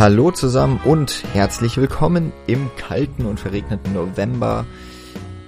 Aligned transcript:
Hallo 0.00 0.30
zusammen 0.30 0.80
und 0.86 1.24
herzlich 1.34 1.76
willkommen 1.76 2.32
im 2.46 2.70
kalten 2.78 3.26
und 3.26 3.38
verregneten 3.38 3.92
November. 3.92 4.64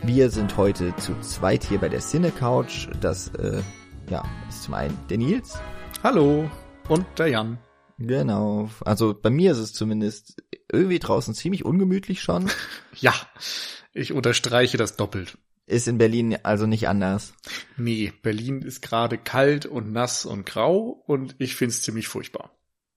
Wir 0.02 0.29
sind 0.29 0.59
heute 0.59 0.95
zu 0.97 1.19
zweit 1.20 1.65
hier 1.65 1.79
bei 1.79 1.88
der 1.88 2.01
Cine 2.01 2.30
Couch. 2.30 2.88
Das 3.01 3.29
äh, 3.29 3.62
ja, 4.10 4.23
ist 4.51 4.65
zum 4.65 4.74
einen 4.74 4.95
der 5.09 5.16
Nils. 5.16 5.59
Hallo 6.02 6.51
und 6.91 7.07
der 7.16 7.29
Jan. 7.29 7.60
Genau. 7.96 8.69
Also 8.84 9.15
bei 9.15 9.30
mir 9.30 9.52
ist 9.52 9.59
es 9.59 9.73
zumindest 9.73 10.43
irgendwie 10.71 10.98
draußen 10.98 11.32
ziemlich 11.32 11.65
ungemütlich 11.65 12.21
schon. 12.21 12.51
ja, 13.01 13.15
ich 13.95 14.12
unterstreiche 14.12 14.77
das 14.77 14.96
doppelt. 14.96 15.38
Ist 15.65 15.88
in 15.88 15.96
Berlin 15.96 16.37
also 16.43 16.66
nicht 16.66 16.88
anders. 16.88 17.32
Nee, 17.79 18.12
Berlin 18.21 18.60
ist 18.60 18.82
gerade 18.82 19.16
kalt 19.16 19.65
und 19.65 19.93
nass 19.93 20.27
und 20.27 20.45
grau 20.45 21.02
und 21.07 21.37
ich 21.38 21.57
find's 21.57 21.80
ziemlich 21.80 22.07
furchtbar. 22.07 22.51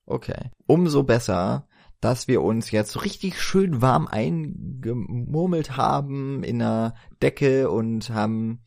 Okay. 0.05 0.51
Umso 0.67 1.03
besser, 1.03 1.67
dass 2.01 2.27
wir 2.27 2.41
uns 2.43 2.69
jetzt 2.71 2.91
so 2.91 2.99
richtig 2.99 3.41
schön 3.41 3.81
warm 3.81 4.07
eingemurmelt 4.07 5.75
haben 5.75 6.43
in 6.43 6.59
der 6.59 6.93
Decke 7.21 7.69
und 7.71 8.11
haben 8.11 8.63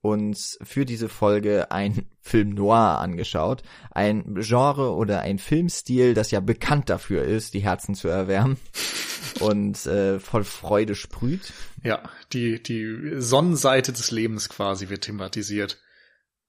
uns 0.00 0.58
für 0.62 0.84
diese 0.84 1.08
Folge 1.08 1.70
ein 1.70 2.06
Film 2.20 2.50
Noir 2.50 2.98
angeschaut. 2.98 3.62
Ein 3.92 4.34
Genre 4.40 4.94
oder 4.94 5.20
ein 5.20 5.38
Filmstil, 5.38 6.14
das 6.14 6.30
ja 6.30 6.40
bekannt 6.40 6.90
dafür 6.90 7.24
ist, 7.24 7.54
die 7.54 7.60
Herzen 7.60 7.94
zu 7.94 8.08
erwärmen 8.08 8.56
und 9.40 9.86
äh, 9.86 10.18
voll 10.18 10.44
Freude 10.44 10.94
sprüht. 10.94 11.52
Ja, 11.84 12.02
die, 12.32 12.62
die 12.62 13.20
Sonnenseite 13.20 13.92
des 13.92 14.10
Lebens 14.10 14.48
quasi 14.48 14.88
wird 14.88 15.02
thematisiert. 15.02 15.78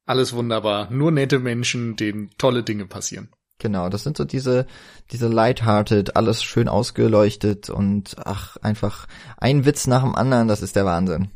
Alles 0.06 0.34
wunderbar. 0.34 0.90
Nur 0.90 1.12
nette 1.12 1.38
Menschen, 1.38 1.96
denen 1.96 2.32
tolle 2.38 2.64
Dinge 2.64 2.88
passieren. 2.88 3.30
Genau, 3.62 3.90
das 3.90 4.02
sind 4.02 4.18
so 4.18 4.26
diese, 4.26 4.66
diese 5.12 5.28
lighthearted, 5.28 6.16
alles 6.16 6.44
schön 6.44 6.68
ausgeleuchtet 6.68 7.70
und 7.70 8.16
ach, 8.18 8.58
einfach 8.58 9.06
ein 9.38 9.66
Witz 9.66 9.86
nach 9.86 10.02
dem 10.02 10.16
anderen, 10.16 10.48
das 10.48 10.64
ist 10.64 10.76
der 10.76 10.84
Wahnsinn. 10.84 11.30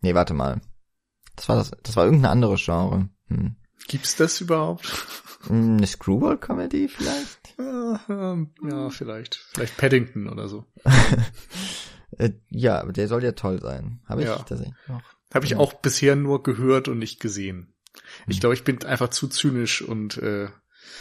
Nee, 0.00 0.12
warte 0.12 0.34
mal. 0.34 0.60
Das 1.36 1.48
war 1.48 1.54
das, 1.54 1.70
das 1.84 1.94
war 1.94 2.04
irgendeine 2.04 2.32
andere 2.32 2.56
Genre. 2.56 3.08
Hm. 3.28 3.54
Gibt's 3.86 4.16
das 4.16 4.40
überhaupt? 4.40 4.92
Hm, 5.46 5.76
eine 5.76 5.86
Screwball-Comedy 5.86 6.88
vielleicht? 6.88 7.54
Ja, 7.58 8.90
vielleicht. 8.90 9.36
Vielleicht 9.36 9.76
Paddington 9.76 10.28
oder 10.28 10.48
so. 10.48 10.66
Äh, 12.16 12.32
ja, 12.48 12.84
der 12.84 13.06
soll 13.06 13.22
ja 13.22 13.32
toll 13.32 13.60
sein. 13.60 14.00
Habe 14.06 14.22
ich 14.22 14.28
ja. 14.28 14.36
tatsächlich 14.36 14.74
noch. 14.88 15.02
Habe 15.32 15.44
ich 15.44 15.54
auch 15.56 15.74
bisher 15.74 16.16
nur 16.16 16.42
gehört 16.42 16.88
und 16.88 16.98
nicht 16.98 17.20
gesehen. 17.20 17.74
Ich 18.26 18.36
hm. 18.36 18.40
glaube, 18.40 18.54
ich 18.54 18.64
bin 18.64 18.82
einfach 18.84 19.10
zu 19.10 19.28
zynisch 19.28 19.82
und 19.82 20.16
äh, 20.16 20.48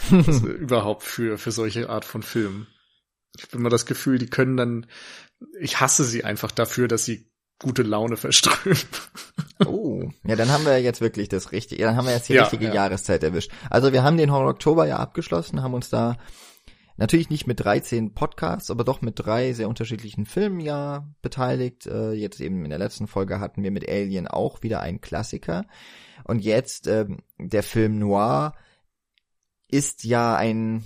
überhaupt 0.12 1.04
für, 1.04 1.38
für 1.38 1.52
solche 1.52 1.90
Art 1.90 2.06
von 2.06 2.24
Filmen. 2.24 2.68
Ich 3.36 3.44
habe 3.44 3.58
immer 3.58 3.70
das 3.70 3.86
Gefühl, 3.86 4.18
die 4.18 4.30
können 4.30 4.58
dann, 4.58 4.88
ich 5.60 5.80
hasse 5.80 6.04
sie 6.04 6.24
einfach 6.24 6.52
dafür, 6.52 6.88
dass 6.88 7.06
sie 7.06 7.32
gute 7.60 7.84
Laune 7.84 8.18
verströmen. 8.18 8.78
Oh, 9.66 10.10
ja, 10.24 10.36
dann 10.36 10.50
haben 10.50 10.66
wir 10.66 10.80
jetzt 10.80 11.02
wirklich 11.02 11.30
das 11.30 11.52
richtige, 11.52 11.84
dann 11.84 11.96
haben 11.96 12.06
wir 12.06 12.14
jetzt 12.14 12.30
die 12.30 12.34
ja, 12.34 12.44
richtige 12.44 12.66
ja. 12.66 12.74
Jahreszeit 12.74 13.24
erwischt. 13.24 13.52
Also 13.70 13.94
wir 13.94 14.04
haben 14.04 14.18
den 14.18 14.32
Horror 14.32 14.52
Oktober 14.52 14.88
ja 14.88 14.98
abgeschlossen, 14.98 15.64
haben 15.64 15.74
uns 15.74 15.90
da 15.90 16.18
natürlich 16.98 17.30
nicht 17.30 17.48
mit 17.48 17.60
13 17.60 18.14
Podcasts, 18.14 18.70
aber 18.70 18.84
doch 18.84 19.02
mit 19.02 19.14
drei 19.18 19.54
sehr 19.54 19.70
unterschiedlichen 19.70 20.26
Filmen 20.26 20.60
ja 20.60 21.08
beteiligt. 21.22 21.86
Äh, 21.86 22.14
jetzt 22.14 22.42
eben 22.42 22.64
in 22.64 22.70
der 22.70 22.80
letzten 22.80 23.08
Folge 23.08 23.40
hatten 23.40 23.64
wir 23.64 23.72
mit 23.72 23.88
Alien 23.88 24.28
auch 24.28 24.64
wieder 24.64 24.82
einen 24.82 25.02
Klassiker. 25.02 25.66
Und 26.24 26.44
jetzt 26.44 26.88
äh, 26.88 27.06
der 27.40 27.64
Film 27.64 28.00
Noir 28.00 28.54
ist 29.70 30.04
ja 30.04 30.36
ein 30.36 30.84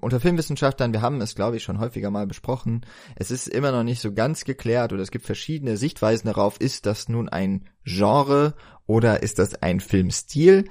unter 0.00 0.18
Filmwissenschaftlern, 0.18 0.92
wir 0.92 1.02
haben 1.02 1.20
es 1.20 1.34
glaube 1.34 1.56
ich 1.56 1.62
schon 1.62 1.78
häufiger 1.78 2.10
mal 2.10 2.26
besprochen, 2.26 2.84
es 3.14 3.30
ist 3.30 3.48
immer 3.48 3.70
noch 3.70 3.84
nicht 3.84 4.00
so 4.00 4.12
ganz 4.12 4.44
geklärt 4.44 4.92
oder 4.92 5.02
es 5.02 5.10
gibt 5.10 5.24
verschiedene 5.24 5.76
Sichtweisen 5.76 6.26
darauf, 6.26 6.60
ist 6.60 6.86
das 6.86 7.08
nun 7.08 7.28
ein 7.28 7.68
Genre 7.84 8.54
oder 8.86 9.22
ist 9.22 9.38
das 9.38 9.54
ein 9.62 9.80
Filmstil? 9.80 10.64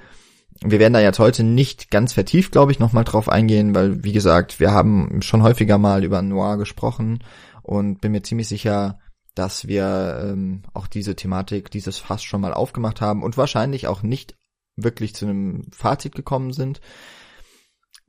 Wir 0.62 0.78
werden 0.78 0.94
da 0.94 1.00
jetzt 1.00 1.18
heute 1.18 1.42
nicht 1.44 1.90
ganz 1.90 2.12
vertieft, 2.14 2.52
glaube 2.52 2.72
ich, 2.72 2.78
nochmal 2.78 3.04
drauf 3.04 3.28
eingehen, 3.28 3.74
weil, 3.74 4.04
wie 4.04 4.12
gesagt, 4.12 4.58
wir 4.58 4.72
haben 4.72 5.20
schon 5.20 5.42
häufiger 5.42 5.76
mal 5.76 6.02
über 6.02 6.22
Noir 6.22 6.56
gesprochen 6.56 7.22
und 7.62 8.00
bin 8.00 8.12
mir 8.12 8.22
ziemlich 8.22 8.48
sicher, 8.48 8.98
dass 9.34 9.68
wir 9.68 10.18
ähm, 10.24 10.62
auch 10.72 10.86
diese 10.86 11.14
Thematik, 11.14 11.70
dieses 11.70 11.98
Fass 11.98 12.22
schon 12.22 12.40
mal 12.40 12.54
aufgemacht 12.54 13.02
haben 13.02 13.22
und 13.22 13.36
wahrscheinlich 13.36 13.86
auch 13.86 14.02
nicht 14.02 14.34
wirklich 14.76 15.14
zu 15.14 15.26
einem 15.26 15.64
Fazit 15.72 16.14
gekommen 16.14 16.52
sind. 16.52 16.80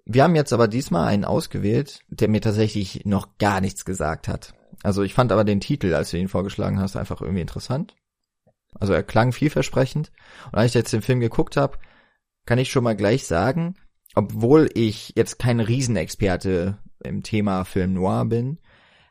Wir 0.05 0.23
haben 0.23 0.35
jetzt 0.35 0.53
aber 0.53 0.67
diesmal 0.67 1.07
einen 1.07 1.25
ausgewählt, 1.25 2.01
der 2.07 2.29
mir 2.29 2.41
tatsächlich 2.41 3.05
noch 3.05 3.37
gar 3.37 3.59
nichts 3.61 3.83
gesagt 3.83 4.27
hat. 4.27 4.53
Also 4.83 5.03
ich 5.03 5.13
fand 5.13 5.31
aber 5.31 5.43
den 5.43 5.59
Titel, 5.59 5.93
als 5.93 6.11
du 6.11 6.17
ihn 6.17 6.27
vorgeschlagen 6.27 6.79
hast, 6.79 6.95
einfach 6.95 7.21
irgendwie 7.21 7.41
interessant. 7.41 7.95
Also 8.79 8.93
er 8.93 9.03
klang 9.03 9.31
vielversprechend. 9.31 10.11
Und 10.51 10.55
als 10.55 10.71
ich 10.71 10.75
jetzt 10.75 10.93
den 10.93 11.01
Film 11.01 11.19
geguckt 11.19 11.57
habe, 11.57 11.77
kann 12.45 12.59
ich 12.59 12.71
schon 12.71 12.83
mal 12.83 12.95
gleich 12.95 13.25
sagen, 13.25 13.75
obwohl 14.15 14.69
ich 14.73 15.13
jetzt 15.15 15.39
kein 15.39 15.59
Riesenexperte 15.59 16.77
im 17.03 17.23
Thema 17.23 17.65
Film 17.65 17.93
Noir 17.93 18.25
bin, 18.25 18.59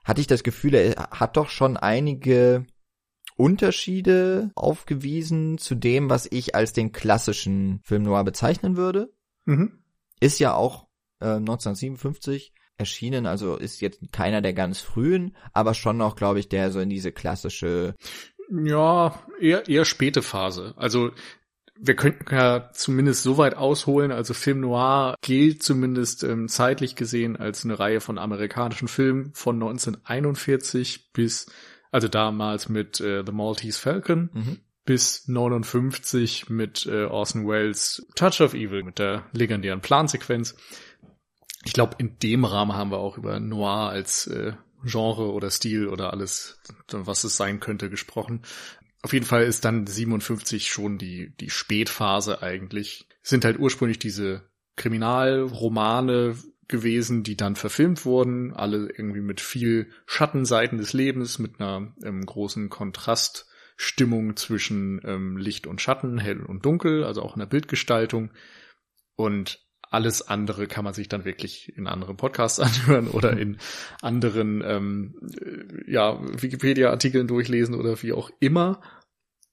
hatte 0.05 0.21
ich 0.21 0.27
das 0.27 0.43
Gefühl, 0.43 0.75
er 0.75 1.11
hat 1.11 1.37
doch 1.37 1.49
schon 1.49 1.77
einige 1.77 2.67
Unterschiede 3.37 4.51
aufgewiesen 4.55 5.59
zu 5.59 5.75
dem, 5.75 6.11
was 6.11 6.27
ich 6.31 6.55
als 6.55 6.73
den 6.73 6.93
klassischen 6.93 7.81
Film 7.83 8.03
Noir 8.03 8.25
bezeichnen 8.25 8.77
würde. 8.77 9.13
Mhm. 9.45 9.79
Ist 10.21 10.39
ja 10.39 10.55
auch 10.55 10.87
äh, 11.21 11.37
1957 11.37 12.53
erschienen, 12.79 13.27
also 13.27 13.57
ist 13.57 13.81
jetzt 13.81 14.01
keiner 14.13 14.43
der 14.43 14.53
ganz 14.53 14.81
frühen, 14.81 15.37
aber 15.53 15.75
schon 15.75 15.97
noch, 15.97 16.17
glaube 16.17 16.41
ich, 16.41 16.49
der 16.49 16.71
so 16.71 16.81
in 16.81 16.91
diese 16.91 17.13
klassische 17.13 17.95
ja, 18.51 19.21
eher, 19.41 19.69
eher 19.69 19.85
späte 19.85 20.23
Phase. 20.23 20.75
Also 20.77 21.11
wir 21.79 21.97
könnten 21.97 22.35
ja 22.35 22.71
zumindest 22.73 23.23
so 23.23 23.39
weit 23.39 23.55
ausholen, 23.55 24.13
also 24.13 24.35
Film 24.35 24.61
Noir 24.61 25.17
gilt 25.21 25.63
zumindest 25.63 26.25
ähm, 26.25 26.49
zeitlich 26.49 26.97
gesehen 26.97 27.37
als 27.37 27.65
eine 27.65 27.79
Reihe 27.79 28.01
von 28.01 28.19
amerikanischen 28.19 28.89
Filmen 28.89 29.33
von 29.35 29.57
1941 29.57 31.13
bis 31.13 31.47
also 31.97 32.09
damals 32.09 32.69
mit 32.69 33.01
äh, 33.01 33.25
The 33.25 33.33
Maltese 33.33 33.81
Falcon 33.81 34.29
mhm. 34.35 34.59
bis 34.85 35.27
59 35.29 36.51
mit 36.51 36.85
äh, 36.85 37.05
Orson 37.07 37.49
Welles 37.49 38.07
Touch 38.15 38.43
of 38.43 38.53
Evil 38.53 38.83
mit 38.83 38.99
der 38.99 39.25
legendären 39.33 39.81
Plansequenz. 39.81 40.57
Ich 41.65 41.73
glaube, 41.73 41.95
in 41.97 42.19
dem 42.19 42.45
Rahmen 42.45 42.75
haben 42.75 42.91
wir 42.91 42.99
auch 42.99 43.17
über 43.17 43.41
Noir 43.41 43.89
als 43.89 44.27
äh, 44.27 44.53
Genre 44.85 45.33
oder 45.33 45.51
Stil 45.51 45.89
oder 45.89 46.13
alles, 46.13 46.61
was 46.91 47.25
es 47.25 47.39
sein 47.39 47.61
könnte, 47.61 47.89
gesprochen. 47.89 48.43
Auf 49.01 49.15
jeden 49.15 49.25
Fall 49.25 49.45
ist 49.45 49.65
dann 49.65 49.87
57 49.87 50.69
schon 50.69 50.99
die, 50.99 51.35
die 51.41 51.49
Spätphase 51.49 52.43
eigentlich. 52.43 53.09
Es 53.23 53.31
sind 53.31 53.47
halt 53.47 53.59
ursprünglich 53.59 53.99
diese 53.99 54.43
Kriminalromane, 54.77 56.37
gewesen, 56.69 57.23
die 57.23 57.37
dann 57.37 57.57
verfilmt 57.57 58.05
wurden, 58.05 58.53
alle 58.53 58.89
irgendwie 58.89 59.21
mit 59.21 59.41
viel 59.41 59.91
Schattenseiten 60.07 60.79
des 60.79 60.93
Lebens, 60.93 61.39
mit 61.39 61.61
einer 61.61 61.95
ähm, 62.03 62.25
großen 62.25 62.69
Kontraststimmung 62.69 64.37
zwischen 64.37 65.01
ähm, 65.05 65.37
Licht 65.37 65.67
und 65.67 65.81
Schatten, 65.81 66.19
hell 66.19 66.43
und 66.43 66.65
dunkel, 66.65 67.05
also 67.05 67.23
auch 67.23 67.37
in 67.37 67.41
der 67.41 67.47
Bildgestaltung. 67.47 68.31
Und 69.15 69.67
alles 69.91 70.27
andere 70.27 70.67
kann 70.67 70.85
man 70.85 70.95
sich 70.95 71.09
dann 71.09 71.25
wirklich 71.25 71.77
in 71.77 71.87
anderen 71.87 72.17
Podcasts 72.17 72.61
anhören 72.87 73.09
oder 73.09 73.37
in 73.37 73.59
anderen 74.03 74.63
ähm, 74.65 75.15
äh, 75.41 75.91
ja, 75.91 76.21
Wikipedia-Artikeln 76.21 77.29
durchlesen 77.29 77.75
oder 77.75 78.03
wie 78.03 78.13
auch 78.13 78.31
immer. 78.41 78.81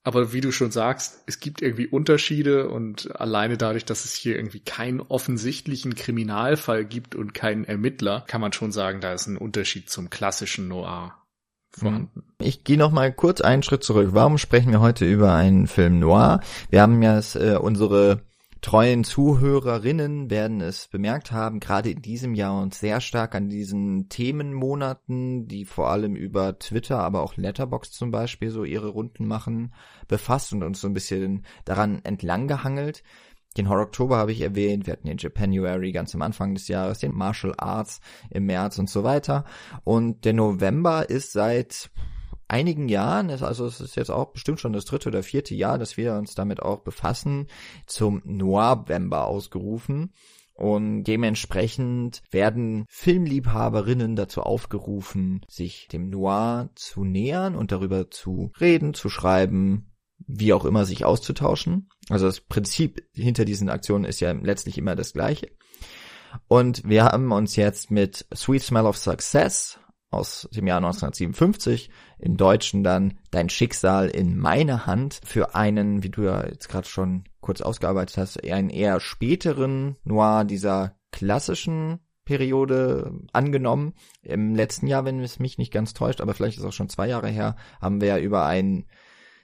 Aber 0.03 0.33
wie 0.33 0.41
du 0.41 0.51
schon 0.51 0.71
sagst, 0.71 1.23
es 1.27 1.39
gibt 1.39 1.61
irgendwie 1.61 1.87
Unterschiede 1.87 2.69
und 2.69 3.19
alleine 3.19 3.57
dadurch, 3.57 3.85
dass 3.85 4.03
es 4.03 4.13
hier 4.13 4.35
irgendwie 4.35 4.59
keinen 4.59 4.99
offensichtlichen 4.99 5.95
Kriminalfall 5.95 6.83
gibt 6.83 7.15
und 7.15 7.33
keinen 7.33 7.63
Ermittler, 7.63 8.25
kann 8.27 8.41
man 8.41 8.51
schon 8.51 8.73
sagen, 8.73 8.99
da 8.99 9.13
ist 9.13 9.27
ein 9.27 9.37
Unterschied 9.37 9.89
zum 9.89 10.09
klassischen 10.09 10.67
Noir 10.67 11.15
vorhanden. 11.71 12.23
Ich 12.39 12.65
gehe 12.65 12.77
noch 12.77 12.91
mal 12.91 13.13
kurz 13.13 13.39
einen 13.39 13.63
Schritt 13.63 13.83
zurück. 13.83 14.09
Warum 14.11 14.37
sprechen 14.37 14.71
wir 14.71 14.81
heute 14.81 15.05
über 15.05 15.33
einen 15.33 15.67
Film 15.67 15.99
Noir? 15.99 16.41
Wir 16.69 16.81
haben 16.81 17.01
ja 17.01 17.19
äh, 17.35 17.55
unsere 17.55 18.21
treuen 18.63 19.03
Zuhörerinnen 19.03 20.29
werden 20.29 20.61
es 20.61 20.87
bemerkt 20.87 21.33
haben, 21.33 21.59
gerade 21.59 21.91
in 21.91 22.01
diesem 22.01 22.33
Jahr 22.33 22.59
uns 22.61 22.79
sehr 22.79 23.01
stark 23.01 23.35
an 23.35 23.49
diesen 23.49 24.07
Themenmonaten, 24.07 25.47
die 25.49 25.65
vor 25.65 25.89
allem 25.89 26.15
über 26.15 26.57
Twitter, 26.57 26.99
aber 26.99 27.21
auch 27.21 27.35
Letterbox 27.35 27.91
zum 27.91 28.09
Beispiel 28.09 28.49
so 28.49 28.63
ihre 28.63 28.87
Runden 28.87 29.27
machen, 29.27 29.73
befasst 30.07 30.53
und 30.53 30.63
uns 30.63 30.79
so 30.79 30.87
ein 30.87 30.93
bisschen 30.93 31.45
daran 31.65 31.99
entlang 32.05 32.47
gehangelt. 32.47 33.03
Den 33.57 33.67
Horror 33.67 33.83
Oktober 33.83 34.15
habe 34.17 34.31
ich 34.31 34.39
erwähnt, 34.39 34.87
wir 34.87 34.93
hatten 34.93 35.07
den 35.07 35.17
Japanuary 35.17 35.91
ganz 35.91 36.15
am 36.15 36.21
Anfang 36.21 36.55
des 36.55 36.69
Jahres, 36.69 36.99
den 36.99 37.13
Martial 37.13 37.53
Arts 37.57 37.99
im 38.31 38.45
März 38.45 38.79
und 38.79 38.89
so 38.89 39.03
weiter. 39.03 39.43
Und 39.83 40.23
der 40.23 40.33
November 40.33 41.09
ist 41.09 41.33
seit 41.33 41.91
einigen 42.53 42.87
Jahren, 42.87 43.31
also 43.31 43.65
es 43.65 43.81
ist 43.81 43.95
jetzt 43.95 44.11
auch 44.11 44.31
bestimmt 44.31 44.59
schon 44.59 44.73
das 44.73 44.85
dritte 44.85 45.09
oder 45.09 45.23
vierte 45.23 45.55
Jahr, 45.55 45.79
dass 45.79 45.97
wir 45.97 46.13
uns 46.13 46.35
damit 46.35 46.61
auch 46.61 46.81
befassen, 46.81 47.47
zum 47.87 48.21
Noir-Vember 48.25 49.25
ausgerufen. 49.25 50.13
Und 50.53 51.05
dementsprechend 51.05 52.21
werden 52.29 52.85
Filmliebhaberinnen 52.87 54.15
dazu 54.15 54.41
aufgerufen, 54.41 55.41
sich 55.49 55.87
dem 55.87 56.11
Noir 56.11 56.69
zu 56.75 57.03
nähern 57.03 57.55
und 57.55 57.71
darüber 57.71 58.11
zu 58.11 58.51
reden, 58.61 58.93
zu 58.93 59.09
schreiben, 59.09 59.91
wie 60.27 60.53
auch 60.53 60.65
immer 60.65 60.85
sich 60.85 61.05
auszutauschen. 61.05 61.89
Also 62.09 62.27
das 62.27 62.39
Prinzip 62.39 63.03
hinter 63.15 63.45
diesen 63.45 63.67
Aktionen 63.67 64.05
ist 64.05 64.19
ja 64.19 64.31
letztlich 64.31 64.77
immer 64.77 64.95
das 64.95 65.13
gleiche. 65.13 65.49
Und 66.47 66.87
wir 66.87 67.05
haben 67.05 67.31
uns 67.31 67.55
jetzt 67.55 67.89
mit 67.89 68.27
Sweet 68.35 68.61
Smell 68.61 68.85
of 68.85 68.97
Success 68.97 69.79
aus 70.13 70.47
dem 70.53 70.67
Jahr 70.67 70.77
1957, 70.77 71.89
im 72.19 72.37
Deutschen 72.37 72.83
dann 72.83 73.19
Dein 73.31 73.49
Schicksal 73.49 74.09
in 74.09 74.37
meiner 74.37 74.85
Hand, 74.85 75.19
für 75.23 75.55
einen, 75.55 76.03
wie 76.03 76.09
du 76.09 76.23
ja 76.23 76.47
jetzt 76.47 76.69
gerade 76.69 76.87
schon 76.87 77.23
kurz 77.41 77.61
ausgearbeitet 77.61 78.17
hast, 78.17 78.43
einen 78.43 78.69
eher 78.69 78.99
späteren 78.99 79.97
Noir 80.03 80.45
dieser 80.45 80.95
klassischen 81.11 81.99
Periode 82.25 83.13
angenommen. 83.33 83.93
Im 84.21 84.55
letzten 84.55 84.87
Jahr, 84.87 85.05
wenn 85.05 85.19
es 85.19 85.39
mich 85.39 85.57
nicht 85.57 85.73
ganz 85.73 85.93
täuscht, 85.93 86.21
aber 86.21 86.33
vielleicht 86.33 86.57
ist 86.57 86.63
auch 86.63 86.73
schon 86.73 86.89
zwei 86.89 87.07
Jahre 87.07 87.29
her, 87.29 87.55
haben 87.81 88.01
wir 88.01 88.07
ja 88.07 88.17
über 88.17 88.45
ein 88.45 88.85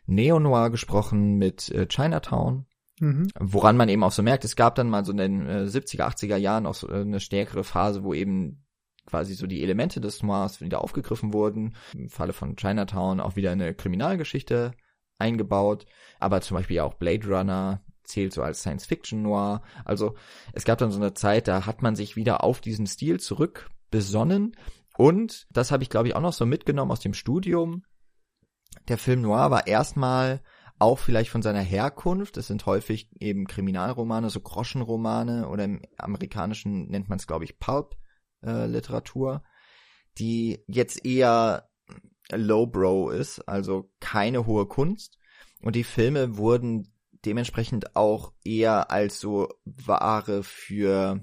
Neo-Noir 0.06 0.70
gesprochen 0.70 1.38
mit 1.38 1.70
äh, 1.70 1.88
Chinatown. 1.88 2.66
Mhm. 3.00 3.28
Woran 3.40 3.78
man 3.78 3.90
eben 3.90 4.04
auch 4.04 4.12
so 4.12 4.24
merkt, 4.24 4.44
es 4.44 4.56
gab 4.56 4.76
dann 4.76 4.90
mal 4.90 5.06
so 5.06 5.12
in 5.12 5.18
den 5.18 5.48
äh, 5.48 5.64
70er, 5.64 6.02
80er 6.02 6.38
Jahren 6.38 6.66
auch 6.66 6.76
so 6.76 6.90
äh, 6.90 7.02
eine 7.02 7.20
stärkere 7.20 7.64
Phase, 7.64 8.04
wo 8.04 8.14
eben 8.14 8.66
quasi 9.10 9.34
so 9.34 9.48
die 9.48 9.64
Elemente 9.64 10.00
des 10.00 10.22
Noirs 10.22 10.62
wieder 10.62 10.82
aufgegriffen 10.82 11.34
wurden. 11.34 11.76
Im 11.94 12.10
Falle 12.10 12.34
von 12.34 12.56
Chinatown 12.56 13.20
auch 13.20 13.36
wieder 13.36 13.52
eine 13.52 13.74
Kriminalgeschichte 13.74 14.72
eingebaut, 15.18 15.86
aber 16.20 16.42
zum 16.42 16.58
Beispiel 16.58 16.80
auch 16.80 16.94
Blade 16.94 17.28
Runner 17.28 17.82
zählt 18.04 18.34
so 18.34 18.42
als 18.42 18.62
Science 18.62 18.86
Fiction 18.86 19.22
Noir. 19.22 19.62
Also 19.86 20.16
es 20.54 20.66
gab 20.66 20.78
dann 20.80 20.92
so 20.92 21.00
eine 21.00 21.14
Zeit, 21.14 21.48
da 21.48 21.66
hat 21.66 21.82
man 21.82 21.96
sich 21.96 22.16
wieder 22.16 22.44
auf 22.44 22.62
diesen 22.62 22.88
Stil 22.88 23.20
zurück 23.20 23.70
besonnen 23.92 24.56
und 24.98 25.48
das 25.52 25.72
habe 25.72 25.84
ich 25.84 25.90
glaube 25.90 26.08
ich 26.08 26.16
auch 26.16 26.22
noch 26.22 26.34
so 26.34 26.46
mitgenommen 26.46 26.92
aus 26.92 27.00
dem 27.00 27.14
Studium. 27.14 27.84
Der 28.88 28.98
Film 28.98 29.22
Noir 29.22 29.52
war 29.52 29.68
erstmal 29.68 30.42
auch 30.80 30.98
vielleicht 30.98 31.30
von 31.30 31.42
seiner 31.42 31.62
Herkunft. 31.62 32.38
Es 32.38 32.48
sind 32.48 32.66
häufig 32.66 33.10
eben 33.20 33.48
Kriminalromane, 33.48 34.30
so 34.30 34.40
Groschenromane 34.40 35.48
oder 35.50 35.66
im 35.66 35.82
amerikanischen 35.98 36.88
nennt 36.88 37.10
man 37.10 37.20
es 37.20 37.28
glaube 37.28 37.44
ich 37.44 37.60
Pulp 37.60 37.96
äh, 38.44 38.66
Literatur, 38.66 39.44
die 40.18 40.64
jetzt 40.68 41.06
eher 41.06 41.70
lowbrow 42.32 43.12
ist, 43.12 43.40
also 43.48 43.90
keine 44.00 44.46
hohe 44.46 44.68
Kunst. 44.68 45.18
Und 45.62 45.76
die 45.76 45.84
Filme 45.84 46.38
wurden 46.38 46.92
dementsprechend 47.26 47.96
auch 47.96 48.32
eher 48.44 48.92
als 48.92 49.20
so 49.20 49.50
Ware 49.66 50.44
für, 50.44 51.20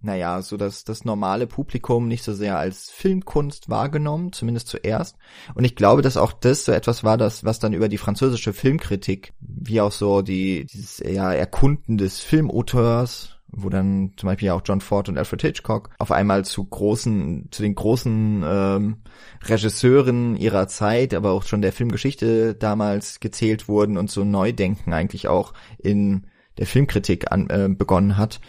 naja, 0.00 0.42
so 0.42 0.56
dass 0.56 0.84
das 0.84 1.04
normale 1.04 1.46
Publikum 1.46 2.08
nicht 2.08 2.24
so 2.24 2.34
sehr 2.34 2.58
als 2.58 2.90
Filmkunst 2.90 3.68
wahrgenommen, 3.68 4.32
zumindest 4.32 4.68
zuerst. 4.68 5.16
Und 5.54 5.64
ich 5.64 5.76
glaube, 5.76 6.02
dass 6.02 6.16
auch 6.16 6.32
das 6.32 6.64
so 6.64 6.72
etwas 6.72 7.04
war, 7.04 7.16
das, 7.16 7.44
was 7.44 7.60
dann 7.60 7.74
über 7.74 7.88
die 7.88 7.98
französische 7.98 8.52
Filmkritik, 8.52 9.34
wie 9.40 9.80
auch 9.80 9.92
so 9.92 10.22
die, 10.22 10.66
dieses 10.66 11.00
eher 11.00 11.28
Erkunden 11.38 11.96
des 11.96 12.20
Filmauteurs 12.20 13.35
wo 13.48 13.68
dann 13.68 14.12
zum 14.16 14.28
Beispiel 14.28 14.50
auch 14.50 14.62
John 14.64 14.80
Ford 14.80 15.08
und 15.08 15.18
Alfred 15.18 15.42
Hitchcock 15.42 15.90
auf 15.98 16.10
einmal 16.10 16.44
zu 16.44 16.64
großen, 16.64 17.48
zu 17.50 17.62
den 17.62 17.74
großen 17.74 18.44
ähm, 18.46 18.96
Regisseuren 19.44 20.36
ihrer 20.36 20.68
Zeit, 20.68 21.14
aber 21.14 21.30
auch 21.30 21.44
schon 21.44 21.62
der 21.62 21.72
Filmgeschichte 21.72 22.54
damals 22.54 23.20
gezählt 23.20 23.68
wurden 23.68 23.96
und 23.96 24.10
so 24.10 24.24
Neudenken 24.24 24.92
eigentlich 24.92 25.28
auch 25.28 25.52
in 25.78 26.26
der 26.58 26.66
Filmkritik 26.66 27.32
an, 27.32 27.48
äh, 27.50 27.68
begonnen 27.68 28.16
hat. 28.16 28.40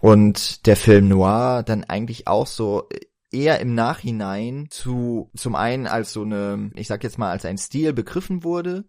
Und 0.00 0.66
der 0.66 0.76
Film 0.76 1.08
Noir 1.08 1.62
dann 1.64 1.84
eigentlich 1.84 2.28
auch 2.28 2.46
so 2.46 2.88
eher 3.32 3.60
im 3.60 3.74
Nachhinein 3.74 4.66
zu, 4.70 5.30
zum 5.36 5.54
einen 5.54 5.86
als 5.86 6.12
so 6.12 6.22
eine, 6.22 6.70
ich 6.74 6.86
sag 6.86 7.02
jetzt 7.02 7.18
mal, 7.18 7.30
als 7.30 7.44
ein 7.44 7.58
Stil 7.58 7.92
begriffen 7.92 8.44
wurde 8.44 8.84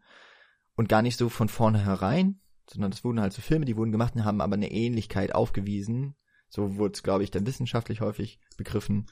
und 0.75 0.89
gar 0.89 1.01
nicht 1.01 1.17
so 1.17 1.29
von 1.29 1.49
vornherein, 1.49 2.39
sondern 2.69 2.91
das 2.91 3.03
wurden 3.03 3.21
halt 3.21 3.33
so 3.33 3.41
Filme, 3.41 3.65
die 3.65 3.77
wurden 3.77 3.91
gemacht 3.91 4.15
und 4.15 4.25
haben 4.25 4.41
aber 4.41 4.55
eine 4.55 4.71
Ähnlichkeit 4.71 5.33
aufgewiesen. 5.33 6.15
So 6.49 6.77
wurde 6.77 6.93
es, 6.93 7.03
glaube 7.03 7.23
ich, 7.23 7.31
dann 7.31 7.45
wissenschaftlich 7.45 8.01
häufig 8.01 8.39
begriffen. 8.57 9.07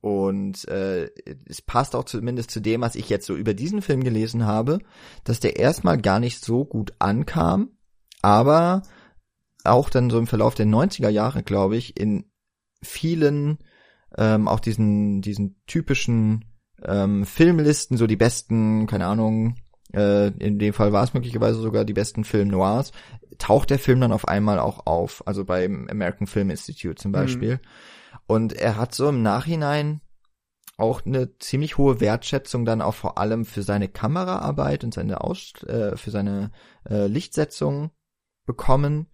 Und 0.00 0.68
äh, 0.68 1.10
es 1.46 1.62
passt 1.62 1.96
auch 1.96 2.04
zumindest 2.04 2.50
zu 2.50 2.60
dem, 2.60 2.82
was 2.82 2.94
ich 2.94 3.08
jetzt 3.08 3.26
so 3.26 3.34
über 3.34 3.54
diesen 3.54 3.80
Film 3.80 4.04
gelesen 4.04 4.44
habe, 4.44 4.80
dass 5.24 5.40
der 5.40 5.56
erstmal 5.56 5.98
gar 5.98 6.20
nicht 6.20 6.44
so 6.44 6.64
gut 6.64 6.92
ankam, 6.98 7.70
aber 8.20 8.82
auch 9.64 9.88
dann 9.88 10.10
so 10.10 10.18
im 10.18 10.26
Verlauf 10.26 10.54
der 10.54 10.66
90er 10.66 11.08
Jahre, 11.08 11.42
glaube 11.42 11.76
ich, 11.76 11.98
in 11.98 12.30
vielen 12.82 13.58
ähm, 14.18 14.46
auch 14.46 14.60
diesen 14.60 15.22
diesen 15.22 15.56
typischen 15.66 16.44
ähm, 16.82 17.24
Filmlisten, 17.24 17.96
so 17.96 18.06
die 18.06 18.16
besten, 18.16 18.86
keine 18.86 19.06
Ahnung, 19.06 19.56
äh, 19.94 20.26
in 20.38 20.58
dem 20.58 20.72
Fall 20.72 20.92
war 20.92 21.04
es 21.04 21.14
möglicherweise 21.14 21.60
sogar 21.60 21.84
die 21.84 21.92
besten 21.92 22.24
Film 22.24 22.48
Noirs, 22.48 22.92
taucht 23.38 23.70
der 23.70 23.78
Film 23.78 24.00
dann 24.00 24.12
auf 24.12 24.28
einmal 24.28 24.58
auch 24.58 24.86
auf, 24.86 25.26
also 25.26 25.44
beim 25.44 25.88
American 25.90 26.26
Film 26.26 26.50
Institute 26.50 26.96
zum 26.96 27.10
mhm. 27.10 27.14
Beispiel. 27.14 27.54
Mhm. 27.54 27.60
Und 28.26 28.52
er 28.54 28.76
hat 28.76 28.94
so 28.94 29.08
im 29.08 29.22
Nachhinein 29.22 30.00
auch 30.76 31.04
eine 31.04 31.38
ziemlich 31.38 31.78
hohe 31.78 32.00
Wertschätzung 32.00 32.64
dann 32.64 32.82
auch 32.82 32.94
vor 32.94 33.18
allem 33.18 33.44
für 33.44 33.62
seine 33.62 33.88
Kameraarbeit 33.88 34.82
und 34.82 34.94
seine 34.94 35.20
Aus 35.20 35.52
äh, 35.64 35.96
für 35.96 36.10
seine 36.10 36.50
äh, 36.88 37.06
Lichtsetzung 37.06 37.90
bekommen 38.44 39.06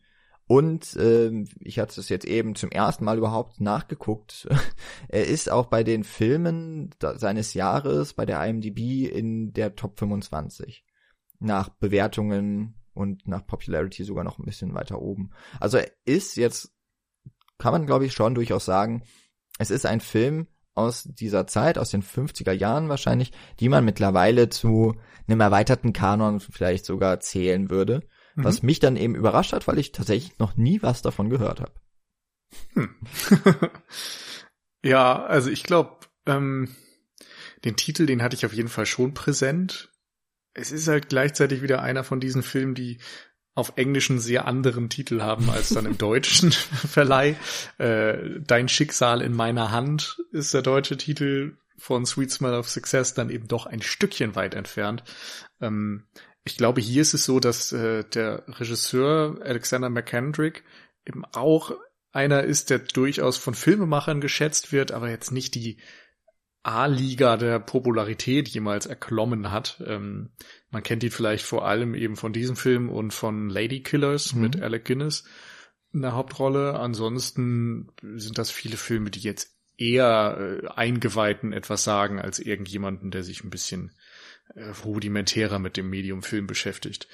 und 0.51 0.97
äh, 0.97 1.45
ich 1.61 1.79
hatte 1.79 2.01
es 2.01 2.09
jetzt 2.09 2.25
eben 2.25 2.57
zum 2.57 2.73
ersten 2.73 3.05
Mal 3.05 3.19
überhaupt 3.19 3.61
nachgeguckt. 3.61 4.49
er 5.09 5.29
ist 5.29 5.49
auch 5.49 5.67
bei 5.67 5.85
den 5.85 6.03
Filmen 6.03 6.91
seines 6.99 7.55
Jahres 7.55 8.15
bei 8.15 8.27
der 8.27 8.45
IMDb 8.45 9.09
in 9.09 9.53
der 9.53 9.77
Top 9.77 10.01
25. 10.01 10.85
Nach 11.39 11.69
Bewertungen 11.69 12.75
und 12.95 13.29
nach 13.29 13.47
Popularity 13.47 14.03
sogar 14.03 14.25
noch 14.25 14.41
ein 14.41 14.45
bisschen 14.45 14.75
weiter 14.75 15.01
oben. 15.01 15.31
Also 15.61 15.79
er 15.79 15.93
ist 16.05 16.37
jetzt, 16.37 16.73
kann 17.59 17.71
man 17.71 17.87
glaube 17.87 18.07
ich 18.07 18.13
schon 18.13 18.35
durchaus 18.35 18.65
sagen, 18.65 19.05
es 19.61 19.71
ist 19.71 19.87
ein 19.87 20.01
Film 20.01 20.49
aus 20.75 21.05
dieser 21.05 21.47
Zeit, 21.47 21.79
aus 21.79 21.91
den 21.91 22.03
50er 22.03 22.51
Jahren 22.51 22.89
wahrscheinlich, 22.89 23.31
die 23.61 23.69
man 23.69 23.85
mittlerweile 23.85 24.49
zu 24.49 24.97
einem 25.29 25.43
erweiterten 25.43 25.93
Kanon 25.93 26.41
vielleicht 26.41 26.87
sogar 26.87 27.21
zählen 27.21 27.71
würde 27.71 28.03
mhm. 28.35 28.45
was 28.45 28.63
mich 28.63 28.81
dann 28.81 28.97
eben 28.97 29.15
überrascht 29.15 29.53
hat, 29.53 29.67
weil 29.69 29.79
ich 29.79 29.93
tatsächlich 29.93 30.39
noch 30.39 30.57
nie 30.57 30.83
was 30.83 31.03
davon 31.03 31.31
gehört 31.31 31.61
habe. 31.61 31.73
Hm. 32.75 32.95
ja, 34.83 35.25
also 35.25 35.51
ich 35.51 35.63
glaube, 35.63 35.99
ähm, 36.27 36.75
den 37.65 37.77
Titel, 37.77 38.07
den 38.07 38.23
hatte 38.23 38.37
ich 38.37 38.47
auf 38.47 38.55
jeden 38.55 38.69
Fall 38.69 38.87
schon 38.87 39.15
präsent. 39.15 39.91
Es 40.55 40.73
ist 40.73 40.89
halt 40.89 41.09
gleichzeitig 41.09 41.63
wieder 41.63 41.83
einer 41.83 42.05
von 42.05 42.21
diesen 42.21 42.43
Filmen, 42.43 42.75
die 42.75 42.99
auf 43.55 43.73
Englischen 43.77 44.21
sehr 44.21 44.47
anderen 44.47 44.89
Titel 44.89 45.21
haben 45.21 45.51
als 45.51 45.71
dann 45.71 45.87
im 45.87 45.99
deutschen 45.99 46.53
Verleih. 46.53 47.37
Äh, 47.79 48.41
Dein 48.41 48.69
Schicksal 48.69 49.21
in 49.21 49.35
meiner 49.35 49.71
Hand 49.71 50.19
ist 50.33 50.55
der 50.55 50.63
deutsche 50.63 50.97
Titel 50.97 51.59
von 51.77 52.05
Sweet 52.07 52.31
Smell 52.31 52.55
of 52.55 52.69
Success 52.69 53.15
dann 53.15 53.31
eben 53.31 53.49
doch 53.49 53.67
ein 53.67 53.83
Stückchen 53.83 54.35
weit 54.35 54.55
entfernt. 54.55 55.03
Ähm, 55.61 56.07
ich 56.45 56.57
glaube, 56.57 56.81
hier 56.81 57.03
ist 57.03 57.15
es 57.15 57.25
so, 57.25 57.41
dass 57.41 57.73
äh, 57.73 58.05
der 58.05 58.45
Regisseur 58.49 59.39
Alexander 59.43 59.91
McKendrick 59.91 60.65
eben 61.07 61.25
auch 61.25 61.73
einer 62.13 62.43
ist, 62.43 62.71
der 62.71 62.79
durchaus 62.79 63.37
von 63.37 63.55
Filmemachern 63.55 64.21
geschätzt 64.21 64.73
wird, 64.73 64.93
aber 64.93 65.11
jetzt 65.11 65.31
nicht 65.31 65.55
die 65.55 65.79
A-Liga 66.63 67.37
der 67.37 67.59
Popularität 67.59 68.49
jemals 68.49 68.87
erklommen 68.87 69.51
hat. 69.51 69.83
Ähm, 69.87 70.31
man 70.71 70.83
kennt 70.83 71.03
ihn 71.03 71.11
vielleicht 71.11 71.45
vor 71.45 71.67
allem 71.67 71.95
eben 71.95 72.17
von 72.17 72.33
diesem 72.33 72.57
Film 72.57 72.91
und 72.91 73.15
von 73.15 73.49
Lady 73.49 73.83
Killers 73.83 74.35
mhm. 74.35 74.41
mit 74.43 74.61
Alec 74.61 74.85
Guinness 74.85 75.25
in 75.93 76.03
der 76.03 76.13
Hauptrolle. 76.13 76.79
Ansonsten 76.79 77.91
sind 78.03 78.39
das 78.39 78.51
viele 78.51 78.77
Filme, 78.77 79.11
die 79.11 79.21
jetzt 79.21 79.57
eher 79.79 80.61
äh, 80.63 80.69
Eingeweihten 80.69 81.53
etwas 81.53 81.85
sagen 81.85 82.21
als 82.21 82.39
irgendjemanden, 82.39 83.11
der 83.11 83.23
sich 83.23 83.43
ein 83.43 83.51
bisschen 83.51 83.93
rudimentärer 84.85 85.59
mit 85.59 85.77
dem 85.77 85.91
Medium 85.91 86.23
Film 86.23 86.47
beschäftigt. 86.47 87.09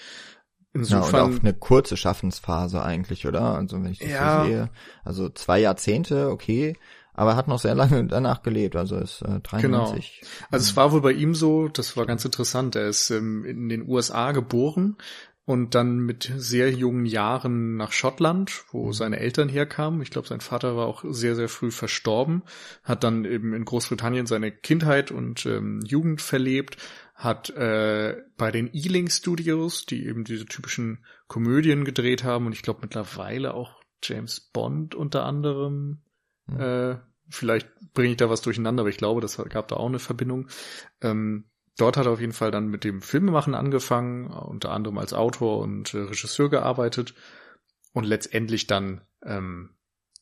Insofern, 0.72 1.14
ja, 1.14 1.24
und 1.24 1.38
auch 1.38 1.40
eine 1.40 1.54
kurze 1.54 1.96
Schaffensphase 1.96 2.82
eigentlich, 2.82 3.26
oder? 3.26 3.56
Also 3.56 3.82
wenn 3.82 3.92
ich 3.92 3.98
das 3.98 4.10
ja, 4.10 4.40
so 4.40 4.46
sehe. 4.46 4.70
Also 5.04 5.28
zwei 5.30 5.58
Jahrzehnte, 5.58 6.30
okay, 6.30 6.76
aber 7.14 7.30
er 7.30 7.36
hat 7.36 7.48
noch 7.48 7.58
sehr 7.58 7.74
lange 7.74 8.04
danach 8.08 8.42
gelebt, 8.42 8.76
also 8.76 8.96
ist 8.96 9.22
äh, 9.22 9.40
93. 9.40 10.20
Genau. 10.20 10.32
Also 10.50 10.64
es 10.64 10.76
war 10.76 10.92
wohl 10.92 11.00
bei 11.00 11.12
ihm 11.12 11.34
so, 11.34 11.68
das 11.68 11.96
war 11.96 12.04
ganz 12.04 12.24
interessant, 12.24 12.76
er 12.76 12.88
ist 12.88 13.10
ähm, 13.10 13.44
in 13.44 13.68
den 13.68 13.88
USA 13.88 14.32
geboren 14.32 14.96
und 15.46 15.74
dann 15.74 16.00
mit 16.00 16.30
sehr 16.36 16.70
jungen 16.72 17.06
Jahren 17.06 17.76
nach 17.76 17.92
Schottland, 17.92 18.64
wo 18.72 18.88
mhm. 18.88 18.92
seine 18.92 19.20
Eltern 19.20 19.48
herkamen. 19.48 20.02
Ich 20.02 20.10
glaube, 20.10 20.28
sein 20.28 20.40
Vater 20.40 20.76
war 20.76 20.86
auch 20.86 21.04
sehr, 21.08 21.36
sehr 21.36 21.48
früh 21.48 21.70
verstorben, 21.70 22.42
hat 22.82 23.04
dann 23.04 23.24
eben 23.24 23.54
in 23.54 23.64
Großbritannien 23.64 24.26
seine 24.26 24.50
Kindheit 24.50 25.10
und 25.10 25.46
ähm, 25.46 25.80
Jugend 25.86 26.20
verlebt, 26.20 26.76
hat 27.16 27.48
äh, 27.50 28.22
bei 28.36 28.52
den 28.52 28.72
Ealing 28.74 29.08
Studios, 29.08 29.86
die 29.86 30.06
eben 30.06 30.24
diese 30.24 30.44
typischen 30.44 31.04
Komödien 31.28 31.84
gedreht 31.84 32.24
haben 32.24 32.46
und 32.46 32.52
ich 32.52 32.62
glaube 32.62 32.80
mittlerweile 32.82 33.54
auch 33.54 33.80
James 34.02 34.40
Bond 34.52 34.94
unter 34.94 35.24
anderem. 35.24 36.02
Mhm. 36.46 36.60
Äh, 36.60 36.98
vielleicht 37.30 37.68
bringe 37.94 38.10
ich 38.10 38.16
da 38.18 38.28
was 38.28 38.42
durcheinander, 38.42 38.82
aber 38.82 38.90
ich 38.90 38.98
glaube, 38.98 39.22
das 39.22 39.38
gab 39.48 39.68
da 39.68 39.76
auch 39.76 39.88
eine 39.88 39.98
Verbindung. 39.98 40.48
Ähm, 41.00 41.46
dort 41.78 41.96
hat 41.96 42.04
er 42.04 42.12
auf 42.12 42.20
jeden 42.20 42.34
Fall 42.34 42.50
dann 42.50 42.68
mit 42.68 42.84
dem 42.84 43.00
Filmemachen 43.00 43.54
angefangen, 43.54 44.26
unter 44.26 44.70
anderem 44.70 44.98
als 44.98 45.14
Autor 45.14 45.60
und 45.60 45.94
äh, 45.94 45.98
Regisseur 45.98 46.50
gearbeitet 46.50 47.14
und 47.94 48.04
letztendlich 48.04 48.66
dann 48.66 49.00
ähm, 49.24 49.75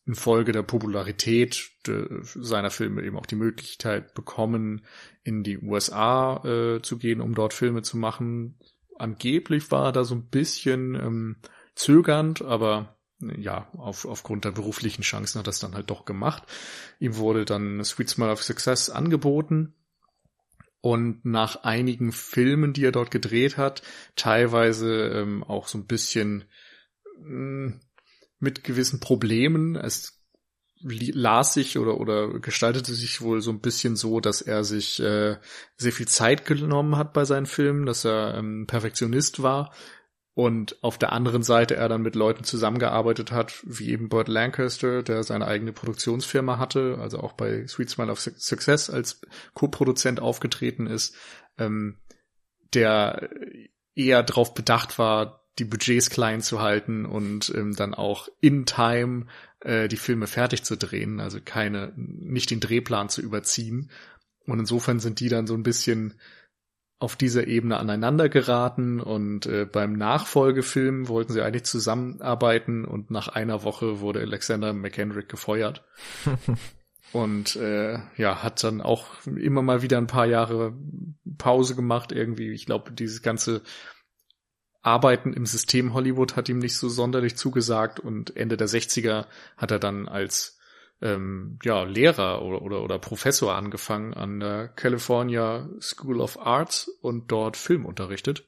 infolge 0.07 0.53
der 0.53 0.63
Popularität 0.63 1.71
de, 1.87 2.21
seiner 2.23 2.71
Filme 2.71 3.03
eben 3.03 3.17
auch 3.17 3.27
die 3.27 3.37
Möglichkeit 3.37 4.15
bekommen, 4.15 4.85
in 5.23 5.43
die 5.43 5.59
USA 5.59 6.45
äh, 6.45 6.83
zu 6.83 6.99
gehen, 6.99 7.21
um 7.21 7.35
dort 7.35 7.55
Filme 7.55 7.83
zu 7.83 7.97
machen. 7.97 8.59
Angeblich 8.99 9.71
war 9.71 9.87
er 9.87 9.93
da 9.93 10.05
so 10.05 10.15
ein 10.15 10.29
bisschen 10.29 10.95
ähm, 10.95 11.37
zögernd, 11.75 12.43
aber 12.43 12.97
ja, 13.39 13.69
auf, 13.77 14.05
aufgrund 14.05 14.45
der 14.45 14.51
beruflichen 14.51 15.03
Chancen 15.03 15.39
hat 15.39 15.47
er 15.47 15.51
es 15.51 15.59
dann 15.59 15.75
halt 15.75 15.89
doch 15.91 16.05
gemacht. 16.05 16.43
Ihm 16.99 17.17
wurde 17.17 17.45
dann 17.45 17.83
Sweet 17.83 18.11
Smile 18.11 18.33
of 18.33 18.43
Success 18.43 18.91
angeboten. 18.91 19.75
Und 20.81 21.25
nach 21.25 21.63
einigen 21.63 22.13
Filmen, 22.13 22.75
die 22.75 22.85
er 22.85 22.93
dort 22.93 23.11
gedreht 23.11 23.57
hat, 23.57 23.83
teilweise 24.17 25.09
ähm, 25.09 25.43
auch 25.43 25.67
so 25.67 25.79
ein 25.79 25.87
bisschen 25.87 26.45
mh, 27.21 27.27
hm, 27.27 27.81
mit 28.39 28.65
gewissen 28.65 29.01
Problemen. 29.01 29.77
Es 29.77 30.21
las 30.81 31.55
sich 31.55 31.79
oder, 31.79 31.99
oder 31.99 32.41
gestaltete 32.41 32.93
sich 32.93 33.23
wohl 33.23 33.41
so 33.41 33.51
ein 33.51 33.61
bisschen 33.61 33.97
so, 33.97 34.21
dass 34.21 34.43
er 34.43 34.65
sich 34.65 35.01
äh, 35.01 35.39
sehr 35.77 35.93
viel 35.93 36.09
Zeit 36.09 36.45
genommen 36.45 36.97
hat 36.97 37.15
bei 37.15 37.25
seinen 37.25 37.47
Filmen, 37.47 37.87
dass 37.87 38.05
er 38.05 38.35
ähm, 38.37 38.67
Perfektionist 38.67 39.43
war 39.43 39.73
und 40.35 40.83
auf 40.83 40.99
der 40.99 41.13
anderen 41.13 41.45
Seite 41.45 41.77
er 41.77 41.89
dann 41.89 42.03
mit 42.03 42.17
Leuten 42.17 42.43
zusammengearbeitet 42.43 43.31
hat, 43.31 43.55
wie 43.65 43.91
eben 43.91 44.09
Burt 44.09 44.27
Lancaster, 44.27 45.05
der 45.05 45.23
seine 45.23 45.47
eigene 45.47 45.73
Produktionsfirma 45.73 46.59
hatte, 46.59 46.99
also 47.01 47.21
auch 47.21 47.33
bei 47.33 47.67
Sweet 47.69 47.91
Smile 47.91 48.11
of 48.11 48.21
Success 48.21 48.91
als 48.91 49.21
Co-Produzent 49.55 50.19
aufgetreten 50.19 50.89
ist, 50.89 51.15
ähm, 51.57 52.01
der 52.75 53.31
eher 53.95 54.25
darauf 54.25 54.55
bedacht 54.55 54.99
war, 54.99 55.44
die 55.59 55.65
Budgets 55.65 56.11
klein 56.11 56.41
zu 56.41 56.61
halten 56.61 57.07
und 57.07 57.53
ähm, 57.55 57.75
dann 57.77 57.95
auch 57.95 58.29
in 58.41 58.67
Time 58.67 59.27
äh, 59.61 59.89
die 59.89 59.97
Filme 59.97 60.27
fertig 60.27 60.65
zu 60.65 60.77
drehen, 60.77 61.21
also 61.21 61.39
keine, 61.45 61.93
nicht 61.97 62.51
den 62.51 62.61
Drehplan 62.61 63.09
zu 63.09 63.23
überziehen. 63.23 63.91
Und 64.47 64.59
insofern 64.59 65.01
sind 65.01 65.21
die 65.21 65.29
dann 65.29 65.47
so 65.47 65.55
ein 65.55 65.63
bisschen 65.63 66.15
auf 66.99 67.17
dieser 67.17 67.47
Ebene 67.47 67.79
aneinander 67.79 68.29
geraten 68.29 69.01
und 69.01 69.47
äh, 69.47 69.67
beim 69.67 69.93
Nachfolgefilm 69.95 71.09
wollten 71.09 71.33
sie 71.33 71.43
eigentlich 71.43 71.65
zusammenarbeiten 71.65 72.85
und 72.85 73.11
nach 73.11 73.29
einer 73.29 73.63
Woche 73.63 74.01
wurde 74.01 74.21
Alexander 74.21 74.73
McHenrick 74.73 75.29
gefeuert. 75.29 75.85
und 77.13 77.57
äh, 77.57 77.99
ja, 78.17 78.43
hat 78.43 78.65
dann 78.65 78.81
auch 78.81 79.09
immer 79.27 79.63
mal 79.63 79.83
wieder 79.83 79.99
ein 79.99 80.07
paar 80.07 80.27
Jahre 80.27 80.75
Pause 81.37 81.75
gemacht 81.75 82.13
irgendwie. 82.13 82.53
Ich 82.53 82.67
glaube, 82.67 82.93
dieses 82.93 83.23
ganze 83.23 83.63
Arbeiten 84.85 85.33
im 85.33 85.47
System 85.47 85.95
Hollywood 85.95 86.37
hat 86.37 86.49
ihm 86.49 86.59
nicht 86.59 86.77
so 86.77 86.89
sonderlich 86.89 87.37
zugesagt 87.37 87.99
und 87.99 88.37
Ende 88.37 88.57
der 88.57 88.69
60er 88.69 89.27
hat 89.57 89.71
er 89.71 89.79
dann 89.79 90.07
als 90.09 90.59
ähm, 91.01 91.59
ja, 91.63 91.85
Lehrer 91.85 92.43
oder, 92.43 92.63
oder, 92.63 92.83
oder 92.83 92.99
Professor 92.99 93.55
angefangen 93.55 94.13
an 94.13 94.41
der 94.41 94.69
California 94.69 95.69
School 95.81 96.21
of 96.21 96.39
Arts 96.39 96.89
und 97.01 97.33
dort 97.33 97.57
Film 97.57 97.87
unterrichtet. 97.87 98.47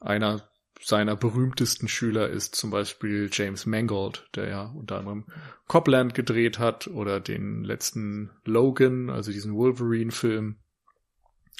Einer 0.00 0.48
seiner 0.80 1.14
berühmtesten 1.14 1.86
Schüler 1.86 2.28
ist 2.28 2.56
zum 2.56 2.70
Beispiel 2.70 3.30
James 3.32 3.64
Mangold, 3.64 4.28
der 4.34 4.48
ja 4.48 4.64
unter 4.64 4.98
anderem 4.98 5.26
Copland 5.68 6.12
gedreht 6.12 6.58
hat 6.58 6.88
oder 6.88 7.20
den 7.20 7.62
letzten 7.62 8.30
Logan, 8.44 9.10
also 9.10 9.30
diesen 9.30 9.54
Wolverine-Film. 9.54 10.56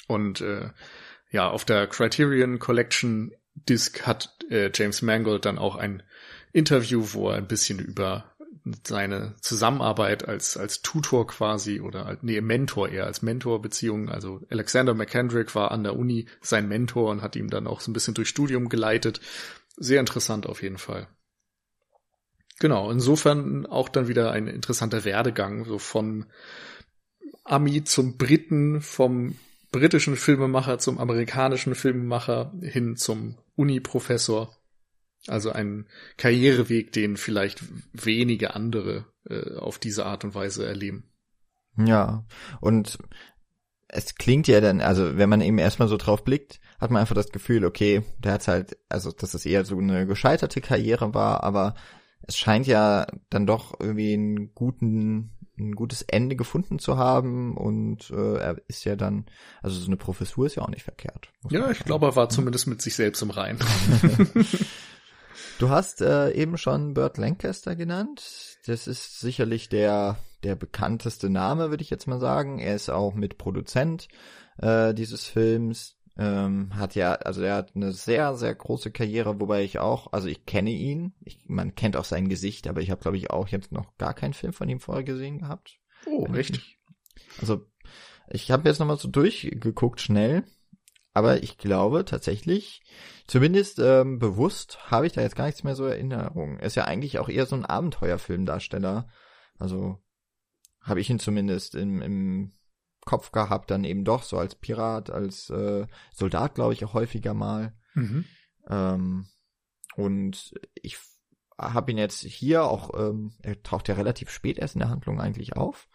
Und 0.07 0.41
äh, 0.41 0.71
ja, 1.31 1.49
auf 1.49 1.63
der 1.63 1.87
Criterion 1.87 2.59
Collection 2.59 3.31
Disc 3.55 4.05
hat 4.05 4.35
äh, 4.49 4.71
James 4.73 5.01
Mangold 5.01 5.45
dann 5.45 5.57
auch 5.57 5.75
ein 5.75 6.03
Interview, 6.51 7.05
wo 7.13 7.29
er 7.29 7.37
ein 7.37 7.47
bisschen 7.47 7.79
über 7.79 8.33
seine 8.85 9.35
Zusammenarbeit 9.41 10.27
als, 10.27 10.55
als 10.55 10.81
Tutor 10.81 11.27
quasi 11.27 11.81
oder 11.81 12.17
nee, 12.21 12.39
Mentor 12.39 12.89
eher 12.89 13.05
als 13.05 13.21
Mentorbeziehung. 13.21 14.09
Also 14.09 14.41
Alexander 14.49 14.93
McKendrick 14.93 15.53
war 15.55 15.71
an 15.71 15.83
der 15.83 15.97
Uni 15.97 16.27
sein 16.41 16.67
Mentor 16.67 17.11
und 17.11 17.21
hat 17.21 17.35
ihm 17.35 17.49
dann 17.49 17.67
auch 17.67 17.81
so 17.81 17.91
ein 17.91 17.93
bisschen 17.93 18.13
durch 18.13 18.29
Studium 18.29 18.69
geleitet. 18.69 19.19
Sehr 19.75 19.99
interessant 19.99 20.45
auf 20.47 20.61
jeden 20.61 20.77
Fall. 20.77 21.07
Genau, 22.59 22.89
insofern 22.89 23.65
auch 23.65 23.89
dann 23.89 24.07
wieder 24.07 24.31
ein 24.31 24.47
interessanter 24.47 25.03
Werdegang, 25.03 25.65
so 25.65 25.79
von 25.79 26.25
Ami 27.43 27.83
zum 27.83 28.17
Briten, 28.17 28.79
vom 28.81 29.37
britischen 29.73 30.15
Filmemacher 30.15 30.79
zum 30.79 30.99
amerikanischen 30.99 31.75
Filmemacher 31.75 32.53
hin 32.61 32.95
zum 32.95 33.37
Uni-Professor. 33.55 34.55
Also 35.27 35.51
ein 35.51 35.87
Karriereweg, 36.17 36.93
den 36.93 37.17
vielleicht 37.17 37.63
wenige 37.91 38.55
andere 38.55 39.05
äh, 39.29 39.55
auf 39.55 39.79
diese 39.79 40.05
Art 40.05 40.23
und 40.23 40.35
Weise 40.35 40.65
erleben. 40.65 41.09
Ja, 41.77 42.25
und 42.61 42.97
es 43.87 44.15
klingt 44.15 44.47
ja 44.47 44.61
dann, 44.61 44.81
also 44.81 45.17
wenn 45.17 45.29
man 45.29 45.41
eben 45.41 45.57
erstmal 45.57 45.87
so 45.87 45.97
drauf 45.97 46.23
blickt, 46.23 46.59
hat 46.79 46.91
man 46.91 47.01
einfach 47.01 47.15
das 47.15 47.31
Gefühl, 47.31 47.65
okay, 47.65 48.03
der 48.19 48.33
hat 48.33 48.47
halt, 48.47 48.77
also 48.89 49.11
dass 49.11 49.33
es 49.33 49.45
eher 49.45 49.65
so 49.65 49.77
eine 49.77 50.05
gescheiterte 50.05 50.61
Karriere 50.61 51.13
war, 51.13 51.43
aber 51.43 51.75
es 52.23 52.37
scheint 52.37 52.67
ja 52.67 53.07
dann 53.29 53.45
doch 53.45 53.79
irgendwie 53.79 54.13
einen 54.13 54.53
guten, 54.53 55.31
ein 55.57 55.75
gutes 55.75 56.01
Ende 56.01 56.35
gefunden 56.35 56.79
zu 56.79 56.97
haben 56.97 57.55
und 57.55 58.09
äh, 58.09 58.37
er 58.37 58.61
ist 58.67 58.85
ja 58.85 58.95
dann, 58.95 59.25
also 59.61 59.79
so 59.79 59.87
eine 59.87 59.97
Professur 59.97 60.47
ist 60.47 60.55
ja 60.55 60.63
auch 60.63 60.69
nicht 60.69 60.83
verkehrt. 60.83 61.29
Ja, 61.49 61.69
ich 61.69 61.79
glaube, 61.79 62.07
er 62.07 62.15
war 62.15 62.29
zumindest 62.29 62.67
mit 62.67 62.81
sich 62.81 62.95
selbst 62.95 63.21
im 63.21 63.29
Reinen. 63.29 63.59
Du 65.59 65.69
hast 65.69 66.01
äh, 66.01 66.31
eben 66.31 66.57
schon 66.57 66.93
Burt 66.93 67.17
Lancaster 67.17 67.75
genannt. 67.75 68.57
Das 68.65 68.87
ist 68.87 69.19
sicherlich 69.19 69.69
der 69.69 70.17
der 70.43 70.55
bekannteste 70.55 71.29
Name, 71.29 71.69
würde 71.69 71.83
ich 71.83 71.89
jetzt 71.89 72.07
mal 72.07 72.19
sagen. 72.19 72.59
Er 72.59 72.75
ist 72.75 72.89
auch 72.89 73.13
Mitproduzent 73.13 74.07
äh, 74.57 74.93
dieses 74.93 75.25
Films. 75.25 75.95
Ähm, 76.17 76.75
hat 76.75 76.95
ja, 76.95 77.13
also 77.13 77.41
er 77.41 77.55
hat 77.55 77.75
eine 77.75 77.91
sehr, 77.91 78.35
sehr 78.35 78.53
große 78.53 78.91
Karriere, 78.91 79.39
wobei 79.39 79.63
ich 79.63 79.79
auch, 79.79 80.13
also 80.13 80.27
ich 80.27 80.45
kenne 80.45 80.69
ihn, 80.69 81.13
ich, 81.21 81.39
man 81.47 81.73
kennt 81.73 81.97
auch 81.97 82.05
sein 82.05 82.29
Gesicht, 82.29 82.67
aber 82.67 82.81
ich 82.81 82.91
habe, 82.91 83.01
glaube 83.01 83.17
ich, 83.17 83.31
auch 83.31 83.47
jetzt 83.47 83.71
noch 83.71 83.97
gar 83.97 84.13
keinen 84.13 84.33
Film 84.33 84.53
von 84.53 84.69
ihm 84.69 84.79
vorher 84.79 85.03
gesehen 85.03 85.39
gehabt. 85.39 85.79
Oh, 86.05 86.25
richtig. 86.25 86.79
Also 87.39 87.65
ich 88.29 88.51
habe 88.51 88.69
jetzt 88.69 88.79
nochmal 88.79 88.97
so 88.97 89.07
durchgeguckt 89.07 90.01
schnell, 90.01 90.43
aber 91.13 91.41
ich 91.41 91.57
glaube 91.57 92.05
tatsächlich, 92.05 92.83
Zumindest 93.25 93.79
ähm, 93.79 94.19
bewusst 94.19 94.91
habe 94.91 95.07
ich 95.07 95.13
da 95.13 95.21
jetzt 95.21 95.35
gar 95.35 95.45
nichts 95.45 95.63
mehr 95.63 95.75
so 95.75 95.85
Erinnerung. 95.85 96.59
Er 96.59 96.67
ist 96.67 96.75
ja 96.75 96.85
eigentlich 96.85 97.19
auch 97.19 97.29
eher 97.29 97.45
so 97.45 97.55
ein 97.55 97.65
Abenteuerfilmdarsteller. 97.65 99.07
Also 99.57 99.97
habe 100.81 100.99
ich 100.99 101.09
ihn 101.09 101.19
zumindest 101.19 101.75
im, 101.75 102.01
im 102.01 102.51
Kopf 103.05 103.31
gehabt, 103.31 103.71
dann 103.71 103.83
eben 103.83 104.03
doch 104.03 104.23
so 104.23 104.37
als 104.37 104.55
Pirat, 104.55 105.09
als 105.09 105.49
äh, 105.49 105.87
Soldat, 106.13 106.55
glaube 106.55 106.73
ich, 106.73 106.83
auch 106.85 106.93
häufiger 106.93 107.33
mal. 107.33 107.73
Mhm. 107.93 108.25
Ähm, 108.69 109.27
und 109.95 110.53
ich 110.81 110.97
habe 111.57 111.91
ihn 111.91 111.97
jetzt 111.97 112.21
hier 112.21 112.63
auch, 112.65 112.91
ähm, 112.97 113.33
er 113.41 113.61
taucht 113.61 113.87
ja 113.87 113.95
relativ 113.95 114.29
spät 114.29 114.57
erst 114.57 114.75
in 114.75 114.79
der 114.79 114.89
Handlung 114.89 115.19
eigentlich 115.19 115.55
auf. 115.55 115.87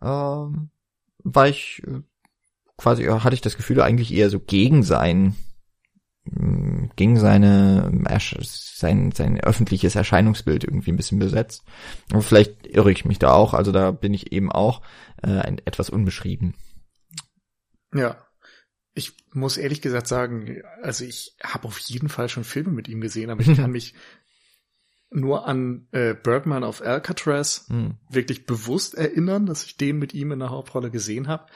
Ähm, 0.00 0.70
war 1.18 1.48
ich 1.48 1.82
äh, 1.86 2.02
quasi, 2.76 3.04
hatte 3.04 3.34
ich 3.34 3.40
das 3.40 3.56
Gefühl, 3.56 3.80
eigentlich 3.80 4.12
eher 4.12 4.30
so 4.30 4.40
gegen 4.40 4.82
sein 4.82 5.34
ging 6.26 7.18
seine 7.18 7.92
sein 8.42 9.12
sein 9.12 9.40
öffentliches 9.40 9.94
Erscheinungsbild 9.94 10.64
irgendwie 10.64 10.90
ein 10.92 10.96
bisschen 10.96 11.18
besetzt. 11.18 11.64
Aber 12.10 12.22
vielleicht 12.22 12.66
irre 12.66 12.90
ich 12.90 13.04
mich 13.04 13.18
da 13.18 13.32
auch. 13.32 13.52
Also 13.52 13.72
da 13.72 13.90
bin 13.90 14.14
ich 14.14 14.32
eben 14.32 14.50
auch 14.50 14.80
äh, 15.22 15.38
ein, 15.38 15.58
etwas 15.66 15.90
unbeschrieben. 15.90 16.54
Ja, 17.92 18.16
ich 18.94 19.12
muss 19.32 19.56
ehrlich 19.56 19.82
gesagt 19.82 20.06
sagen, 20.06 20.62
also 20.82 21.04
ich 21.04 21.36
habe 21.42 21.68
auf 21.68 21.78
jeden 21.78 22.08
Fall 22.08 22.28
schon 22.28 22.44
Filme 22.44 22.70
mit 22.70 22.88
ihm 22.88 23.00
gesehen, 23.00 23.30
aber 23.30 23.42
ich 23.42 23.54
kann 23.54 23.70
mich 23.72 23.94
nur 25.10 25.46
an 25.46 25.86
äh, 25.92 26.14
Bergman 26.14 26.64
auf 26.64 26.80
Alcatraz 26.80 27.66
hm. 27.68 27.98
wirklich 28.08 28.46
bewusst 28.46 28.94
erinnern, 28.94 29.46
dass 29.46 29.64
ich 29.64 29.76
den 29.76 29.98
mit 29.98 30.14
ihm 30.14 30.32
in 30.32 30.38
der 30.40 30.50
Hauptrolle 30.50 30.90
gesehen 30.90 31.28
habe. 31.28 31.46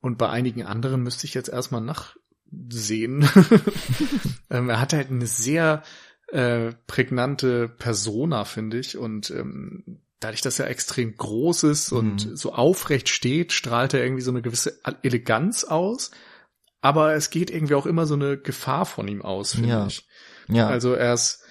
Und 0.00 0.18
bei 0.18 0.28
einigen 0.28 0.64
anderen 0.64 1.02
müsste 1.02 1.26
ich 1.26 1.34
jetzt 1.34 1.48
erstmal 1.48 1.80
nach 1.80 2.16
sehen. 2.50 3.28
ähm, 4.50 4.70
er 4.70 4.80
hat 4.80 4.92
halt 4.92 5.10
eine 5.10 5.26
sehr 5.26 5.82
äh, 6.28 6.72
prägnante 6.86 7.68
Persona, 7.68 8.44
finde 8.44 8.78
ich. 8.78 8.96
Und 8.96 9.30
ähm, 9.30 10.00
dadurch, 10.20 10.40
dass 10.40 10.58
er 10.58 10.68
extrem 10.68 11.16
groß 11.16 11.64
ist 11.64 11.92
und 11.92 12.26
mhm. 12.26 12.36
so 12.36 12.52
aufrecht 12.52 13.08
steht, 13.08 13.52
strahlt 13.52 13.94
er 13.94 14.02
irgendwie 14.02 14.22
so 14.22 14.30
eine 14.30 14.42
gewisse 14.42 14.80
Eleganz 15.02 15.64
aus. 15.64 16.10
Aber 16.80 17.14
es 17.14 17.30
geht 17.30 17.50
irgendwie 17.50 17.74
auch 17.74 17.86
immer 17.86 18.06
so 18.06 18.14
eine 18.14 18.38
Gefahr 18.38 18.86
von 18.86 19.08
ihm 19.08 19.22
aus, 19.22 19.54
finde 19.54 19.68
ja. 19.68 19.86
ich. 19.86 20.06
Ja. 20.48 20.68
Also 20.68 20.94
er 20.94 21.14
ist 21.14 21.44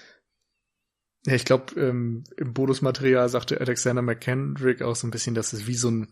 Ja, 1.26 1.34
ich 1.34 1.44
glaube, 1.44 1.78
ähm, 1.80 2.24
im 2.36 2.54
Bonusmaterial 2.54 3.28
sagte 3.28 3.60
Alexander 3.60 4.02
McKendrick 4.02 4.82
auch 4.82 4.96
so 4.96 5.06
ein 5.06 5.10
bisschen, 5.10 5.34
dass 5.34 5.52
es 5.52 5.66
wie 5.66 5.74
so 5.74 5.90
ein, 5.90 6.08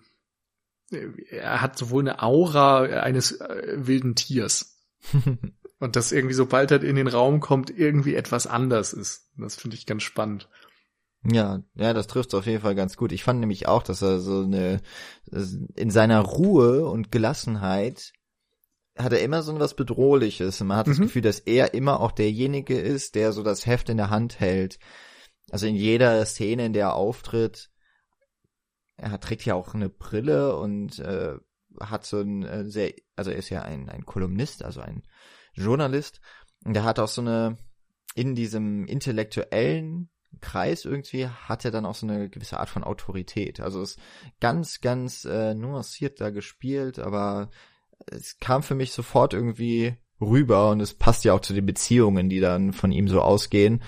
äh, 0.90 1.08
er 1.30 1.62
hat 1.62 1.78
sowohl 1.78 2.02
eine 2.02 2.22
Aura 2.22 2.82
eines 2.82 3.40
äh, 3.40 3.74
wilden 3.76 4.14
Tiers. 4.14 4.75
und 5.78 5.96
dass 5.96 6.12
irgendwie, 6.12 6.34
sobald 6.34 6.70
er 6.70 6.82
in 6.82 6.96
den 6.96 7.08
Raum 7.08 7.40
kommt, 7.40 7.70
irgendwie 7.70 8.14
etwas 8.14 8.46
anders 8.46 8.92
ist. 8.92 9.30
Das 9.36 9.56
finde 9.56 9.76
ich 9.76 9.86
ganz 9.86 10.02
spannend. 10.02 10.48
Ja, 11.25 11.62
ja, 11.75 11.92
das 11.92 12.06
trifft 12.06 12.34
auf 12.34 12.46
jeden 12.46 12.62
Fall 12.62 12.75
ganz 12.75 12.96
gut. 12.96 13.12
Ich 13.12 13.25
fand 13.25 13.40
nämlich 13.40 13.66
auch, 13.66 13.82
dass 13.82 14.02
er 14.02 14.20
so 14.20 14.42
eine, 14.42 14.80
in 15.75 15.90
seiner 15.90 16.20
Ruhe 16.20 16.86
und 16.86 17.10
Gelassenheit 17.10 18.12
hat 18.96 19.12
er 19.12 19.20
immer 19.20 19.42
so 19.42 19.58
was 19.58 19.75
Bedrohliches. 19.75 20.60
Und 20.60 20.68
man 20.68 20.78
hat 20.78 20.86
mhm. 20.86 20.92
das 20.92 21.00
Gefühl, 21.00 21.22
dass 21.22 21.40
er 21.40 21.75
immer 21.75 22.00
auch 22.00 22.12
derjenige 22.12 22.78
ist, 22.78 23.14
der 23.14 23.32
so 23.32 23.42
das 23.42 23.66
Heft 23.66 23.88
in 23.88 23.96
der 23.96 24.10
Hand 24.10 24.40
hält. 24.40 24.78
Also 25.50 25.66
in 25.66 25.75
jeder 25.75 26.25
Szene, 26.26 26.66
in 26.66 26.72
der 26.72 26.86
er 26.86 26.94
auftritt, 26.94 27.70
er 28.96 29.20
trägt 29.20 29.44
ja 29.44 29.54
auch 29.54 29.75
eine 29.75 29.88
Brille 29.88 30.56
und 30.56 30.98
äh, 30.98 31.34
hat 31.80 32.06
so 32.06 32.21
ein 32.21 32.45
äh, 32.45 32.68
sehr, 32.68 32.92
also 33.16 33.30
er 33.30 33.37
ist 33.37 33.50
ja 33.50 33.62
ein, 33.62 33.88
ein 33.88 34.04
Kolumnist, 34.04 34.64
also 34.64 34.80
ein 34.80 35.02
Journalist. 35.54 36.21
Und 36.64 36.76
er 36.76 36.85
hat 36.85 36.99
auch 36.99 37.09
so 37.09 37.21
eine, 37.21 37.56
in 38.14 38.35
diesem 38.35 38.87
intellektuellen 38.87 40.11
Kreis 40.40 40.85
irgendwie 40.85 41.28
hat 41.28 41.64
er 41.64 41.71
dann 41.71 41.87
auch 41.87 41.95
so 41.95 42.06
eine 42.06 42.28
gewisse 42.28 42.61
Art 42.61 42.68
von 42.68 42.85
Autorität. 42.85 43.61
Also 43.61 43.83
es 43.83 43.92
ist 43.92 44.00
ganz, 44.40 44.80
ganz 44.80 45.25
äh, 45.25 45.54
nuanciert 45.54 46.21
da 46.21 46.30
gespielt, 46.30 46.99
aber 46.99 47.50
es 48.06 48.38
kam 48.38 48.62
für 48.62 48.75
mich 48.75 48.92
sofort 48.92 49.35
irgendwie 49.35 49.97
rüber 50.21 50.71
und 50.71 50.80
es 50.80 50.95
passt 50.95 51.25
ja 51.25 51.33
auch 51.33 51.40
zu 51.40 51.54
den 51.54 51.66
Beziehungen, 51.66 52.28
die 52.28 52.40
dann 52.40 52.73
von 52.73 52.92
ihm 52.92 53.09
so 53.09 53.21
ausgehen. 53.21 53.83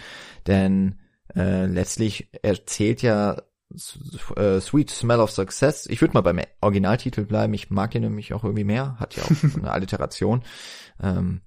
Denn 0.47 1.00
äh, 1.35 1.66
letztlich 1.66 2.28
erzählt 2.42 3.02
ja 3.02 3.42
Sweet 3.76 4.90
Smell 4.90 5.20
of 5.20 5.30
Success. 5.30 5.87
Ich 5.87 6.00
würde 6.00 6.14
mal 6.14 6.22
beim 6.22 6.40
Originaltitel 6.60 7.25
bleiben. 7.25 7.52
Ich 7.54 7.70
mag 7.70 7.94
ihn 7.94 8.02
nämlich 8.02 8.32
auch 8.32 8.44
irgendwie 8.44 8.64
mehr. 8.64 8.96
Hat 8.98 9.16
ja 9.16 9.25
auch 9.25 9.30
eine 9.56 9.70
Alliteration. 9.70 10.42
Ähm, 11.02 11.42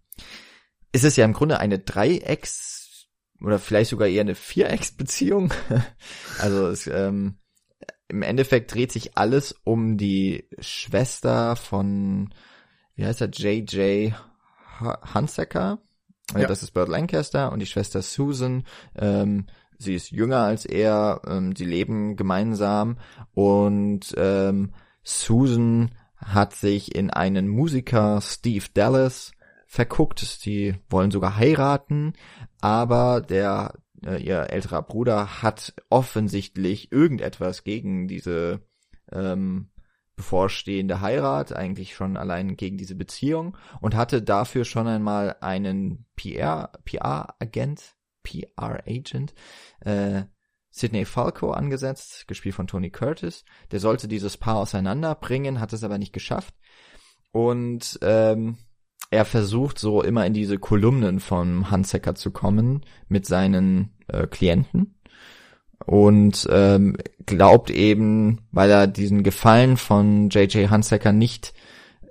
ist 0.91 1.03
es 1.03 1.15
ja 1.15 1.25
im 1.25 1.33
Grunde 1.33 1.59
eine 1.59 1.79
Dreiecks 1.79 3.07
oder 3.41 3.57
vielleicht 3.57 3.89
sogar 3.89 4.07
eher 4.07 4.21
eine 4.21 4.35
Vierecks-Beziehung. 4.35 5.51
also 6.39 6.67
es, 6.67 6.85
ähm, 6.87 7.39
im 8.07 8.21
Endeffekt 8.21 8.73
dreht 8.73 8.91
sich 8.91 9.17
alles 9.17 9.55
um 9.63 9.97
die 9.97 10.47
Schwester 10.59 11.55
von, 11.55 12.33
wie 12.95 13.05
heißt 13.05 13.21
er, 13.21 13.29
J.J. 13.29 14.13
Hansecker. 14.79 15.79
Ja. 16.35 16.47
Das 16.47 16.63
ist 16.63 16.71
Burt 16.71 16.89
Lancaster 16.89 17.51
und 17.51 17.59
die 17.59 17.65
Schwester 17.65 18.01
Susan. 18.01 18.65
Ähm, 18.95 19.47
sie 19.81 19.95
ist 19.95 20.11
jünger 20.11 20.39
als 20.39 20.65
er. 20.65 21.21
Ähm, 21.27 21.55
sie 21.55 21.65
leben 21.65 22.15
gemeinsam 22.15 22.97
und 23.33 24.13
ähm, 24.17 24.73
Susan 25.03 25.91
hat 26.15 26.53
sich 26.53 26.95
in 26.95 27.09
einen 27.09 27.47
Musiker 27.47 28.21
Steve 28.21 28.65
Dallas 28.73 29.31
verguckt. 29.65 30.45
Die 30.45 30.75
wollen 30.89 31.11
sogar 31.11 31.35
heiraten, 31.37 32.13
aber 32.59 33.21
der 33.21 33.73
äh, 34.05 34.21
ihr 34.21 34.49
älterer 34.49 34.81
Bruder 34.81 35.41
hat 35.41 35.73
offensichtlich 35.89 36.91
irgendetwas 36.91 37.63
gegen 37.63 38.07
diese 38.07 38.61
ähm, 39.11 39.69
bevorstehende 40.15 41.01
Heirat, 41.01 41.53
eigentlich 41.53 41.95
schon 41.95 42.17
allein 42.17 42.55
gegen 42.55 42.77
diese 42.77 42.95
Beziehung 42.95 43.57
und 43.79 43.95
hatte 43.95 44.21
dafür 44.21 44.65
schon 44.65 44.87
einmal 44.87 45.35
einen 45.41 46.05
PR, 46.15 46.71
PR-Agent, 46.85 47.95
PR-Agent, 48.23 49.33
äh, 49.81 50.23
Sidney 50.69 51.05
Falco 51.05 51.51
angesetzt, 51.51 52.27
gespielt 52.27 52.55
von 52.55 52.67
Tony 52.67 52.89
Curtis. 52.89 53.43
Der 53.71 53.79
sollte 53.79 54.07
dieses 54.07 54.37
Paar 54.37 54.55
auseinanderbringen, 54.55 55.59
hat 55.59 55.73
es 55.73 55.83
aber 55.83 55.97
nicht 55.97 56.13
geschafft. 56.13 56.53
Und 57.31 57.99
ähm, 58.01 58.57
er 59.09 59.25
versucht 59.25 59.79
so 59.79 60.01
immer 60.01 60.25
in 60.25 60.33
diese 60.33 60.57
Kolumnen 60.57 61.19
von 61.19 61.69
Hansecker 61.69 62.15
zu 62.15 62.31
kommen 62.31 62.85
mit 63.09 63.25
seinen 63.25 63.91
äh, 64.07 64.27
Klienten 64.27 64.95
und 65.85 66.47
ähm, 66.51 66.95
glaubt 67.25 67.69
eben, 67.69 68.39
weil 68.51 68.69
er 68.69 68.87
diesen 68.87 69.23
Gefallen 69.23 69.77
von 69.77 70.29
JJ 70.29 70.67
Hansecker 70.67 71.11
nicht 71.11 71.53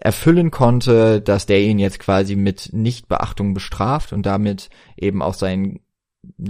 erfüllen 0.00 0.50
konnte, 0.50 1.20
dass 1.20 1.46
der 1.46 1.60
ihn 1.60 1.78
jetzt 1.78 1.98
quasi 1.98 2.36
mit 2.36 2.70
Nichtbeachtung 2.72 3.54
bestraft 3.54 4.12
und 4.12 4.24
damit 4.24 4.70
eben 4.96 5.22
auch 5.22 5.34
sein 5.34 5.80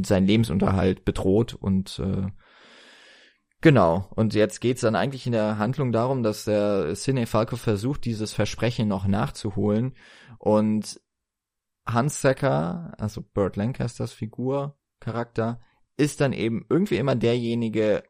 sein 0.05 0.27
Lebensunterhalt 0.27 1.05
bedroht 1.05 1.55
und 1.55 1.99
äh, 1.99 2.27
Genau. 3.63 4.09
Und 4.15 4.35
jetzt 4.35 4.61
geht's 4.61 4.81
dann 4.81 4.97
eigentlich 4.97 5.27
in 5.27 5.33
der 5.33 5.59
Handlung 5.59 5.93
darum, 5.93 6.23
dass 6.23 6.45
der 6.45 6.95
Cine 6.95 7.27
Falco 7.27 7.57
versucht, 7.57 8.05
dieses 8.05 8.33
Versprechen 8.33 8.89
noch 8.89 9.07
nachzuholen. 9.07 9.95
Und 10.39 11.01
Hans 11.87 12.23
Secker, 12.23 12.95
also 12.99 13.23
Burt 13.23 13.57
Lancasters 13.57 14.13
Figur, 14.13 14.79
Charakter, 14.99 15.61
ist 15.97 16.21
dann 16.21 16.33
eben 16.33 16.65
irgendwie 16.71 16.97
immer 16.97 17.15
derjenige, 17.15 18.03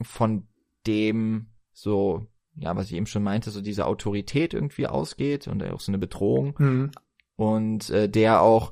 von 0.00 0.48
dem 0.86 1.48
so, 1.72 2.26
ja, 2.54 2.74
was 2.74 2.86
ich 2.86 2.94
eben 2.94 3.06
schon 3.06 3.22
meinte, 3.22 3.50
so 3.50 3.60
diese 3.60 3.86
Autorität 3.86 4.54
irgendwie 4.54 4.86
ausgeht 4.86 5.48
und 5.48 5.62
auch 5.62 5.80
so 5.80 5.90
eine 5.90 5.98
Bedrohung. 5.98 6.54
Mhm. 6.58 6.90
Und 7.36 7.90
äh, 7.90 8.08
der 8.08 8.40
auch 8.40 8.70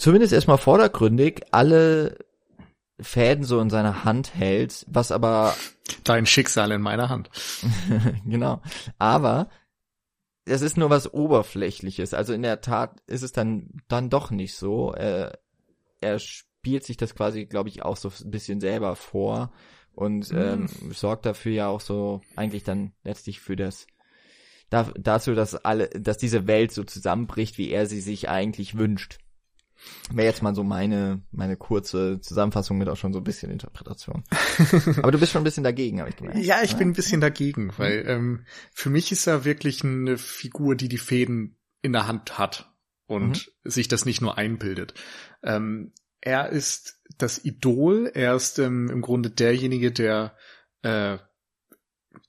zumindest 0.00 0.32
erstmal 0.32 0.58
vordergründig 0.58 1.42
alle 1.52 2.16
Fäden 3.00 3.44
so 3.44 3.60
in 3.60 3.70
seiner 3.70 4.04
Hand 4.04 4.34
hält, 4.34 4.84
was 4.88 5.12
aber 5.12 5.54
dein 6.04 6.26
Schicksal 6.26 6.72
in 6.72 6.82
meiner 6.82 7.08
Hand. 7.08 7.30
genau. 8.26 8.62
Aber 8.98 9.48
es 10.44 10.62
ist 10.62 10.76
nur 10.76 10.90
was 10.90 11.12
Oberflächliches. 11.12 12.14
Also 12.14 12.32
in 12.32 12.42
der 12.42 12.60
Tat 12.60 13.00
ist 13.06 13.22
es 13.22 13.32
dann 13.32 13.82
dann 13.88 14.10
doch 14.10 14.30
nicht 14.30 14.54
so. 14.54 14.92
Er, 14.92 15.38
er 16.00 16.18
spielt 16.18 16.84
sich 16.84 16.96
das 16.96 17.14
quasi, 17.14 17.46
glaube 17.46 17.68
ich, 17.68 17.82
auch 17.82 17.96
so 17.96 18.10
ein 18.24 18.30
bisschen 18.30 18.60
selber 18.60 18.96
vor 18.96 19.52
und 19.92 20.32
mhm. 20.32 20.38
ähm, 20.38 20.68
sorgt 20.92 21.26
dafür 21.26 21.52
ja 21.52 21.68
auch 21.68 21.80
so 21.80 22.20
eigentlich 22.36 22.64
dann 22.64 22.92
letztlich 23.04 23.40
für 23.40 23.56
das 23.56 23.86
da, 24.70 24.90
dazu, 24.96 25.34
dass 25.34 25.56
alle, 25.56 25.88
dass 25.88 26.16
diese 26.16 26.46
Welt 26.46 26.72
so 26.72 26.84
zusammenbricht, 26.84 27.58
wie 27.58 27.70
er 27.70 27.86
sie 27.86 28.00
sich 28.00 28.28
eigentlich 28.28 28.78
wünscht. 28.78 29.18
Wäre 30.12 30.26
jetzt 30.26 30.42
mal 30.42 30.54
so 30.54 30.62
meine, 30.62 31.22
meine 31.30 31.56
kurze 31.56 32.20
Zusammenfassung 32.20 32.78
mit 32.78 32.88
auch 32.88 32.96
schon 32.96 33.12
so 33.12 33.20
ein 33.20 33.24
bisschen 33.24 33.50
Interpretation. 33.50 34.24
Aber 34.98 35.12
du 35.12 35.18
bist 35.18 35.32
schon 35.32 35.40
ein 35.40 35.44
bisschen 35.44 35.64
dagegen, 35.64 36.00
habe 36.00 36.10
ich 36.10 36.16
gemerkt. 36.16 36.38
Ja, 36.38 36.62
ich 36.62 36.72
ja? 36.72 36.78
bin 36.78 36.88
ein 36.88 36.94
bisschen 36.94 37.20
dagegen, 37.20 37.72
weil 37.76 38.04
ähm, 38.06 38.44
für 38.72 38.90
mich 38.90 39.12
ist 39.12 39.26
er 39.26 39.44
wirklich 39.44 39.84
eine 39.84 40.18
Figur, 40.18 40.74
die 40.74 40.88
die 40.88 40.98
Fäden 40.98 41.58
in 41.82 41.92
der 41.92 42.06
Hand 42.06 42.38
hat 42.38 42.72
und 43.06 43.50
mhm. 43.64 43.70
sich 43.70 43.88
das 43.88 44.04
nicht 44.04 44.20
nur 44.20 44.36
einbildet. 44.38 44.94
Ähm, 45.42 45.92
er 46.20 46.50
ist 46.50 47.00
das 47.16 47.44
Idol, 47.44 48.10
er 48.12 48.34
ist 48.34 48.58
ähm, 48.58 48.90
im 48.90 49.00
Grunde 49.00 49.30
derjenige, 49.30 49.90
der 49.90 50.36
äh, 50.82 51.18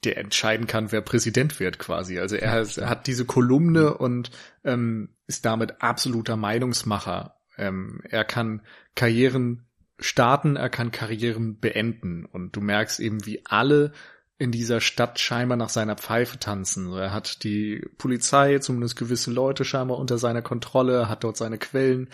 der 0.04 0.18
entscheiden 0.18 0.68
kann, 0.68 0.92
wer 0.92 1.02
Präsident 1.02 1.60
wird 1.60 1.80
quasi. 1.80 2.20
Also 2.20 2.36
er, 2.36 2.66
er 2.78 2.90
hat 2.90 3.08
diese 3.08 3.26
Kolumne 3.26 3.96
und 3.98 4.32
ähm, 4.64 5.16
ist 5.28 5.46
damit 5.46 5.82
absoluter 5.82 6.38
Meinungsmacher 6.38 7.41
ähm, 7.62 8.02
er 8.10 8.26
kann 8.26 8.62
Karrieren 8.96 9.68
starten, 10.00 10.56
er 10.56 10.70
kann 10.70 10.92
Karrieren 10.92 11.60
beenden. 11.60 12.26
Und 12.26 12.56
du 12.56 12.62
merkst 12.62 13.00
eben, 13.00 13.26
wie 13.26 13.46
alle 13.46 13.94
in 14.38 14.52
dieser 14.52 14.82
Stadt 14.82 15.20
scheinbar 15.20 15.56
nach 15.56 15.70
seiner 15.70 15.96
Pfeife 15.96 16.40
tanzen. 16.40 16.92
Er 16.94 17.14
hat 17.14 17.44
die 17.44 17.88
Polizei, 18.00 18.58
zumindest 18.58 18.96
gewisse 18.98 19.32
Leute 19.32 19.64
scheinbar 19.64 20.00
unter 20.00 20.18
seiner 20.18 20.42
Kontrolle, 20.42 21.08
hat 21.08 21.24
dort 21.24 21.38
seine 21.38 21.60
Quellen. 21.60 22.10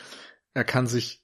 Er 0.53 0.65
kann 0.65 0.87
sich, 0.87 1.23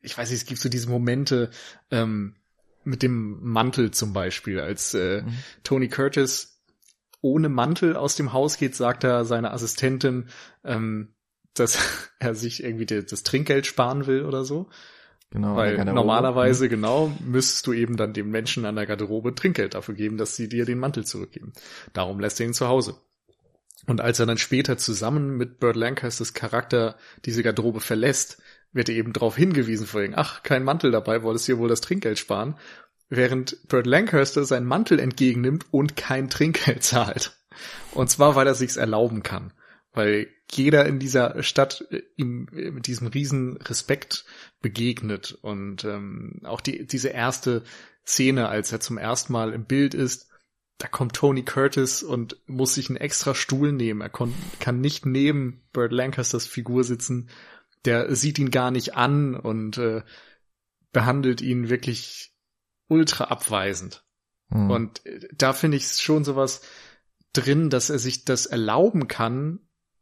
ich 0.00 0.16
weiß 0.16 0.30
nicht, 0.30 0.40
es 0.40 0.46
gibt 0.46 0.60
so 0.60 0.70
diese 0.70 0.88
Momente 0.88 1.50
ähm, 1.90 2.36
mit 2.84 3.02
dem 3.02 3.38
Mantel 3.42 3.90
zum 3.90 4.14
Beispiel, 4.14 4.60
als 4.60 4.94
äh, 4.94 5.20
mhm. 5.20 5.34
Tony 5.62 5.88
Curtis 5.88 6.62
ohne 7.20 7.50
Mantel 7.50 7.94
aus 7.94 8.16
dem 8.16 8.32
Haus 8.32 8.56
geht, 8.56 8.74
sagt 8.74 9.04
er 9.04 9.26
seiner 9.26 9.52
Assistentin, 9.52 10.30
ähm, 10.64 11.12
dass 11.54 11.78
er 12.18 12.34
sich 12.34 12.62
irgendwie 12.62 12.86
das 12.86 13.22
Trinkgeld 13.22 13.66
sparen 13.66 14.06
will 14.06 14.24
oder 14.24 14.44
so. 14.44 14.68
Genau. 15.32 15.54
Weil 15.54 15.84
normalerweise, 15.84 16.64
mhm. 16.64 16.70
genau, 16.70 17.12
müsstest 17.24 17.66
du 17.66 17.72
eben 17.72 17.96
dann 17.96 18.12
dem 18.12 18.30
Menschen 18.30 18.64
an 18.64 18.74
der 18.74 18.86
Garderobe 18.86 19.34
Trinkgeld 19.34 19.74
dafür 19.74 19.94
geben, 19.94 20.16
dass 20.16 20.34
sie 20.34 20.48
dir 20.48 20.64
den 20.64 20.78
Mantel 20.78 21.04
zurückgeben. 21.04 21.52
Darum 21.92 22.18
lässt 22.18 22.40
er 22.40 22.46
ihn 22.46 22.54
zu 22.54 22.66
Hause. 22.66 22.96
Und 23.86 24.00
als 24.00 24.18
er 24.18 24.26
dann 24.26 24.38
später 24.38 24.76
zusammen 24.76 25.36
mit 25.36 25.60
Burt 25.60 25.76
Lancasters 25.76 26.34
Charakter 26.34 26.96
diese 27.24 27.42
Garderobe 27.42 27.80
verlässt, 27.80 28.42
wird 28.72 28.88
er 28.88 28.96
eben 28.96 29.12
darauf 29.12 29.36
hingewiesen, 29.36 29.86
vorhin, 29.86 30.14
ach, 30.16 30.42
kein 30.42 30.64
Mantel 30.64 30.90
dabei, 30.90 31.22
wolltest 31.22 31.48
dir 31.48 31.58
wohl 31.58 31.68
das 31.68 31.80
Trinkgeld 31.80 32.18
sparen, 32.18 32.56
während 33.08 33.56
Burt 33.68 33.86
Lancaster 33.86 34.44
seinen 34.44 34.66
Mantel 34.66 34.98
entgegennimmt 34.98 35.66
und 35.70 35.96
kein 35.96 36.28
Trinkgeld 36.28 36.82
zahlt. 36.82 37.36
Und 37.92 38.10
zwar, 38.10 38.34
weil 38.36 38.46
er 38.46 38.54
sich's 38.54 38.76
erlauben 38.76 39.22
kann. 39.22 39.52
Weil 39.92 40.28
jeder 40.52 40.86
in 40.86 40.98
dieser 40.98 41.42
Stadt 41.42 41.86
äh, 41.90 42.02
ihm 42.16 42.48
äh, 42.54 42.70
mit 42.70 42.86
diesem 42.86 43.06
riesen 43.06 43.56
Respekt 43.58 44.24
begegnet 44.60 45.38
und 45.42 45.84
ähm, 45.84 46.40
auch 46.44 46.60
die 46.60 46.86
diese 46.86 47.08
erste 47.08 47.62
Szene, 48.06 48.48
als 48.48 48.72
er 48.72 48.80
zum 48.80 48.98
ersten 48.98 49.32
Mal 49.32 49.52
im 49.52 49.64
Bild 49.64 49.94
ist, 49.94 50.30
da 50.78 50.88
kommt 50.88 51.14
Tony 51.14 51.44
Curtis 51.44 52.02
und 52.02 52.38
muss 52.46 52.74
sich 52.74 52.88
einen 52.88 52.96
extra 52.96 53.34
Stuhl 53.34 53.70
nehmen. 53.70 54.00
Er 54.00 54.08
kann 54.08 54.80
nicht 54.80 55.04
neben 55.04 55.62
Burt 55.72 55.92
Lancasters 55.92 56.46
Figur 56.46 56.84
sitzen. 56.84 57.28
Der 57.84 58.14
sieht 58.16 58.38
ihn 58.38 58.50
gar 58.50 58.70
nicht 58.70 58.94
an 58.94 59.34
und 59.34 59.76
äh, 59.76 60.02
behandelt 60.92 61.42
ihn 61.42 61.68
wirklich 61.68 62.32
ultra 62.88 63.24
abweisend. 63.24 64.04
Mhm. 64.48 64.70
Und 64.70 65.06
äh, 65.06 65.28
da 65.34 65.52
finde 65.52 65.76
ich 65.76 65.86
schon 65.86 66.24
sowas 66.24 66.62
drin, 67.34 67.68
dass 67.68 67.90
er 67.90 67.98
sich 67.98 68.24
das 68.24 68.46
erlauben 68.46 69.06
kann. 69.06 69.60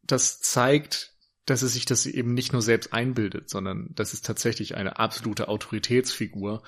Das 0.08 0.40
zeigt, 0.40 1.14
dass 1.46 1.62
er 1.62 1.68
sich 1.68 1.84
das 1.84 2.04
eben 2.06 2.34
nicht 2.34 2.52
nur 2.52 2.62
selbst 2.62 2.92
einbildet, 2.92 3.48
sondern 3.48 3.90
das 3.94 4.12
ist 4.12 4.26
tatsächlich 4.26 4.76
eine 4.76 4.98
absolute 4.98 5.48
Autoritätsfigur 5.48 6.62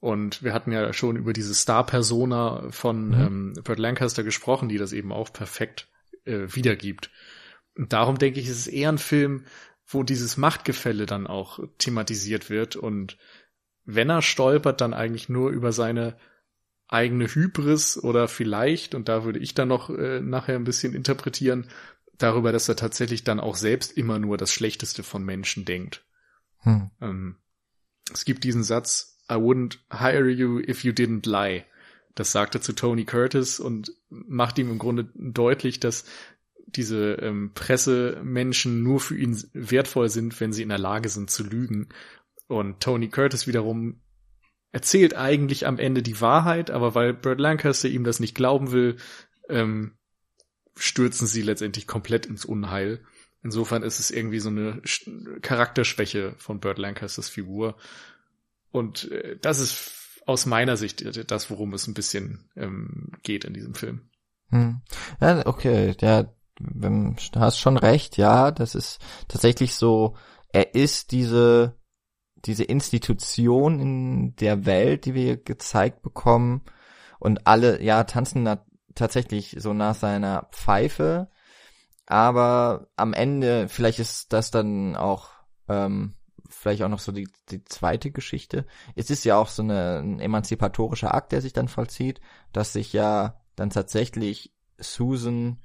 und 0.00 0.42
wir 0.42 0.54
hatten 0.54 0.72
ja 0.72 0.92
schon 0.92 1.16
über 1.16 1.32
diese 1.32 1.54
Star-Persona 1.54 2.70
von 2.70 3.08
mhm. 3.08 3.14
ähm, 3.14 3.54
Burt 3.62 3.78
Lancaster 3.78 4.24
gesprochen, 4.24 4.68
die 4.68 4.78
das 4.78 4.92
eben 4.92 5.12
auch 5.12 5.32
perfekt 5.32 5.88
äh, 6.24 6.46
wiedergibt. 6.48 7.10
Und 7.76 7.92
darum 7.92 8.18
denke 8.18 8.40
ich, 8.40 8.48
ist 8.48 8.58
es 8.58 8.66
eher 8.66 8.90
ein 8.90 8.98
Film, 8.98 9.44
wo 9.86 10.02
dieses 10.02 10.36
Machtgefälle 10.36 11.06
dann 11.06 11.26
auch 11.26 11.60
thematisiert 11.78 12.48
wird 12.48 12.76
und 12.76 13.18
wenn 13.84 14.10
er 14.10 14.22
stolpert, 14.22 14.80
dann 14.80 14.94
eigentlich 14.94 15.28
nur 15.28 15.50
über 15.50 15.72
seine 15.72 16.16
eigene 16.86 17.26
Hybris 17.26 18.02
oder 18.02 18.28
vielleicht, 18.28 18.94
und 18.94 19.08
da 19.08 19.24
würde 19.24 19.38
ich 19.38 19.54
dann 19.54 19.68
noch 19.68 19.90
äh, 19.90 20.20
nachher 20.20 20.56
ein 20.56 20.64
bisschen 20.64 20.94
interpretieren, 20.94 21.66
darüber, 22.22 22.52
dass 22.52 22.68
er 22.68 22.76
tatsächlich 22.76 23.24
dann 23.24 23.40
auch 23.40 23.56
selbst 23.56 23.96
immer 23.96 24.18
nur 24.18 24.36
das 24.36 24.52
Schlechteste 24.52 25.02
von 25.02 25.24
Menschen 25.24 25.64
denkt. 25.64 26.04
Hm. 26.58 26.90
Ähm, 27.00 27.36
es 28.12 28.24
gibt 28.24 28.44
diesen 28.44 28.62
Satz, 28.62 29.18
I 29.30 29.34
wouldn't 29.34 29.78
hire 29.90 30.28
you 30.28 30.58
if 30.60 30.84
you 30.84 30.92
didn't 30.92 31.28
lie. 31.28 31.64
Das 32.14 32.32
sagt 32.32 32.54
er 32.54 32.60
zu 32.60 32.72
Tony 32.72 33.04
Curtis 33.04 33.60
und 33.60 33.92
macht 34.08 34.58
ihm 34.58 34.70
im 34.70 34.78
Grunde 34.78 35.08
deutlich, 35.14 35.80
dass 35.80 36.04
diese 36.66 37.14
ähm, 37.14 37.52
Pressemenschen 37.54 38.82
nur 38.82 39.00
für 39.00 39.16
ihn 39.16 39.42
wertvoll 39.52 40.08
sind, 40.08 40.38
wenn 40.40 40.52
sie 40.52 40.62
in 40.62 40.68
der 40.68 40.78
Lage 40.78 41.08
sind 41.08 41.30
zu 41.30 41.44
lügen. 41.44 41.88
Und 42.48 42.80
Tony 42.80 43.08
Curtis 43.08 43.46
wiederum 43.46 44.00
erzählt 44.72 45.16
eigentlich 45.16 45.66
am 45.66 45.78
Ende 45.78 46.02
die 46.02 46.20
Wahrheit, 46.20 46.70
aber 46.70 46.94
weil 46.94 47.14
Burt 47.14 47.40
Lancaster 47.40 47.88
ihm 47.88 48.04
das 48.04 48.20
nicht 48.20 48.34
glauben 48.34 48.72
will, 48.72 48.96
ähm, 49.48 49.92
stürzen 50.76 51.26
sie 51.26 51.42
letztendlich 51.42 51.86
komplett 51.86 52.26
ins 52.26 52.44
Unheil. 52.44 53.00
Insofern 53.42 53.82
ist 53.82 54.00
es 54.00 54.10
irgendwie 54.10 54.40
so 54.40 54.50
eine 54.50 54.82
Charakterschwäche 55.40 56.34
von 56.36 56.60
Burt 56.60 56.78
Lancasters 56.78 57.28
Figur, 57.28 57.76
und 58.72 59.10
äh, 59.10 59.36
das 59.40 59.58
ist 59.58 60.22
aus 60.26 60.46
meiner 60.46 60.76
Sicht 60.76 61.30
das, 61.30 61.50
worum 61.50 61.74
es 61.74 61.86
ein 61.86 61.94
bisschen 61.94 62.50
ähm, 62.56 63.12
geht 63.22 63.44
in 63.44 63.54
diesem 63.54 63.74
Film. 63.74 64.02
Hm. 64.50 64.80
Ja, 65.20 65.46
okay, 65.46 65.94
ja, 66.00 66.32
du 66.58 67.16
hast 67.36 67.58
schon 67.58 67.76
recht, 67.76 68.16
ja, 68.16 68.50
das 68.50 68.74
ist 68.74 69.00
tatsächlich 69.28 69.74
so, 69.74 70.16
er 70.52 70.74
ist 70.74 71.12
diese, 71.12 71.78
diese 72.44 72.64
Institution 72.64 73.80
in 73.80 74.36
der 74.36 74.66
Welt, 74.66 75.04
die 75.04 75.14
wir 75.14 75.36
gezeigt 75.36 76.02
bekommen 76.02 76.62
und 77.18 77.46
alle, 77.46 77.82
ja, 77.82 78.04
tanzen 78.04 78.42
tatsächlich 78.94 79.56
so 79.58 79.72
nach 79.72 79.94
seiner 79.94 80.48
Pfeife, 80.52 81.28
aber 82.06 82.88
am 82.96 83.12
Ende, 83.12 83.68
vielleicht 83.68 84.00
ist 84.00 84.32
das 84.32 84.50
dann 84.50 84.96
auch 84.96 85.30
ähm, 85.68 86.14
vielleicht 86.48 86.82
auch 86.82 86.88
noch 86.88 86.98
so 86.98 87.12
die, 87.12 87.28
die 87.50 87.64
zweite 87.64 88.10
Geschichte. 88.10 88.66
Es 88.96 89.10
ist 89.10 89.24
ja 89.24 89.36
auch 89.36 89.48
so 89.48 89.62
eine, 89.62 90.00
ein 90.00 90.20
emanzipatorischer 90.20 91.14
Akt, 91.14 91.32
der 91.32 91.40
sich 91.40 91.52
dann 91.52 91.68
vollzieht, 91.68 92.20
dass 92.52 92.72
sich 92.72 92.92
ja 92.92 93.40
dann 93.56 93.70
tatsächlich 93.70 94.52
Susan 94.78 95.62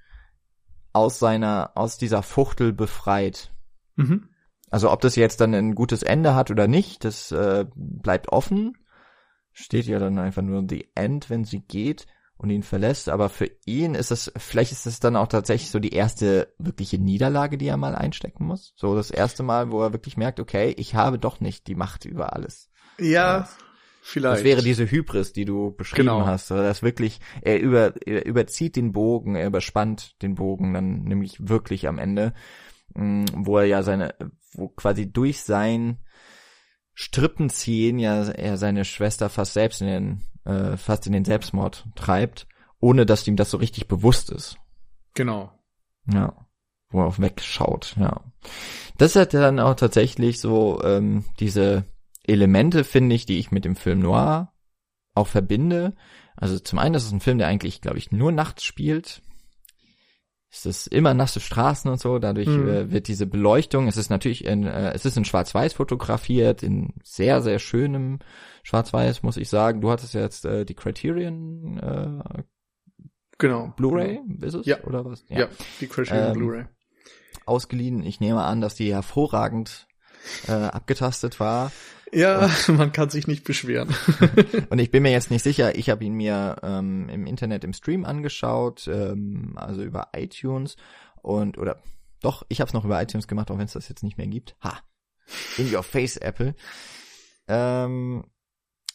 aus 0.93 1.19
seiner, 1.19 1.71
aus 1.75 1.97
dieser 1.97 2.23
Fuchtel 2.23 2.73
befreit. 2.73 3.51
Mhm. 3.95 4.29
Also 4.69 4.91
ob 4.91 5.01
das 5.01 5.15
jetzt 5.15 5.41
dann 5.41 5.53
ein 5.53 5.75
gutes 5.75 6.03
Ende 6.03 6.35
hat 6.35 6.51
oder 6.51 6.67
nicht, 6.67 7.03
das 7.03 7.31
äh, 7.31 7.65
bleibt 7.75 8.29
offen. 8.29 8.77
Steht 9.51 9.85
ja 9.85 9.99
dann 9.99 10.19
einfach 10.19 10.41
nur 10.41 10.65
the 10.67 10.91
end, 10.95 11.29
wenn 11.29 11.45
sie 11.45 11.61
geht 11.61 12.07
und 12.37 12.49
ihn 12.49 12.63
verlässt. 12.63 13.09
Aber 13.09 13.29
für 13.29 13.49
ihn 13.65 13.95
ist 13.95 14.11
es, 14.11 14.31
vielleicht 14.37 14.71
ist 14.71 14.85
es 14.85 14.99
dann 14.99 15.15
auch 15.15 15.27
tatsächlich 15.27 15.71
so 15.71 15.79
die 15.79 15.93
erste 15.93 16.53
wirkliche 16.57 16.97
Niederlage, 16.97 17.57
die 17.57 17.67
er 17.67 17.77
mal 17.77 17.95
einstecken 17.95 18.45
muss. 18.45 18.73
So 18.75 18.95
das 18.95 19.11
erste 19.11 19.43
Mal, 19.43 19.71
wo 19.71 19.81
er 19.81 19.93
wirklich 19.93 20.17
merkt, 20.17 20.39
okay, 20.39 20.73
ich 20.77 20.95
habe 20.95 21.19
doch 21.19 21.39
nicht 21.39 21.67
die 21.67 21.75
Macht 21.75 22.05
über 22.05 22.33
alles. 22.33 22.69
Ja, 22.99 23.39
das, 23.39 23.57
vielleicht. 24.01 24.37
Das 24.37 24.43
wäre 24.43 24.61
diese 24.61 24.89
Hybris, 24.89 25.33
die 25.33 25.45
du 25.45 25.71
beschrieben 25.71 26.07
genau. 26.07 26.25
hast. 26.25 26.51
Also 26.51 26.63
das 26.63 26.83
wirklich, 26.83 27.19
er, 27.41 27.59
über, 27.59 27.93
er 28.05 28.25
überzieht 28.25 28.75
den 28.75 28.91
Bogen, 28.91 29.35
er 29.35 29.47
überspannt 29.47 30.21
den 30.21 30.35
Bogen 30.35 30.73
dann 30.73 31.03
nämlich 31.03 31.47
wirklich 31.47 31.87
am 31.87 31.99
Ende, 31.99 32.33
mm, 32.95 33.25
wo 33.33 33.57
er 33.57 33.65
ja 33.65 33.81
seine, 33.83 34.13
wo 34.53 34.67
quasi 34.69 35.11
durch 35.11 35.43
sein 35.43 35.99
Strippenziehen 36.97 37.99
ja 37.99 38.23
er 38.23 38.55
seine 38.55 38.85
Schwester 38.85 39.29
fast 39.29 39.53
selbst 39.53 39.81
in 39.81 39.87
den 39.87 40.21
äh, 40.45 40.77
fast 40.77 41.07
in 41.07 41.13
den 41.13 41.25
Selbstmord 41.25 41.85
treibt, 41.95 42.47
ohne 42.79 43.05
dass 43.05 43.27
ihm 43.27 43.35
das 43.35 43.51
so 43.51 43.57
richtig 43.57 43.87
bewusst 43.87 44.29
ist. 44.29 44.57
Genau. 45.13 45.51
Ja. 46.11 46.33
Wo 46.89 47.01
er 47.01 47.07
auch 47.07 47.19
wegschaut, 47.19 47.95
ja. 47.99 48.21
Das 48.97 49.15
hat 49.15 49.33
dann 49.33 49.59
auch 49.59 49.75
tatsächlich 49.75 50.39
so 50.39 50.81
ähm, 50.83 51.25
diese 51.39 51.85
Elemente, 52.23 52.83
finde 52.83 53.15
ich, 53.15 53.25
die 53.25 53.39
ich 53.39 53.51
mit 53.51 53.65
dem 53.65 53.75
Film 53.75 53.99
Noir 53.99 54.53
auch 55.13 55.27
verbinde. 55.27 55.95
Also 56.35 56.59
zum 56.59 56.79
einen 56.79 56.95
ist 56.95 57.05
es 57.05 57.11
ein 57.11 57.21
Film, 57.21 57.37
der 57.37 57.47
eigentlich, 57.47 57.81
glaube 57.81 57.97
ich, 57.97 58.11
nur 58.11 58.31
nachts 58.31 58.63
spielt 58.63 59.21
es 60.55 60.65
ist 60.65 60.87
immer 60.87 61.13
nasse 61.13 61.39
Straßen 61.39 61.91
und 61.91 61.99
so, 61.99 62.19
dadurch 62.19 62.47
mhm. 62.47 62.69
äh, 62.69 62.91
wird 62.91 63.07
diese 63.07 63.25
Beleuchtung, 63.25 63.87
es 63.87 63.97
ist 63.97 64.09
natürlich 64.09 64.45
in, 64.45 64.65
äh, 64.65 64.93
es 64.93 65.05
ist 65.05 65.17
in 65.17 65.25
Schwarz-Weiß 65.25 65.73
fotografiert, 65.73 66.63
in 66.63 66.93
sehr, 67.03 67.41
sehr 67.41 67.59
schönem 67.59 68.19
Schwarz-Weiß, 68.65 69.21
muss 69.21 69.37
ich 69.37 69.47
sagen. 69.47 69.79
Du 69.79 69.91
hattest 69.91 70.15
jetzt 70.15 70.43
äh, 70.43 70.65
die 70.65 70.73
Criterion 70.73 71.77
äh, 71.77 72.43
genau. 73.37 73.71
Blu-ray, 73.77 74.21
genau. 74.27 74.45
ist 74.47 74.55
es? 74.55 74.65
Ja. 74.65 74.83
Oder 74.83 75.05
was? 75.05 75.23
Ja, 75.29 75.41
ja 75.41 75.47
die 75.79 75.87
Criterion 75.87 76.27
ähm, 76.29 76.33
Blu-ray. 76.33 76.65
Ausgeliehen. 77.45 78.03
Ich 78.03 78.19
nehme 78.19 78.43
an, 78.43 78.61
dass 78.61 78.73
die 78.73 78.91
hervorragend 78.91 79.87
äh, 80.47 80.51
abgetastet 80.51 81.39
war. 81.39 81.71
Ja, 82.11 82.49
und, 82.67 82.69
man 82.77 82.91
kann 82.91 83.11
sich 83.11 83.27
nicht 83.27 83.43
beschweren. 83.43 83.93
und 84.71 84.79
ich 84.79 84.89
bin 84.89 85.03
mir 85.03 85.11
jetzt 85.11 85.29
nicht 85.29 85.43
sicher, 85.43 85.75
ich 85.75 85.91
habe 85.91 86.03
ihn 86.03 86.15
mir 86.15 86.55
ähm, 86.63 87.07
im 87.09 87.27
Internet 87.27 87.63
im 87.63 87.73
Stream 87.73 88.03
angeschaut, 88.03 88.87
ähm, 88.87 89.53
also 89.57 89.83
über 89.83 90.09
iTunes 90.15 90.75
und 91.21 91.59
oder 91.59 91.83
doch, 92.21 92.43
ich 92.49 92.61
habe 92.61 92.69
es 92.69 92.73
noch 92.73 92.85
über 92.85 92.99
iTunes 92.99 93.27
gemacht, 93.27 93.51
auch 93.51 93.59
wenn 93.59 93.65
es 93.65 93.73
das 93.73 93.89
jetzt 93.89 94.01
nicht 94.01 94.17
mehr 94.17 94.25
gibt. 94.25 94.55
Ha, 94.63 94.79
in 95.57 95.71
your 95.71 95.83
face, 95.83 96.17
Apple. 96.17 96.55
Ähm, 97.47 98.23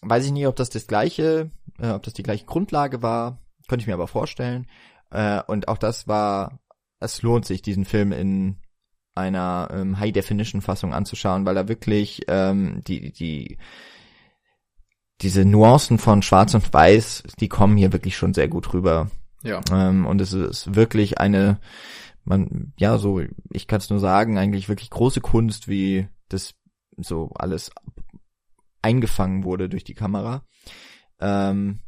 weiß 0.02 0.26
ich 0.26 0.32
nicht, 0.32 0.46
ob 0.46 0.56
das 0.56 0.70
das 0.70 0.86
gleiche, 0.86 1.50
äh, 1.78 1.90
ob 1.90 2.02
das 2.02 2.14
die 2.14 2.22
gleiche 2.22 2.46
Grundlage 2.46 3.02
war, 3.02 3.38
könnte 3.68 3.82
ich 3.82 3.86
mir 3.86 3.94
aber 3.94 4.08
vorstellen. 4.08 4.66
Äh, 5.10 5.42
und 5.46 5.68
auch 5.68 5.78
das 5.78 6.08
war, 6.08 6.60
es 7.00 7.22
lohnt 7.22 7.46
sich, 7.46 7.62
diesen 7.62 7.84
Film 7.84 8.12
in 8.12 8.56
einer 9.14 9.68
ähm, 9.72 9.98
High-Definition-Fassung 9.98 10.94
anzuschauen, 10.94 11.44
weil 11.44 11.56
er 11.56 11.68
wirklich 11.68 12.22
ähm, 12.28 12.82
die, 12.86 13.12
die, 13.12 13.58
diese 15.20 15.44
Nuancen 15.44 15.98
von 15.98 16.22
Schwarz 16.22 16.54
und 16.54 16.72
Weiß, 16.72 17.24
die 17.38 17.48
kommen 17.48 17.76
hier 17.76 17.92
wirklich 17.92 18.16
schon 18.16 18.34
sehr 18.34 18.48
gut 18.48 18.72
rüber. 18.72 19.10
Ja. 19.42 19.60
Ähm, 19.72 20.06
und 20.06 20.20
es 20.20 20.32
ist 20.32 20.74
wirklich 20.74 21.18
eine, 21.18 21.58
man, 22.24 22.72
ja, 22.78 22.98
so, 22.98 23.20
ich 23.50 23.66
kann 23.66 23.78
es 23.78 23.90
nur 23.90 23.98
sagen, 23.98 24.38
eigentlich 24.38 24.68
wirklich 24.68 24.90
große 24.90 25.20
Kunst, 25.20 25.68
wie 25.68 26.08
das 26.28 26.54
so 26.96 27.30
alles 27.34 27.70
eingefangen 28.82 29.44
wurde 29.44 29.68
durch 29.68 29.84
die 29.84 29.94
Kamera. 29.94 30.44
Ähm, 31.20 31.80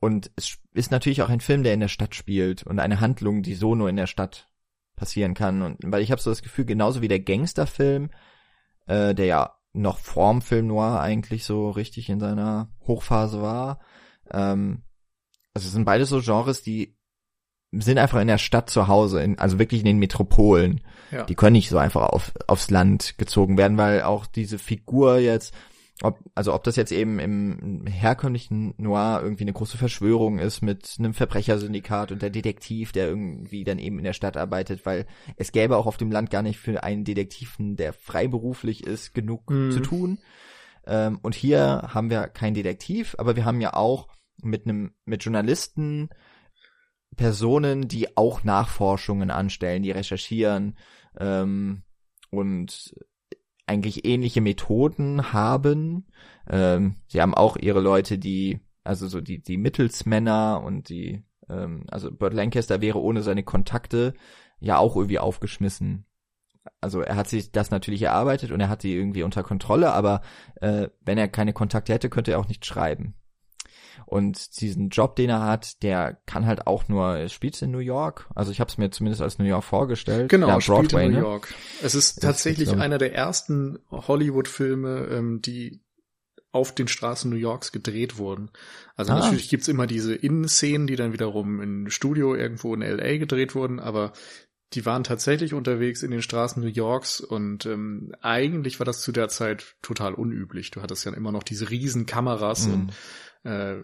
und 0.00 0.30
es 0.36 0.58
ist 0.74 0.90
natürlich 0.90 1.22
auch 1.22 1.30
ein 1.30 1.40
Film, 1.40 1.62
der 1.62 1.72
in 1.72 1.80
der 1.80 1.88
Stadt 1.88 2.14
spielt 2.14 2.62
und 2.62 2.78
eine 2.78 3.00
Handlung, 3.00 3.42
die 3.42 3.54
so 3.54 3.74
nur 3.74 3.88
in 3.88 3.96
der 3.96 4.06
Stadt 4.06 4.50
passieren 4.96 5.34
kann. 5.34 5.62
Und 5.62 5.78
weil 5.82 6.02
ich 6.02 6.10
habe 6.10 6.20
so 6.20 6.30
das 6.30 6.42
Gefühl, 6.42 6.66
genauso 6.66 7.00
wie 7.00 7.08
der 7.08 7.20
Gangsterfilm, 7.20 8.10
äh, 8.86 9.14
der 9.14 9.26
ja 9.26 9.54
noch 9.72 9.98
vorm 9.98 10.42
Film 10.42 10.68
Noir 10.68 11.00
eigentlich 11.00 11.44
so 11.44 11.70
richtig 11.70 12.08
in 12.08 12.20
seiner 12.20 12.70
Hochphase 12.86 13.42
war. 13.42 13.80
Ähm, 14.30 14.82
also 15.52 15.66
es 15.66 15.72
sind 15.72 15.84
beide 15.84 16.04
so 16.04 16.20
Genres, 16.20 16.62
die 16.62 16.96
sind 17.72 17.98
einfach 17.98 18.20
in 18.20 18.28
der 18.28 18.38
Stadt 18.38 18.70
zu 18.70 18.86
Hause, 18.88 19.22
in, 19.22 19.38
also 19.38 19.58
wirklich 19.58 19.80
in 19.80 19.86
den 19.86 19.98
Metropolen. 19.98 20.82
Ja. 21.10 21.24
Die 21.24 21.34
können 21.34 21.54
nicht 21.54 21.68
so 21.68 21.78
einfach 21.78 22.02
auf, 22.02 22.32
aufs 22.46 22.70
Land 22.70 23.18
gezogen 23.18 23.58
werden, 23.58 23.78
weil 23.78 24.02
auch 24.02 24.26
diese 24.26 24.58
Figur 24.58 25.18
jetzt 25.18 25.54
ob, 26.02 26.18
also 26.34 26.52
ob 26.52 26.64
das 26.64 26.76
jetzt 26.76 26.90
eben 26.90 27.18
im 27.20 27.86
herkömmlichen 27.86 28.74
Noir 28.78 29.20
irgendwie 29.22 29.44
eine 29.44 29.52
große 29.52 29.78
Verschwörung 29.78 30.38
ist 30.38 30.60
mit 30.60 30.96
einem 30.98 31.14
Verbrechersyndikat 31.14 32.10
und 32.10 32.20
der 32.20 32.30
Detektiv, 32.30 32.92
der 32.92 33.08
irgendwie 33.08 33.62
dann 33.62 33.78
eben 33.78 33.98
in 33.98 34.04
der 34.04 34.12
Stadt 34.12 34.36
arbeitet, 34.36 34.84
weil 34.86 35.06
es 35.36 35.52
gäbe 35.52 35.76
auch 35.76 35.86
auf 35.86 35.96
dem 35.96 36.10
Land 36.10 36.30
gar 36.30 36.42
nicht 36.42 36.58
für 36.58 36.82
einen 36.82 37.04
Detektiven, 37.04 37.76
der 37.76 37.92
freiberuflich 37.92 38.84
ist, 38.84 39.14
genug 39.14 39.48
mhm. 39.50 39.70
zu 39.70 39.80
tun. 39.80 40.18
Ähm, 40.86 41.20
und 41.22 41.34
hier 41.34 41.90
haben 41.94 42.10
wir 42.10 42.26
keinen 42.26 42.54
Detektiv, 42.54 43.14
aber 43.18 43.36
wir 43.36 43.44
haben 43.44 43.60
ja 43.60 43.74
auch 43.74 44.08
mit 44.42 44.66
einem, 44.66 44.94
mit 45.04 45.24
Journalisten 45.24 46.10
Personen, 47.16 47.86
die 47.86 48.16
auch 48.16 48.42
Nachforschungen 48.42 49.30
anstellen, 49.30 49.84
die 49.84 49.92
recherchieren 49.92 50.76
ähm, 51.18 51.84
und 52.30 52.94
eigentlich 53.66 54.04
ähnliche 54.04 54.40
Methoden 54.40 55.32
haben. 55.32 56.06
Ähm, 56.48 56.96
sie 57.08 57.20
haben 57.20 57.34
auch 57.34 57.56
ihre 57.56 57.80
Leute, 57.80 58.18
die, 58.18 58.60
also 58.82 59.08
so 59.08 59.20
die, 59.20 59.42
die 59.42 59.56
Mittelsmänner 59.56 60.62
und 60.64 60.88
die, 60.88 61.24
ähm, 61.48 61.84
also 61.90 62.12
Burt 62.12 62.34
Lancaster 62.34 62.80
wäre 62.80 63.00
ohne 63.00 63.22
seine 63.22 63.42
Kontakte 63.42 64.14
ja 64.60 64.78
auch 64.78 64.96
irgendwie 64.96 65.18
aufgeschmissen. 65.18 66.06
Also 66.80 67.00
er 67.00 67.16
hat 67.16 67.28
sich 67.28 67.52
das 67.52 67.70
natürlich 67.70 68.02
erarbeitet 68.02 68.50
und 68.50 68.60
er 68.60 68.68
hat 68.68 68.82
sie 68.82 68.94
irgendwie 68.94 69.22
unter 69.22 69.42
Kontrolle, 69.42 69.92
aber 69.92 70.22
äh, 70.60 70.88
wenn 71.00 71.18
er 71.18 71.28
keine 71.28 71.52
Kontakte 71.52 71.92
hätte, 71.92 72.08
könnte 72.08 72.32
er 72.32 72.38
auch 72.38 72.48
nicht 72.48 72.64
schreiben. 72.64 73.14
Und 74.06 74.60
diesen 74.60 74.88
Job, 74.88 75.16
den 75.16 75.30
er 75.30 75.42
hat, 75.42 75.82
der 75.82 76.18
kann 76.26 76.46
halt 76.46 76.66
auch 76.66 76.88
nur, 76.88 77.28
spielt 77.28 77.60
in 77.62 77.70
New 77.70 77.78
York. 77.78 78.28
Also 78.34 78.52
ich 78.52 78.60
habe 78.60 78.70
es 78.70 78.78
mir 78.78 78.90
zumindest 78.90 79.22
als 79.22 79.38
New 79.38 79.44
York 79.44 79.64
vorgestellt. 79.64 80.28
Genau, 80.28 80.48
ja, 80.48 80.60
spielt 80.60 80.92
in 80.92 81.12
New 81.12 81.18
ne? 81.18 81.18
York. 81.20 81.54
Es 81.82 81.94
ist 81.94 82.22
tatsächlich 82.22 82.68
ist, 82.68 82.74
einer 82.74 82.98
der 82.98 83.14
ersten 83.14 83.78
Hollywood-Filme, 83.90 85.08
ähm, 85.10 85.42
die 85.42 85.80
auf 86.54 86.72
den 86.72 86.86
Straßen 86.86 87.28
New 87.30 87.36
Yorks 87.36 87.72
gedreht 87.72 88.16
wurden. 88.16 88.50
Also 88.94 89.12
ah. 89.12 89.18
natürlich 89.18 89.48
gibt's 89.48 89.66
immer 89.66 89.88
diese 89.88 90.14
Innenszenen, 90.14 90.86
die 90.86 90.94
dann 90.94 91.12
wiederum 91.12 91.60
in 91.60 91.90
Studio 91.90 92.34
irgendwo 92.34 92.74
in 92.74 92.80
LA 92.80 93.16
gedreht 93.18 93.56
wurden, 93.56 93.80
aber 93.80 94.12
die 94.74 94.86
waren 94.86 95.04
tatsächlich 95.04 95.52
unterwegs 95.52 96.02
in 96.02 96.10
den 96.10 96.22
Straßen 96.22 96.62
New 96.62 96.68
Yorks 96.68 97.20
und 97.20 97.66
ähm, 97.66 98.14
eigentlich 98.20 98.78
war 98.80 98.86
das 98.86 99.02
zu 99.02 99.12
der 99.12 99.28
Zeit 99.28 99.76
total 99.82 100.14
unüblich. 100.14 100.70
Du 100.70 100.82
hattest 100.82 101.04
ja 101.04 101.12
immer 101.12 101.32
noch 101.32 101.42
diese 101.42 101.70
riesen 101.70 102.06
Kameras 102.06 102.66
mm. 102.66 102.72
und 102.72 102.92
äh, 103.44 103.76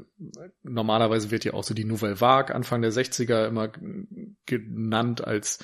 normalerweise 0.63 1.31
wird 1.31 1.45
ja 1.45 1.55
auch 1.55 1.65
so 1.65 1.75
die 1.75 1.85
Nouvelle 1.85 2.21
Vague 2.21 2.55
Anfang 2.55 2.83
der 2.83 2.93
60er 2.93 3.47
immer 3.47 3.71
genannt 4.47 5.25
als 5.25 5.59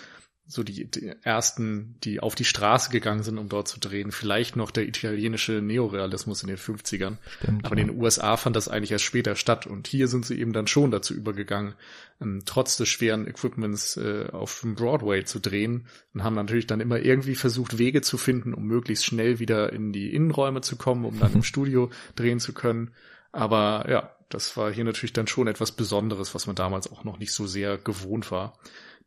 so 0.48 0.62
die, 0.62 0.88
die 0.88 1.12
ersten, 1.22 1.96
die 2.04 2.20
auf 2.20 2.36
die 2.36 2.44
Straße 2.44 2.90
gegangen 2.90 3.24
sind, 3.24 3.38
um 3.38 3.48
dort 3.48 3.66
zu 3.66 3.80
drehen. 3.80 4.12
Vielleicht 4.12 4.54
noch 4.54 4.70
der 4.70 4.86
italienische 4.86 5.60
Neorealismus 5.60 6.42
in 6.42 6.48
den 6.48 6.56
50ern. 6.56 7.16
Stimmt, 7.40 7.64
Aber 7.64 7.76
in 7.76 7.88
den 7.88 8.00
USA 8.00 8.36
fand 8.36 8.54
das 8.54 8.68
eigentlich 8.68 8.92
erst 8.92 9.04
später 9.04 9.34
statt. 9.34 9.66
Und 9.66 9.88
hier 9.88 10.06
sind 10.06 10.24
sie 10.24 10.38
eben 10.38 10.52
dann 10.52 10.68
schon 10.68 10.92
dazu 10.92 11.14
übergegangen, 11.14 11.74
ähm, 12.20 12.42
trotz 12.44 12.76
des 12.76 12.88
schweren 12.88 13.26
Equipments 13.26 13.96
äh, 13.96 14.28
auf 14.30 14.60
dem 14.60 14.76
Broadway 14.76 15.24
zu 15.24 15.40
drehen. 15.40 15.88
Und 16.14 16.22
haben 16.22 16.36
natürlich 16.36 16.68
dann 16.68 16.80
immer 16.80 17.00
irgendwie 17.00 17.34
versucht, 17.34 17.78
Wege 17.78 18.02
zu 18.02 18.16
finden, 18.16 18.54
um 18.54 18.66
möglichst 18.66 19.04
schnell 19.04 19.40
wieder 19.40 19.72
in 19.72 19.92
die 19.92 20.14
Innenräume 20.14 20.60
zu 20.60 20.76
kommen, 20.76 21.04
um 21.04 21.18
dann 21.18 21.34
im 21.34 21.42
Studio 21.42 21.90
drehen 22.14 22.38
zu 22.38 22.52
können. 22.52 22.92
Aber 23.32 23.86
ja, 23.88 24.16
das 24.28 24.56
war 24.56 24.72
hier 24.72 24.84
natürlich 24.84 25.12
dann 25.12 25.26
schon 25.26 25.46
etwas 25.46 25.72
Besonderes, 25.72 26.34
was 26.34 26.46
man 26.46 26.56
damals 26.56 26.90
auch 26.90 27.04
noch 27.04 27.18
nicht 27.18 27.32
so 27.32 27.46
sehr 27.46 27.78
gewohnt 27.78 28.30
war. 28.30 28.58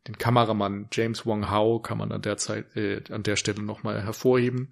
Den 0.08 0.16
Kameramann 0.16 0.88
James 0.92 1.26
Wong 1.26 1.50
Howe 1.50 1.82
kann 1.82 1.98
man 1.98 2.10
an 2.10 2.22
der 2.22 2.38
Zeit, 2.38 2.74
äh, 2.76 3.02
an 3.10 3.22
der 3.22 3.36
Stelle 3.36 3.62
nochmal 3.62 4.02
hervorheben. 4.02 4.70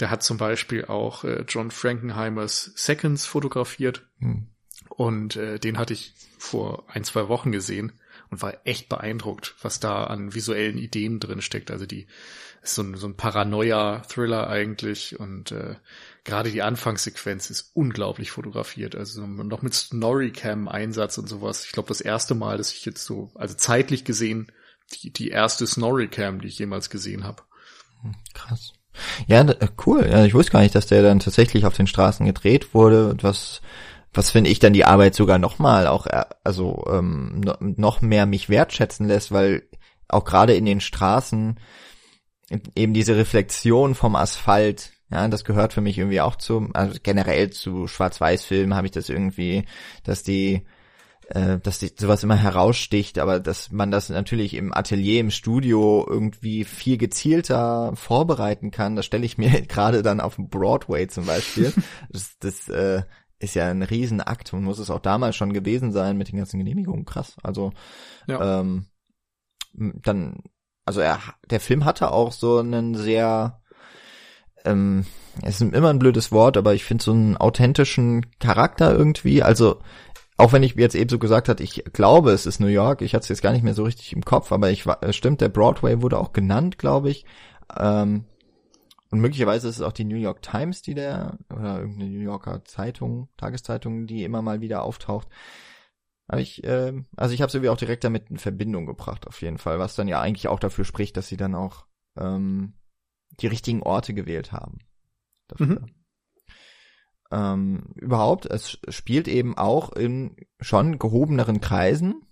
Der 0.00 0.10
hat 0.10 0.22
zum 0.22 0.38
Beispiel 0.38 0.86
auch 0.86 1.24
äh, 1.24 1.44
John 1.46 1.70
Frankenheimers 1.70 2.72
Seconds 2.74 3.26
fotografiert. 3.26 4.06
Hm. 4.18 4.46
Und 4.88 5.36
äh, 5.36 5.58
den 5.58 5.78
hatte 5.78 5.92
ich 5.92 6.14
vor 6.38 6.84
ein, 6.88 7.04
zwei 7.04 7.28
Wochen 7.28 7.52
gesehen 7.52 7.92
und 8.30 8.42
war 8.42 8.54
echt 8.64 8.88
beeindruckt, 8.88 9.54
was 9.62 9.78
da 9.78 10.04
an 10.04 10.34
visuellen 10.34 10.78
Ideen 10.78 11.20
drin 11.20 11.42
steckt. 11.42 11.70
Also 11.70 11.86
die 11.86 12.06
ist 12.62 12.74
so 12.74 12.82
ein, 12.82 12.96
so 12.96 13.06
ein 13.06 13.16
Paranoia-Thriller 13.16 14.48
eigentlich 14.48 15.18
und 15.20 15.52
äh, 15.52 15.76
gerade 16.24 16.50
die 16.50 16.62
Anfangssequenz 16.62 17.50
ist 17.50 17.70
unglaublich 17.74 18.30
fotografiert. 18.30 18.94
Also 18.94 19.26
noch 19.26 19.62
mit 19.62 19.74
Snorri-Cam-Einsatz 19.74 21.18
und 21.18 21.28
sowas. 21.28 21.64
Ich 21.64 21.72
glaube, 21.72 21.88
das 21.88 22.00
erste 22.00 22.34
Mal, 22.34 22.58
dass 22.58 22.72
ich 22.72 22.84
jetzt 22.84 23.04
so, 23.04 23.30
also 23.34 23.54
zeitlich 23.54 24.04
gesehen, 24.04 24.52
die, 24.92 25.12
die 25.12 25.28
erste 25.28 25.66
Snorri-Cam, 25.66 26.40
die 26.40 26.48
ich 26.48 26.58
jemals 26.58 26.90
gesehen 26.90 27.24
habe. 27.24 27.42
Hm, 28.02 28.14
krass. 28.34 28.72
Ja, 29.26 29.40
äh, 29.40 29.68
cool. 29.86 30.06
Ja, 30.08 30.24
ich 30.24 30.34
wusste 30.34 30.52
gar 30.52 30.60
nicht, 30.60 30.74
dass 30.74 30.86
der 30.86 31.02
dann 31.02 31.20
tatsächlich 31.20 31.64
auf 31.66 31.76
den 31.76 31.86
Straßen 31.86 32.26
gedreht 32.26 32.74
wurde. 32.74 33.16
Was, 33.22 33.62
was 34.12 34.30
finde 34.30 34.50
ich 34.50 34.58
dann 34.58 34.74
die 34.74 34.84
Arbeit 34.84 35.14
sogar 35.14 35.38
noch 35.38 35.58
mal 35.58 35.86
auch, 35.86 36.06
äh, 36.06 36.24
also 36.44 36.84
ähm, 36.88 37.40
noch 37.60 38.00
mehr 38.00 38.26
mich 38.26 38.48
wertschätzen 38.48 39.08
lässt, 39.08 39.32
weil 39.32 39.68
auch 40.08 40.24
gerade 40.24 40.54
in 40.54 40.66
den 40.66 40.80
Straßen 40.80 41.58
eben 42.76 42.92
diese 42.92 43.16
Reflexion 43.16 43.94
vom 43.94 44.14
Asphalt 44.14 44.91
ja, 45.12 45.28
das 45.28 45.44
gehört 45.44 45.74
für 45.74 45.82
mich 45.82 45.98
irgendwie 45.98 46.22
auch 46.22 46.36
zu, 46.36 46.70
also 46.72 46.98
generell 47.02 47.50
zu 47.50 47.86
Schwarz-Weiß-Filmen 47.86 48.74
habe 48.74 48.86
ich 48.86 48.92
das 48.92 49.10
irgendwie, 49.10 49.66
dass 50.04 50.22
die, 50.22 50.62
äh, 51.28 51.58
dass 51.58 51.78
die 51.78 51.90
sowas 51.94 52.22
immer 52.22 52.36
heraussticht, 52.36 53.18
aber 53.18 53.38
dass 53.38 53.70
man 53.70 53.90
das 53.90 54.08
natürlich 54.08 54.54
im 54.54 54.72
Atelier, 54.72 55.20
im 55.20 55.30
Studio 55.30 56.06
irgendwie 56.08 56.64
viel 56.64 56.96
gezielter 56.96 57.94
vorbereiten 57.94 58.70
kann, 58.70 58.96
das 58.96 59.04
stelle 59.04 59.26
ich 59.26 59.36
mir 59.36 59.50
gerade 59.68 60.02
dann 60.02 60.20
auf 60.20 60.36
dem 60.36 60.48
Broadway 60.48 61.06
zum 61.08 61.26
Beispiel. 61.26 61.74
das 62.10 62.38
das 62.38 62.70
äh, 62.70 63.02
ist 63.38 63.54
ja 63.54 63.68
ein 63.68 63.82
Riesenakt 63.82 64.54
und 64.54 64.64
muss 64.64 64.78
es 64.78 64.90
auch 64.90 65.00
damals 65.00 65.36
schon 65.36 65.52
gewesen 65.52 65.92
sein 65.92 66.16
mit 66.16 66.28
den 66.32 66.38
ganzen 66.38 66.58
Genehmigungen. 66.58 67.04
Krass. 67.04 67.36
Also 67.42 67.72
ja. 68.26 68.60
ähm, 68.60 68.86
dann, 69.74 70.42
also 70.86 71.00
er, 71.00 71.20
der 71.50 71.60
Film 71.60 71.84
hatte 71.84 72.12
auch 72.12 72.32
so 72.32 72.58
einen 72.58 72.94
sehr 72.94 73.61
ähm, 74.64 75.06
es 75.42 75.60
ist 75.60 75.74
immer 75.74 75.90
ein 75.90 75.98
blödes 75.98 76.32
Wort, 76.32 76.56
aber 76.56 76.74
ich 76.74 76.84
finde 76.84 77.04
so 77.04 77.12
einen 77.12 77.36
authentischen 77.36 78.26
Charakter 78.38 78.92
irgendwie. 78.92 79.42
Also 79.42 79.78
auch 80.36 80.52
wenn 80.52 80.62
ich 80.62 80.74
jetzt 80.74 80.94
eben 80.94 81.08
so 81.08 81.18
gesagt 81.18 81.48
hat, 81.48 81.60
ich 81.60 81.84
glaube, 81.92 82.32
es 82.32 82.46
ist 82.46 82.60
New 82.60 82.66
York. 82.66 83.02
Ich 83.02 83.14
hatte 83.14 83.22
es 83.22 83.28
jetzt 83.28 83.42
gar 83.42 83.52
nicht 83.52 83.62
mehr 83.62 83.74
so 83.74 83.84
richtig 83.84 84.12
im 84.12 84.24
Kopf, 84.24 84.52
aber 84.52 84.70
ich 84.70 84.86
war, 84.86 85.00
stimmt, 85.12 85.40
der 85.40 85.48
Broadway 85.48 86.02
wurde 86.02 86.18
auch 86.18 86.32
genannt, 86.32 86.78
glaube 86.78 87.10
ich. 87.10 87.24
Ähm, 87.78 88.24
und 89.10 89.20
möglicherweise 89.20 89.68
ist 89.68 89.76
es 89.76 89.82
auch 89.82 89.92
die 89.92 90.04
New 90.04 90.16
York 90.16 90.42
Times, 90.42 90.82
die 90.82 90.94
der, 90.94 91.38
oder 91.50 91.80
irgendeine 91.80 92.10
New 92.10 92.20
Yorker 92.20 92.64
Zeitung, 92.64 93.28
Tageszeitung, 93.36 94.06
die 94.06 94.24
immer 94.24 94.42
mal 94.42 94.60
wieder 94.62 94.82
auftaucht. 94.82 95.28
Aber 96.28 96.40
ich, 96.40 96.64
äh, 96.64 96.92
also 97.16 97.34
ich 97.34 97.42
habe 97.42 97.52
sie 97.52 97.68
auch 97.68 97.76
direkt 97.76 98.04
damit 98.04 98.30
in 98.30 98.38
Verbindung 98.38 98.86
gebracht, 98.86 99.26
auf 99.26 99.42
jeden 99.42 99.58
Fall, 99.58 99.78
was 99.78 99.96
dann 99.96 100.08
ja 100.08 100.20
eigentlich 100.20 100.48
auch 100.48 100.60
dafür 100.60 100.86
spricht, 100.86 101.16
dass 101.16 101.28
sie 101.28 101.36
dann 101.36 101.54
auch 101.54 101.84
ähm, 102.18 102.72
die 103.40 103.46
richtigen 103.46 103.82
Orte 103.82 104.14
gewählt 104.14 104.52
haben. 104.52 104.78
Mhm. 105.58 105.86
Ähm, 107.30 107.94
überhaupt, 107.96 108.46
es 108.46 108.78
spielt 108.88 109.26
eben 109.26 109.56
auch 109.56 109.90
in 109.92 110.36
schon 110.60 110.98
gehobeneren 110.98 111.60
Kreisen. 111.60 112.26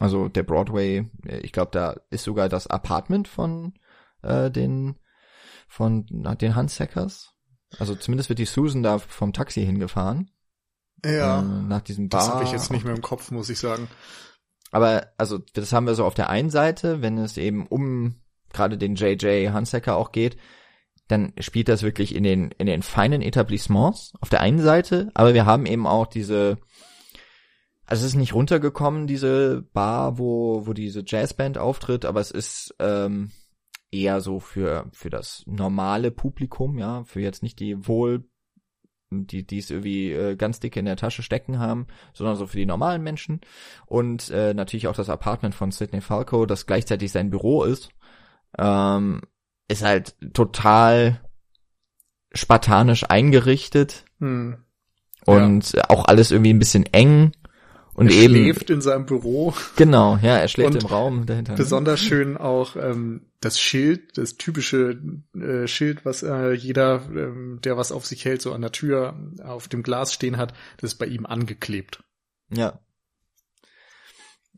Also 0.00 0.28
der 0.28 0.42
Broadway, 0.42 1.10
ich 1.42 1.52
glaube, 1.52 1.70
da 1.72 1.96
ist 2.10 2.24
sogar 2.24 2.48
das 2.48 2.66
Apartment 2.66 3.28
von 3.28 3.74
äh, 4.22 4.50
den 4.50 4.98
von 5.68 6.06
na, 6.10 6.34
den 6.34 6.54
Handsackers. 6.54 7.34
Also 7.78 7.94
zumindest 7.94 8.28
wird 8.28 8.38
die 8.38 8.44
Susan 8.44 8.82
da 8.82 8.98
vom 8.98 9.32
Taxi 9.32 9.64
hingefahren. 9.64 10.30
Ja. 11.04 11.40
Äh, 11.40 11.42
nach 11.42 11.82
diesem 11.82 12.08
Bar. 12.08 12.20
Das 12.20 12.30
habe 12.30 12.44
ich 12.44 12.52
jetzt 12.52 12.70
nicht 12.70 12.84
mehr 12.84 12.94
im 12.94 13.02
Kopf, 13.02 13.30
muss 13.30 13.50
ich 13.50 13.58
sagen. 13.58 13.88
Aber 14.70 15.12
also 15.18 15.38
das 15.52 15.72
haben 15.72 15.86
wir 15.86 15.94
so 15.94 16.04
auf 16.04 16.14
der 16.14 16.30
einen 16.30 16.50
Seite, 16.50 17.02
wenn 17.02 17.18
es 17.18 17.36
eben 17.36 17.66
um 17.66 18.16
gerade 18.54 18.78
den 18.78 18.94
JJ 18.94 19.48
Hansecker 19.48 19.96
auch 19.96 20.12
geht, 20.12 20.36
dann 21.08 21.32
spielt 21.38 21.68
das 21.68 21.82
wirklich 21.82 22.14
in 22.14 22.22
den, 22.22 22.50
in 22.52 22.66
den 22.66 22.82
feinen 22.82 23.20
Etablissements 23.20 24.14
auf 24.20 24.30
der 24.30 24.40
einen 24.40 24.60
Seite, 24.60 25.10
aber 25.14 25.34
wir 25.34 25.44
haben 25.44 25.66
eben 25.66 25.86
auch 25.86 26.06
diese, 26.06 26.56
also 27.84 28.02
es 28.04 28.12
ist 28.12 28.18
nicht 28.18 28.34
runtergekommen, 28.34 29.06
diese 29.06 29.62
Bar, 29.72 30.18
wo, 30.18 30.66
wo 30.66 30.72
diese 30.72 31.04
Jazzband 31.06 31.58
auftritt, 31.58 32.06
aber 32.06 32.20
es 32.20 32.30
ist 32.30 32.74
ähm, 32.78 33.32
eher 33.90 34.20
so 34.20 34.40
für, 34.40 34.90
für 34.92 35.10
das 35.10 35.44
normale 35.46 36.10
Publikum, 36.10 36.78
ja, 36.78 37.04
für 37.04 37.20
jetzt 37.20 37.42
nicht 37.42 37.60
die 37.60 37.86
wohl, 37.86 38.24
die, 39.10 39.46
die 39.46 39.58
es 39.58 39.70
irgendwie 39.70 40.10
äh, 40.12 40.36
ganz 40.36 40.58
dicke 40.58 40.80
in 40.80 40.86
der 40.86 40.96
Tasche 40.96 41.22
stecken 41.22 41.58
haben, 41.58 41.86
sondern 42.14 42.36
so 42.36 42.46
für 42.46 42.56
die 42.56 42.66
normalen 42.66 43.02
Menschen. 43.02 43.42
Und 43.86 44.30
äh, 44.30 44.54
natürlich 44.54 44.88
auch 44.88 44.96
das 44.96 45.10
Apartment 45.10 45.54
von 45.54 45.70
Sidney 45.70 46.00
Falco, 46.00 46.46
das 46.46 46.66
gleichzeitig 46.66 47.12
sein 47.12 47.30
Büro 47.30 47.62
ist 47.62 47.93
ähm, 48.58 49.22
ist 49.68 49.82
halt 49.82 50.16
total 50.34 51.20
spartanisch 52.32 53.04
eingerichtet 53.08 54.04
hm. 54.18 54.56
und 55.24 55.72
ja. 55.72 55.90
auch 55.90 56.06
alles 56.06 56.30
irgendwie 56.30 56.52
ein 56.52 56.58
bisschen 56.58 56.84
eng 56.92 57.32
Und 57.94 58.08
er 58.10 58.16
eben, 58.16 58.34
schläft 58.34 58.70
in 58.70 58.80
seinem 58.80 59.06
Büro. 59.06 59.54
Genau, 59.76 60.18
ja, 60.20 60.36
er 60.36 60.48
schläft 60.48 60.74
Und 60.74 60.82
im 60.82 60.88
Raum 60.88 61.26
dahinter. 61.26 61.54
Besonders 61.54 62.00
schön 62.00 62.36
auch 62.36 62.76
ähm, 62.76 63.26
das 63.40 63.60
Schild, 63.60 64.18
das 64.18 64.36
typische 64.36 65.00
äh, 65.34 65.66
Schild, 65.68 66.04
was 66.04 66.22
äh, 66.22 66.52
jeder, 66.52 67.02
ähm, 67.14 67.60
der 67.62 67.76
was 67.76 67.92
auf 67.92 68.04
sich 68.04 68.24
hält, 68.24 68.42
so 68.42 68.52
an 68.52 68.62
der 68.62 68.72
Tür 68.72 69.14
auf 69.44 69.68
dem 69.68 69.82
Glas 69.82 70.12
stehen 70.12 70.36
hat, 70.36 70.54
das 70.78 70.92
ist 70.92 70.98
bei 70.98 71.06
ihm 71.06 71.24
angeklebt. 71.24 72.02
Ja. 72.50 72.80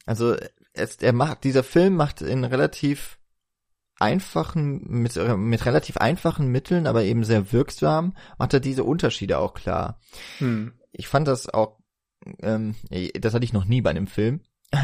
Also 0.07 0.37
es, 0.73 0.97
er 0.97 1.13
macht, 1.13 1.45
dieser 1.45 1.65
Film 1.65 1.97
macht 1.97 2.23
in 2.23 2.45
relativ 2.45 3.19
einfachen, 3.99 4.83
mit, 4.89 5.17
mit 5.17 5.67
relativ 5.67 5.97
einfachen 5.97 6.49
Mitteln, 6.49 6.87
aber 6.87 7.05
eben 7.05 7.25
sehr 7.25 7.53
wirksam, 7.53 8.15
macht 8.39 8.55
er 8.55 8.61
diese 8.61 8.85
Unterschiede 8.85 9.39
auch 9.39 9.55
klar. 9.55 9.99
Hm. 10.39 10.73
Ich 10.93 11.09
fand 11.09 11.29
das 11.29 11.49
auch, 11.49 11.79
ähm, 12.41 12.75
das 13.19 13.35
hatte 13.35 13.45
ich 13.45 13.53
noch 13.53 13.65
nie 13.65 13.81
bei 13.81 13.91
einem 13.91 14.07
Film. 14.07 14.41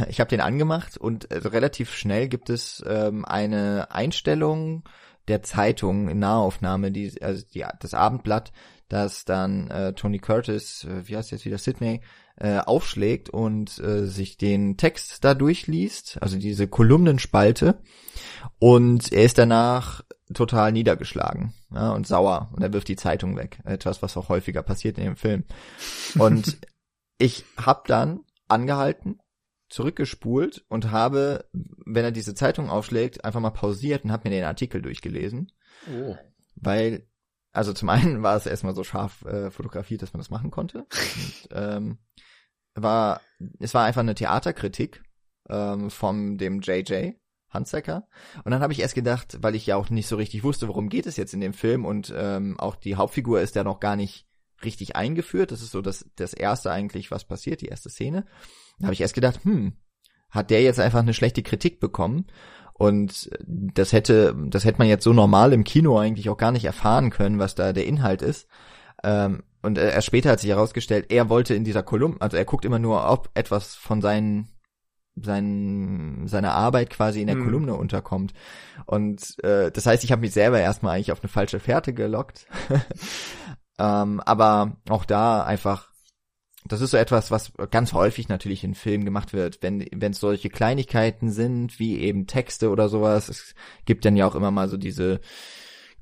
Ich 0.08 0.20
habe 0.20 0.28
den 0.28 0.40
angemacht 0.40 0.96
und 0.96 1.30
äh, 1.30 1.38
relativ 1.38 1.92
schnell 1.92 2.28
gibt 2.28 2.50
es 2.50 2.82
ähm, 2.86 3.24
eine 3.24 3.90
Einstellung 3.90 4.84
der 5.28 5.42
Zeitung 5.42 6.08
in 6.08 6.18
Nahaufnahme, 6.18 6.90
die, 6.90 7.20
also 7.22 7.44
die, 7.52 7.64
das 7.80 7.94
Abendblatt, 7.94 8.52
das 8.88 9.24
dann 9.24 9.70
äh, 9.70 9.92
Tony 9.92 10.18
Curtis, 10.18 10.84
äh, 10.84 11.08
wie 11.08 11.16
heißt 11.16 11.30
jetzt 11.30 11.44
wieder 11.44 11.58
Sydney, 11.58 12.00
äh, 12.36 12.58
aufschlägt 12.58 13.30
und 13.30 13.78
äh, 13.78 14.06
sich 14.06 14.36
den 14.36 14.76
Text 14.76 15.24
da 15.24 15.34
durchliest, 15.34 16.18
also 16.20 16.38
diese 16.38 16.68
Kolumnenspalte, 16.68 17.78
und 18.58 19.12
er 19.12 19.24
ist 19.24 19.38
danach 19.38 20.02
total 20.34 20.72
niedergeschlagen 20.72 21.52
ja, 21.72 21.92
und 21.92 22.06
sauer 22.06 22.50
und 22.52 22.62
er 22.62 22.72
wirft 22.72 22.88
die 22.88 22.96
Zeitung 22.96 23.36
weg. 23.36 23.60
Etwas, 23.64 24.02
was 24.02 24.16
auch 24.16 24.28
häufiger 24.28 24.62
passiert 24.62 24.98
in 24.98 25.04
dem 25.04 25.16
Film. 25.16 25.44
Und 26.18 26.58
ich 27.18 27.44
habe 27.56 27.82
dann 27.86 28.20
angehalten, 28.48 29.18
zurückgespult 29.68 30.64
und 30.68 30.90
habe, 30.90 31.46
wenn 31.52 32.04
er 32.04 32.12
diese 32.12 32.34
Zeitung 32.34 32.68
aufschlägt, 32.68 33.24
einfach 33.24 33.40
mal 33.40 33.50
pausiert 33.50 34.04
und 34.04 34.12
habe 34.12 34.28
mir 34.28 34.36
den 34.36 34.44
Artikel 34.44 34.82
durchgelesen. 34.82 35.50
Oh. 35.90 36.14
Weil, 36.56 37.06
also 37.52 37.72
zum 37.72 37.88
einen 37.88 38.22
war 38.22 38.36
es 38.36 38.46
erstmal 38.46 38.74
so 38.74 38.84
scharf 38.84 39.24
äh, 39.24 39.50
fotografiert, 39.50 40.02
dass 40.02 40.12
man 40.12 40.20
das 40.20 40.30
machen 40.30 40.50
konnte. 40.50 40.78
Und, 40.78 41.48
ähm, 41.52 41.98
war, 42.74 43.20
es 43.58 43.74
war 43.74 43.84
einfach 43.84 44.00
eine 44.00 44.14
Theaterkritik 44.14 45.02
ähm, 45.48 45.90
von 45.90 46.38
dem 46.38 46.60
JJ 46.60 47.12
Hansecker. 47.50 48.08
Und 48.44 48.50
dann 48.50 48.62
habe 48.62 48.72
ich 48.72 48.80
erst 48.80 48.94
gedacht, 48.94 49.38
weil 49.42 49.54
ich 49.54 49.66
ja 49.66 49.76
auch 49.76 49.90
nicht 49.90 50.06
so 50.06 50.16
richtig 50.16 50.42
wusste, 50.42 50.68
worum 50.68 50.88
geht 50.88 51.06
es 51.06 51.16
jetzt 51.16 51.34
in 51.34 51.40
dem 51.40 51.52
Film 51.52 51.84
und 51.84 52.12
ähm, 52.16 52.58
auch 52.58 52.76
die 52.76 52.96
Hauptfigur 52.96 53.40
ist 53.40 53.54
ja 53.54 53.64
noch 53.64 53.80
gar 53.80 53.96
nicht 53.96 54.26
richtig 54.64 54.96
eingeführt. 54.96 55.50
Das 55.50 55.60
ist 55.60 55.72
so 55.72 55.82
das, 55.82 56.10
das 56.16 56.32
erste 56.32 56.70
eigentlich, 56.70 57.10
was 57.10 57.24
passiert, 57.24 57.60
die 57.60 57.66
erste 57.66 57.90
Szene. 57.90 58.24
Da 58.78 58.86
habe 58.86 58.94
ich 58.94 59.00
erst 59.00 59.14
gedacht, 59.14 59.44
hm, 59.44 59.76
hat 60.30 60.50
der 60.50 60.62
jetzt 60.62 60.80
einfach 60.80 61.00
eine 61.00 61.14
schlechte 61.14 61.42
Kritik 61.42 61.78
bekommen? 61.78 62.26
Und 62.74 63.30
das 63.40 63.92
hätte, 63.92 64.34
das 64.48 64.64
hätte 64.64 64.78
man 64.78 64.88
jetzt 64.88 65.04
so 65.04 65.12
normal 65.12 65.52
im 65.52 65.64
Kino 65.64 65.98
eigentlich 65.98 66.28
auch 66.28 66.36
gar 66.36 66.52
nicht 66.52 66.64
erfahren 66.64 67.10
können, 67.10 67.38
was 67.38 67.54
da 67.54 67.72
der 67.72 67.86
Inhalt 67.86 68.22
ist. 68.22 68.48
Ähm, 69.04 69.42
und 69.62 69.78
erst 69.78 70.08
später 70.08 70.30
hat 70.30 70.40
sich 70.40 70.50
herausgestellt, 70.50 71.06
er 71.10 71.28
wollte 71.28 71.54
in 71.54 71.64
dieser 71.64 71.84
Kolumne, 71.84 72.16
also 72.20 72.36
er 72.36 72.44
guckt 72.44 72.64
immer 72.64 72.80
nur, 72.80 73.08
ob 73.08 73.30
etwas 73.34 73.76
von 73.76 74.00
seinen 74.00 74.48
sein, 75.14 76.22
seine 76.26 76.52
Arbeit 76.52 76.90
quasi 76.90 77.20
in 77.20 77.26
der 77.26 77.36
Hm. 77.36 77.44
Kolumne 77.44 77.74
unterkommt. 77.74 78.32
Und 78.86 79.42
äh, 79.44 79.70
das 79.70 79.86
heißt, 79.86 80.04
ich 80.04 80.12
habe 80.12 80.22
mich 80.22 80.32
selber 80.32 80.58
erstmal 80.60 80.96
eigentlich 80.96 81.12
auf 81.12 81.20
eine 81.20 81.28
falsche 81.28 81.60
Fährte 81.60 81.92
gelockt. 81.92 82.46
ähm, 83.78 84.20
aber 84.20 84.76
auch 84.88 85.04
da 85.04 85.44
einfach, 85.44 85.91
das 86.64 86.80
ist 86.80 86.92
so 86.92 86.96
etwas, 86.96 87.30
was 87.30 87.52
ganz 87.70 87.92
häufig 87.92 88.28
natürlich 88.28 88.62
in 88.64 88.74
Filmen 88.74 89.04
gemacht 89.04 89.32
wird, 89.32 89.62
wenn 89.62 89.86
wenn 89.92 90.12
es 90.12 90.20
solche 90.20 90.48
Kleinigkeiten 90.48 91.30
sind, 91.30 91.78
wie 91.78 91.98
eben 91.98 92.26
Texte 92.26 92.70
oder 92.70 92.88
sowas. 92.88 93.28
Es 93.28 93.54
gibt 93.84 94.04
dann 94.04 94.16
ja 94.16 94.26
auch 94.26 94.34
immer 94.34 94.50
mal 94.50 94.68
so 94.68 94.76
diese 94.76 95.20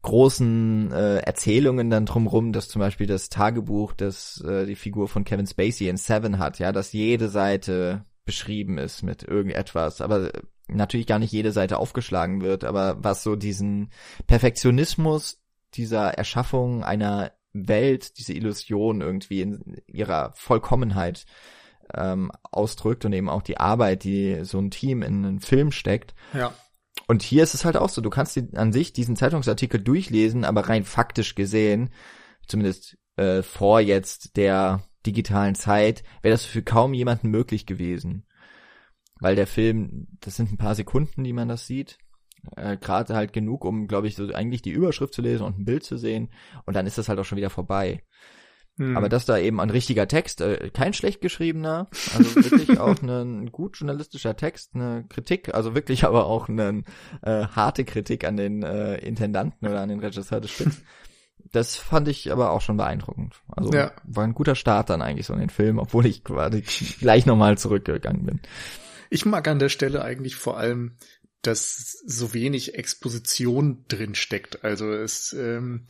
großen 0.03 0.92
äh, 0.92 1.18
Erzählungen 1.18 1.90
dann 1.90 2.07
drumrum, 2.07 2.53
dass 2.53 2.68
zum 2.68 2.81
Beispiel 2.81 3.07
das 3.07 3.29
Tagebuch, 3.29 3.92
das 3.92 4.40
äh, 4.42 4.66
die 4.66 4.77
Figur 4.77 5.09
von 5.09 5.25
Kevin 5.25 5.46
Spacey 5.46 5.88
in 5.88 5.96
Seven 5.96 6.38
hat, 6.38 6.59
ja, 6.59 6.73
dass 6.73 6.92
jede 6.92 7.29
Seite 7.29 8.05
beschrieben 8.25 8.79
ist 8.79 9.03
mit 9.03 9.23
irgendetwas, 9.23 10.01
aber 10.01 10.31
natürlich 10.68 11.07
gar 11.07 11.18
nicht 11.18 11.33
jede 11.33 11.53
Seite 11.53 11.79
aufgeschlagen 11.79 12.42
wird, 12.42 12.64
aber 12.64 12.96
was 13.03 13.23
so 13.23 13.37
diesen 13.37 13.90
Perfektionismus 14.27 15.38
dieser 15.75 16.14
Erschaffung 16.14 16.83
einer 16.85 17.33
Welt, 17.52 18.18
diese 18.18 18.32
Illusion 18.32 19.00
irgendwie 19.00 19.42
in 19.42 19.76
ihrer 19.86 20.32
Vollkommenheit 20.34 21.26
ähm, 21.94 22.30
ausdrückt 22.42 23.04
und 23.04 23.12
eben 23.12 23.28
auch 23.28 23.42
die 23.42 23.58
Arbeit, 23.58 24.04
die 24.04 24.44
so 24.44 24.58
ein 24.58 24.70
Team 24.70 25.02
in 25.02 25.24
einen 25.24 25.40
Film 25.40 25.72
steckt. 25.72 26.14
Ja. 26.32 26.54
Und 27.06 27.22
hier 27.22 27.42
ist 27.42 27.54
es 27.54 27.64
halt 27.64 27.76
auch 27.76 27.88
so, 27.88 28.00
du 28.00 28.10
kannst 28.10 28.40
an 28.54 28.72
sich 28.72 28.92
diesen 28.92 29.16
Zeitungsartikel 29.16 29.80
durchlesen, 29.80 30.44
aber 30.44 30.68
rein 30.68 30.84
faktisch 30.84 31.34
gesehen, 31.34 31.90
zumindest 32.46 32.98
äh, 33.16 33.42
vor 33.42 33.80
jetzt 33.80 34.36
der 34.36 34.84
digitalen 35.06 35.54
Zeit, 35.54 36.04
wäre 36.22 36.32
das 36.32 36.44
für 36.44 36.62
kaum 36.62 36.94
jemanden 36.94 37.28
möglich 37.28 37.66
gewesen. 37.66 38.26
Weil 39.18 39.34
der 39.34 39.46
Film, 39.46 40.06
das 40.20 40.36
sind 40.36 40.52
ein 40.52 40.56
paar 40.56 40.74
Sekunden, 40.74 41.24
die 41.24 41.32
man 41.32 41.48
das 41.48 41.66
sieht. 41.66 41.98
Äh, 42.57 42.76
Gerade 42.76 43.14
halt 43.14 43.33
genug, 43.33 43.64
um, 43.64 43.87
glaube 43.87 44.09
ich, 44.09 44.16
so 44.16 44.33
eigentlich 44.33 44.62
die 44.62 44.70
Überschrift 44.70 45.14
zu 45.14 45.22
lesen 45.22 45.44
und 45.44 45.59
ein 45.59 45.64
Bild 45.64 45.85
zu 45.85 45.96
sehen. 45.96 46.31
Und 46.66 46.74
dann 46.74 46.87
ist 46.87 46.98
das 46.98 47.09
halt 47.09 47.18
auch 47.18 47.24
schon 47.24 47.38
wieder 47.38 47.50
vorbei. 47.50 48.03
Hm. 48.79 48.96
Aber 48.96 49.09
das 49.09 49.26
da 49.26 49.37
eben 49.37 49.61
ein 49.61 49.70
richtiger 49.70 50.09
Text, 50.09 50.40
äh, 50.40 50.70
kein 50.72 50.94
schlecht 50.94 51.20
geschriebener, 51.20 51.88
also 52.16 52.35
wirklich 52.37 52.79
auch 52.79 53.03
ein 53.03 53.53
gut 53.53 53.76
journalistischer 53.76 54.37
Text, 54.37 54.74
eine 54.74 55.05
Kritik, 55.09 55.55
also 55.55 55.74
wirklich 55.74 56.05
aber 56.05 56.26
auch 56.26 56.48
eine 56.48 56.83
äh, 57.22 57.46
harte 57.46 57.85
Kritik 57.85 58.24
an 58.24 58.37
den 58.37 58.62
äh, 58.62 58.96
Intendanten 58.96 59.68
oder 59.68 59.81
an 59.83 59.88
den 59.88 60.00
Regisseur 60.00 60.40
des 60.40 60.50
Stücks. 60.53 60.83
Das 61.53 61.76
fand 61.76 62.07
ich 62.09 62.31
aber 62.33 62.53
auch 62.53 62.61
schon 62.61 62.76
beeindruckend. 62.76 63.35
Also 63.48 63.72
Ja. 63.72 63.92
war 64.05 64.24
ein 64.24 64.35
guter 64.35 64.55
Start 64.55 64.90
dann 64.90 65.03
eigentlich 65.03 65.26
so 65.26 65.33
in 65.33 65.40
den 65.40 65.50
Film, 65.50 65.79
obwohl 65.79 66.07
ich 66.07 66.22
quasi 66.22 66.62
gleich 67.00 67.26
nochmal 67.26 67.59
zurückgegangen 67.59 68.24
bin. 68.24 68.40
Ich 69.11 69.26
mag 69.26 69.48
an 69.48 69.59
der 69.59 69.68
Stelle 69.68 70.03
eigentlich 70.05 70.37
vor 70.37 70.57
allem, 70.57 70.96
dass 71.42 72.03
so 72.07 72.35
wenig 72.35 72.74
Exposition 72.74 73.85
drin 73.88 74.14
steckt. 74.14 74.64
Also 74.64 74.92
es, 74.92 75.33
ähm, 75.33 75.87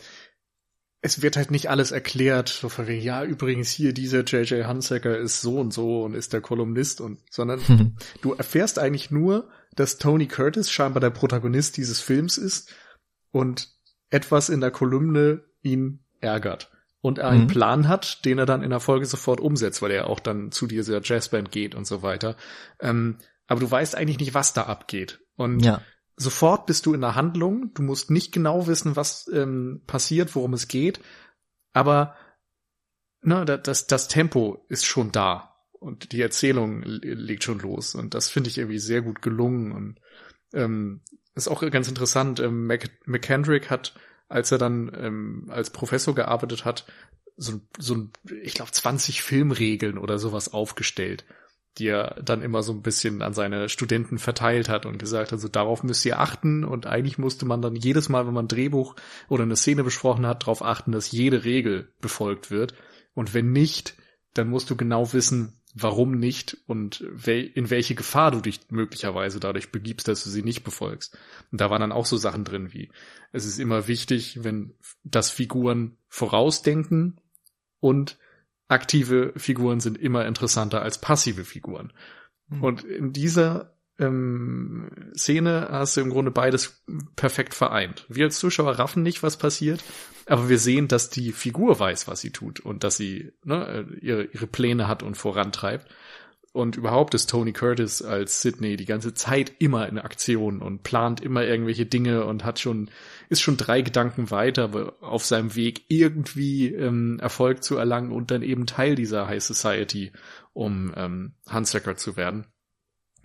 es 1.02 1.22
wird 1.22 1.36
halt 1.36 1.50
nicht 1.50 1.70
alles 1.70 1.92
erklärt, 1.92 2.48
so 2.48 2.68
von 2.68 2.86
wegen, 2.86 3.02
ja, 3.02 3.24
übrigens 3.24 3.70
hier 3.70 3.92
dieser 3.92 4.22
J.J. 4.22 4.66
Hunsaker 4.66 5.16
ist 5.18 5.40
so 5.40 5.58
und 5.58 5.72
so 5.72 6.04
und 6.04 6.14
ist 6.14 6.32
der 6.32 6.40
Kolumnist 6.40 7.00
und, 7.00 7.18
sondern 7.30 7.96
du 8.20 8.34
erfährst 8.34 8.78
eigentlich 8.78 9.10
nur, 9.10 9.48
dass 9.74 9.98
Tony 9.98 10.26
Curtis 10.26 10.70
scheinbar 10.70 11.00
der 11.00 11.10
Protagonist 11.10 11.76
dieses 11.76 12.00
Films 12.00 12.36
ist 12.38 12.74
und 13.30 13.68
etwas 14.10 14.48
in 14.50 14.60
der 14.60 14.70
Kolumne 14.70 15.42
ihn 15.62 16.04
ärgert. 16.20 16.70
Und 17.02 17.18
er 17.18 17.30
einen 17.30 17.44
Mhm. 17.44 17.48
Plan 17.48 17.88
hat, 17.88 18.26
den 18.26 18.38
er 18.38 18.44
dann 18.44 18.62
in 18.62 18.68
der 18.68 18.80
Folge 18.80 19.06
sofort 19.06 19.40
umsetzt, 19.40 19.80
weil 19.80 19.90
er 19.90 20.06
auch 20.08 20.20
dann 20.20 20.52
zu 20.52 20.66
dieser 20.66 21.00
Jazzband 21.02 21.50
geht 21.50 21.74
und 21.74 21.86
so 21.86 22.02
weiter. 22.02 22.36
Ähm, 22.78 23.16
aber 23.46 23.60
du 23.60 23.70
weißt 23.70 23.94
eigentlich 23.94 24.18
nicht, 24.18 24.34
was 24.34 24.52
da 24.52 24.64
abgeht. 24.64 25.20
Und 25.40 25.64
ja. 25.64 25.80
sofort 26.16 26.66
bist 26.66 26.84
du 26.84 26.92
in 26.92 27.00
der 27.00 27.14
Handlung. 27.14 27.72
Du 27.72 27.82
musst 27.82 28.10
nicht 28.10 28.30
genau 28.30 28.66
wissen, 28.66 28.94
was 28.94 29.26
ähm, 29.32 29.80
passiert, 29.86 30.34
worum 30.34 30.52
es 30.52 30.68
geht. 30.68 31.00
Aber 31.72 32.14
ne, 33.22 33.46
da- 33.46 33.56
das, 33.56 33.86
das 33.86 34.06
Tempo 34.06 34.66
ist 34.68 34.84
schon 34.84 35.12
da. 35.12 35.56
Und 35.72 36.12
die 36.12 36.20
Erzählung 36.20 36.82
legt 36.82 37.42
schon 37.42 37.58
los. 37.58 37.94
Und 37.94 38.12
das 38.12 38.28
finde 38.28 38.50
ich 38.50 38.58
irgendwie 38.58 38.78
sehr 38.78 39.00
gut 39.00 39.22
gelungen. 39.22 39.72
Und 39.72 40.00
ähm, 40.52 41.00
ist 41.34 41.48
auch 41.48 41.62
ganz 41.70 41.88
interessant. 41.88 42.38
Ähm, 42.38 42.66
Mac 42.66 42.90
McKendrick 43.06 43.70
hat, 43.70 43.94
als 44.28 44.52
er 44.52 44.58
dann 44.58 44.92
ähm, 44.94 45.46
als 45.48 45.70
Professor 45.70 46.14
gearbeitet 46.14 46.66
hat, 46.66 46.84
so, 47.38 47.62
so 47.78 47.94
ein, 47.94 48.10
ich 48.42 48.52
glaube, 48.52 48.72
20 48.72 49.22
Filmregeln 49.22 49.96
oder 49.96 50.18
sowas 50.18 50.52
aufgestellt, 50.52 51.24
die 51.78 51.88
er 51.88 52.20
dann 52.22 52.42
immer 52.42 52.62
so 52.62 52.72
ein 52.72 52.82
bisschen 52.82 53.22
an 53.22 53.32
seine 53.32 53.68
Studenten 53.68 54.18
verteilt 54.18 54.68
hat 54.68 54.86
und 54.86 54.98
gesagt 54.98 55.32
hat, 55.32 55.40
so 55.40 55.48
darauf 55.48 55.82
müsst 55.82 56.04
ihr 56.04 56.18
achten 56.18 56.64
und 56.64 56.86
eigentlich 56.86 57.18
musste 57.18 57.46
man 57.46 57.62
dann 57.62 57.76
jedes 57.76 58.08
Mal, 58.08 58.26
wenn 58.26 58.34
man 58.34 58.46
ein 58.46 58.48
Drehbuch 58.48 58.96
oder 59.28 59.44
eine 59.44 59.56
Szene 59.56 59.84
besprochen 59.84 60.26
hat, 60.26 60.42
darauf 60.42 60.62
achten, 60.64 60.92
dass 60.92 61.12
jede 61.12 61.44
Regel 61.44 61.92
befolgt 62.00 62.50
wird 62.50 62.74
und 63.14 63.34
wenn 63.34 63.52
nicht, 63.52 63.94
dann 64.34 64.48
musst 64.48 64.70
du 64.70 64.76
genau 64.76 65.12
wissen, 65.12 65.60
warum 65.74 66.18
nicht 66.18 66.56
und 66.66 67.00
in 67.00 67.70
welche 67.70 67.94
Gefahr 67.94 68.32
du 68.32 68.40
dich 68.40 68.60
möglicherweise 68.70 69.38
dadurch 69.38 69.70
begibst, 69.70 70.08
dass 70.08 70.24
du 70.24 70.30
sie 70.30 70.42
nicht 70.42 70.64
befolgst. 70.64 71.16
Und 71.52 71.60
da 71.60 71.70
waren 71.70 71.80
dann 71.80 71.92
auch 71.92 72.06
so 72.06 72.16
Sachen 72.16 72.44
drin 72.44 72.72
wie, 72.72 72.90
es 73.32 73.46
ist 73.46 73.60
immer 73.60 73.86
wichtig, 73.86 74.42
wenn 74.42 74.74
das 75.04 75.30
Figuren 75.30 75.96
vorausdenken 76.08 77.20
und 77.78 78.18
aktive 78.70 79.32
Figuren 79.36 79.80
sind 79.80 79.98
immer 79.98 80.26
interessanter 80.26 80.82
als 80.82 81.00
passive 81.00 81.44
Figuren. 81.44 81.92
Mhm. 82.48 82.62
Und 82.62 82.84
in 82.84 83.12
dieser 83.12 83.74
ähm, 83.98 84.90
Szene 85.14 85.68
hast 85.70 85.96
du 85.96 86.00
im 86.00 86.10
Grunde 86.10 86.30
beides 86.30 86.82
perfekt 87.16 87.54
vereint. 87.54 88.06
Wir 88.08 88.24
als 88.24 88.38
Zuschauer 88.38 88.78
raffen 88.78 89.02
nicht, 89.02 89.22
was 89.22 89.36
passiert, 89.36 89.82
aber 90.26 90.48
wir 90.48 90.58
sehen, 90.58 90.88
dass 90.88 91.10
die 91.10 91.32
Figur 91.32 91.78
weiß, 91.78 92.08
was 92.08 92.20
sie 92.20 92.30
tut 92.30 92.60
und 92.60 92.84
dass 92.84 92.96
sie 92.96 93.32
ne, 93.44 93.86
ihre, 94.00 94.24
ihre 94.24 94.46
Pläne 94.46 94.88
hat 94.88 95.02
und 95.02 95.16
vorantreibt. 95.16 95.88
Und 96.52 96.76
überhaupt 96.76 97.14
ist 97.14 97.30
Tony 97.30 97.52
Curtis 97.52 98.02
als 98.02 98.42
Sydney 98.42 98.76
die 98.76 98.84
ganze 98.84 99.14
Zeit 99.14 99.52
immer 99.60 99.88
in 99.88 99.98
Aktion 99.98 100.60
und 100.60 100.82
plant 100.82 101.20
immer 101.20 101.44
irgendwelche 101.44 101.86
Dinge 101.86 102.24
und 102.24 102.44
hat 102.44 102.58
schon, 102.58 102.90
ist 103.28 103.40
schon 103.40 103.56
drei 103.56 103.82
Gedanken 103.82 104.32
weiter 104.32 104.94
auf 105.00 105.24
seinem 105.24 105.54
Weg 105.54 105.84
irgendwie 105.88 106.68
ähm, 106.68 107.20
Erfolg 107.20 107.62
zu 107.62 107.76
erlangen 107.76 108.10
und 108.10 108.32
dann 108.32 108.42
eben 108.42 108.66
Teil 108.66 108.96
dieser 108.96 109.28
High 109.28 109.42
Society, 109.42 110.12
um 110.52 110.92
ähm, 110.96 111.34
Handsacker 111.48 111.96
zu 111.96 112.16
werden. 112.16 112.46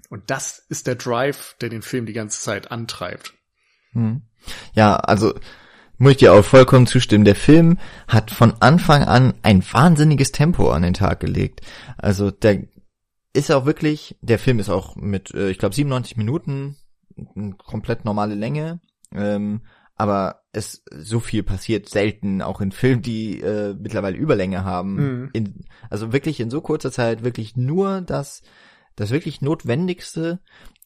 Und 0.09 0.29
das 0.29 0.59
ist 0.69 0.85
der 0.85 0.95
Drive, 0.95 1.55
der 1.61 1.69
den 1.69 1.81
Film 1.81 2.05
die 2.05 2.13
ganze 2.13 2.39
Zeit 2.41 2.71
antreibt. 2.71 3.33
Hm. 3.93 4.21
Ja, 4.73 4.97
also 4.97 5.33
muss 5.97 6.11
ich 6.11 6.17
dir 6.17 6.33
auch 6.33 6.45
vollkommen 6.45 6.85
zustimmen. 6.85 7.25
Der 7.25 7.35
Film 7.35 7.79
hat 8.07 8.29
von 8.29 8.53
Anfang 8.59 9.03
an 9.03 9.33
ein 9.41 9.63
wahnsinniges 9.63 10.31
Tempo 10.31 10.69
an 10.69 10.83
den 10.83 10.93
Tag 10.93 11.21
gelegt. 11.21 11.61
Also 11.97 12.29
der 12.29 12.67
ist 13.35 13.51
auch 13.51 13.65
wirklich, 13.65 14.17
der 14.21 14.39
Film 14.39 14.59
ist 14.59 14.69
auch 14.69 14.95
mit, 14.95 15.33
äh, 15.33 15.49
ich 15.49 15.57
glaube, 15.57 15.75
97 15.75 16.17
Minuten, 16.17 16.77
komplett 17.57 18.05
normale 18.05 18.35
Länge. 18.35 18.79
Ähm, 19.11 19.61
aber 19.95 20.43
es 20.51 20.83
so 20.91 21.19
viel 21.19 21.43
passiert 21.43 21.87
selten, 21.87 22.41
auch 22.41 22.59
in 22.59 22.71
Filmen, 22.71 23.01
die 23.01 23.39
äh, 23.39 23.73
mittlerweile 23.77 24.17
Überlänge 24.17 24.63
haben. 24.63 24.95
Mhm. 24.95 25.29
In, 25.33 25.65
also 25.89 26.11
wirklich 26.11 26.39
in 26.39 26.49
so 26.49 26.61
kurzer 26.61 26.91
Zeit 26.91 27.23
wirklich 27.23 27.55
nur 27.55 28.01
das, 28.01 28.41
das 28.95 29.11
wirklich 29.11 29.41
Notwendigste 29.41 30.41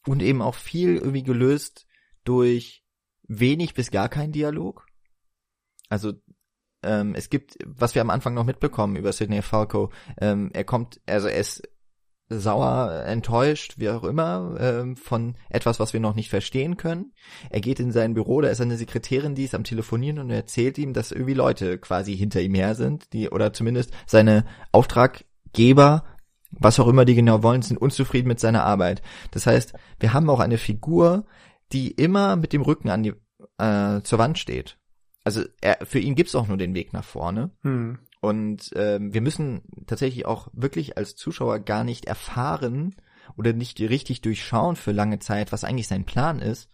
und 0.06 0.22
eben 0.22 0.42
auch 0.42 0.54
viel 0.54 0.96
irgendwie 0.96 1.24
gelöst 1.24 1.86
durch 2.24 2.84
wenig 3.26 3.74
bis 3.74 3.90
gar 3.90 4.08
keinen 4.08 4.32
Dialog. 4.32 4.86
Also 5.88 6.12
ähm, 6.82 7.14
es 7.14 7.30
gibt, 7.30 7.58
was 7.66 7.94
wir 7.94 8.02
am 8.02 8.10
Anfang 8.10 8.34
noch 8.34 8.44
mitbekommen 8.44 8.96
über 8.96 9.12
Sidney 9.12 9.42
Falco, 9.42 9.90
ähm, 10.20 10.50
er 10.52 10.64
kommt, 10.64 11.00
also 11.06 11.28
er 11.28 11.40
ist 11.40 11.62
sauer, 12.30 13.04
enttäuscht, 13.06 13.74
wie 13.76 13.90
auch 13.90 14.04
immer, 14.04 14.56
ähm, 14.58 14.96
von 14.96 15.34
etwas, 15.48 15.80
was 15.80 15.92
wir 15.92 16.00
noch 16.00 16.14
nicht 16.14 16.30
verstehen 16.30 16.76
können. 16.76 17.12
Er 17.50 17.60
geht 17.60 17.80
in 17.80 17.92
sein 17.92 18.14
Büro, 18.14 18.40
da 18.40 18.48
ist 18.48 18.60
eine 18.60 18.76
Sekretärin, 18.76 19.34
die 19.34 19.44
ist 19.44 19.54
am 19.54 19.64
Telefonieren 19.64 20.18
und 20.20 20.30
erzählt 20.30 20.78
ihm, 20.78 20.92
dass 20.92 21.12
irgendwie 21.12 21.34
Leute 21.34 21.78
quasi 21.78 22.16
hinter 22.16 22.40
ihm 22.40 22.54
her 22.54 22.74
sind, 22.74 23.12
die, 23.12 23.28
oder 23.28 23.52
zumindest 23.52 23.92
seine 24.06 24.44
Auftraggeber, 24.72 26.04
was 26.50 26.80
auch 26.80 26.88
immer 26.88 27.04
die 27.04 27.14
genau 27.14 27.42
wollen, 27.42 27.62
sind 27.62 27.78
unzufrieden 27.78 28.28
mit 28.28 28.40
seiner 28.40 28.64
Arbeit. 28.64 29.02
Das 29.32 29.46
heißt, 29.46 29.74
wir 29.98 30.12
haben 30.12 30.30
auch 30.30 30.40
eine 30.40 30.58
Figur, 30.58 31.26
die 31.72 31.90
immer 31.90 32.36
mit 32.36 32.52
dem 32.52 32.62
Rücken 32.62 32.90
an 32.90 33.02
die, 33.02 33.14
äh, 33.58 34.02
zur 34.02 34.18
Wand 34.18 34.38
steht 34.38 34.76
also 35.24 35.42
er, 35.60 35.78
für 35.84 35.98
ihn 35.98 36.14
gibt's 36.14 36.34
auch 36.34 36.48
nur 36.48 36.56
den 36.56 36.74
Weg 36.74 36.92
nach 36.92 37.04
vorne. 37.04 37.50
Hm. 37.62 37.98
Und 38.20 38.70
ähm, 38.74 39.14
wir 39.14 39.22
müssen 39.22 39.62
tatsächlich 39.86 40.26
auch 40.26 40.48
wirklich 40.52 40.98
als 40.98 41.16
Zuschauer 41.16 41.60
gar 41.60 41.84
nicht 41.84 42.04
erfahren 42.04 42.94
oder 43.36 43.52
nicht 43.52 43.80
richtig 43.80 44.20
durchschauen 44.20 44.76
für 44.76 44.92
lange 44.92 45.18
Zeit, 45.18 45.52
was 45.52 45.64
eigentlich 45.64 45.88
sein 45.88 46.04
Plan 46.04 46.40
ist, 46.40 46.68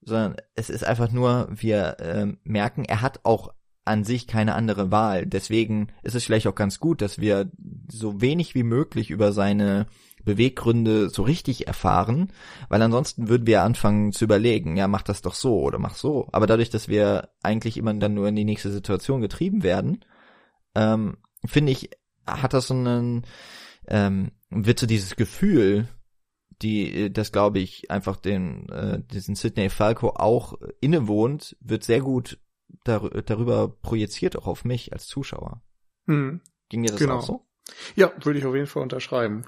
sondern 0.00 0.36
es 0.54 0.70
ist 0.70 0.84
einfach 0.84 1.12
nur, 1.12 1.48
wir 1.50 1.96
ähm, 2.00 2.38
merken, 2.44 2.84
er 2.84 3.02
hat 3.02 3.20
auch 3.24 3.52
an 3.84 4.04
sich 4.04 4.26
keine 4.26 4.54
andere 4.54 4.90
Wahl. 4.90 5.26
Deswegen 5.26 5.88
ist 6.02 6.14
es 6.14 6.24
vielleicht 6.24 6.46
auch 6.46 6.54
ganz 6.54 6.78
gut, 6.78 7.02
dass 7.02 7.18
wir 7.18 7.50
so 7.90 8.20
wenig 8.20 8.54
wie 8.54 8.62
möglich 8.62 9.10
über 9.10 9.32
seine 9.32 9.86
Beweggründe 10.24 11.08
so 11.08 11.22
richtig 11.22 11.66
erfahren, 11.66 12.32
weil 12.68 12.80
ansonsten 12.80 13.28
würden 13.28 13.46
wir 13.46 13.62
anfangen 13.62 14.12
zu 14.12 14.24
überlegen, 14.24 14.76
ja, 14.76 14.86
mach 14.86 15.02
das 15.02 15.20
doch 15.20 15.34
so 15.34 15.60
oder 15.60 15.80
mach 15.80 15.96
so. 15.96 16.28
Aber 16.30 16.46
dadurch, 16.46 16.70
dass 16.70 16.88
wir 16.88 17.30
eigentlich 17.42 17.76
immer 17.76 17.92
dann 17.94 18.14
nur 18.14 18.28
in 18.28 18.36
die 18.36 18.44
nächste 18.44 18.70
Situation 18.70 19.20
getrieben 19.20 19.64
werden, 19.64 20.04
ähm, 20.74 21.18
finde 21.44 21.72
ich, 21.72 21.90
hat 22.26 22.52
das 22.52 22.68
so 22.68 22.74
einen, 22.74 23.26
ähm, 23.86 24.32
wird 24.50 24.78
so 24.78 24.86
dieses 24.86 25.16
Gefühl, 25.16 25.88
die, 26.62 27.12
das 27.12 27.32
glaube 27.32 27.58
ich, 27.58 27.90
einfach 27.90 28.16
den, 28.16 28.68
äh, 28.68 29.02
diesen 29.12 29.34
Sidney 29.34 29.68
Falco 29.68 30.10
auch 30.10 30.54
innewohnt, 30.80 31.56
wird 31.60 31.84
sehr 31.84 32.00
gut 32.00 32.38
dar 32.84 33.10
darüber 33.22 33.68
projiziert 33.68 34.36
auch 34.36 34.46
auf 34.46 34.64
mich 34.64 34.92
als 34.92 35.06
Zuschauer. 35.06 35.62
Hm. 36.06 36.40
Ging 36.68 36.82
dir 36.82 36.90
das 36.90 36.98
genau. 36.98 37.18
auch 37.18 37.22
so? 37.22 37.46
Ja, 37.94 38.12
würde 38.22 38.38
ich 38.38 38.46
auf 38.46 38.54
jeden 38.54 38.66
Fall 38.66 38.82
unterschreiben. 38.82 39.44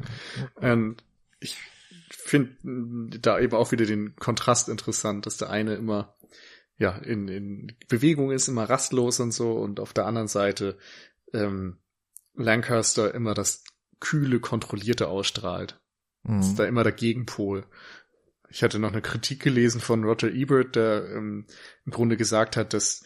Und 0.54 1.02
ich 1.40 1.56
finde 2.10 3.18
da 3.20 3.38
eben 3.38 3.54
auch 3.54 3.72
wieder 3.72 3.86
den 3.86 4.16
Kontrast 4.16 4.68
interessant, 4.68 5.26
dass 5.26 5.38
der 5.38 5.50
eine 5.50 5.74
immer 5.74 6.14
ja 6.78 6.96
in, 6.96 7.28
in 7.28 7.76
Bewegung 7.88 8.30
ist, 8.30 8.48
immer 8.48 8.64
rastlos 8.64 9.20
und 9.20 9.32
so, 9.32 9.52
und 9.52 9.80
auf 9.80 9.92
der 9.92 10.06
anderen 10.06 10.28
Seite 10.28 10.78
ähm, 11.32 11.78
Lancaster 12.34 13.14
immer 13.14 13.34
das 13.34 13.64
kühle, 14.00 14.40
kontrollierte 14.40 15.08
ausstrahlt. 15.08 15.80
Mhm. 16.22 16.38
Das 16.38 16.46
ist 16.48 16.58
da 16.58 16.64
immer 16.64 16.84
der 16.84 16.92
Gegenpol. 16.92 17.66
Ich 18.50 18.62
hatte 18.62 18.78
noch 18.78 18.92
eine 18.92 19.02
Kritik 19.02 19.42
gelesen 19.42 19.80
von 19.80 20.04
Roger 20.04 20.30
Ebert, 20.30 20.76
der 20.76 21.10
ähm, 21.10 21.46
im 21.84 21.92
Grunde 21.92 22.16
gesagt 22.16 22.56
hat, 22.56 22.72
dass 22.72 23.02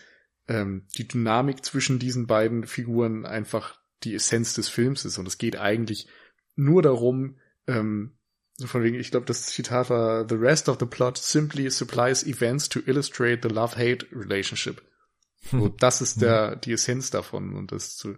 ähm, 0.48 0.86
die 0.96 1.08
Dynamik 1.08 1.64
zwischen 1.64 1.98
diesen 1.98 2.26
beiden 2.26 2.66
Figuren 2.66 3.26
einfach 3.26 3.80
die 4.04 4.14
Essenz 4.14 4.54
des 4.54 4.68
Films 4.68 5.04
ist. 5.04 5.18
Und 5.18 5.26
es 5.26 5.38
geht 5.38 5.56
eigentlich 5.56 6.08
nur 6.54 6.82
darum, 6.82 7.38
ähm, 7.66 8.18
so 8.56 8.66
von 8.66 8.82
wegen, 8.82 8.98
ich 8.98 9.10
glaube, 9.10 9.26
das 9.26 9.46
Zitat 9.46 9.90
war, 9.90 10.28
The 10.28 10.34
rest 10.34 10.68
of 10.68 10.78
the 10.78 10.86
plot 10.86 11.18
simply 11.18 11.68
supplies 11.70 12.24
events 12.24 12.68
to 12.68 12.80
illustrate 12.84 13.46
the 13.46 13.54
love-hate 13.54 14.06
relationship. 14.12 14.82
So, 15.50 15.68
das 15.68 16.00
ist 16.00 16.22
der, 16.22 16.56
die 16.56 16.72
Essenz 16.72 17.10
davon. 17.10 17.54
Und 17.54 17.72
das 17.72 17.96
zu, 17.96 18.16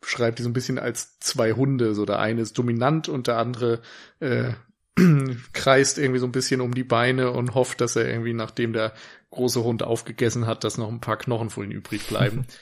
beschreibt 0.00 0.38
die 0.38 0.42
so 0.42 0.48
ein 0.48 0.54
bisschen 0.54 0.78
als 0.78 1.18
zwei 1.18 1.52
Hunde. 1.52 1.94
So, 1.94 2.04
der 2.04 2.20
eine 2.20 2.42
ist 2.42 2.56
dominant 2.56 3.08
und 3.08 3.26
der 3.26 3.38
andere 3.38 3.80
äh, 4.20 4.52
kreist 5.52 5.98
irgendwie 5.98 6.20
so 6.20 6.26
ein 6.26 6.32
bisschen 6.32 6.60
um 6.60 6.74
die 6.74 6.84
Beine 6.84 7.32
und 7.32 7.54
hofft, 7.54 7.80
dass 7.80 7.96
er 7.96 8.08
irgendwie, 8.08 8.34
nachdem 8.34 8.72
der 8.72 8.94
große 9.30 9.62
Hund 9.64 9.82
aufgegessen 9.82 10.46
hat, 10.46 10.64
dass 10.64 10.78
noch 10.78 10.88
ein 10.88 11.00
paar 11.00 11.16
Knochen 11.16 11.50
vor 11.50 11.64
ihm 11.64 11.70
übrig 11.70 12.06
bleiben. 12.06 12.46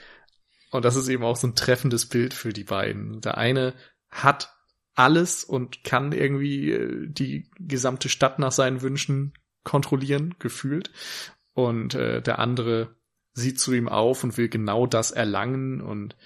Und 0.70 0.84
das 0.84 0.96
ist 0.96 1.08
eben 1.08 1.24
auch 1.24 1.36
so 1.36 1.46
ein 1.46 1.54
treffendes 1.54 2.04
Bild 2.06 2.34
für 2.34 2.52
die 2.52 2.64
beiden. 2.64 3.22
Der 3.22 3.38
eine 3.38 3.72
hat 4.10 4.54
alles 4.99 5.44
und 5.44 5.84
kann 5.84 6.12
irgendwie 6.12 6.72
äh, 6.72 7.07
die 7.09 7.49
gesamte 7.59 8.09
Stadt 8.09 8.38
nach 8.38 8.53
seinen 8.53 8.82
Wünschen 8.82 9.32
kontrollieren, 9.64 10.34
gefühlt. 10.38 10.90
Und 11.55 11.94
äh, 11.94 12.22
der 12.22 12.38
andere 12.38 12.96
sieht 13.32 13.61
zu 13.61 13.72
ihm 13.72 13.88
auf 13.88 14.24
und 14.24 14.36
will 14.36 14.49
genau 14.49 14.86
das 14.86 15.11
erlangen 15.11 15.80
und 15.80 16.16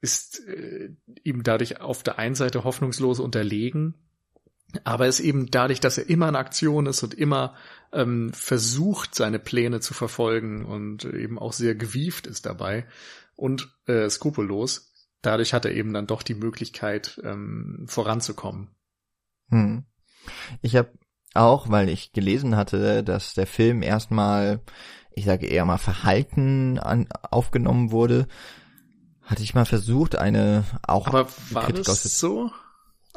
ist 0.00 0.46
äh, 0.46 0.90
ihm 1.24 1.42
dadurch 1.42 1.80
auf 1.80 2.02
der 2.02 2.18
einen 2.18 2.34
Seite 2.34 2.64
hoffnungslos 2.64 3.18
unterlegen, 3.18 3.94
aber 4.84 5.06
ist 5.06 5.20
eben 5.20 5.50
dadurch, 5.50 5.80
dass 5.80 5.98
er 5.98 6.08
immer 6.08 6.28
in 6.28 6.36
Aktion 6.36 6.86
ist 6.86 7.02
und 7.02 7.14
immer 7.14 7.56
ähm, 7.92 8.32
versucht, 8.32 9.14
seine 9.14 9.38
Pläne 9.38 9.80
zu 9.80 9.94
verfolgen 9.94 10.64
und 10.64 11.04
eben 11.04 11.38
auch 11.38 11.52
sehr 11.52 11.74
gewieft 11.74 12.26
ist 12.26 12.46
dabei, 12.46 12.86
und 13.34 13.72
äh, 13.86 14.10
skrupellos. 14.10 14.92
Dadurch 15.22 15.52
hat 15.52 15.64
er 15.64 15.72
eben 15.72 15.92
dann 15.92 16.06
doch 16.06 16.22
die 16.22 16.34
Möglichkeit, 16.34 17.20
ähm, 17.24 17.86
voranzukommen. 17.88 18.68
Hm. 19.48 19.84
Ich 20.62 20.76
habe 20.76 20.92
auch, 21.34 21.70
weil 21.70 21.88
ich 21.88 22.12
gelesen 22.12 22.56
hatte, 22.56 23.02
dass 23.02 23.34
der 23.34 23.46
Film 23.46 23.82
erstmal, 23.82 24.60
ich 25.12 25.24
sage 25.24 25.46
eher 25.46 25.64
mal 25.64 25.78
Verhalten 25.78 26.78
an, 26.78 27.08
aufgenommen 27.30 27.90
wurde, 27.90 28.28
hatte 29.22 29.42
ich 29.42 29.54
mal 29.54 29.66
versucht, 29.66 30.16
eine 30.16 30.64
auch 30.82 31.06
Aber 31.06 31.28
war 31.50 31.64
Kritik 31.64 31.84
das 31.84 32.02
so? 32.02 32.50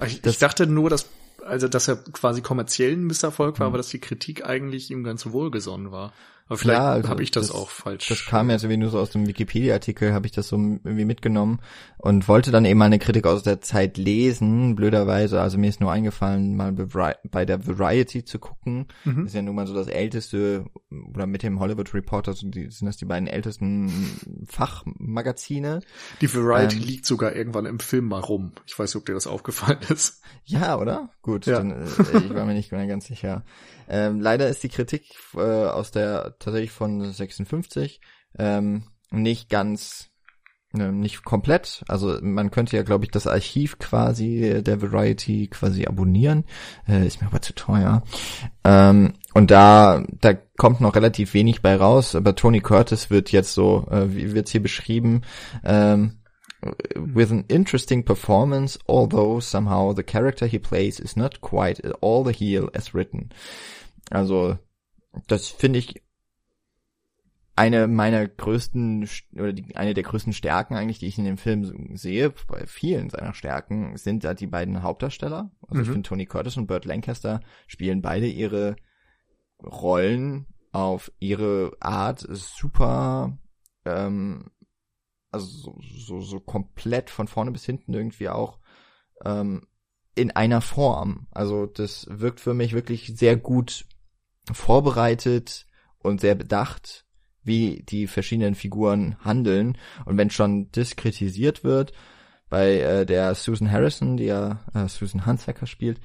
Ich, 0.04 0.26
ich 0.26 0.38
dachte 0.40 0.68
nur, 0.68 0.90
dass 0.90 1.08
also 1.46 1.68
dass 1.68 1.88
er 1.88 1.98
quasi 1.98 2.42
kommerziellen 2.42 3.04
Misserfolg 3.06 3.60
war, 3.60 3.66
hm. 3.66 3.72
aber 3.72 3.78
dass 3.78 3.90
die 3.90 4.00
Kritik 4.00 4.46
eigentlich 4.46 4.92
ihm 4.92 5.04
ganz 5.04 5.26
wohlgesonnen 5.26 5.92
war. 5.92 6.14
Aber 6.52 6.58
vielleicht 6.58 6.82
ja, 6.82 6.92
also 6.92 7.08
habe 7.08 7.24
ich 7.24 7.32
das, 7.32 7.48
das, 7.48 7.56
auch 7.56 7.70
falsch. 7.70 8.10
Das 8.10 8.26
kam 8.26 8.50
jetzt 8.50 8.64
irgendwie 8.64 8.82
nur 8.82 8.90
so 8.90 9.00
aus 9.00 9.10
dem 9.10 9.26
Wikipedia-Artikel, 9.26 10.12
habe 10.12 10.26
ich 10.26 10.34
das 10.34 10.50
so 10.50 10.58
irgendwie 10.58 11.06
mitgenommen 11.06 11.62
und 11.98 12.28
wollte 12.28 12.52
dann 12.52 12.66
eben 12.66 12.78
mal 12.78 12.88
eine 12.88 13.00
Kritik 13.00 13.26
aus 13.26 13.42
der 13.42 13.62
Zeit 13.62 13.98
lesen, 13.98 14.76
blöderweise. 14.76 15.40
Also 15.40 15.58
mir 15.58 15.70
ist 15.70 15.80
nur 15.80 15.94
eingefallen, 15.94 16.58
mal 16.58 16.74
bei 16.74 17.46
der 17.46 17.66
Variety 17.66 18.26
zu 18.26 18.38
gucken. 18.40 18.90
Mhm. 19.06 19.20
Das 19.20 19.28
ist 19.28 19.36
ja 19.36 19.44
nun 19.44 19.56
mal 19.56 19.66
so 19.66 19.74
das 19.74 19.88
älteste, 19.88 20.66
oder 21.14 21.26
mit 21.26 21.42
dem 21.42 21.62
Hollywood 21.62 21.94
Reporter 21.94 22.34
sind 22.34 22.58
das 22.82 22.98
die 22.98 23.06
beiden 23.06 23.30
ältesten 23.30 23.90
Fachmagazine. 24.46 25.80
Die 26.20 26.36
Variety 26.36 26.80
ähm, 26.80 26.84
liegt 26.84 27.06
sogar 27.06 27.34
irgendwann 27.34 27.66
im 27.66 27.80
Film 27.80 28.10
mal 28.10 28.20
rum. 28.20 28.52
Ich 28.66 28.78
weiß 28.78 28.94
nicht, 28.94 29.00
ob 29.00 29.06
dir 29.06 29.14
das 29.14 29.26
aufgefallen 29.26 29.80
ist. 29.88 30.22
Ja, 30.44 30.78
oder? 30.78 31.12
Gut, 31.22 31.46
ja. 31.46 31.60
dann, 31.60 31.72
äh, 31.72 31.86
ich 31.86 32.34
war 32.34 32.44
mir 32.44 32.56
nicht 32.56 32.74
mehr 32.74 32.88
ganz 32.88 33.06
sicher. 33.06 33.46
Ähm, 33.94 34.22
leider 34.22 34.48
ist 34.48 34.64
die 34.64 34.70
Kritik 34.70 35.04
äh, 35.36 35.40
aus 35.40 35.92
der 35.92 36.38
tatsächlich 36.40 36.72
von 36.72 37.12
56 37.12 38.00
ähm, 38.40 38.86
nicht 39.12 39.50
ganz 39.50 40.10
äh, 40.74 40.94
nicht 40.94 41.26
komplett. 41.26 41.84
Also 41.90 42.18
man 42.22 42.52
könnte 42.52 42.78
ja, 42.78 42.84
glaube 42.84 43.04
ich, 43.04 43.12
das 43.12 43.28
Archiv 43.28 43.80
quasi 43.80 44.62
der 44.64 44.82
Variety 44.82 45.48
quasi 45.48 45.86
abonnieren. 45.86 46.46
Äh, 46.88 47.06
ist 47.06 47.22
mir 47.22 47.28
aber 47.28 47.42
zu 47.42 47.54
teuer. 47.54 48.04
Ähm, 48.64 49.16
und 49.34 49.52
da, 49.52 50.06
da 50.22 50.36
kommt 50.58 50.80
noch 50.80 50.96
relativ 50.96 51.34
wenig 51.34 51.62
bei 51.62 51.76
raus. 51.76 52.16
Aber 52.16 52.34
Tony 52.34 52.62
Curtis 52.62 53.10
wird 53.10 53.34
jetzt 53.34 53.54
so, 53.54 53.88
äh, 53.92 54.16
wie 54.16 54.34
wird's 54.34 54.52
hier 54.52 54.64
beschrieben, 54.64 55.24
ähm, 55.66 56.22
with 56.96 57.32
an 57.32 57.44
interesting 57.50 58.06
performance, 58.06 58.80
although 58.88 59.42
somehow 59.42 59.94
the 59.94 60.04
character 60.04 60.46
he 60.46 60.60
plays 60.60 61.00
is 61.00 61.16
not 61.16 61.42
quite 61.42 61.82
all 62.02 62.24
the 62.24 62.32
heel 62.34 62.70
as 62.74 62.94
written. 62.94 63.30
Also, 64.12 64.58
das 65.28 65.48
finde 65.48 65.80
ich 65.80 66.02
eine 67.56 67.88
meiner 67.88 68.28
größten 68.28 69.08
oder 69.34 69.54
die, 69.54 69.76
eine 69.76 69.94
der 69.94 70.04
größten 70.04 70.34
Stärken 70.34 70.76
eigentlich, 70.76 71.00
die 71.00 71.08
ich 71.08 71.18
in 71.18 71.26
dem 71.26 71.38
Film 71.38 71.96
sehe, 71.96 72.34
bei 72.48 72.66
vielen 72.66 73.10
seiner 73.10 73.34
Stärken, 73.34 73.98
sind 73.98 74.24
da 74.24 74.34
die 74.34 74.48
beiden 74.48 74.84
Hauptdarsteller. 74.84 75.52
Also 75.68 75.76
mhm. 75.76 75.82
ich 75.82 75.90
finde 75.90 76.08
Tony 76.08 76.26
Curtis 76.26 76.58
und 76.58 76.68
Burt 76.68 76.86
Lancaster 76.86 77.42
spielen 77.68 78.02
beide 78.02 78.28
ihre 78.28 78.78
Rollen 79.62 80.48
auf 80.72 81.12
ihre 81.20 81.74
Art 81.80 82.26
super, 82.30 83.38
ähm, 83.86 84.50
also 85.30 85.46
so, 85.46 85.78
so, 85.82 86.22
so 86.22 86.40
komplett 86.40 87.10
von 87.10 87.28
vorne 87.28 87.52
bis 87.52 87.66
hinten 87.66 87.94
irgendwie 87.94 88.30
auch 88.30 88.60
ähm, 89.24 89.68
in 90.16 90.32
einer 90.32 90.62
Form. 90.62 91.28
Also 91.32 91.66
das 91.66 92.08
wirkt 92.10 92.40
für 92.40 92.54
mich 92.54 92.74
wirklich 92.74 93.14
sehr 93.16 93.36
gut 93.36 93.86
vorbereitet 94.52 95.66
und 96.00 96.22
sehr 96.22 96.36
bedacht 96.36 97.06
wie 97.44 97.84
die 97.84 98.08
verschiedenen 98.08 98.56
Figuren 98.56 99.18
handeln. 99.24 99.78
Und 100.06 100.18
wenn 100.18 100.30
schon 100.30 100.70
das 100.72 100.96
kritisiert 100.96 101.64
wird, 101.64 101.92
bei 102.50 102.80
äh, 102.80 103.06
der 103.06 103.34
Susan 103.34 103.72
Harrison, 103.72 104.18
die 104.18 104.26
ja 104.26 104.60
äh, 104.74 104.88
Susan 104.88 105.26
Hunsaker 105.26 105.66
spielt, 105.66 106.00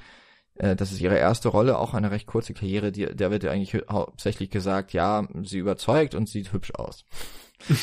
äh, 0.55 0.77
das 0.77 0.93
ist 0.93 1.01
ihre 1.01 1.19
erste 1.19 1.49
Rolle, 1.49 1.79
auch 1.79 1.95
eine 1.95 2.11
recht 2.11 2.27
kurze 2.27 2.55
Karriere, 2.55 2.93
die, 2.93 3.07
der 3.07 3.31
wird 3.31 3.43
ja 3.43 3.51
eigentlich 3.51 3.83
hauptsächlich 3.91 4.51
gesagt, 4.51 4.93
ja, 4.93 5.27
sie 5.43 5.59
überzeugt 5.59 6.15
und 6.15 6.29
sieht 6.29 6.53
hübsch 6.53 6.73
aus. 6.75 7.05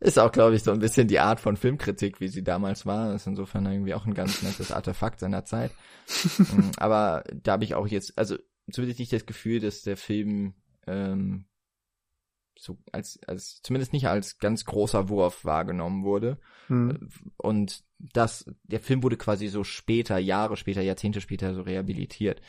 ist 0.00 0.18
auch, 0.18 0.32
glaube 0.32 0.54
ich, 0.54 0.62
so 0.62 0.72
ein 0.72 0.78
bisschen 0.78 1.08
die 1.08 1.20
Art 1.20 1.40
von 1.40 1.56
Filmkritik, 1.56 2.20
wie 2.20 2.28
sie 2.28 2.44
damals 2.44 2.86
war. 2.86 3.12
Das 3.12 3.22
ist 3.22 3.26
insofern 3.26 3.66
irgendwie 3.66 3.94
auch 3.94 4.06
ein 4.06 4.14
ganz 4.14 4.42
nettes 4.42 4.72
Artefakt 4.72 5.20
seiner 5.20 5.44
Zeit. 5.44 5.72
Mm, 6.38 6.70
aber 6.76 7.24
da 7.32 7.52
habe 7.52 7.64
ich 7.64 7.74
auch 7.74 7.88
jetzt, 7.88 8.16
also 8.16 8.36
zumindest 8.70 8.98
nicht 8.98 9.12
das 9.12 9.26
Gefühl, 9.26 9.60
dass 9.60 9.82
der 9.82 9.96
Film 9.96 10.54
ähm, 10.86 11.46
so 12.58 12.78
als, 12.92 13.20
als 13.26 13.60
zumindest 13.62 13.92
nicht 13.92 14.08
als 14.08 14.38
ganz 14.38 14.64
großer 14.64 15.08
Wurf 15.08 15.44
wahrgenommen 15.44 16.04
wurde. 16.04 16.38
Mhm. 16.68 17.10
Und 17.36 17.84
das, 17.98 18.50
der 18.64 18.80
Film 18.80 19.02
wurde 19.02 19.16
quasi 19.16 19.48
so 19.48 19.64
später, 19.64 20.18
Jahre 20.18 20.56
später, 20.56 20.82
Jahrzehnte 20.82 21.20
später 21.20 21.54
so 21.54 21.62
rehabilitiert. 21.62 22.40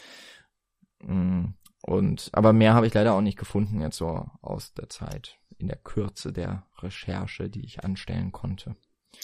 Mm, 1.04 1.48
und, 1.82 2.30
aber 2.34 2.54
mehr 2.54 2.74
habe 2.74 2.88
ich 2.88 2.94
leider 2.94 3.14
auch 3.14 3.22
nicht 3.22 3.38
gefunden 3.38 3.82
jetzt 3.82 3.98
so 3.98 4.30
aus 4.42 4.74
der 4.74 4.90
Zeit, 4.90 5.40
in 5.58 5.68
der 5.68 5.78
Kürze 5.78 6.34
der 6.34 6.68
Recherche, 6.80 7.50
die 7.50 7.66
ich 7.66 7.84
anstellen 7.84 8.32
konnte. 8.32 8.76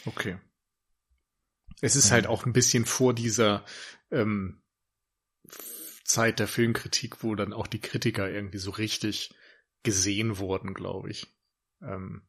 Okay. 0.05 0.37
Es 1.81 1.95
ist 1.95 2.09
ja. 2.09 2.13
halt 2.13 2.27
auch 2.27 2.45
ein 2.45 2.53
bisschen 2.53 2.85
vor 2.85 3.13
dieser 3.13 3.65
ähm, 4.11 4.61
Zeit 6.03 6.39
der 6.39 6.47
Filmkritik, 6.47 7.23
wo 7.23 7.35
dann 7.35 7.53
auch 7.53 7.67
die 7.67 7.79
Kritiker 7.79 8.29
irgendwie 8.29 8.57
so 8.57 8.71
richtig 8.71 9.33
gesehen 9.83 10.37
wurden, 10.37 10.73
glaube 10.73 11.09
ich. 11.09 11.27
Ähm, 11.81 12.23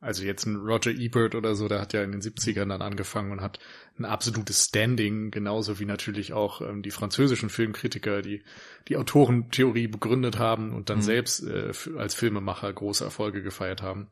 also 0.00 0.24
jetzt 0.24 0.46
ein 0.46 0.56
Roger 0.56 0.92
Ebert 0.92 1.34
oder 1.34 1.54
so, 1.54 1.68
der 1.68 1.80
hat 1.80 1.92
ja 1.92 2.02
in 2.02 2.12
den 2.12 2.22
70ern 2.22 2.68
dann 2.68 2.80
angefangen 2.80 3.32
und 3.32 3.42
hat 3.42 3.58
ein 3.98 4.06
absolutes 4.06 4.64
Standing, 4.64 5.30
genauso 5.30 5.78
wie 5.78 5.84
natürlich 5.84 6.32
auch 6.32 6.62
ähm, 6.62 6.82
die 6.82 6.90
französischen 6.90 7.50
Filmkritiker, 7.50 8.22
die 8.22 8.42
die 8.88 8.96
Autorentheorie 8.96 9.88
begründet 9.88 10.38
haben 10.38 10.74
und 10.74 10.88
dann 10.88 10.98
mhm. 10.98 11.02
selbst 11.02 11.46
äh, 11.46 11.72
als 11.98 12.14
Filmemacher 12.14 12.72
große 12.72 13.04
Erfolge 13.04 13.42
gefeiert 13.42 13.82
haben 13.82 14.10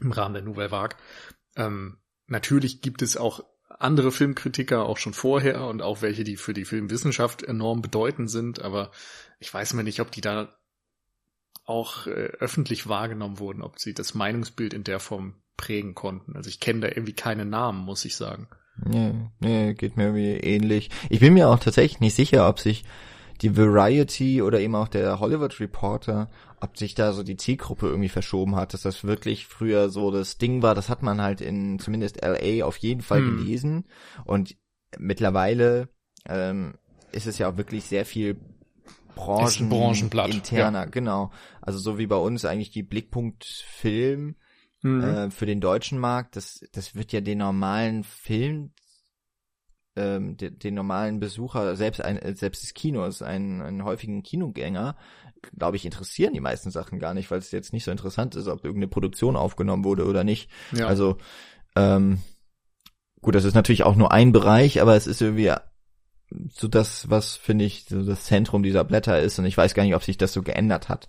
im 0.00 0.12
Rahmen 0.12 0.34
der 0.34 0.44
Nouvelle 0.44 0.70
Vague. 0.70 0.96
Ähm, 1.56 1.98
natürlich 2.26 2.80
gibt 2.80 3.02
es 3.02 3.16
auch 3.16 3.44
andere 3.78 4.12
Filmkritiker 4.12 4.86
auch 4.86 4.98
schon 4.98 5.14
vorher 5.14 5.66
und 5.66 5.82
auch 5.82 6.02
welche, 6.02 6.24
die 6.24 6.36
für 6.36 6.54
die 6.54 6.64
Filmwissenschaft 6.64 7.42
enorm 7.42 7.82
bedeutend 7.82 8.30
sind, 8.30 8.62
aber 8.62 8.90
ich 9.38 9.52
weiß 9.52 9.74
mir 9.74 9.84
nicht, 9.84 10.00
ob 10.00 10.10
die 10.10 10.20
da 10.20 10.56
auch 11.66 12.06
äh, 12.06 12.10
öffentlich 12.10 12.88
wahrgenommen 12.88 13.38
wurden, 13.38 13.62
ob 13.62 13.78
sie 13.78 13.94
das 13.94 14.14
Meinungsbild 14.14 14.74
in 14.74 14.84
der 14.84 15.00
Form 15.00 15.34
prägen 15.56 15.94
konnten. 15.94 16.36
Also 16.36 16.48
ich 16.48 16.60
kenne 16.60 16.80
da 16.80 16.88
irgendwie 16.88 17.14
keine 17.14 17.44
Namen, 17.44 17.84
muss 17.84 18.04
ich 18.04 18.16
sagen. 18.16 18.48
Nee, 18.76 19.30
nee, 19.38 19.74
geht 19.74 19.96
mir 19.96 20.06
irgendwie 20.06 20.36
ähnlich. 20.36 20.90
Ich 21.08 21.20
bin 21.20 21.34
mir 21.34 21.48
auch 21.48 21.60
tatsächlich 21.60 22.00
nicht 22.00 22.14
sicher, 22.14 22.48
ob 22.48 22.58
sich 22.58 22.84
die 23.42 23.56
Variety 23.56 24.42
oder 24.42 24.60
eben 24.60 24.74
auch 24.74 24.88
der 24.88 25.20
Hollywood 25.20 25.58
Reporter, 25.60 26.30
ob 26.60 26.76
sich 26.78 26.94
da 26.94 27.12
so 27.12 27.22
die 27.22 27.36
Zielgruppe 27.36 27.86
irgendwie 27.86 28.08
verschoben 28.08 28.56
hat, 28.56 28.74
dass 28.74 28.82
das 28.82 29.04
wirklich 29.04 29.46
früher 29.46 29.90
so 29.90 30.10
das 30.10 30.38
Ding 30.38 30.62
war, 30.62 30.74
das 30.74 30.88
hat 30.88 31.02
man 31.02 31.20
halt 31.20 31.40
in 31.40 31.78
zumindest 31.78 32.20
LA 32.24 32.64
auf 32.64 32.76
jeden 32.78 33.02
Fall 33.02 33.20
hm. 33.20 33.36
gelesen 33.36 33.84
und 34.24 34.56
mittlerweile 34.98 35.88
ähm, 36.26 36.74
ist 37.12 37.26
es 37.26 37.38
ja 37.38 37.50
auch 37.50 37.56
wirklich 37.56 37.84
sehr 37.84 38.04
viel 38.04 38.40
Branchen, 39.14 39.68
Branchenblatt. 39.68 40.34
interner, 40.34 40.80
ja. 40.80 40.84
genau. 40.86 41.30
Also 41.60 41.78
so 41.78 41.98
wie 41.98 42.06
bei 42.06 42.16
uns 42.16 42.44
eigentlich 42.44 42.70
die 42.70 42.82
Blickpunkt 42.82 43.44
Film 43.44 44.34
mhm. 44.82 45.02
äh, 45.02 45.30
für 45.30 45.46
den 45.46 45.60
deutschen 45.60 45.98
Markt, 45.98 46.36
das, 46.36 46.60
das 46.72 46.94
wird 46.94 47.12
ja 47.12 47.20
den 47.20 47.38
normalen 47.38 48.04
Film, 48.04 48.72
ähm, 49.96 50.36
den, 50.36 50.58
den 50.58 50.74
normalen 50.74 51.20
Besucher, 51.20 51.76
selbst 51.76 52.00
ein, 52.00 52.18
selbst 52.36 52.62
des 52.62 52.74
Kinos, 52.74 53.22
einen, 53.22 53.62
einen 53.62 53.84
häufigen 53.84 54.22
Kinogänger, 54.22 54.96
glaube 55.56 55.76
ich, 55.76 55.84
interessieren 55.84 56.34
die 56.34 56.40
meisten 56.40 56.70
Sachen 56.70 56.98
gar 56.98 57.14
nicht, 57.14 57.30
weil 57.30 57.38
es 57.38 57.50
jetzt 57.50 57.72
nicht 57.72 57.84
so 57.84 57.90
interessant 57.90 58.34
ist, 58.34 58.48
ob 58.48 58.64
irgendeine 58.64 58.88
Produktion 58.88 59.36
aufgenommen 59.36 59.84
wurde 59.84 60.06
oder 60.06 60.24
nicht. 60.24 60.50
Ja. 60.72 60.86
Also 60.86 61.18
ähm, 61.76 62.18
gut, 63.20 63.34
das 63.34 63.44
ist 63.44 63.54
natürlich 63.54 63.84
auch 63.84 63.96
nur 63.96 64.12
ein 64.12 64.32
Bereich, 64.32 64.80
aber 64.80 64.96
es 64.96 65.06
ist 65.06 65.20
irgendwie 65.20 65.52
so 66.50 66.68
das, 66.68 67.10
was 67.10 67.36
finde 67.36 67.64
ich 67.64 67.84
so 67.84 68.02
das 68.02 68.24
Zentrum 68.24 68.62
dieser 68.62 68.84
Blätter 68.84 69.20
ist 69.20 69.38
und 69.38 69.44
ich 69.44 69.56
weiß 69.56 69.74
gar 69.74 69.84
nicht, 69.84 69.94
ob 69.94 70.02
sich 70.02 70.18
das 70.18 70.32
so 70.32 70.42
geändert 70.42 70.88
hat. 70.88 71.08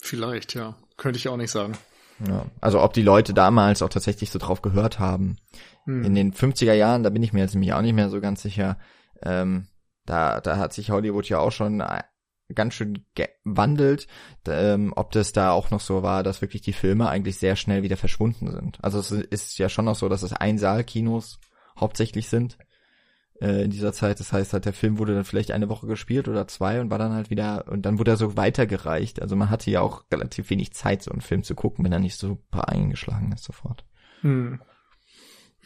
Vielleicht, 0.00 0.54
ja. 0.54 0.76
Könnte 0.96 1.18
ich 1.18 1.28
auch 1.28 1.36
nicht 1.36 1.50
sagen. 1.50 1.76
Ja, 2.28 2.46
also 2.60 2.80
ob 2.80 2.92
die 2.92 3.02
Leute 3.02 3.34
damals 3.34 3.82
auch 3.82 3.88
tatsächlich 3.88 4.30
so 4.30 4.38
drauf 4.38 4.62
gehört 4.62 4.98
haben. 4.98 5.38
Hm. 5.84 6.04
In 6.04 6.14
den 6.14 6.32
50er 6.32 6.74
Jahren, 6.74 7.02
da 7.02 7.10
bin 7.10 7.22
ich 7.22 7.32
mir 7.32 7.40
jetzt 7.40 7.54
nämlich 7.54 7.72
auch 7.72 7.82
nicht 7.82 7.94
mehr 7.94 8.10
so 8.10 8.20
ganz 8.20 8.42
sicher. 8.42 8.78
Ähm, 9.22 9.66
da, 10.06 10.40
da 10.40 10.56
hat 10.56 10.72
sich 10.72 10.90
Hollywood 10.90 11.28
ja 11.28 11.38
auch 11.38 11.52
schon 11.52 11.80
äh, 11.80 12.02
ganz 12.54 12.74
schön 12.74 13.06
gewandelt, 13.14 14.06
ähm, 14.46 14.92
ob 14.94 15.12
das 15.12 15.32
da 15.32 15.52
auch 15.52 15.70
noch 15.70 15.80
so 15.80 16.02
war, 16.02 16.22
dass 16.22 16.42
wirklich 16.42 16.62
die 16.62 16.72
Filme 16.72 17.08
eigentlich 17.08 17.38
sehr 17.38 17.56
schnell 17.56 17.82
wieder 17.82 17.96
verschwunden 17.96 18.50
sind. 18.50 18.78
Also 18.82 18.98
es 18.98 19.10
ist 19.10 19.58
ja 19.58 19.68
schon 19.68 19.86
noch 19.86 19.96
so, 19.96 20.08
dass 20.08 20.22
es 20.22 20.32
Einsaalkinos 20.32 21.40
hauptsächlich 21.78 22.28
sind 22.28 22.58
äh, 23.42 23.64
in 23.64 23.70
dieser 23.70 23.92
Zeit. 23.92 24.20
Das 24.20 24.32
heißt 24.32 24.52
halt, 24.52 24.64
der 24.64 24.72
Film 24.72 24.98
wurde 24.98 25.14
dann 25.14 25.24
vielleicht 25.24 25.50
eine 25.50 25.68
Woche 25.68 25.86
gespielt 25.86 26.28
oder 26.28 26.46
zwei 26.46 26.80
und 26.80 26.90
war 26.90 26.98
dann 26.98 27.12
halt 27.12 27.28
wieder, 27.28 27.66
und 27.68 27.82
dann 27.84 27.98
wurde 27.98 28.12
er 28.12 28.16
so 28.16 28.36
weitergereicht. 28.36 29.20
Also 29.20 29.34
man 29.34 29.50
hatte 29.50 29.70
ja 29.70 29.80
auch 29.80 30.04
relativ 30.12 30.48
wenig 30.50 30.72
Zeit, 30.72 31.02
so 31.02 31.10
einen 31.10 31.20
Film 31.20 31.42
zu 31.42 31.54
gucken, 31.54 31.84
wenn 31.84 31.92
er 31.92 31.98
nicht 31.98 32.16
super 32.16 32.68
eingeschlagen 32.68 33.32
ist 33.32 33.44
sofort. 33.44 33.84
Hm. 34.20 34.60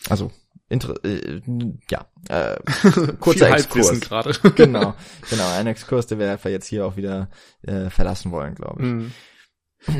Also, 0.09 0.33
inter 0.69 1.05
äh, 1.05 1.43
ja, 1.91 2.07
äh, 2.29 2.57
kurzer 3.21 3.51
Exkurs. 3.51 4.01
gerade. 4.01 4.33
genau, 4.57 4.95
genau, 5.29 5.49
ein 5.57 5.67
Exkurs, 5.67 6.07
der 6.07 6.19
wir 6.19 6.33
einfach 6.33 6.51
jetzt 6.51 6.67
hier 6.67 6.87
auch 6.87 6.97
wieder 6.97 7.29
äh, 7.63 7.91
verlassen 7.91 8.33
wollen, 8.33 8.55
glaube 8.55 8.83
ich. 8.83 8.89
Hm. 8.89 9.13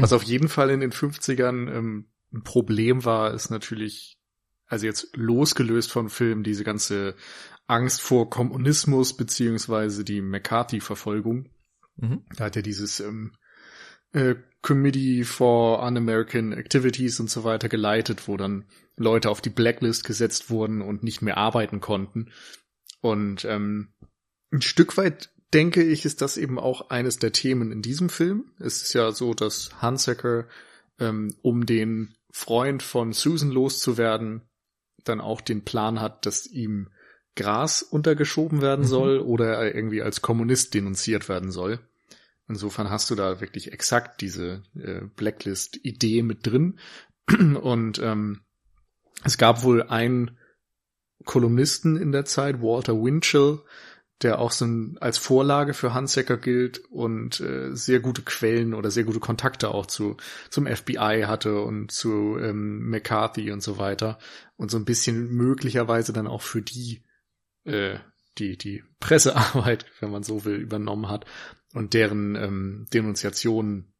Was 0.01 0.13
auf 0.15 0.23
jeden 0.23 0.49
Fall 0.49 0.71
in 0.71 0.81
den 0.81 0.93
50ern 0.93 1.71
ähm, 1.71 2.09
ein 2.33 2.43
Problem 2.43 3.05
war, 3.05 3.35
ist 3.35 3.51
natürlich, 3.51 4.19
also 4.67 4.87
jetzt 4.87 5.15
losgelöst 5.15 5.93
vom 5.93 6.09
Film, 6.09 6.43
diese 6.43 6.65
ganze 6.65 7.15
Angst 7.67 8.01
vor 8.01 8.31
Kommunismus 8.31 9.17
beziehungsweise 9.17 10.05
die 10.05 10.21
McCarthy-Verfolgung. 10.21 11.49
Mhm. 11.97 12.25
Da 12.37 12.45
hat 12.45 12.57
er 12.57 12.63
dieses 12.63 13.01
ähm, 13.01 13.33
äh, 14.13 14.37
Committee 14.63 15.25
for 15.25 15.83
Un-American 15.83 16.53
Activities 16.53 17.21
und 17.21 17.31
so 17.31 17.45
weiter 17.45 17.69
geleitet, 17.69 18.29
wo 18.29 18.37
dann 18.37 18.65
Leute 18.97 19.31
auf 19.31 19.41
die 19.41 19.51
Blacklist 19.51 20.05
gesetzt 20.05 20.51
wurden 20.51 20.83
und 20.83 21.03
nicht 21.03 21.23
mehr 21.23 21.37
arbeiten 21.37 21.81
konnten. 21.81 22.31
Und 23.01 23.45
ähm, 23.45 23.95
ein 24.53 24.63
Stück 24.63 24.97
weit 24.97 25.31
denke 25.53 25.83
ich, 25.83 26.05
ist 26.05 26.23
das 26.23 26.37
eben 26.37 26.59
auch 26.59 26.91
eines 26.91 27.19
der 27.19 27.33
Themen 27.33 27.71
in 27.71 27.83
diesem 27.83 28.09
Film. 28.09 28.53
Es 28.59 28.83
ist 28.83 28.93
ja 28.95 29.13
so, 29.13 29.35
dass 29.35 29.71
Hansecker, 29.81 30.49
ähm, 30.99 31.35
um 31.43 31.67
den 31.67 32.15
Freund 32.31 32.83
von 32.83 33.13
Susan 33.13 33.51
loszuwerden, 33.51 34.43
dann 35.05 35.21
auch 35.21 35.41
den 35.41 35.65
Plan 35.65 36.01
hat, 36.01 36.27
dass 36.27 36.47
ihm 36.47 36.91
Gras 37.37 37.83
untergeschoben 37.83 38.63
werden 38.63 38.85
mhm. 38.85 38.89
soll 38.89 39.19
oder 39.21 39.55
er 39.55 39.75
irgendwie 39.75 40.03
als 40.03 40.23
Kommunist 40.23 40.75
denunziert 40.75 41.29
werden 41.29 41.53
soll. 41.53 41.79
Insofern 42.49 42.91
hast 42.91 43.11
du 43.11 43.15
da 43.15 43.41
wirklich 43.41 43.73
exakt 43.73 44.21
diese 44.21 44.63
äh, 44.75 45.03
Blacklist-Idee 45.17 46.23
mit 46.23 46.47
drin. 46.47 46.79
Und 47.29 47.99
ähm, 47.99 48.41
es 49.25 49.39
gab 49.39 49.63
wohl 49.63 49.83
einen 49.83 50.39
Kolumnisten 51.25 51.97
in 51.97 52.13
der 52.13 52.25
Zeit, 52.25 52.61
Walter 52.61 52.95
Winchell, 52.95 53.61
der 54.23 54.39
auch 54.39 54.51
so 54.51 54.65
ein, 54.65 54.97
als 55.01 55.19
Vorlage 55.19 55.75
für 55.75 55.93
Hansecker 55.93 56.39
gilt 56.39 56.79
und 56.91 57.41
äh, 57.41 57.75
sehr 57.75 58.01
gute 58.01 58.23
Quellen 58.23 58.73
oder 58.73 58.91
sehr 58.91 59.05
gute 59.05 59.21
Kontakte 59.21 59.69
auch 59.71 59.87
zu 59.87 60.17
zum 60.49 60.67
FBI 60.67 61.25
hatte 61.27 61.61
und 61.61 61.91
zu 61.91 62.39
ähm, 62.39 62.89
McCarthy 62.89 63.51
und 63.51 63.63
so 63.63 63.77
weiter 63.77 64.19
und 64.57 64.71
so 64.71 64.79
ein 64.79 64.87
bisschen 64.87 65.29
möglicherweise 65.33 66.15
dann 66.15 66.27
auch 66.27 66.41
für 66.41 66.63
die 66.63 67.03
äh, 67.67 67.99
die 68.39 68.57
die 68.57 68.85
Pressearbeit, 69.01 69.87
wenn 70.01 70.11
man 70.11 70.23
so 70.23 70.45
will, 70.45 70.57
übernommen 70.57 71.09
hat 71.09 71.27
und 71.75 71.95
deren 71.95 72.37
ähm, 72.37 72.87
Denunziationen 72.93 73.93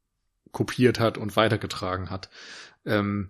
kopiert 0.51 0.99
hat 0.99 1.17
und 1.17 1.35
weitergetragen 1.35 2.09
hat. 2.09 2.29
Ähm, 2.85 3.29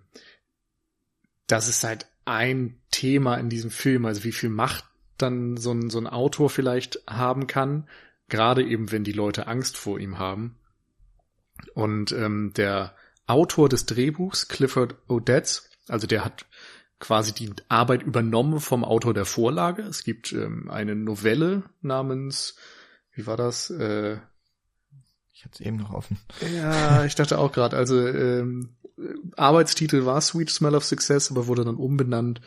das 1.46 1.68
ist 1.68 1.84
halt 1.84 2.06
ein 2.24 2.80
Thema 2.90 3.36
in 3.36 3.48
diesem 3.48 3.70
Film, 3.70 4.04
also 4.04 4.24
wie 4.24 4.32
viel 4.32 4.50
Macht 4.50 4.84
dann 5.16 5.56
so 5.56 5.72
ein, 5.72 5.90
so 5.90 5.98
ein 5.98 6.06
Autor 6.06 6.50
vielleicht 6.50 7.02
haben 7.08 7.46
kann, 7.46 7.88
gerade 8.28 8.62
eben 8.62 8.92
wenn 8.92 9.04
die 9.04 9.12
Leute 9.12 9.46
Angst 9.46 9.76
vor 9.76 9.98
ihm 9.98 10.18
haben. 10.18 10.58
Und 11.74 12.12
ähm, 12.12 12.52
der 12.54 12.94
Autor 13.26 13.68
des 13.68 13.86
Drehbuchs, 13.86 14.48
Clifford 14.48 14.96
Odets, 15.08 15.70
also 15.88 16.06
der 16.06 16.24
hat 16.24 16.46
quasi 17.00 17.32
die 17.32 17.52
Arbeit 17.68 18.02
übernommen 18.02 18.60
vom 18.60 18.84
Autor 18.84 19.14
der 19.14 19.24
Vorlage. 19.24 19.82
Es 19.82 20.02
gibt 20.02 20.32
ähm, 20.32 20.70
eine 20.70 20.96
Novelle 20.96 21.62
namens, 21.80 22.56
wie 23.12 23.26
war 23.26 23.36
das? 23.36 23.70
Äh, 23.70 24.18
ich 25.32 25.44
hatte 25.44 25.54
es 25.54 25.60
eben 25.60 25.76
noch 25.76 25.92
offen. 25.92 26.18
Ja, 26.56 27.04
ich 27.04 27.14
dachte 27.14 27.38
auch 27.38 27.52
gerade, 27.52 27.76
also 27.76 28.06
ähm, 28.06 28.76
Arbeitstitel 29.36 30.04
war 30.04 30.20
Sweet 30.20 30.50
Smell 30.50 30.74
of 30.74 30.84
Success, 30.84 31.30
aber 31.30 31.46
wurde 31.46 31.64
dann 31.64 31.76
umbenannt 31.76 32.40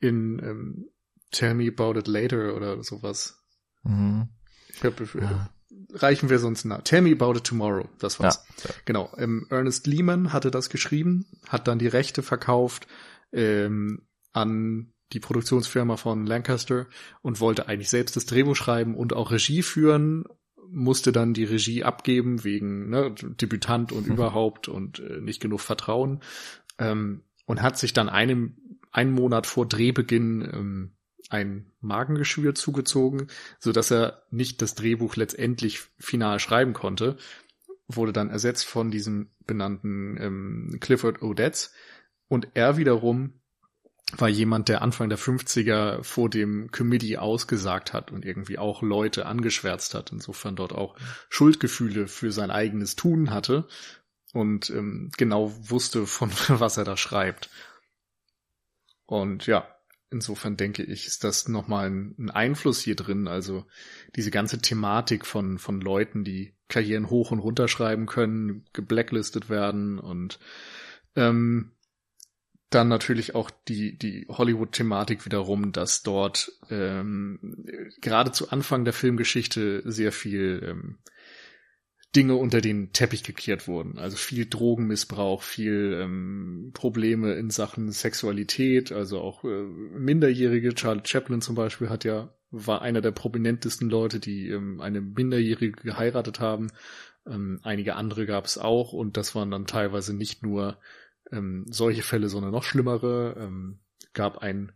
in 0.00 0.38
ähm, 0.42 0.88
Tell 1.30 1.54
Me 1.54 1.68
About 1.68 1.98
It 1.98 2.06
Later 2.06 2.54
oder 2.54 2.82
sowas. 2.82 3.42
Mhm. 3.82 4.28
Ich 4.70 4.82
hab, 4.82 4.98
ja. 5.14 5.50
Reichen 5.92 6.30
wir 6.30 6.38
sonst 6.38 6.64
nach. 6.64 6.82
Tell 6.82 7.02
Me 7.02 7.12
About 7.12 7.36
It 7.36 7.44
Tomorrow, 7.44 7.88
das 7.98 8.20
war's. 8.20 8.44
Ja. 8.64 8.70
Genau. 8.86 9.12
Ähm, 9.18 9.46
Ernest 9.50 9.86
Lehman 9.86 10.32
hatte 10.32 10.50
das 10.50 10.70
geschrieben, 10.70 11.26
hat 11.48 11.68
dann 11.68 11.78
die 11.78 11.88
Rechte 11.88 12.22
verkauft 12.22 12.86
ähm, 13.32 14.02
an 14.32 14.92
die 15.12 15.20
Produktionsfirma 15.20 15.96
von 15.96 16.26
Lancaster 16.26 16.86
und 17.22 17.40
wollte 17.40 17.66
eigentlich 17.68 17.90
selbst 17.90 18.16
das 18.16 18.26
Drehbuch 18.26 18.56
schreiben 18.56 18.94
und 18.94 19.14
auch 19.14 19.30
Regie 19.30 19.62
führen, 19.62 20.24
musste 20.70 21.12
dann 21.12 21.32
die 21.32 21.44
Regie 21.44 21.82
abgeben 21.82 22.44
wegen 22.44 22.90
ne, 22.90 23.14
Debütant 23.14 23.90
und 23.90 24.06
mhm. 24.06 24.14
überhaupt 24.14 24.68
und 24.68 25.00
äh, 25.00 25.20
nicht 25.20 25.40
genug 25.40 25.60
Vertrauen 25.60 26.20
ähm, 26.78 27.22
und 27.46 27.62
hat 27.62 27.78
sich 27.78 27.94
dann 27.94 28.08
einem 28.08 28.56
einen 28.90 29.12
Monat 29.12 29.46
vor 29.46 29.66
Drehbeginn 29.66 30.42
ähm, 30.52 30.92
ein 31.30 31.70
Magengeschwür 31.80 32.54
zugezogen, 32.54 33.28
so 33.58 33.72
dass 33.72 33.90
er 33.90 34.22
nicht 34.30 34.62
das 34.62 34.74
Drehbuch 34.74 35.16
letztendlich 35.16 35.80
final 35.98 36.40
schreiben 36.40 36.72
konnte, 36.72 37.16
wurde 37.86 38.12
dann 38.12 38.30
ersetzt 38.30 38.66
von 38.66 38.90
diesem 38.90 39.30
benannten 39.46 40.16
ähm, 40.20 40.76
Clifford 40.80 41.22
Odets 41.22 41.72
und 42.28 42.48
er 42.54 42.76
wiederum 42.76 43.34
war 44.16 44.28
jemand, 44.28 44.68
der 44.68 44.80
Anfang 44.80 45.10
der 45.10 45.18
50er 45.18 46.02
vor 46.02 46.30
dem 46.30 46.70
Committee 46.70 47.18
ausgesagt 47.18 47.92
hat 47.92 48.10
und 48.10 48.24
irgendwie 48.24 48.58
auch 48.58 48.80
Leute 48.80 49.26
angeschwärzt 49.26 49.94
hat, 49.94 50.12
insofern 50.12 50.56
dort 50.56 50.72
auch 50.72 50.96
Schuldgefühle 51.28 52.06
für 52.06 52.32
sein 52.32 52.50
eigenes 52.50 52.96
Tun 52.96 53.30
hatte 53.30 53.68
und 54.32 54.70
ähm, 54.70 55.10
genau 55.16 55.52
wusste, 55.68 56.06
von 56.06 56.30
was 56.48 56.78
er 56.78 56.84
da 56.84 56.96
schreibt. 56.96 57.50
Und 59.04 59.46
ja, 59.46 59.68
insofern 60.10 60.56
denke 60.56 60.82
ich, 60.82 61.06
ist 61.06 61.24
das 61.24 61.48
nochmal 61.48 61.90
ein, 61.90 62.14
ein 62.18 62.30
Einfluss 62.30 62.80
hier 62.80 62.96
drin. 62.96 63.28
Also 63.28 63.66
diese 64.16 64.30
ganze 64.30 64.58
Thematik 64.60 65.26
von, 65.26 65.58
von 65.58 65.80
Leuten, 65.80 66.24
die 66.24 66.54
Karrieren 66.68 67.10
hoch 67.10 67.30
und 67.30 67.38
runter 67.38 67.68
schreiben 67.68 68.06
können, 68.06 68.64
geblacklistet 68.72 69.48
werden 69.48 69.98
und 69.98 70.38
ähm, 71.16 71.72
dann 72.70 72.88
natürlich 72.88 73.34
auch 73.34 73.50
die, 73.68 73.96
die 73.96 74.26
Hollywood-Thematik 74.28 75.24
wiederum, 75.24 75.72
dass 75.72 76.02
dort 76.02 76.52
ähm, 76.70 77.64
gerade 78.00 78.32
zu 78.32 78.50
Anfang 78.50 78.84
der 78.84 78.92
Filmgeschichte 78.92 79.82
sehr 79.86 80.12
viel 80.12 80.62
ähm, 80.62 80.98
Dinge 82.14 82.36
unter 82.36 82.60
den 82.60 82.92
Teppich 82.92 83.22
gekehrt 83.22 83.68
wurden. 83.68 83.98
Also 83.98 84.16
viel 84.16 84.46
Drogenmissbrauch, 84.46 85.42
viel 85.42 85.98
ähm, 86.02 86.70
Probleme 86.74 87.34
in 87.34 87.50
Sachen 87.50 87.90
Sexualität, 87.90 88.92
also 88.92 89.20
auch 89.20 89.44
äh, 89.44 89.48
Minderjährige. 89.48 90.74
Charlie 90.74 91.02
Chaplin 91.04 91.40
zum 91.40 91.54
Beispiel 91.54 91.90
hat 91.90 92.04
ja, 92.04 92.34
war 92.50 92.82
einer 92.82 93.02
der 93.02 93.12
prominentesten 93.12 93.90
Leute, 93.90 94.20
die 94.20 94.48
ähm, 94.48 94.80
eine 94.80 95.00
Minderjährige 95.00 95.82
geheiratet 95.82 96.40
haben. 96.40 96.68
Ähm, 97.26 97.60
einige 97.62 97.94
andere 97.96 98.24
gab 98.24 98.46
es 98.46 98.56
auch 98.56 98.92
und 98.92 99.16
das 99.16 99.34
waren 99.34 99.50
dann 99.50 99.66
teilweise 99.66 100.14
nicht 100.16 100.42
nur 100.42 100.78
ähm, 101.32 101.64
solche 101.68 102.02
Fälle, 102.02 102.28
sondern 102.28 102.52
noch 102.52 102.64
schlimmere. 102.64 103.36
Ähm, 103.38 103.80
gab 104.12 104.38
ein 104.38 104.72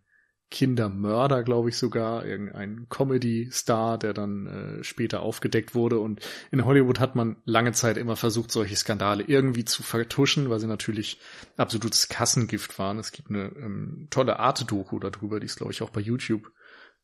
Kindermörder, 0.53 1.43
glaube 1.43 1.71
ich 1.71 1.79
sogar, 1.79 2.27
irgendein 2.27 2.87
Comedy-Star, 2.91 3.99
der 3.99 4.13
dann 4.13 4.47
äh, 4.47 4.85
später 4.85 5.23
aufgedeckt 5.23 5.75
wurde. 5.75 5.99
Und 5.99 6.21
in 6.51 6.65
Hollywood 6.67 7.01
hat 7.01 7.17
man 7.17 7.39
lange 7.45 7.73
Zeit 7.73 7.97
immer 7.97 8.17
versucht, 8.17 8.53
solche 8.53 8.77
Skandale 8.77 9.25
irgendwie 9.25 9.65
zu 9.65 9.83
vertuschen, 9.83 10.51
weil 10.51 10.61
sie 10.61 10.67
natürlich 10.67 11.19
absolutes 11.57 12.09
Kassengift 12.09 12.79
waren. 12.79 12.99
Es 12.99 13.13
gibt 13.13 13.31
eine 13.31 13.47
ähm, 13.57 14.09
tolle 14.11 14.39
Art-Doku 14.39 14.99
darüber, 14.99 15.41
die 15.41 15.47
ist, 15.47 15.57
glaube 15.57 15.73
ich, 15.73 15.81
auch 15.81 15.91
bei 15.91 16.03
YouTube 16.03 16.53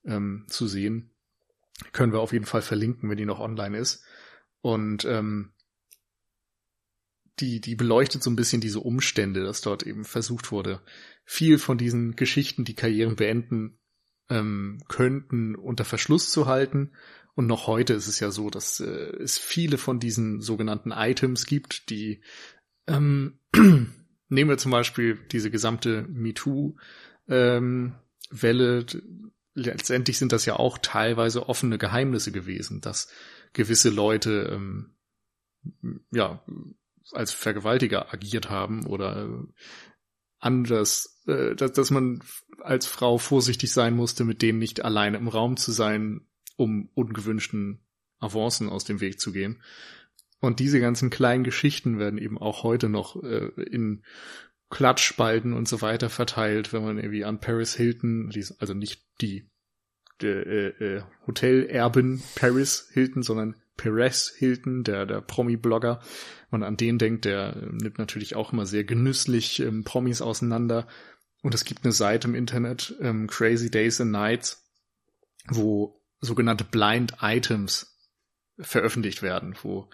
ähm, 0.05 0.45
zu 0.49 0.67
sehen. 0.67 1.11
Können 1.93 2.13
wir 2.13 2.21
auf 2.21 2.35
jeden 2.35 2.47
Fall 2.47 2.63
verlinken, 2.63 3.09
wenn 3.09 3.17
die 3.17 3.27
noch 3.27 3.41
online 3.41 3.79
ist. 3.79 4.05
Und 4.61 5.07
ähm, 5.07 5.53
die, 7.41 7.61
die 7.61 7.74
beleuchtet 7.74 8.22
so 8.22 8.30
ein 8.30 8.36
bisschen 8.36 8.61
diese 8.61 8.80
Umstände, 8.80 9.43
dass 9.45 9.61
dort 9.61 9.82
eben 9.84 10.05
versucht 10.05 10.53
wurde, 10.53 10.80
viel 11.24 11.59
von 11.59 11.78
diesen 11.78 12.16
Geschichten, 12.16 12.64
die 12.64 12.74
Karrieren 12.74 13.16
beenden 13.16 13.78
ähm, 14.28 14.82
könnten, 14.89 15.55
unter 15.55 15.84
Verschluss 15.84 16.30
zu 16.30 16.47
halten. 16.47 16.93
Und 17.34 17.47
noch 17.47 17.66
heute 17.66 17.95
ist 17.95 18.09
es 18.09 18.20
ja 18.20 18.30
so, 18.30 18.51
dass 18.51 18.80
äh, 18.80 18.84
es 18.84 19.39
viele 19.39 19.78
von 19.78 20.01
diesen 20.01 20.41
sogenannten 20.41 20.91
Items 20.91 21.47
gibt, 21.47 21.91
die 21.91 22.22
ähm, 22.86 23.39
nehmen 24.28 24.51
wir 24.51 24.59
zum 24.59 24.72
Beispiel 24.72 25.18
diese 25.30 25.51
gesamte 25.51 26.07
MeToo-Welle. 26.09 26.76
Ähm, 27.30 29.24
Letztendlich 29.55 30.18
sind 30.18 30.30
das 30.30 30.47
ja 30.47 30.55
auch 30.55 30.78
teilweise 30.78 31.49
offene 31.49 31.78
Geheimnisse 31.78 32.30
gewesen, 32.30 32.80
dass 32.80 33.09
gewisse 33.53 33.91
Leute 33.91 34.51
ähm, 34.53 34.95
ja 36.12 36.45
als 37.13 37.33
Vergewaltiger 37.33 38.13
agiert 38.13 38.51
haben 38.51 38.87
oder 38.87 39.25
äh, 39.25 39.53
anders, 40.39 41.23
äh, 41.27 41.55
dass, 41.55 41.73
dass 41.73 41.91
man 41.91 42.23
als 42.63 42.87
Frau 42.87 43.19
vorsichtig 43.19 43.73
sein 43.73 43.95
musste, 43.95 44.25
mit 44.25 44.43
denen 44.43 44.59
nicht 44.59 44.85
alleine 44.85 45.17
im 45.17 45.29
Raum 45.29 45.57
zu 45.57 45.73
sein, 45.73 46.27
um 46.57 46.91
ungewünschten 46.95 47.81
Avancen 48.19 48.69
aus 48.69 48.85
dem 48.85 49.01
Weg 49.01 49.21
zu 49.21 49.33
gehen. 49.33 49.63
Und 50.41 50.61
diese 50.61 50.81
ganzen 50.81 51.11
kleinen 51.11 51.45
Geschichten 51.45 51.99
werden 51.99 52.19
eben 52.19 52.39
auch 52.39 52.63
heute 52.63 52.89
noch 52.89 53.23
äh, 53.23 53.51
in 53.63 54.05
Klatschspalten 54.71 55.53
und 55.55 55.67
so 55.67 55.81
weiter 55.81 56.11
verteilt, 56.11 56.73
wenn 56.73 56.85
man 56.85 56.99
irgendwie 56.99 57.25
an 57.25 57.41
Paris 57.41 57.75
Hilton, 57.75 58.31
also 58.59 58.75
nicht 58.75 59.03
die, 59.21 59.49
die 60.21 60.27
äh, 60.27 60.97
äh, 60.97 61.03
Hotelerbin 61.27 62.23
Paris 62.35 62.89
Hilton, 62.93 63.23
sondern 63.23 63.57
Perez 63.79 64.35
Hilton, 64.37 64.85
der, 64.85 65.07
der 65.07 65.22
Promi-Blogger, 65.22 66.01
man 66.51 66.62
an 66.62 66.76
den 66.76 66.99
denkt, 66.99 67.24
der 67.24 67.57
nimmt 67.57 67.99
natürlich 67.99 68.37
auch 68.37 68.53
immer 68.53 68.66
sehr 68.66 68.85
genüsslich 68.85 69.61
ähm, 69.61 69.85
Promis 69.85 70.20
auseinander. 70.20 70.87
Und 71.43 71.55
es 71.55 71.64
gibt 71.64 71.85
eine 71.85 71.93
Seite 71.93 72.29
im 72.29 72.35
Internet, 72.35 72.95
ähm, 73.01 73.26
Crazy 73.29 73.70
Days 73.70 74.01
and 74.01 74.11
Nights, 74.11 74.68
wo 75.49 76.03
sogenannte 76.20 76.64
Blind 76.64 77.14
Items 77.22 77.97
veröffentlicht 78.59 79.22
werden, 79.22 79.55
wo 79.62 79.89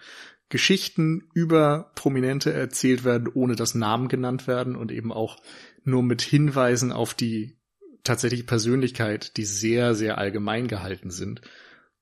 Geschichten 0.49 1.29
über 1.33 1.91
Prominente 1.95 2.51
erzählt 2.51 3.03
werden, 3.03 3.29
ohne 3.33 3.55
dass 3.55 3.75
Namen 3.75 4.07
genannt 4.07 4.47
werden 4.47 4.75
und 4.75 4.91
eben 4.91 5.11
auch 5.11 5.41
nur 5.83 6.03
mit 6.03 6.21
Hinweisen 6.21 6.91
auf 6.91 7.13
die 7.13 7.59
tatsächliche 8.03 8.43
Persönlichkeit, 8.43 9.37
die 9.37 9.45
sehr, 9.45 9.93
sehr 9.93 10.17
allgemein 10.17 10.67
gehalten 10.67 11.11
sind 11.11 11.41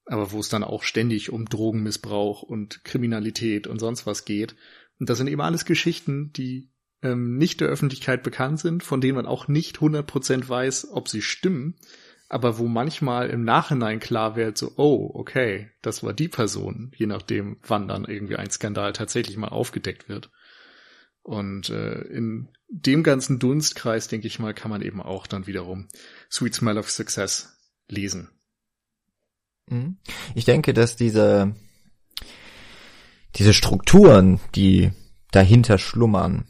aber 0.06 0.32
wo 0.32 0.39
es 0.39 0.49
dann 0.49 0.64
auch 0.64 0.84
ständig 0.84 1.32
um 1.32 1.45
Drogenmissbrauch 1.45 2.43
und 2.43 2.84
Kriminalität 2.84 3.68
und 3.68 3.80
sonst 3.80 4.06
was 4.06 4.26
geht. 4.26 4.56
Und 4.99 5.10
das 5.10 5.18
sind 5.18 5.28
eben 5.28 5.41
alles 5.41 5.66
Geschichten, 5.66 6.32
die 6.34 6.72
ähm, 7.01 7.38
nicht 7.38 7.62
der 7.62 7.68
Öffentlichkeit 7.68 8.24
bekannt 8.24 8.60
sind, 8.60 8.84
von 8.84 9.01
denen 9.01 9.16
man 9.16 9.26
auch 9.26 9.47
nicht 9.47 9.78
100% 9.78 10.47
weiß, 10.47 10.89
ob 10.91 11.08
sie 11.10 11.22
stimmen, 11.22 11.76
aber 12.30 12.58
wo 12.58 12.68
manchmal 12.68 13.30
im 13.30 13.43
Nachhinein 13.43 13.99
klar 13.99 14.36
wird, 14.36 14.58
so, 14.58 14.72
oh, 14.78 15.12
okay, 15.14 15.70
das 15.82 16.04
war 16.04 16.14
die 16.14 16.30
Person, 16.30 16.91
je 16.95 17.06
nachdem, 17.06 17.58
wann 17.62 17.88
dann 17.88 18.06
irgendwie 18.06 18.38
ein 18.38 18.49
Skandal 18.49 18.93
tatsächlich 18.93 19.38
mal 19.38 19.49
aufgedeckt 19.49 20.10
wird. 20.10 20.32
Und 21.22 21.70
äh, 21.70 22.01
in 22.01 22.49
dem 22.68 23.04
ganzen 23.04 23.39
Dunstkreis, 23.39 24.08
denke 24.08 24.28
ich 24.28 24.39
mal, 24.39 24.54
kann 24.54 24.72
man 24.72 24.82
eben 24.82 25.01
auch 25.01 25.28
dann 25.28 25.47
wiederum 25.47 25.88
Sweet 26.32 26.56
Smell 26.56 26.78
of 26.78 26.89
Success 26.89 27.58
lesen. 27.88 28.30
Mhm. 29.68 29.97
Ich 30.36 30.45
denke, 30.45 30.74
dass 30.74 30.95
diese, 30.95 31.55
diese 33.36 33.53
Strukturen, 33.53 34.39
die 34.55 34.91
dahinter 35.32 35.78
schlummern, 35.78 36.45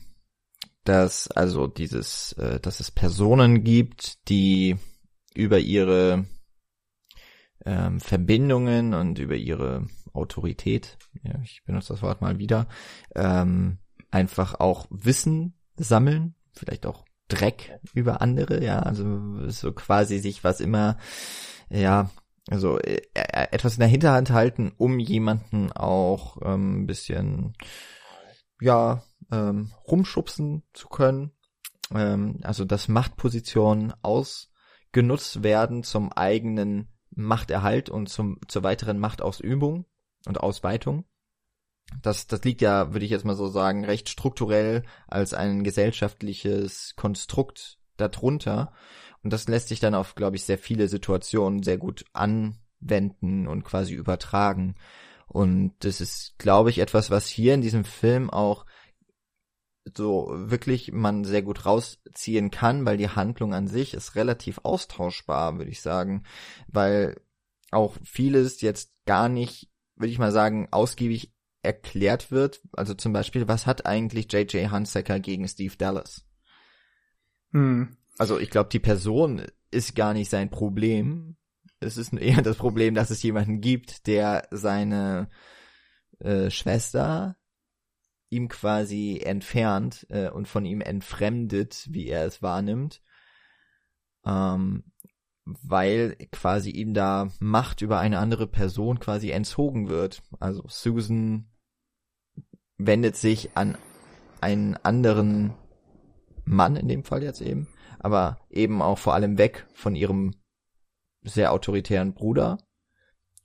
dass 0.84 1.30
also 1.30 1.68
dieses, 1.68 2.34
äh, 2.34 2.60
dass 2.60 2.80
es 2.80 2.92
Personen 2.92 3.64
gibt, 3.64 4.28
die 4.30 4.78
über 5.34 5.60
ihre 5.60 6.26
ähm, 7.66 8.00
Verbindungen 8.00 8.94
und 8.94 9.20
über 9.20 9.36
ihre 9.36 9.88
Autorität, 10.14 10.98
ja, 11.24 11.40
ich 11.42 11.64
benutze 11.66 11.94
das 11.94 12.02
Wort 12.02 12.22
mal 12.22 12.38
wieder, 12.38 12.68
ähm, 13.16 13.80
einfach 14.12 14.60
auch 14.60 14.86
Wissen 14.90 15.54
sammeln, 15.76 16.36
vielleicht 16.52 16.86
auch 16.86 17.06
Dreck 17.30 17.80
über 17.94 18.22
andere, 18.22 18.64
ja, 18.64 18.80
also 18.80 19.50
so 19.50 19.72
quasi 19.72 20.20
sich 20.20 20.44
was 20.44 20.60
immer, 20.60 20.98
ja, 21.70 22.12
also 22.50 22.78
äh, 22.80 23.02
äh, 23.14 23.48
etwas 23.52 23.76
in 23.76 23.80
der 23.80 23.88
Hinterhand 23.88 24.32
halten, 24.32 24.74
um 24.78 25.00
jemanden 25.00 25.72
auch 25.72 26.38
ähm, 26.44 26.82
ein 26.82 26.88
bisschen, 26.88 27.56
ja, 28.60 29.04
ähm, 29.32 29.72
rumschubsen 29.88 30.64
zu 30.74 30.90
können. 30.90 31.32
Ähm, 31.94 32.40
also 32.44 32.66
dass 32.66 32.88
Machtpositionen 32.88 33.94
ausgenutzt 34.02 35.44
werden 35.44 35.84
zum 35.84 36.12
eigenen 36.12 36.90
Machterhalt 37.12 37.90
und 37.90 38.10
zum, 38.10 38.40
zur 38.48 38.64
weiteren 38.64 39.00
Machtausübung 39.00 39.86
und 40.26 40.40
Ausweitung. 40.40 41.06
Das, 42.02 42.28
das 42.28 42.44
liegt 42.44 42.62
ja, 42.62 42.94
würde 42.94 43.06
ich 43.06 43.12
jetzt 43.12 43.26
mal 43.26 43.36
so 43.36 43.48
sagen, 43.48 43.86
recht 43.86 44.10
strukturell 44.10 44.84
als 45.08 45.34
ein 45.34 45.64
gesellschaftliches 45.64 46.94
Konstrukt 46.96 47.78
darunter. 47.98 48.74
Und 49.24 49.32
das 49.32 49.48
lässt 49.48 49.70
sich 49.70 49.80
dann 49.80 49.96
auf, 49.96 50.16
glaube 50.16 50.36
ich, 50.36 50.44
sehr 50.44 50.58
viele 50.58 50.88
Situationen 50.88 51.64
sehr 51.64 51.78
gut 51.78 52.06
anwenden 52.14 53.48
und 53.48 53.64
quasi 53.64 53.94
übertragen. 53.94 54.76
Und 55.28 55.74
das 55.80 56.02
ist, 56.02 56.36
glaube 56.38 56.70
ich, 56.70 56.80
etwas, 56.80 57.10
was 57.10 57.28
hier 57.28 57.54
in 57.54 57.62
diesem 57.62 57.86
Film 57.86 58.30
auch 58.30 58.66
so 59.96 60.30
wirklich 60.32 60.92
man 60.92 61.26
sehr 61.26 61.42
gut 61.42 61.66
rausziehen 61.66 62.52
kann, 62.52 62.86
weil 62.86 62.98
die 62.98 63.10
Handlung 63.10 63.54
an 63.54 63.68
sich 63.68 63.94
ist 63.94 64.16
relativ 64.16 64.60
austauschbar, 64.64 65.58
würde 65.58 65.72
ich 65.72 65.82
sagen, 65.82 66.24
weil 66.68 67.20
auch 67.72 67.98
vieles 68.04 68.62
jetzt 68.62 68.94
gar 69.06 69.30
nicht, 69.30 69.70
würde 69.96 70.12
ich 70.12 70.20
mal 70.20 70.32
sagen, 70.32 70.68
ausgiebig 70.72 71.34
erklärt 71.64 72.32
wird. 72.32 72.62
Also 72.74 72.94
zum 72.94 73.14
Beispiel, 73.14 73.48
was 73.48 73.66
hat 73.66 73.86
eigentlich 73.86 74.32
J.J. 74.32 74.72
Hunsaker 74.72 75.20
gegen 75.20 75.48
Steve 75.48 75.76
Dallas? 75.78 76.26
Hm. 77.52 77.98
Also 78.18 78.40
ich 78.40 78.50
glaube, 78.50 78.70
die 78.70 78.80
Person 78.80 79.46
ist 79.72 79.96
gar 79.96 80.14
nicht 80.14 80.30
sein 80.30 80.50
Problem. 80.50 81.36
Es 81.80 81.98
ist 81.98 82.14
eher 82.14 82.42
das 82.42 82.58
Problem, 82.58 82.96
dass 82.96 83.10
es 83.10 83.24
jemanden 83.24 83.62
gibt, 83.62 84.08
der 84.08 84.48
seine 84.52 85.30
äh, 86.20 86.50
Schwester 86.50 87.36
ihm 88.30 88.48
quasi 88.48 89.22
entfernt 89.24 90.08
äh, 90.10 90.30
und 90.30 90.48
von 90.48 90.66
ihm 90.66 90.82
entfremdet, 90.82 91.88
wie 91.92 92.08
er 92.08 92.26
es 92.26 92.42
wahrnimmt, 92.42 93.02
ähm, 94.26 94.84
weil 95.46 96.16
quasi 96.32 96.72
ihm 96.72 96.94
da 96.94 97.30
Macht 97.40 97.82
über 97.82 98.00
eine 98.00 98.20
andere 98.20 98.48
Person 98.48 99.00
quasi 99.00 99.30
entzogen 99.30 99.88
wird. 99.88 100.24
Also 100.40 100.64
Susan 100.68 101.52
wendet 102.78 103.16
sich 103.16 103.56
an 103.56 103.78
einen 104.42 104.76
anderen 104.78 105.54
Mann 106.46 106.76
in 106.76 106.88
dem 106.88 107.04
Fall 107.04 107.24
jetzt 107.24 107.42
eben, 107.42 107.68
aber 108.04 108.38
eben 108.50 108.82
auch 108.82 109.00
vor 109.00 109.16
allem 109.16 109.40
weg 109.40 109.66
von 109.74 109.96
ihrem 109.96 110.36
sehr 111.24 111.54
autoritären 111.54 112.14
Bruder 112.14 112.60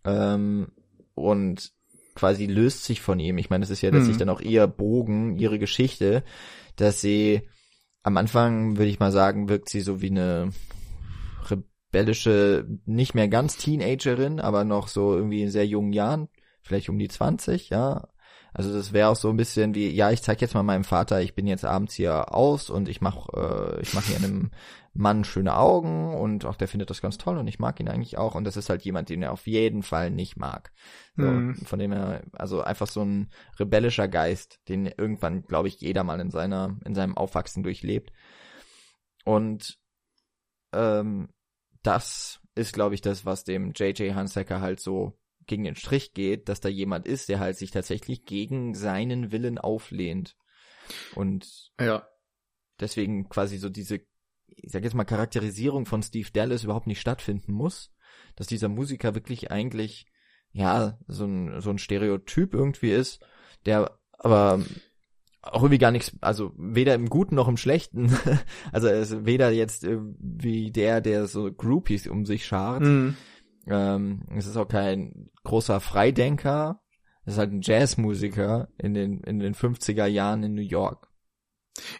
ähm, 0.05 0.73
und 1.15 1.73
quasi 2.15 2.47
löst 2.47 2.85
sich 2.85 3.01
von 3.01 3.21
ihm. 3.21 3.39
Ich 3.39 3.49
meine, 3.49 3.63
das 3.63 3.71
ist 3.71 3.83
ja 3.83 3.91
letztlich 3.91 4.15
hm. 4.15 4.19
dann 4.19 4.29
auch 4.29 4.41
ihr 4.41 4.67
Bogen, 4.67 5.37
ihre 5.37 5.61
Geschichte, 5.61 6.25
dass 6.75 7.01
sie 7.01 7.49
am 8.03 8.17
Anfang, 8.17 8.77
würde 8.77 8.91
ich 8.91 8.99
mal 8.99 9.13
sagen, 9.13 9.49
wirkt 9.49 9.69
sie 9.69 9.81
so 9.81 10.03
wie 10.03 10.11
eine 10.11 10.51
rebellische, 11.49 12.67
nicht 12.85 13.15
mehr 13.15 13.29
ganz 13.29 13.57
Teenagerin, 13.57 14.41
aber 14.41 14.65
noch 14.65 14.89
so 14.89 15.15
irgendwie 15.15 15.43
in 15.43 15.51
sehr 15.51 15.67
jungen 15.67 15.93
Jahren, 15.93 16.29
vielleicht 16.63 16.89
um 16.89 16.99
die 16.99 17.09
20, 17.09 17.71
ja, 17.71 18.09
also 18.59 18.73
das 18.73 18.93
wäre 18.93 19.09
auch 19.09 19.15
so 19.15 19.31
ein 19.31 19.37
bisschen 19.37 19.77
wie, 19.77 19.89
ja, 19.89 20.11
ich 20.11 20.21
zeig 20.21 20.41
jetzt 20.41 20.55
mal 20.55 20.65
meinem 20.65 20.83
Vater, 20.83 21.23
ich 21.23 21.37
bin 21.37 21.47
jetzt 21.47 21.65
abends 21.65 21.95
hier 21.95 22.35
aus 22.35 22.71
und 22.71 22.89
ich 22.89 23.01
mach, 23.01 23.29
äh, 23.29 23.81
ich 23.81 23.95
mach 23.95 24.03
hier 24.03 24.17
einem 24.17 24.51
Mann 24.95 25.23
schöne 25.23 25.57
Augen 25.57 26.13
und 26.13 26.45
auch 26.45 26.57
der 26.57 26.67
findet 26.67 26.91
das 26.91 27.01
ganz 27.01 27.19
toll 27.19 27.39
und 27.39 27.47
ich 27.47 27.61
mag 27.61 27.79
ihn 27.79 27.89
eigentlich 27.89 28.19
auch 28.19 28.35
und 28.35 28.43
das 28.43 28.57
ist 28.57 28.69
halt 28.69 28.83
jemand, 28.83 29.11
den 29.11 29.23
er 29.23 29.31
auf 29.31 29.47
jeden 29.47 29.85
Fall 29.85 30.11
nicht 30.11 30.37
mag. 30.37 30.73
So, 31.17 31.23
mhm. 31.23 31.55
Von 31.55 31.79
dem 31.79 31.93
er, 31.93 32.25
also 32.33 32.61
einfach 32.61 32.89
so 32.89 33.05
ein 33.05 33.31
rebellischer 33.61 34.09
Geist, 34.09 34.59
den 34.69 34.87
irgendwann, 34.87 35.43
glaube 35.43 35.69
ich, 35.69 35.81
jeder 35.81 36.03
mal 36.03 36.19
in 36.19 36.33
seiner, 36.33 36.77
in 36.85 36.97
seinem 36.97 37.17
Aufwachsen 37.17 37.63
durchlebt. 37.63 38.13
Und 39.25 39.79
ähm, 40.73 41.29
das 41.85 42.41
ist, 42.57 42.73
glaube 42.73 42.97
ich, 42.97 43.03
das, 43.03 43.25
was 43.25 43.45
dem 43.45 43.71
J.J. 43.71 44.17
Hansecker 44.17 44.61
halt 44.61 44.81
so 44.81 45.18
gegen 45.49 45.64
den 45.64 45.74
Strich 45.74 46.14
geht, 46.14 46.49
dass 46.49 46.61
da 46.61 46.68
jemand 46.68 47.07
ist, 47.07 47.28
der 47.28 47.40
halt 47.40 47.57
sich 47.57 47.70
tatsächlich 47.70 48.24
gegen 48.24 48.74
seinen 48.74 49.32
Willen 49.32 49.59
auflehnt. 49.59 50.36
Und 51.14 51.72
ja. 51.80 52.07
deswegen 52.80 53.28
quasi 53.28 53.59
so 53.59 53.68
diese, 53.68 54.01
ich 54.46 54.70
sag 54.70 54.84
jetzt 54.84 54.94
mal, 54.94 55.05
Charakterisierung 55.05 55.86
von 55.86 56.03
Steve 56.03 56.28
Dallas 56.32 56.64
überhaupt 56.64 56.86
nicht 56.86 57.01
stattfinden 57.01 57.53
muss, 57.53 57.92
dass 58.36 58.46
dieser 58.46 58.68
Musiker 58.68 59.14
wirklich 59.14 59.51
eigentlich, 59.51 60.07
ja, 60.53 60.99
so 61.09 61.24
ein, 61.24 61.61
so 61.61 61.70
ein 61.70 61.78
Stereotyp 61.78 62.55
irgendwie 62.55 62.92
ist, 62.92 63.24
der 63.66 63.99
aber 64.12 64.62
auch 65.42 65.62
irgendwie 65.62 65.78
gar 65.78 65.92
nichts, 65.92 66.12
also 66.20 66.53
weder 66.57 66.94
im 66.94 67.09
Guten 67.09 67.34
noch 67.34 67.49
im 67.49 67.57
Schlechten. 67.57 68.16
also 68.72 68.86
er 68.88 69.01
ist 69.01 69.24
weder 69.24 69.51
jetzt 69.51 69.86
wie 69.86 70.70
der, 70.70 71.01
der 71.01 71.26
so 71.26 71.53
Groupies 71.53 72.07
um 72.07 72.26
sich 72.26 72.46
schart, 72.46 72.82
mm. 72.82 73.11
Ähm, 73.71 74.23
es 74.37 74.47
ist 74.47 74.57
auch 74.57 74.69
kein 74.69 75.31
großer 75.45 75.81
Freidenker. 75.81 76.83
Es 77.25 77.35
ist 77.35 77.39
halt 77.39 77.53
ein 77.53 77.62
Jazzmusiker 77.62 78.69
in 78.79 78.95
den, 78.95 79.21
in 79.21 79.39
den 79.39 79.55
50er 79.55 80.07
Jahren 80.07 80.43
in 80.43 80.55
New 80.55 80.62
York. 80.62 81.09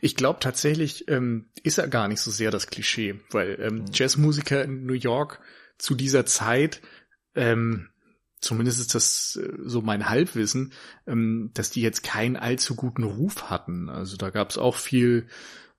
Ich 0.01 0.17
glaube 0.17 0.41
tatsächlich 0.41 1.09
ähm, 1.09 1.51
ist 1.63 1.79
er 1.79 1.89
gar 1.89 2.09
nicht 2.09 2.21
so 2.21 2.31
sehr 2.31 2.51
das 2.51 2.69
Klischee, 2.69 3.21
weil 3.31 3.59
ähm, 3.61 3.75
mhm. 3.77 3.85
Jazzmusiker 3.93 4.65
in 4.65 4.87
New 4.87 4.95
York 4.95 5.41
zu 5.79 5.95
dieser 5.95 6.27
Zeit, 6.27 6.81
ähm, 7.35 7.89
zumindest 8.41 8.81
ist 8.81 8.95
das 8.95 9.37
äh, 9.43 9.53
so 9.65 9.83
mein 9.83 10.09
Halbwissen, 10.09 10.73
ähm, 11.07 11.51
dass 11.55 11.71
die 11.71 11.83
jetzt 11.83 12.03
keinen 12.03 12.37
allzu 12.37 12.75
guten 12.75 13.05
Ruf 13.05 13.51
hatten. 13.51 13.89
Also 13.89 14.17
da 14.17 14.31
gab 14.31 14.51
es 14.51 14.59
auch 14.59 14.77
viel 14.77 15.29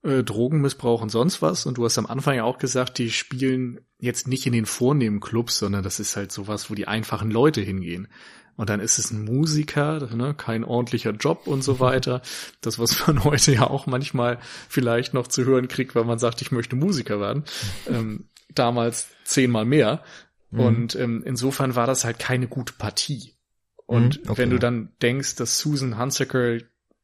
äh, 0.04 0.24
Drogenmissbrauch 0.24 1.02
und 1.02 1.10
sonst 1.10 1.41
was. 1.41 1.66
Und 1.66 1.78
du 1.78 1.86
hast 1.86 1.97
am 1.97 2.06
Anfang 2.06 2.36
ja 2.36 2.43
auch 2.43 2.58
gesagt, 2.58 2.97
die 2.97 3.12
spielen 3.12 3.82
jetzt 4.00 4.28
nicht 4.28 4.45
in 4.45 4.54
den 4.54 4.66
vornehmen 4.66 5.20
Clubs, 5.20 5.60
sondern 5.60 5.84
das 5.84 6.00
ist 6.00 6.16
halt 6.16 6.32
sowas, 6.32 6.70
wo 6.70 6.76
die 6.76 6.88
einfachen 6.88 7.32
Leute 7.32 7.62
hingehen. 7.62 8.08
Und 8.56 8.70
dann 8.70 8.82
ist 8.82 9.00
es 9.00 9.12
ein 9.12 9.24
Musiker, 9.24 10.14
ne, 10.14 10.34
kein 10.34 10.66
ordentlicher 10.66 11.12
Job 11.12 11.47
und 11.47 11.64
so 11.64 11.80
weiter. 11.80 12.22
Das, 12.60 12.78
was 12.78 13.08
man 13.08 13.24
heute 13.24 13.54
ja 13.54 13.70
auch 13.70 13.88
manchmal 13.88 14.39
vielleicht 14.68 15.14
noch 15.14 15.28
zu 15.28 15.45
hören 15.45 15.70
kriegt, 15.70 15.95
weil 15.95 16.04
man 16.04 16.20
sagt, 16.20 16.41
ich 16.41 16.52
möchte 16.52 16.76
Musiker 16.76 17.20
werden. 17.22 17.45
Ähm, 17.88 18.26
damals 18.54 19.08
zehnmal 19.24 19.66
mehr. 19.66 20.04
Mhm. 20.52 20.60
Und 20.60 20.95
ähm, 20.95 21.24
insofern 21.26 21.76
war 21.76 21.88
das 21.88 22.04
halt 22.04 22.20
keine 22.20 22.47
gute 22.47 22.74
Partie. 22.74 23.34
Und 23.86 24.24
mhm, 24.24 24.32
okay. 24.32 24.41
wenn 24.41 24.50
du 24.50 24.60
dann 24.60 24.89
denkst, 25.02 25.36
dass 25.36 25.60
Susan 25.60 25.97
Hunsaker 25.97 26.58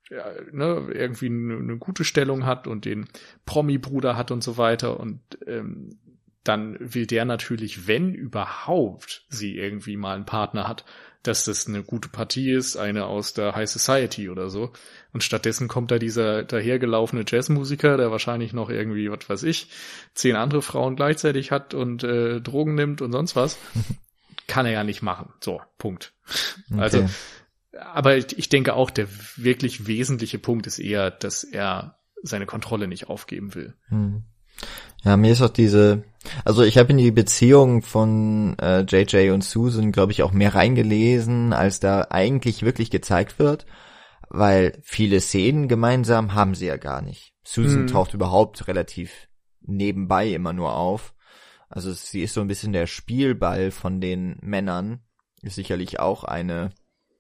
ja, 0.09 0.25
ne, 0.51 0.87
irgendwie 0.93 1.27
eine, 1.27 1.57
eine, 1.57 1.77
gute 1.77 2.03
Stellung 2.03 2.45
hat 2.45 2.67
und 2.67 2.85
den 2.85 3.07
Promi-Bruder 3.45 4.15
hat 4.15 4.31
und 4.31 4.43
so 4.43 4.57
weiter 4.57 4.99
und 4.99 5.19
ähm, 5.47 5.97
dann 6.43 6.77
will 6.79 7.07
der 7.07 7.25
natürlich, 7.25 7.87
wenn 7.87 8.13
überhaupt 8.13 9.25
sie 9.29 9.57
irgendwie 9.57 9.97
mal 9.97 10.15
einen 10.15 10.25
Partner 10.25 10.67
hat, 10.67 10.85
dass 11.23 11.45
das 11.45 11.67
eine 11.67 11.83
gute 11.83 12.07
Partie 12.07 12.51
ist, 12.51 12.77
eine 12.77 13.05
aus 13.05 13.33
der 13.33 13.55
High 13.55 13.69
Society 13.69 14.29
oder 14.29 14.49
so. 14.49 14.71
Und 15.11 15.23
stattdessen 15.23 15.67
kommt 15.67 15.89
da 15.89 15.97
dieser 15.97 16.43
dahergelaufene 16.43 17.25
Jazzmusiker, 17.27 17.97
der 17.97 18.11
wahrscheinlich 18.11 18.53
noch 18.53 18.69
irgendwie, 18.69 19.09
was 19.09 19.27
weiß 19.27 19.43
ich, 19.43 19.69
zehn 20.13 20.35
andere 20.35 20.61
Frauen 20.61 20.95
gleichzeitig 20.95 21.51
hat 21.51 21.73
und 21.73 22.03
äh, 22.03 22.41
Drogen 22.41 22.75
nimmt 22.75 23.01
und 23.01 23.11
sonst 23.11 23.35
was. 23.35 23.57
Kann 24.47 24.67
er 24.67 24.73
ja 24.73 24.83
nicht 24.83 25.01
machen. 25.01 25.33
So, 25.39 25.61
Punkt. 25.79 26.13
Okay. 26.71 26.79
Also 26.79 27.09
aber 27.79 28.17
ich 28.17 28.49
denke 28.49 28.73
auch, 28.73 28.89
der 28.89 29.07
wirklich 29.35 29.87
wesentliche 29.87 30.39
Punkt 30.39 30.67
ist 30.67 30.79
eher, 30.79 31.11
dass 31.11 31.43
er 31.43 31.99
seine 32.23 32.45
Kontrolle 32.45 32.87
nicht 32.87 33.09
aufgeben 33.09 33.55
will. 33.55 33.75
Hm. 33.89 34.23
Ja, 35.03 35.17
mir 35.17 35.31
ist 35.31 35.41
auch 35.41 35.49
diese, 35.49 36.03
also 36.45 36.63
ich 36.63 36.77
habe 36.77 36.91
in 36.91 36.97
die 36.97 37.11
Beziehung 37.11 37.81
von 37.81 38.57
äh, 38.59 38.81
JJ 38.81 39.31
und 39.31 39.43
Susan, 39.43 39.91
glaube 39.91 40.11
ich, 40.11 40.23
auch 40.23 40.31
mehr 40.31 40.55
reingelesen, 40.55 41.53
als 41.53 41.79
da 41.79 42.07
eigentlich 42.09 42.63
wirklich 42.63 42.89
gezeigt 42.89 43.37
wird, 43.37 43.65
weil 44.29 44.79
viele 44.83 45.19
Szenen 45.19 45.67
gemeinsam 45.67 46.33
haben 46.33 46.55
sie 46.55 46.65
ja 46.65 46.77
gar 46.77 47.01
nicht. 47.01 47.33
Susan 47.43 47.81
hm. 47.81 47.87
taucht 47.87 48.13
überhaupt 48.13 48.67
relativ 48.67 49.27
nebenbei 49.61 50.29
immer 50.29 50.53
nur 50.53 50.75
auf. 50.75 51.13
Also 51.69 51.91
sie 51.91 52.21
ist 52.21 52.33
so 52.33 52.41
ein 52.41 52.47
bisschen 52.47 52.73
der 52.73 52.87
Spielball 52.87 53.71
von 53.71 54.01
den 54.01 54.37
Männern. 54.41 55.01
Ist 55.41 55.55
sicherlich 55.55 55.99
auch 55.99 56.23
eine 56.23 56.71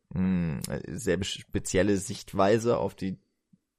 mh, 0.09 0.61
hm, 0.67 0.81
sehr 0.87 1.23
spezielle 1.23 1.97
Sichtweise 1.97 2.77
auf 2.77 2.95
die 2.95 3.19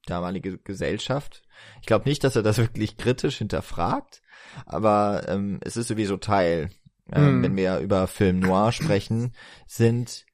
damalige 0.06 0.58
Gesellschaft. 0.58 1.42
Ich 1.80 1.86
glaube 1.86 2.08
nicht, 2.08 2.24
dass 2.24 2.36
er 2.36 2.42
das 2.42 2.58
wirklich 2.58 2.96
kritisch 2.96 3.38
hinterfragt, 3.38 4.22
aber 4.64 5.24
ähm, 5.28 5.58
es 5.62 5.76
ist 5.76 5.88
sowieso 5.88 6.16
Teil, 6.16 6.70
ähm, 7.12 7.40
mm. 7.40 7.42
wenn 7.42 7.56
wir 7.56 7.78
über 7.78 8.06
Film 8.06 8.40
Noir 8.40 8.72
sprechen, 8.72 9.34
sind 9.66 10.24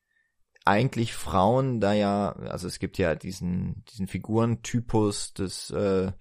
eigentlich 0.65 1.13
Frauen 1.13 1.81
da 1.81 1.93
ja, 1.93 2.33
also 2.33 2.69
es 2.69 2.79
gibt 2.79 2.99
ja 2.99 3.17
diesen 3.17 3.85
diesen 3.91 4.07
Figurentypus 4.07 5.35
des 5.35 5.71
äh, 5.71 6.13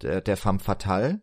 der, 0.00 0.20
der 0.22 0.36
femme 0.36 0.60
fatale, 0.60 1.20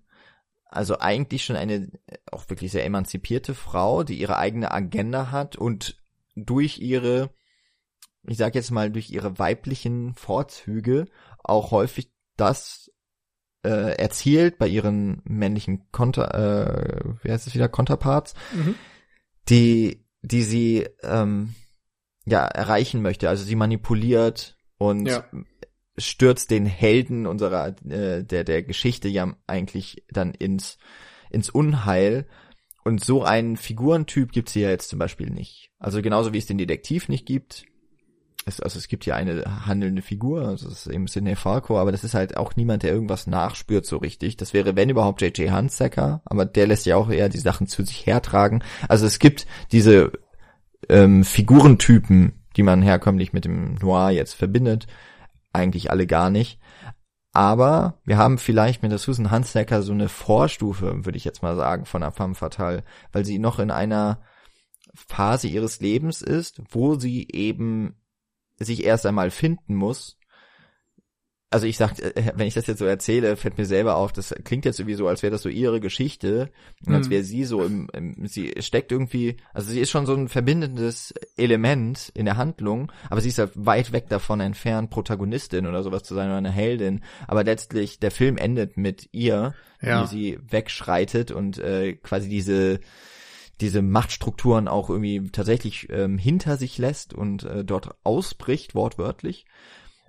also 0.66 1.00
eigentlich 1.00 1.44
schon 1.44 1.56
eine 1.56 1.90
auch 2.32 2.48
wirklich 2.50 2.72
sehr 2.72 2.86
emanzipierte 2.86 3.56
Frau, 3.56 4.04
die 4.04 4.20
ihre 4.20 4.38
eigene 4.38 4.72
Agenda 4.72 5.32
hat 5.32 5.56
und 5.56 5.98
durch 6.36 6.78
ihre 6.78 7.32
ich 8.30 8.38
sag 8.38 8.56
jetzt 8.56 8.72
mal 8.72 8.92
durch 8.92 9.10
ihre 9.10 9.40
weiblichen 9.40 10.14
Vorzüge 10.14 11.06
auch 11.44 11.72
häufig 11.72 12.12
das 12.38 12.92
äh, 13.64 13.98
erzielt 13.98 14.58
bei 14.58 14.68
ihren 14.68 15.22
männlichen 15.26 15.92
Konter, 15.92 16.34
äh, 16.36 17.14
wie 17.24 17.32
heißt 17.32 17.48
es 17.48 17.56
wieder, 17.56 17.68
Konterparts, 17.68 18.34
mhm. 18.54 18.76
die, 19.50 20.06
die 20.22 20.44
sie 20.44 20.88
ähm, 21.02 21.56
ja 22.26 22.46
erreichen 22.46 23.02
möchte. 23.02 23.30
Also 23.30 23.44
sie 23.44 23.56
manipuliert 23.56 24.58
und 24.78 25.08
ja. 25.08 25.26
stürzt 25.98 26.52
den 26.52 26.66
Helden 26.66 27.26
unserer 27.26 27.76
äh, 27.86 28.24
der 28.24 28.44
der 28.44 28.64
Geschichte 28.64 29.10
ja 29.10 29.36
eigentlich 29.48 30.06
dann 30.10 30.34
ins 30.34 30.78
ins 31.30 31.50
Unheil. 31.50 32.28
Und 32.86 33.04
so 33.04 33.24
einen 33.24 33.58
Figurentyp 33.58 34.32
gibt's 34.32 34.54
hier 34.54 34.70
jetzt 34.70 34.90
zum 34.90 35.00
Beispiel 35.00 35.30
nicht. 35.30 35.72
Also 35.80 36.02
genauso 36.02 36.32
wie 36.32 36.38
es 36.38 36.46
den 36.46 36.58
Detektiv 36.58 37.10
nicht 37.10 37.26
gibt, 37.26 37.66
es, 38.50 38.60
also 38.60 38.78
es 38.78 38.88
gibt 38.88 39.06
ja 39.06 39.16
eine 39.16 39.66
handelnde 39.66 40.02
Figur, 40.02 40.48
also 40.48 40.68
es 40.68 40.86
ist 40.86 40.94
eben 40.94 41.08
Sidney 41.08 41.36
Falco, 41.36 41.80
aber 41.80 41.92
das 41.92 42.04
ist 42.04 42.14
halt 42.14 42.36
auch 42.38 42.56
niemand, 42.56 42.84
der 42.84 42.92
irgendwas 42.92 43.28
nachspürt 43.28 43.86
so 43.86 43.98
richtig. 43.98 44.36
Das 44.38 44.54
wäre, 44.54 44.76
wenn 44.76 44.90
überhaupt, 44.90 45.22
J.J. 45.22 45.52
Hunsaker, 45.52 46.22
aber 46.26 46.46
der 46.46 46.68
lässt 46.68 46.86
ja 46.86 46.98
auch 46.98 47.10
eher 47.10 47.30
die 47.30 47.38
Sachen 47.38 47.68
zu 47.68 47.86
sich 47.86 48.06
hertragen. 48.06 48.64
Also 48.88 49.06
es 49.06 49.20
gibt 49.20 49.48
diese 49.72 50.12
ähm, 50.90 51.24
Figurentypen, 51.24 52.34
die 52.58 52.64
man 52.64 52.82
herkömmlich 52.82 53.32
mit 53.32 53.46
dem 53.46 53.76
Noir 53.76 54.10
jetzt 54.12 54.34
verbindet, 54.34 54.88
eigentlich 55.54 55.92
alle 55.92 56.08
gar 56.08 56.30
nicht. 56.30 56.60
Aber 57.32 58.00
wir 58.06 58.18
haben 58.18 58.38
vielleicht 58.38 58.82
mit 58.82 58.92
der 58.92 58.98
Susan 58.98 59.32
Hunsaker 59.32 59.82
so 59.84 59.94
eine 59.94 60.10
Vorstufe, 60.10 61.06
würde 61.06 61.18
ich 61.18 61.26
jetzt 61.26 61.44
mal 61.44 61.56
sagen, 61.56 61.86
von 61.86 62.02
der 62.02 62.12
femme 62.12 62.36
fatale, 62.36 62.84
weil 63.12 63.24
sie 63.24 63.40
noch 63.40 63.60
in 63.60 63.72
einer 63.72 64.20
Phase 64.94 65.48
ihres 65.48 65.80
Lebens 65.80 66.22
ist, 66.22 66.62
wo 66.72 66.96
sie 66.96 67.28
eben 67.32 67.96
sich 68.60 68.84
erst 68.84 69.06
einmal 69.06 69.32
finden 69.32 69.76
muss. 69.76 70.18
Also 71.52 71.66
ich 71.66 71.78
sag, 71.78 71.98
äh, 72.00 72.34
wenn 72.36 72.48
ich 72.48 72.54
das 72.54 72.68
jetzt 72.68 72.78
so 72.78 72.86
erzähle, 72.86 73.36
fällt 73.36 73.58
mir 73.58 73.66
selber 73.66 73.96
auf, 73.96 74.14
das 74.14 74.36
klingt 74.44 74.66
jetzt 74.66 74.80
irgendwie 74.80 74.96
so, 74.96 75.08
als 75.08 75.24
wäre 75.24 75.32
das 75.32 75.42
so 75.42 75.50
ihre 75.50 75.80
Geschichte, 75.80 76.52
mhm. 76.86 76.94
als 76.94 77.10
wäre 77.10 77.24
sie 77.24 77.44
so 77.44 77.64
im, 77.64 77.90
im, 77.92 78.28
sie 78.28 78.54
steckt 78.60 78.92
irgendwie, 78.92 79.38
also 79.52 79.72
sie 79.72 79.80
ist 79.80 79.90
schon 79.90 80.06
so 80.06 80.14
ein 80.14 80.28
verbindendes 80.28 81.12
Element 81.38 82.12
in 82.14 82.26
der 82.26 82.38
Handlung, 82.38 82.92
aber 83.10 83.22
sie 83.22 83.30
ist 83.30 83.40
halt 83.40 83.54
weit 83.56 83.92
weg 83.94 84.10
davon 84.10 84.42
entfernt, 84.42 84.92
Protagonistin 84.92 85.66
oder 85.66 85.82
sowas 85.82 86.04
zu 86.04 86.14
sein 86.14 86.28
oder 86.28 86.38
eine 86.38 86.52
Heldin. 86.52 87.04
Aber 87.28 87.44
letztlich, 87.44 88.00
der 88.00 88.12
Film 88.12 88.38
endet 88.38 88.78
mit 88.78 89.10
ihr, 89.12 89.56
ja. 89.82 90.04
wie 90.04 90.08
sie 90.08 90.40
wegschreitet 90.48 91.32
und 91.32 91.58
äh, 91.58 91.94
quasi 91.94 92.30
diese 92.30 92.80
diese 93.62 93.82
Machtstrukturen 93.82 94.68
auch 94.68 94.90
irgendwie 94.90 95.30
tatsächlich 95.32 95.90
ähm, 95.90 96.18
hinter 96.18 96.58
sich 96.58 96.78
lässt 96.78 97.14
und 97.14 97.44
äh, 97.44 97.66
dort 97.66 97.96
ausbricht, 98.04 98.76
wortwörtlich. 98.76 99.46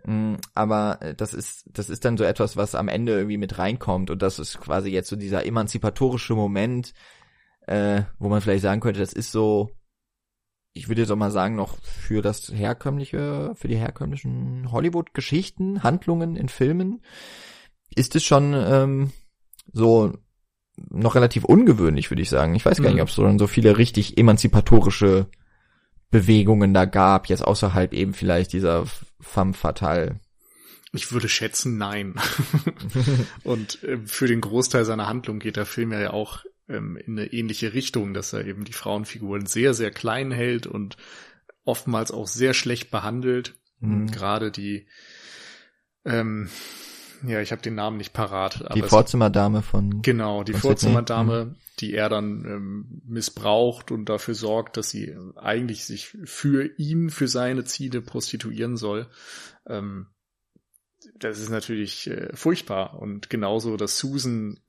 Mm, 0.05 0.35
aber 0.55 0.99
äh, 1.03 1.15
das 1.15 1.35
ist, 1.35 1.65
das 1.73 1.91
ist 1.91 2.05
dann 2.05 2.17
so 2.17 2.25
etwas, 2.25 2.57
was 2.57 2.75
am 2.75 2.89
Ende 2.89 3.13
irgendwie 3.13 3.39
mit 3.39 3.59
reinkommt 3.59 4.11
und 4.11 4.23
das 4.23 4.39
ist 4.39 4.61
quasi 4.61 4.91
jetzt 4.91 5.09
so 5.09 5.17
dieser 5.17 5.45
emanzipatorische 5.45 6.35
Moment, 6.35 6.95
äh, 7.67 8.03
wo 8.19 8.29
man 8.29 8.41
vielleicht 8.41 8.63
sagen 8.63 8.81
könnte, 8.81 9.01
das 9.01 9.13
ist 9.13 9.33
so, 9.33 9.71
ich 10.73 10.89
würde 10.89 11.03
jetzt 11.03 11.11
auch 11.11 11.17
mal 11.17 11.31
sagen, 11.31 11.57
noch 11.57 11.79
für 11.83 12.23
das 12.23 12.53
herkömmliche, 12.53 13.53
für 13.57 13.69
die 13.69 13.77
herkömmlichen 13.77 14.71
Hollywood-Geschichten, 14.71 15.83
Handlungen 15.83 16.37
in 16.37 16.49
Filmen, 16.49 17.03
ist 17.95 18.15
es 18.17 18.25
schon 18.25 18.55
ähm, 18.55 19.13
so 19.73 20.13
noch 20.89 21.15
relativ 21.15 21.45
ungewöhnlich, 21.45 22.11
würde 22.11 22.23
ich 22.23 22.31
sagen. 22.31 22.55
Ich 22.55 22.65
weiß 22.65 22.79
gar 22.79 22.89
nicht, 22.89 22.97
mhm. 22.97 23.03
ob 23.03 23.09
es 23.09 23.15
so, 23.15 23.39
so 23.39 23.47
viele 23.47 23.79
richtig 23.79 24.19
emanzipatorische 24.19 25.27
Bewegungen 26.11 26.75
da 26.75 26.87
gab, 26.87 27.29
jetzt 27.29 27.43
außerhalb 27.43 27.93
eben 27.93 28.15
vielleicht 28.15 28.53
dieser 28.53 28.87
femme 29.21 29.55
fatale. 29.55 30.21
Ich 30.93 31.13
würde 31.13 31.29
schätzen, 31.29 31.79
nein. 31.79 32.15
und 33.45 33.83
äh, 33.85 33.99
für 34.05 34.27
den 34.27 34.41
Großteil 34.41 34.85
seiner 34.85 35.07
Handlung 35.07 35.39
geht 35.39 35.57
der 35.57 35.67
Film 35.67 35.93
ja 35.93 36.13
auch 36.13 36.45
ähm, 36.69 36.97
in 36.97 37.19
eine 37.19 37.33
ähnliche 37.33 37.75
Richtung, 37.75 38.13
dass 38.13 38.33
er 38.33 38.45
eben 38.45 38.65
die 38.65 38.73
Frauenfiguren 38.73 39.47
sehr, 39.47 39.73
sehr 39.75 39.93
klein 39.93 40.33
hält 40.33 40.67
und 40.67 40.97
oftmals 41.65 42.11
auch 42.11 42.27
sehr 42.27 42.55
schlecht 42.55 42.91
behandelt. 42.91 43.55
Mhm. 43.79 44.11
Gerade 44.11 44.51
die 44.51 44.89
ähm, 46.05 46.49
ja, 47.27 47.41
ich 47.41 47.53
habe 47.53 47.63
den 47.63 47.75
Namen 47.75 47.97
nicht 47.97 48.13
parat. 48.13 48.65
die 48.75 48.83
Vorzimmerdame 48.83 49.63
von. 49.63 50.03
Genau, 50.03 50.43
die 50.43 50.55
Vorzimmerdame, 50.55 51.47
mhm. 51.47 51.57
die 51.81 51.95
er 51.95 52.09
dann 52.09 52.45
ähm, 52.45 53.03
missbraucht 53.07 53.91
und 53.91 54.09
dafür 54.09 54.35
sorgt, 54.35 54.77
dass 54.77 54.91
sie 54.91 55.17
eigentlich 55.37 55.85
sich 55.85 56.17
für 56.25 56.71
ihn, 56.79 57.11
für 57.11 57.29
seine 57.29 57.65
Ziele 57.65 58.01
prostituieren 58.01 58.77
soll. 58.77 59.09
Ähm, 59.67 60.07
das 61.15 61.39
ist 61.39 61.51
natürlich 61.51 62.09
äh, 62.11 62.35
furchtbar 62.35 62.99
und 62.99 63.31
genauso, 63.31 63.77
dass 63.77 63.99
Susan 63.99 64.61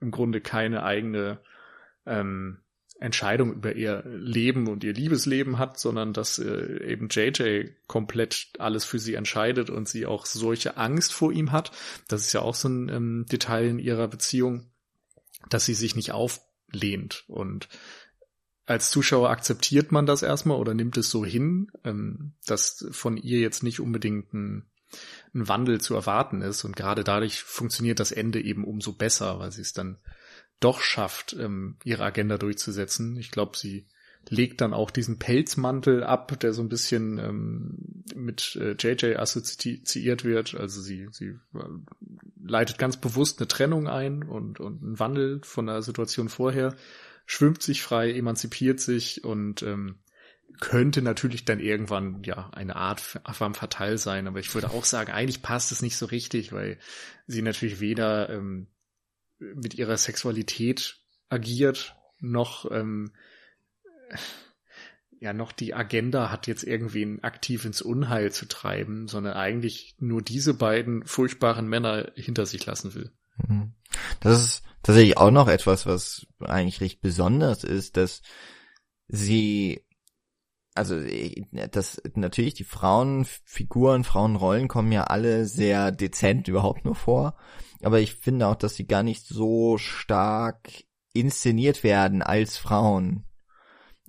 im 0.00 0.10
Grunde 0.10 0.40
keine 0.40 0.82
eigene 0.82 1.40
ähm, 2.06 2.58
Entscheidung 3.00 3.54
über 3.54 3.74
ihr 3.74 4.04
Leben 4.06 4.68
und 4.68 4.84
ihr 4.84 4.92
Liebesleben 4.92 5.58
hat, 5.58 5.78
sondern 5.78 6.12
dass 6.12 6.38
äh, 6.38 6.84
eben 6.84 7.08
JJ 7.08 7.70
komplett 7.86 8.50
alles 8.58 8.84
für 8.84 8.98
sie 8.98 9.14
entscheidet 9.14 9.70
und 9.70 9.88
sie 9.88 10.04
auch 10.04 10.26
solche 10.26 10.76
Angst 10.76 11.14
vor 11.14 11.32
ihm 11.32 11.50
hat. 11.50 11.72
Das 12.08 12.20
ist 12.26 12.34
ja 12.34 12.42
auch 12.42 12.54
so 12.54 12.68
ein 12.68 12.90
ähm, 12.90 13.26
Detail 13.32 13.68
in 13.68 13.78
ihrer 13.78 14.06
Beziehung, 14.06 14.70
dass 15.48 15.64
sie 15.64 15.72
sich 15.72 15.96
nicht 15.96 16.12
auflehnt. 16.12 17.24
Und 17.26 17.68
als 18.66 18.90
Zuschauer 18.90 19.30
akzeptiert 19.30 19.92
man 19.92 20.04
das 20.04 20.22
erstmal 20.22 20.58
oder 20.58 20.74
nimmt 20.74 20.98
es 20.98 21.10
so 21.10 21.24
hin, 21.24 21.72
ähm, 21.84 22.34
dass 22.44 22.86
von 22.90 23.16
ihr 23.16 23.40
jetzt 23.40 23.62
nicht 23.62 23.80
unbedingt 23.80 24.34
ein, 24.34 24.66
ein 25.34 25.48
Wandel 25.48 25.80
zu 25.80 25.94
erwarten 25.94 26.42
ist. 26.42 26.64
Und 26.64 26.76
gerade 26.76 27.02
dadurch 27.02 27.42
funktioniert 27.42 27.98
das 27.98 28.12
Ende 28.12 28.42
eben 28.42 28.64
umso 28.64 28.92
besser, 28.92 29.38
weil 29.38 29.52
sie 29.52 29.62
es 29.62 29.72
dann 29.72 29.96
doch 30.60 30.80
schafft, 30.80 31.34
ähm, 31.38 31.76
ihre 31.84 32.04
Agenda 32.04 32.38
durchzusetzen. 32.38 33.16
Ich 33.16 33.30
glaube, 33.30 33.56
sie 33.56 33.86
legt 34.28 34.60
dann 34.60 34.74
auch 34.74 34.90
diesen 34.90 35.18
Pelzmantel 35.18 36.04
ab, 36.04 36.38
der 36.40 36.52
so 36.52 36.62
ein 36.62 36.68
bisschen 36.68 37.18
ähm, 37.18 38.04
mit 38.14 38.56
äh, 38.56 38.76
JJ 38.78 39.16
assoziiert 39.16 40.24
wird. 40.24 40.54
Also 40.54 40.82
sie, 40.82 41.08
sie 41.10 41.38
äh, 41.54 41.64
leitet 42.44 42.78
ganz 42.78 42.98
bewusst 42.98 43.40
eine 43.40 43.48
Trennung 43.48 43.88
ein 43.88 44.22
und, 44.22 44.60
und 44.60 44.82
einen 44.82 44.98
Wandel 44.98 45.40
von 45.42 45.66
der 45.66 45.82
Situation 45.82 46.28
vorher, 46.28 46.76
schwimmt 47.24 47.62
sich 47.62 47.82
frei, 47.82 48.12
emanzipiert 48.12 48.80
sich 48.80 49.24
und 49.24 49.62
ähm, 49.62 49.96
könnte 50.60 51.00
natürlich 51.00 51.44
dann 51.44 51.58
irgendwann 51.58 52.22
ja 52.22 52.50
eine 52.50 52.76
Art 52.76 53.00
femme 53.00 53.54
fatale 53.54 53.98
sein, 53.98 54.26
aber 54.26 54.40
ich 54.40 54.52
würde 54.54 54.70
auch 54.70 54.84
sagen, 54.84 55.10
eigentlich 55.10 55.42
passt 55.42 55.72
es 55.72 55.80
nicht 55.80 55.96
so 55.96 56.06
richtig, 56.06 56.52
weil 56.52 56.78
sie 57.26 57.40
natürlich 57.40 57.80
weder 57.80 58.28
ähm, 58.28 58.66
mit 59.40 59.74
ihrer 59.74 59.96
Sexualität 59.96 60.98
agiert, 61.28 61.96
noch 62.20 62.70
ähm, 62.70 63.12
ja 65.20 65.32
noch 65.32 65.52
die 65.52 65.74
Agenda 65.74 66.30
hat, 66.30 66.46
jetzt 66.46 66.64
irgendwen 66.64 67.22
aktiv 67.22 67.64
ins 67.64 67.82
Unheil 67.82 68.32
zu 68.32 68.46
treiben, 68.46 69.06
sondern 69.06 69.34
eigentlich 69.34 69.96
nur 69.98 70.22
diese 70.22 70.54
beiden 70.54 71.04
furchtbaren 71.04 71.68
Männer 71.68 72.10
hinter 72.14 72.46
sich 72.46 72.64
lassen 72.66 72.94
will. 72.94 73.12
Mhm. 73.46 73.72
Das 74.20 74.42
ist 74.42 74.62
tatsächlich 74.82 75.18
auch 75.18 75.30
noch 75.30 75.48
etwas, 75.48 75.86
was 75.86 76.26
eigentlich 76.40 76.80
recht 76.80 77.00
besonders 77.00 77.64
ist, 77.64 77.96
dass 77.96 78.22
sie 79.08 79.84
also 80.74 80.98
das 81.72 82.00
natürlich 82.14 82.54
die 82.54 82.64
Frauenfiguren, 82.64 84.04
Frauenrollen 84.04 84.68
kommen 84.68 84.92
ja 84.92 85.04
alle 85.04 85.44
sehr 85.44 85.90
dezent 85.90 86.48
überhaupt 86.48 86.84
nur 86.84 86.94
vor, 86.94 87.36
aber 87.82 88.00
ich 88.00 88.14
finde 88.14 88.46
auch, 88.48 88.56
dass 88.56 88.74
sie 88.74 88.86
gar 88.86 89.02
nicht 89.02 89.26
so 89.26 89.78
stark 89.78 90.70
inszeniert 91.12 91.82
werden 91.82 92.22
als 92.22 92.56
Frauen. 92.56 93.24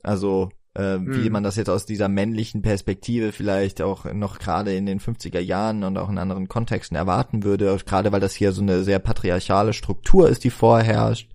Also 0.04 0.52
äh, 0.74 0.96
hm. 0.96 1.24
wie 1.24 1.30
man 1.30 1.44
das 1.44 1.56
jetzt 1.56 1.70
aus 1.70 1.86
dieser 1.86 2.08
männlichen 2.08 2.62
Perspektive 2.62 3.32
vielleicht 3.32 3.82
auch 3.82 4.06
noch 4.06 4.40
gerade 4.40 4.74
in 4.76 4.86
den 4.86 5.00
50er 5.00 5.40
Jahren 5.40 5.84
und 5.84 5.98
auch 5.98 6.10
in 6.10 6.18
anderen 6.18 6.48
Kontexten 6.48 6.96
erwarten 6.96 7.44
würde, 7.44 7.78
gerade 7.86 8.12
weil 8.12 8.22
das 8.22 8.36
hier 8.36 8.52
so 8.52 8.62
eine 8.62 8.84
sehr 8.84 9.00
patriarchale 9.00 9.74
Struktur 9.74 10.30
ist, 10.30 10.44
die 10.44 10.50
vorherrscht. 10.50 11.32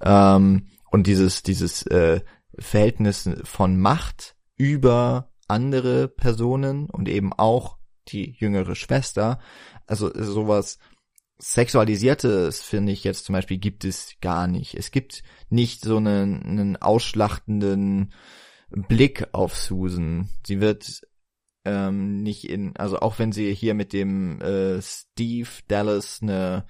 Ähm, 0.00 0.66
und 0.90 1.06
dieses, 1.06 1.42
dieses 1.42 1.86
äh, 1.86 2.20
Verhältnis 2.58 3.30
von 3.44 3.78
Macht 3.78 4.36
über 4.56 5.30
andere 5.48 6.08
Personen 6.08 6.90
und 6.90 7.08
eben 7.08 7.32
auch 7.32 7.78
die 8.08 8.34
jüngere 8.38 8.74
Schwester. 8.74 9.38
Also 9.86 10.10
sowas 10.14 10.78
Sexualisiertes, 11.38 12.62
finde 12.62 12.92
ich 12.92 13.04
jetzt 13.04 13.24
zum 13.24 13.32
Beispiel, 13.32 13.58
gibt 13.58 13.84
es 13.84 14.14
gar 14.20 14.46
nicht. 14.46 14.74
Es 14.74 14.90
gibt 14.90 15.22
nicht 15.50 15.82
so 15.82 15.96
einen, 15.96 16.42
einen 16.42 16.76
ausschlachtenden 16.76 18.12
Blick 18.70 19.28
auf 19.32 19.56
Susan. 19.56 20.28
Sie 20.46 20.60
wird 20.60 21.02
ähm, 21.64 22.22
nicht 22.22 22.48
in, 22.48 22.76
also 22.76 23.00
auch 23.00 23.18
wenn 23.18 23.32
sie 23.32 23.54
hier 23.54 23.74
mit 23.74 23.92
dem 23.92 24.40
äh, 24.40 24.80
Steve 24.82 25.48
Dallas 25.68 26.20
eine 26.22 26.66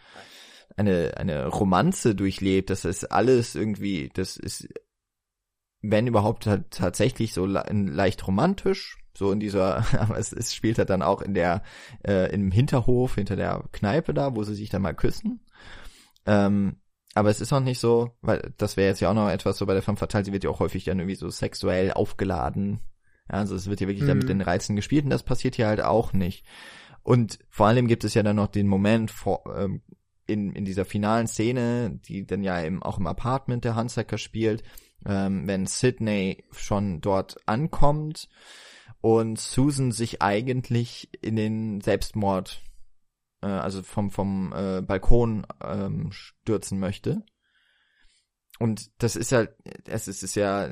eine 0.77 1.17
eine 1.19 1.47
Romanze 1.49 2.15
durchlebt, 2.15 2.71
das 2.71 2.85
ist 2.85 3.05
alles 3.13 3.55
irgendwie, 3.55 4.11
das 4.15 4.37
ist 4.37 4.69
wenn 5.83 6.07
überhaupt 6.07 6.49
tatsächlich 6.71 7.35
so 7.35 7.45
le 7.45 7.65
leicht 7.71 8.27
romantisch, 8.27 9.02
so 9.15 9.33
in 9.33 9.41
dieser, 9.41 9.85
aber 9.99 10.19
es, 10.19 10.33
es 10.33 10.55
spielt 10.55 10.79
halt 10.79 10.91
dann 10.91 11.03
auch 11.03 11.23
in 11.23 11.35
der 11.35 11.63
äh, 12.07 12.33
im 12.33 12.51
Hinterhof 12.51 13.15
hinter 13.15 13.37
der 13.37 13.65
Kneipe 13.73 14.15
da, 14.15 14.35
wo 14.35 14.43
sie 14.43 14.55
sich 14.55 14.71
dann 14.71 14.83
mal 14.83 14.95
küssen. 14.95 15.41
Ähm, 16.27 16.77
aber 17.15 17.29
es 17.29 17.41
ist 17.41 17.53
auch 17.53 17.61
nicht 17.61 17.79
so, 17.79 18.13
weil 18.23 18.53
das 18.57 18.77
wäre 18.77 18.89
jetzt 18.89 19.01
ja 19.01 19.11
auch 19.11 19.15
noch 19.15 19.29
etwas 19.29 19.59
so 19.59 19.67
bei 19.67 19.75
der 19.75 19.83
Femme 19.83 19.99
Fatale, 19.99 20.25
sie 20.25 20.33
wird 20.33 20.45
ja 20.45 20.51
auch 20.51 20.61
häufig 20.61 20.85
dann 20.85 20.99
irgendwie 20.99 21.17
so 21.17 21.29
sexuell 21.29 21.93
aufgeladen. 21.93 22.81
Ja, 23.31 23.39
also 23.39 23.55
es 23.55 23.69
wird 23.69 23.81
ja 23.81 23.89
wirklich 23.89 24.05
mhm. 24.05 24.09
dann 24.09 24.19
mit 24.19 24.27
mhm. 24.27 24.39
den 24.39 24.41
Reizen 24.41 24.77
gespielt 24.77 25.05
und 25.05 25.11
das 25.11 25.23
passiert 25.23 25.57
hier 25.57 25.67
halt 25.67 25.83
auch 25.83 26.13
nicht. 26.13 26.47
Und 27.03 27.39
vor 27.51 27.67
allem 27.67 27.89
gibt 27.89 28.05
es 28.05 28.15
ja 28.15 28.23
dann 28.23 28.37
noch 28.37 28.49
den 28.49 28.69
Moment 28.69 29.11
vor, 29.11 29.43
ähm, 29.57 29.83
in, 30.27 30.53
in 30.53 30.65
dieser 30.65 30.85
finalen 30.85 31.27
Szene, 31.27 32.01
die 32.07 32.27
dann 32.27 32.43
ja 32.43 32.63
eben 32.63 32.83
auch 32.83 32.99
im 32.99 33.07
Apartment 33.07 33.65
der 33.65 33.75
Handsacker 33.75 34.19
spielt, 34.19 34.63
ähm, 35.05 35.47
wenn 35.47 35.67
Sydney 35.67 36.45
schon 36.53 37.01
dort 37.01 37.37
ankommt 37.47 38.29
und 39.03 39.39
Susan 39.39 39.93
sich 39.93 40.23
eigentlich 40.23 41.11
in 41.21 41.37
den 41.37 41.81
Selbstmord, 41.81 42.63
äh, 43.43 43.47
also 43.47 43.83
vom, 43.83 44.11
vom 44.11 44.55
äh, 44.57 44.81
Balkon 44.81 45.47
ähm, 45.63 46.13
stürzen 46.13 46.79
möchte. 46.79 47.23
Und 48.59 48.91
das 49.03 49.17
ist 49.17 49.33
ja, 49.33 49.47
es 49.87 50.07
ist, 50.07 50.23
ist 50.23 50.37
ja 50.37 50.69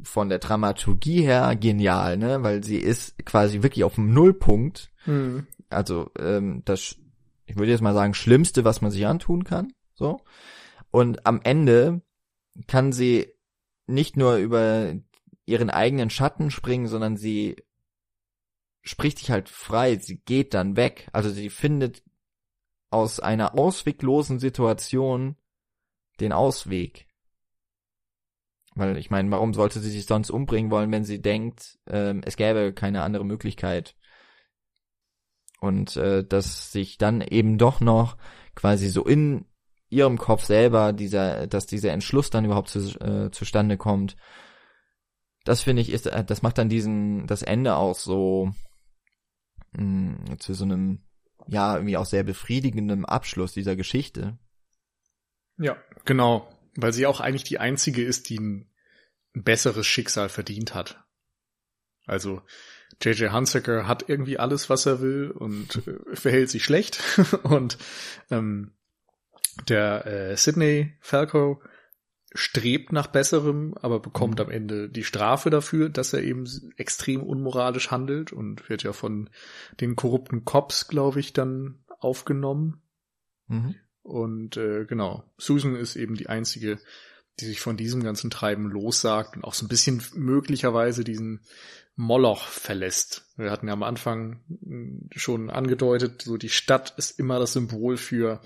von 0.00 0.28
der 0.28 0.38
Dramaturgie 0.38 1.22
her 1.22 1.56
genial, 1.56 2.16
ne? 2.16 2.42
Weil 2.44 2.62
sie 2.62 2.76
ist 2.76 3.18
quasi 3.24 3.62
wirklich 3.62 3.82
auf 3.82 3.96
dem 3.96 4.12
Nullpunkt. 4.14 4.92
Mhm. 5.04 5.48
Also 5.70 6.12
ähm, 6.16 6.62
das, 6.64 6.96
ich 7.46 7.56
würde 7.56 7.72
jetzt 7.72 7.80
mal 7.80 7.94
sagen, 7.94 8.14
Schlimmste, 8.14 8.64
was 8.64 8.80
man 8.80 8.92
sich 8.92 9.06
antun 9.06 9.42
kann. 9.42 9.72
So. 9.94 10.20
Und 10.92 11.26
am 11.26 11.40
Ende 11.42 12.02
kann 12.68 12.92
sie 12.92 13.26
nicht 13.88 14.16
nur 14.16 14.36
über 14.36 14.94
ihren 15.46 15.70
eigenen 15.70 16.10
Schatten 16.10 16.50
springen, 16.50 16.86
sondern 16.86 17.16
sie 17.16 17.56
spricht 18.82 19.18
sich 19.18 19.30
halt 19.30 19.48
frei, 19.48 19.96
sie 19.96 20.18
geht 20.18 20.54
dann 20.54 20.76
weg. 20.76 21.08
Also 21.12 21.30
sie 21.30 21.50
findet 21.50 22.02
aus 22.90 23.18
einer 23.20 23.58
ausweglosen 23.58 24.38
Situation 24.38 25.36
den 26.20 26.32
Ausweg. 26.32 27.08
Weil 28.74 28.96
ich 28.98 29.10
meine, 29.10 29.30
warum 29.30 29.54
sollte 29.54 29.80
sie 29.80 29.90
sich 29.90 30.06
sonst 30.06 30.30
umbringen 30.30 30.70
wollen, 30.70 30.90
wenn 30.92 31.04
sie 31.04 31.20
denkt, 31.20 31.78
ähm, 31.86 32.22
es 32.24 32.36
gäbe 32.36 32.72
keine 32.72 33.02
andere 33.02 33.24
Möglichkeit. 33.24 33.96
Und 35.60 35.96
äh, 35.96 36.24
dass 36.24 36.72
sich 36.72 36.98
dann 36.98 37.20
eben 37.20 37.56
doch 37.56 37.80
noch 37.80 38.16
quasi 38.54 38.88
so 38.88 39.04
in 39.04 39.46
ihrem 39.88 40.18
Kopf 40.18 40.44
selber 40.44 40.92
dieser, 40.92 41.46
dass 41.46 41.66
dieser 41.66 41.92
Entschluss 41.92 42.30
dann 42.30 42.44
überhaupt 42.44 42.68
zu, 42.68 42.80
äh, 43.00 43.30
zustande 43.30 43.76
kommt, 43.76 44.16
das 45.44 45.62
finde 45.62 45.82
ich 45.82 45.90
ist, 45.90 46.06
äh, 46.06 46.24
das 46.24 46.42
macht 46.42 46.58
dann 46.58 46.68
diesen, 46.68 47.26
das 47.26 47.42
Ende 47.42 47.76
auch 47.76 47.94
so 47.94 48.52
mh, 49.72 49.82
mm, 49.82 50.38
zu 50.38 50.54
so 50.54 50.64
einem, 50.64 51.00
ja, 51.46 51.76
irgendwie 51.76 51.96
auch 51.96 52.06
sehr 52.06 52.24
befriedigenden 52.24 53.04
Abschluss 53.04 53.52
dieser 53.52 53.76
Geschichte. 53.76 54.38
Ja, 55.58 55.76
genau. 56.04 56.50
Weil 56.76 56.92
sie 56.92 57.06
auch 57.06 57.20
eigentlich 57.20 57.44
die 57.44 57.60
einzige 57.60 58.02
ist, 58.02 58.28
die 58.30 58.38
ein, 58.38 58.70
ein 59.34 59.44
besseres 59.44 59.86
Schicksal 59.86 60.28
verdient 60.28 60.74
hat. 60.74 61.04
Also, 62.06 62.42
JJ 63.02 63.28
Hunsaker 63.28 63.86
hat 63.86 64.08
irgendwie 64.08 64.38
alles, 64.38 64.70
was 64.70 64.86
er 64.86 65.00
will 65.00 65.30
und 65.30 65.86
äh, 65.86 66.16
verhält 66.16 66.50
sich 66.50 66.64
schlecht. 66.64 67.00
und 67.44 67.78
ähm, 68.30 68.72
der 69.68 70.06
äh, 70.06 70.36
Sydney 70.36 70.94
Falco 71.00 71.62
strebt 72.34 72.92
nach 72.92 73.06
Besserem, 73.06 73.74
aber 73.80 74.00
bekommt 74.00 74.38
mhm. 74.38 74.46
am 74.46 74.50
Ende 74.50 74.88
die 74.88 75.04
Strafe 75.04 75.50
dafür, 75.50 75.88
dass 75.88 76.12
er 76.12 76.22
eben 76.22 76.44
extrem 76.76 77.22
unmoralisch 77.22 77.90
handelt 77.90 78.32
und 78.32 78.68
wird 78.68 78.82
ja 78.82 78.92
von 78.92 79.30
den 79.80 79.94
korrupten 79.94 80.44
Cops, 80.44 80.88
glaube 80.88 81.20
ich, 81.20 81.32
dann 81.32 81.84
aufgenommen. 82.00 82.82
Mhm. 83.46 83.76
Und 84.02 84.56
äh, 84.56 84.84
genau, 84.84 85.24
Susan 85.38 85.76
ist 85.76 85.96
eben 85.96 86.16
die 86.16 86.28
einzige, 86.28 86.78
die 87.40 87.46
sich 87.46 87.60
von 87.60 87.76
diesem 87.76 88.02
ganzen 88.02 88.30
Treiben 88.30 88.68
lossagt 88.68 89.36
und 89.36 89.44
auch 89.44 89.54
so 89.54 89.64
ein 89.64 89.68
bisschen 89.68 90.02
möglicherweise 90.14 91.04
diesen 91.04 91.40
Moloch 91.96 92.48
verlässt. 92.48 93.26
Wir 93.36 93.50
hatten 93.50 93.68
ja 93.68 93.72
am 93.72 93.82
Anfang 93.82 94.40
hm, 94.48 95.08
schon 95.14 95.50
angedeutet, 95.50 96.22
so 96.22 96.36
die 96.36 96.48
Stadt 96.48 96.94
ist 96.96 97.18
immer 97.18 97.38
das 97.38 97.52
Symbol 97.52 97.96
für 97.96 98.40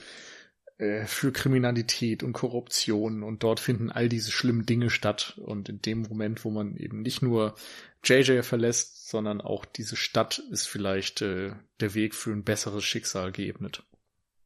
äh, 0.78 1.06
für 1.06 1.32
Kriminalität 1.32 2.22
und 2.22 2.32
Korruption 2.32 3.24
und 3.24 3.42
dort 3.42 3.58
finden 3.58 3.90
all 3.90 4.08
diese 4.08 4.30
schlimmen 4.30 4.64
Dinge 4.64 4.90
statt 4.90 5.38
und 5.44 5.68
in 5.68 5.82
dem 5.82 6.02
Moment, 6.02 6.44
wo 6.44 6.50
man 6.50 6.76
eben 6.76 7.02
nicht 7.02 7.20
nur 7.20 7.56
JJ 8.04 8.42
verlässt, 8.42 9.08
sondern 9.08 9.40
auch 9.40 9.64
diese 9.64 9.96
Stadt 9.96 10.38
ist 10.50 10.68
vielleicht 10.68 11.20
äh, 11.20 11.52
der 11.80 11.94
Weg 11.94 12.14
für 12.14 12.30
ein 12.30 12.44
besseres 12.44 12.84
Schicksal 12.84 13.32
geebnet. 13.32 13.82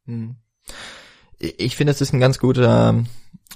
Hm. 0.05 0.35
Ich 1.37 1.75
finde, 1.75 1.91
es 1.91 2.01
ist 2.01 2.13
ein 2.13 2.19
ganz 2.19 2.39
guter 2.39 3.03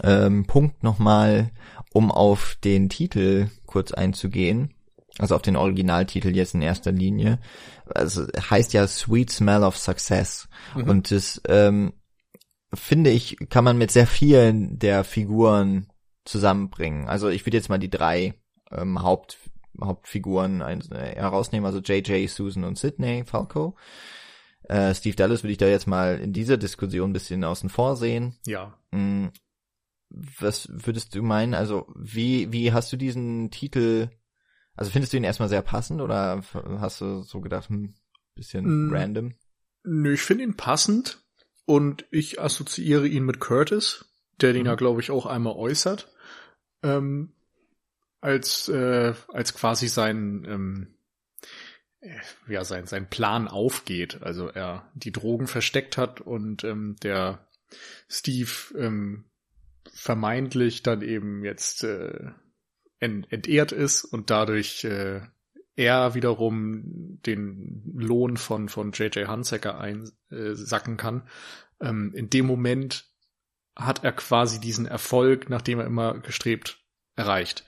ähm, 0.04 0.46
Punkt 0.46 0.84
nochmal, 0.84 1.52
um 1.94 2.12
auf 2.12 2.58
den 2.64 2.90
Titel 2.90 3.50
kurz 3.66 3.92
einzugehen. 3.92 4.74
Also 5.20 5.36
auf 5.36 5.42
den 5.42 5.56
Originaltitel 5.56 6.36
jetzt 6.36 6.54
in 6.54 6.62
erster 6.62 6.92
Linie. 6.92 7.40
Also 7.88 8.28
heißt 8.38 8.74
ja 8.74 8.88
Sweet 8.88 9.32
Smell 9.32 9.64
of 9.64 9.78
Success. 9.78 10.48
Mhm. 10.76 10.84
Und 10.84 11.12
das 11.12 11.42
ähm, 11.48 11.94
finde 12.74 13.12
ich, 13.12 13.38
kann 13.50 13.64
man 13.64 13.78
mit 13.78 13.92
sehr 13.92 14.08
vielen 14.08 14.80
der 14.80 15.04
Figuren 15.04 15.88
zusammenbringen. 16.26 17.08
Also 17.08 17.30
ich 17.30 17.46
würde 17.46 17.58
jetzt 17.58 17.70
mal 17.70 17.78
die 17.78 17.90
drei 17.90 18.34
ähm, 18.72 19.02
Haupt, 19.02 19.38
Hauptfiguren 19.82 20.62
ein, 20.62 20.82
äh, 20.92 21.16
herausnehmen, 21.16 21.66
also 21.66 21.80
JJ, 21.80 22.28
Susan 22.28 22.64
und 22.64 22.78
Sydney 22.78 23.24
Falco. 23.26 23.76
Äh, 24.64 24.94
Steve 24.94 25.16
Dallas 25.16 25.44
würde 25.44 25.54
ich 25.54 25.58
da 25.58 25.68
jetzt 25.68 25.88
mal 25.88 26.20
in 26.20 26.34
dieser 26.34 26.58
Diskussion 26.58 27.12
ein 27.12 27.14
bisschen 27.14 27.44
außen 27.44 27.70
vor 27.70 27.96
sehen. 27.96 28.36
Ja. 28.46 28.78
Mm, 28.92 29.28
was 30.10 30.68
würdest 30.72 31.16
du 31.16 31.22
meinen? 31.22 31.54
Also 31.54 31.88
wie, 31.96 32.52
wie 32.52 32.74
hast 32.74 32.92
du 32.92 32.98
diesen 32.98 33.50
Titel, 33.52 34.10
also 34.76 34.92
findest 34.92 35.14
du 35.14 35.18
ihn 35.18 35.24
erstmal 35.24 35.50
sehr 35.50 35.62
passend 35.62 36.02
oder 36.02 36.42
hast 36.80 37.00
du 37.00 37.22
so 37.22 37.40
gedacht, 37.40 37.70
hm, 37.70 37.94
bisschen 38.36 38.88
mm, 38.88 38.94
random? 38.94 39.36
Nö, 39.84 40.14
ich 40.14 40.22
finde 40.22 40.44
ihn 40.44 40.58
passend 40.58 41.24
und 41.68 42.06
ich 42.12 42.40
assoziiere 42.40 43.08
ihn 43.08 43.26
mit 43.26 43.42
Curtis, 43.42 44.06
der 44.40 44.54
den 44.54 44.62
mhm. 44.62 44.68
ja, 44.68 44.76
glaube 44.76 45.02
ich, 45.02 45.12
auch 45.12 45.26
einmal 45.26 45.54
äußert, 45.54 46.10
ähm, 46.82 47.34
als, 48.22 48.70
äh, 48.70 49.14
als 49.28 49.54
quasi 49.54 49.90
sein, 49.90 50.46
ähm, 50.48 50.96
äh, 52.00 52.16
ja, 52.48 52.64
sein, 52.64 52.88
sein 52.88 53.10
Plan 53.10 53.50
aufgeht. 53.50 54.22
Also 54.22 54.48
er 54.48 54.90
die 54.94 55.12
Drogen 55.12 55.48
versteckt 55.48 55.98
hat 55.98 56.22
und 56.22 56.64
ähm, 56.64 56.96
der 57.04 57.46
Steve 58.08 58.50
ähm, 58.78 59.26
vermeintlich 59.94 60.84
dann 60.84 61.02
eben 61.02 61.44
jetzt 61.44 61.84
äh, 61.84 62.32
ent 63.00 63.30
entehrt 63.30 63.74
ist 63.74 64.06
und 64.06 64.30
dadurch 64.30 64.86
äh, 64.86 65.20
er 65.78 66.16
wiederum 66.16 67.20
den 67.26 67.84
Lohn 67.96 68.36
von, 68.36 68.68
von 68.68 68.92
J.J. 68.92 69.28
Hunsaker 69.30 69.80
einsacken 69.80 70.94
äh, 70.96 70.98
kann. 70.98 71.22
Ähm, 71.80 72.14
in 72.16 72.30
dem 72.30 72.48
Moment 72.48 73.06
hat 73.76 74.04
er 74.04 74.12
quasi 74.12 74.60
diesen 74.60 74.88
Erfolg, 74.88 75.50
nachdem 75.50 75.80
er 75.80 75.86
immer 75.86 76.18
gestrebt, 76.20 76.84
erreicht. 77.16 77.64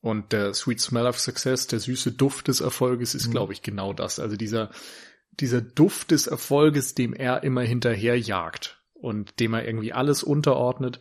Und 0.00 0.32
der 0.32 0.54
Sweet 0.54 0.80
Smell 0.80 1.06
of 1.06 1.18
Success, 1.18 1.66
der 1.66 1.80
süße 1.80 2.12
Duft 2.12 2.46
des 2.46 2.60
Erfolges 2.60 3.16
ist, 3.16 3.26
mhm. 3.26 3.32
glaube 3.32 3.52
ich, 3.52 3.62
genau 3.62 3.92
das. 3.92 4.20
Also 4.20 4.36
dieser, 4.36 4.70
dieser 5.32 5.60
Duft 5.60 6.12
des 6.12 6.28
Erfolges, 6.28 6.94
dem 6.94 7.12
er 7.12 7.42
immer 7.42 7.62
hinterherjagt 7.62 8.80
und 8.92 9.40
dem 9.40 9.54
er 9.54 9.66
irgendwie 9.66 9.92
alles 9.92 10.22
unterordnet. 10.22 11.00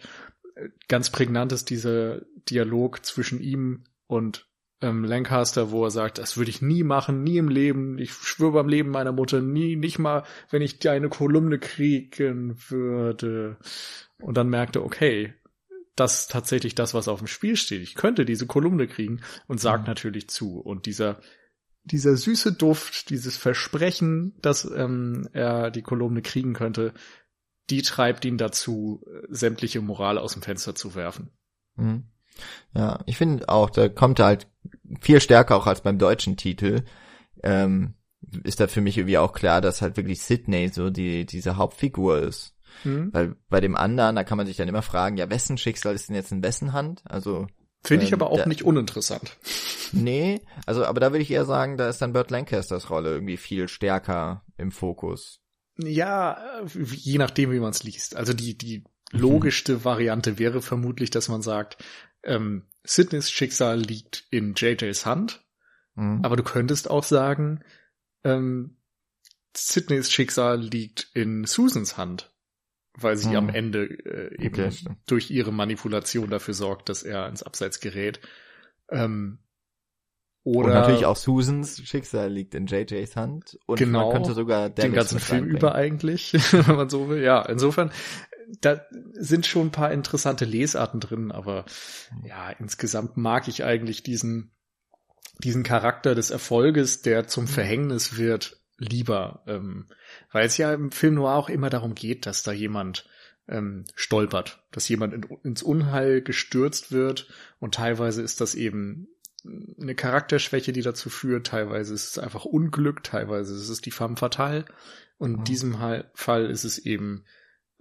Ganz 0.87 1.11
prägnant 1.11 1.51
ist 1.51 1.69
dieser 1.69 2.21
Dialog 2.49 3.05
zwischen 3.05 3.39
ihm 3.39 3.83
und 4.07 4.47
ähm, 4.81 5.03
Lancaster, 5.03 5.71
wo 5.71 5.85
er 5.85 5.91
sagt, 5.91 6.17
das 6.17 6.37
würde 6.37 6.51
ich 6.51 6.61
nie 6.61 6.83
machen, 6.83 7.23
nie 7.23 7.37
im 7.37 7.49
Leben, 7.49 7.97
ich 7.97 8.13
schwöre 8.13 8.53
beim 8.53 8.69
Leben 8.69 8.89
meiner 8.89 9.11
Mutter, 9.11 9.41
nie, 9.41 9.75
nicht 9.75 9.99
mal, 9.99 10.23
wenn 10.49 10.61
ich 10.61 10.87
eine 10.87 11.09
Kolumne 11.09 11.59
kriegen 11.59 12.57
würde. 12.69 13.57
Und 14.19 14.37
dann 14.37 14.49
merkte, 14.49 14.83
okay, 14.83 15.33
das 15.95 16.21
ist 16.21 16.31
tatsächlich 16.31 16.75
das, 16.75 16.93
was 16.93 17.07
auf 17.07 17.19
dem 17.19 17.27
Spiel 17.27 17.55
steht. 17.55 17.81
Ich 17.81 17.95
könnte 17.95 18.23
diese 18.23 18.45
Kolumne 18.45 18.87
kriegen 18.87 19.21
und 19.47 19.59
sagt 19.59 19.83
mhm. 19.83 19.89
natürlich 19.89 20.29
zu. 20.29 20.59
Und 20.59 20.85
dieser, 20.85 21.19
dieser 21.83 22.15
süße 22.15 22.53
Duft, 22.53 23.09
dieses 23.09 23.35
Versprechen, 23.35 24.35
dass 24.41 24.63
ähm, 24.65 25.27
er 25.33 25.71
die 25.71 25.81
Kolumne 25.81 26.21
kriegen 26.21 26.53
könnte, 26.53 26.93
die 27.71 27.81
treibt 27.81 28.25
ihn 28.25 28.37
dazu, 28.37 29.03
sämtliche 29.27 29.81
Moral 29.81 30.19
aus 30.19 30.33
dem 30.33 30.43
Fenster 30.43 30.75
zu 30.75 30.93
werfen. 30.93 31.31
Mhm. 31.75 32.05
Ja, 32.73 32.99
ich 33.05 33.17
finde 33.17 33.49
auch, 33.49 33.69
da 33.69 33.89
kommt 33.89 34.19
er 34.19 34.25
halt 34.25 34.47
viel 35.01 35.21
stärker 35.21 35.55
auch 35.55 35.67
als 35.67 35.81
beim 35.81 35.97
deutschen 35.97 36.37
Titel. 36.37 36.83
Ähm, 37.43 37.95
ist 38.43 38.59
da 38.59 38.67
für 38.67 38.81
mich 38.81 38.97
irgendwie 38.97 39.17
auch 39.17 39.33
klar, 39.33 39.61
dass 39.61 39.81
halt 39.81 39.97
wirklich 39.97 40.21
Sydney 40.21 40.69
so 40.69 40.89
die 40.89 41.25
diese 41.25 41.57
Hauptfigur 41.57 42.19
ist. 42.19 42.55
Mhm. 42.83 43.09
Weil 43.13 43.35
bei 43.49 43.61
dem 43.61 43.75
anderen, 43.75 44.15
da 44.15 44.23
kann 44.23 44.37
man 44.37 44.47
sich 44.47 44.57
dann 44.57 44.67
immer 44.67 44.81
fragen, 44.81 45.17
ja, 45.17 45.29
wessen 45.29 45.57
Schicksal 45.57 45.95
ist 45.95 46.09
denn 46.09 46.15
jetzt 46.15 46.31
in 46.31 46.43
wessen 46.43 46.73
Hand? 46.73 47.03
Also 47.05 47.47
Finde 47.83 48.05
ich 48.05 48.11
ähm, 48.11 48.21
aber 48.21 48.31
auch 48.31 48.39
da, 48.39 48.45
nicht 48.45 48.63
uninteressant. 48.63 49.37
Nee, 49.93 50.41
also 50.65 50.83
aber 50.83 50.99
da 50.99 51.13
würde 51.13 51.21
ich 51.21 51.31
eher 51.31 51.45
sagen, 51.45 51.77
da 51.77 51.87
ist 51.87 52.01
dann 52.01 52.11
Burt 52.11 52.29
Lancasters 52.29 52.89
Rolle 52.89 53.11
irgendwie 53.11 53.37
viel 53.37 53.69
stärker 53.69 54.43
im 54.57 54.71
Fokus. 54.71 55.39
Ja, 55.77 56.37
je 56.75 57.17
nachdem, 57.17 57.53
wie 57.53 57.61
man 57.61 57.69
es 57.69 57.83
liest. 57.83 58.17
Also 58.17 58.33
die, 58.33 58.57
die 58.57 58.83
logischste 59.11 59.75
mhm. 59.75 59.85
Variante 59.85 60.39
wäre 60.39 60.61
vermutlich, 60.61 61.09
dass 61.09 61.29
man 61.29 61.41
sagt, 61.41 61.77
ähm, 62.23 62.65
Sydneys 62.87 63.29
Schicksal 63.29 63.79
liegt 63.79 64.25
in 64.31 64.53
JJs 64.55 65.05
Hand, 65.05 65.45
mhm. 65.95 66.21
aber 66.23 66.35
du 66.35 66.43
könntest 66.43 66.89
auch 66.89 67.03
sagen, 67.03 67.63
ähm, 68.23 68.77
Sydneys 69.55 70.11
Schicksal 70.11 70.61
liegt 70.61 71.09
in 71.13 71.45
Susans 71.45 71.97
Hand 71.97 72.31
weil 72.97 73.15
sie 73.15 73.29
hm. 73.29 73.35
am 73.35 73.49
Ende 73.49 73.85
äh, 73.85 74.43
eben 74.43 74.65
okay, 74.65 74.71
durch 75.05 75.29
ihre 75.29 75.53
Manipulation 75.53 76.29
dafür 76.29 76.53
sorgt, 76.53 76.89
dass 76.89 77.03
er 77.03 77.29
ins 77.29 77.43
Abseits 77.43 77.79
gerät. 77.79 78.19
Ähm, 78.89 79.39
oder 80.47 80.67
und 80.67 80.73
natürlich 80.75 81.05
auch 81.05 81.17
Susans 81.17 81.81
Schicksal 81.83 82.31
liegt 82.31 82.55
in 82.55 82.67
JJs 82.67 83.17
Hand 83.17 83.59
und 83.65 83.77
genau, 83.77 84.05
man 84.05 84.13
könnte 84.13 84.33
sogar 84.33 84.69
den 84.69 84.93
ganzen 84.93 85.19
Film 85.19 85.45
über 85.45 85.75
eigentlich, 85.75 86.33
wenn 86.51 86.77
man 86.77 86.89
so 86.89 87.09
will. 87.09 87.21
Ja, 87.21 87.41
insofern 87.41 87.91
da 88.61 88.81
sind 89.11 89.45
schon 89.45 89.67
ein 89.67 89.71
paar 89.71 89.91
interessante 89.91 90.45
Lesarten 90.45 91.01
drin, 91.01 91.33
aber 91.33 91.65
ja, 92.23 92.49
insgesamt 92.49 93.17
mag 93.17 93.49
ich 93.49 93.65
eigentlich 93.65 94.03
diesen 94.03 94.51
diesen 95.43 95.63
Charakter 95.63 96.15
des 96.15 96.31
Erfolges, 96.31 97.01
der 97.01 97.27
zum 97.27 97.47
Verhängnis 97.47 98.17
wird, 98.17 98.61
lieber, 98.77 99.43
ähm, 99.47 99.87
weil 100.31 100.45
es 100.45 100.57
ja 100.57 100.73
im 100.73 100.91
Film 100.91 101.15
Noir 101.15 101.35
auch 101.35 101.49
immer 101.49 101.69
darum 101.69 101.93
geht, 101.93 102.25
dass 102.25 102.41
da 102.41 102.53
jemand 102.53 103.05
ähm, 103.49 103.85
stolpert, 103.95 104.63
dass 104.71 104.87
jemand 104.87 105.13
in, 105.13 105.23
ins 105.43 105.61
Unheil 105.61 106.21
gestürzt 106.21 106.91
wird 106.91 107.27
und 107.59 107.75
teilweise 107.75 108.21
ist 108.21 108.39
das 108.41 108.55
eben 108.55 109.07
eine 109.79 109.95
Charakterschwäche, 109.95 110.73
die 110.73 110.81
dazu 110.81 111.09
führt, 111.09 111.47
teilweise 111.47 111.93
ist 111.93 112.11
es 112.11 112.19
einfach 112.19 112.45
Unglück, 112.45 113.03
teilweise 113.03 113.55
ist 113.55 113.69
es 113.69 113.81
die 113.81 113.91
femme 113.91 114.17
fatale 114.17 114.65
und 115.17 115.31
in 115.31 115.39
mhm. 115.39 115.43
diesem 115.45 115.77
Fall 116.13 116.45
ist 116.45 116.63
es 116.63 116.77
eben 116.77 117.25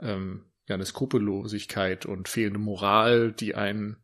ähm, 0.00 0.44
ja 0.66 0.74
eine 0.74 0.86
Skrupellosigkeit 0.86 2.06
und 2.06 2.28
fehlende 2.28 2.58
Moral, 2.58 3.32
die 3.32 3.54
einen 3.54 3.96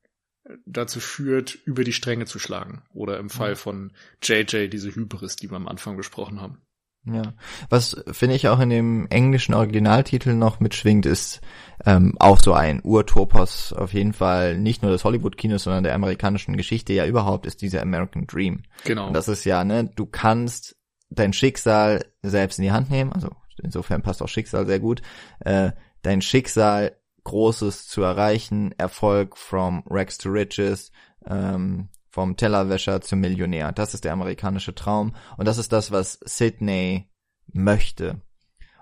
dazu 0.66 1.00
führt, 1.00 1.54
über 1.54 1.84
die 1.84 1.92
Stränge 1.92 2.26
zu 2.26 2.38
schlagen. 2.38 2.82
Oder 2.92 3.18
im 3.18 3.30
Fall 3.30 3.56
von 3.56 3.92
JJ 4.22 4.68
diese 4.68 4.94
Hybris, 4.94 5.36
die 5.36 5.50
wir 5.50 5.56
am 5.56 5.68
Anfang 5.68 5.96
besprochen 5.96 6.40
haben. 6.40 6.60
Ja, 7.04 7.32
was 7.68 7.96
finde 8.12 8.36
ich 8.36 8.46
auch 8.46 8.60
in 8.60 8.70
dem 8.70 9.08
englischen 9.10 9.54
Originaltitel 9.54 10.34
noch 10.34 10.60
mitschwingt, 10.60 11.04
ist 11.04 11.40
ähm, 11.84 12.14
auch 12.20 12.38
so 12.38 12.52
ein 12.52 12.80
Urtopos 12.80 13.72
auf 13.72 13.92
jeden 13.92 14.12
Fall 14.12 14.56
nicht 14.56 14.82
nur 14.82 14.92
des 14.92 15.02
Hollywood-Kinos, 15.02 15.64
sondern 15.64 15.82
der 15.82 15.96
amerikanischen 15.96 16.56
Geschichte 16.56 16.92
ja 16.92 17.04
überhaupt 17.04 17.44
ist 17.44 17.60
dieser 17.60 17.82
American 17.82 18.28
Dream. 18.28 18.62
Genau. 18.84 19.08
Und 19.08 19.14
das 19.14 19.26
ist 19.26 19.44
ja, 19.44 19.64
ne, 19.64 19.90
du 19.96 20.06
kannst 20.06 20.76
dein 21.10 21.32
Schicksal 21.32 22.04
selbst 22.22 22.60
in 22.60 22.64
die 22.64 22.72
Hand 22.72 22.88
nehmen, 22.88 23.12
also 23.12 23.30
insofern 23.60 24.02
passt 24.02 24.22
auch 24.22 24.28
Schicksal 24.28 24.64
sehr 24.66 24.78
gut, 24.78 25.02
äh, 25.40 25.72
dein 26.02 26.22
Schicksal 26.22 26.96
Großes 27.24 27.86
zu 27.86 28.02
erreichen, 28.02 28.74
Erfolg 28.78 29.36
from 29.36 29.84
Rex 29.88 30.18
to 30.18 30.28
Riches, 30.28 30.92
ähm, 31.26 31.88
vom 32.12 32.36
Tellerwäscher 32.36 33.00
zum 33.00 33.20
Millionär. 33.20 33.72
Das 33.72 33.94
ist 33.94 34.04
der 34.04 34.12
amerikanische 34.12 34.74
Traum 34.74 35.16
und 35.38 35.48
das 35.48 35.56
ist 35.56 35.72
das, 35.72 35.90
was 35.90 36.20
Sydney 36.24 37.10
möchte. 37.52 38.20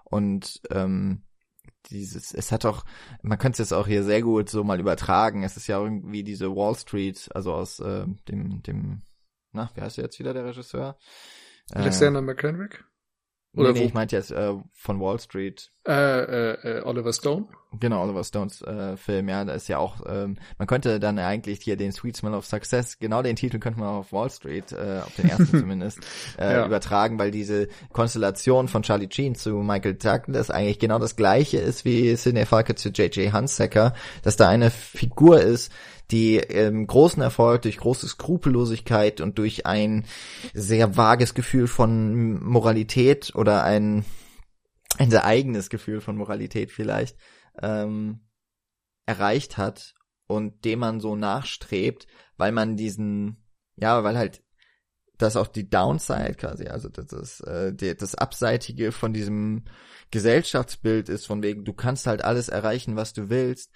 Und 0.05 0.61
ähm, 0.71 1.23
dieses, 1.87 2.35
es 2.35 2.51
hat 2.51 2.67
auch, 2.67 2.85
man 3.23 3.39
könnte 3.39 3.63
es 3.63 3.71
jetzt 3.71 3.79
auch 3.79 3.87
hier 3.87 4.03
sehr 4.03 4.21
gut 4.23 4.51
so 4.51 4.65
mal 4.65 4.81
übertragen. 4.81 5.45
Es 5.45 5.57
ist 5.57 5.69
ja 5.69 5.81
irgendwie 5.81 6.25
diese 6.25 6.55
Wall 6.55 6.75
Street, 6.75 7.31
also 7.33 7.55
aus 7.55 7.79
äh, 7.79 8.05
dem, 8.29 8.63
dem, 8.65 9.03
na, 9.53 9.71
wie 9.75 9.81
heißt 9.81 9.97
der 9.97 10.05
jetzt 10.05 10.19
wieder 10.19 10.35
der 10.35 10.47
Regisseur? 10.47 10.99
Alexander 11.73 12.19
äh, 12.19 12.23
McKendrick? 12.23 12.85
Oder 13.57 13.73
nee, 13.73 13.81
nee 13.81 13.87
ich 13.87 13.95
meinte 13.95 14.15
jetzt 14.15 14.31
äh, 14.31 14.55
von 14.73 15.01
Wall 15.01 15.19
Street. 15.19 15.73
Äh, 15.87 15.93
äh, 15.93 16.79
äh, 16.79 16.83
Oliver 16.83 17.13
Stone? 17.13 17.47
Genau, 17.79 18.03
Oliver 18.03 18.23
Stones 18.23 18.63
äh, 18.63 18.97
Film, 18.97 19.29
ja, 19.29 19.45
da 19.45 19.55
ist 19.55 19.69
ja 19.69 19.79
auch, 19.79 20.01
ähm, 20.07 20.37
man 20.59 20.69
könnte 20.69 21.01
dann 21.01 21.19
eigentlich 21.19 21.61
hier 21.61 21.77
den 21.77 21.91
Sweet 21.91 22.17
Smell 22.17 22.35
of 22.35 22.47
Success, 22.47 22.99
genau 22.99 23.23
den 23.23 23.37
Titel 23.37 23.59
könnte 23.59 23.81
man 23.81 23.89
auf 23.89 24.13
Wall 24.13 24.31
Street, 24.31 24.73
äh, 24.73 25.01
auf 25.05 25.15
den 25.17 25.31
ersten 25.31 25.47
zumindest, 25.61 26.01
äh, 26.39 26.53
ja. 26.53 26.67
übertragen, 26.67 27.19
weil 27.19 27.31
diese 27.31 27.69
Konstellation 27.93 28.69
von 28.69 28.83
Charlie 28.83 29.09
Sheen 29.11 29.35
zu 29.35 29.51
Michael 29.57 29.95
Douglas 29.95 30.51
eigentlich 30.51 30.79
genau 30.79 30.99
das 30.99 31.17
gleiche 31.17 31.59
ist 31.59 31.85
wie 31.85 32.15
Sidney 32.17 32.45
Falke 32.45 32.75
zu 32.75 32.91
J.J. 32.91 33.33
Hunsaker, 33.33 33.95
dass 34.23 34.37
da 34.37 34.49
eine 34.49 34.71
Figur 34.71 35.41
ist, 35.41 35.73
die 36.11 36.37
ähm, 36.37 36.87
großen 36.87 37.23
Erfolg 37.23 37.63
durch 37.63 37.77
große 37.79 38.09
Skrupellosigkeit 38.09 39.21
und 39.21 39.39
durch 39.39 39.67
ein 39.67 40.07
sehr 40.53 40.97
vages 40.97 41.35
Gefühl 41.35 41.67
von 41.67 42.43
Moralität 42.43 43.35
oder 43.35 43.65
ein, 43.65 44.05
ein 44.99 45.11
sehr 45.11 45.25
eigenes 45.25 45.71
Gefühl 45.71 46.01
von 46.01 46.17
Moralität 46.17 46.71
vielleicht 46.71 47.17
ähm, 47.63 48.21
erreicht 49.07 49.57
hat 49.57 49.95
und 50.27 50.65
dem 50.65 50.81
man 50.81 51.01
so 51.01 51.17
nachstrebt, 51.17 52.07
weil 52.37 52.53
man 52.53 52.77
diesen, 52.77 53.45
ja, 53.77 54.05
weil 54.05 54.17
halt 54.17 54.43
das 55.19 55.37
auch 55.37 55.49
die 55.49 55.69
Downside 55.69 56.35
quasi, 56.35 56.67
also 56.67 56.89
das 56.89 57.13
ist 57.13 57.41
äh, 57.41 57.75
die, 57.75 57.95
das 57.95 58.15
Abseitige 58.15 58.93
von 58.93 59.13
diesem 59.13 59.65
Gesellschaftsbild 60.11 61.09
ist, 61.09 61.27
von 61.27 61.43
wegen, 61.43 61.65
du 61.65 61.73
kannst 61.73 62.07
halt 62.07 62.25
alles 62.25 62.49
erreichen, 62.49 62.97
was 62.97 63.13
du 63.13 63.29
willst, 63.29 63.71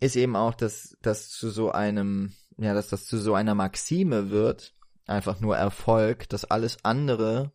ist 0.00 0.16
eben 0.16 0.36
auch, 0.36 0.54
dass 0.54 0.96
das 1.02 1.30
zu 1.30 1.50
so 1.50 1.70
einem, 1.72 2.32
ja, 2.58 2.74
dass 2.74 2.88
das 2.88 3.06
zu 3.06 3.18
so 3.18 3.34
einer 3.34 3.54
Maxime 3.54 4.30
wird, 4.30 4.74
einfach 5.06 5.40
nur 5.40 5.56
Erfolg, 5.56 6.28
dass 6.28 6.44
alles 6.44 6.84
andere 6.84 7.52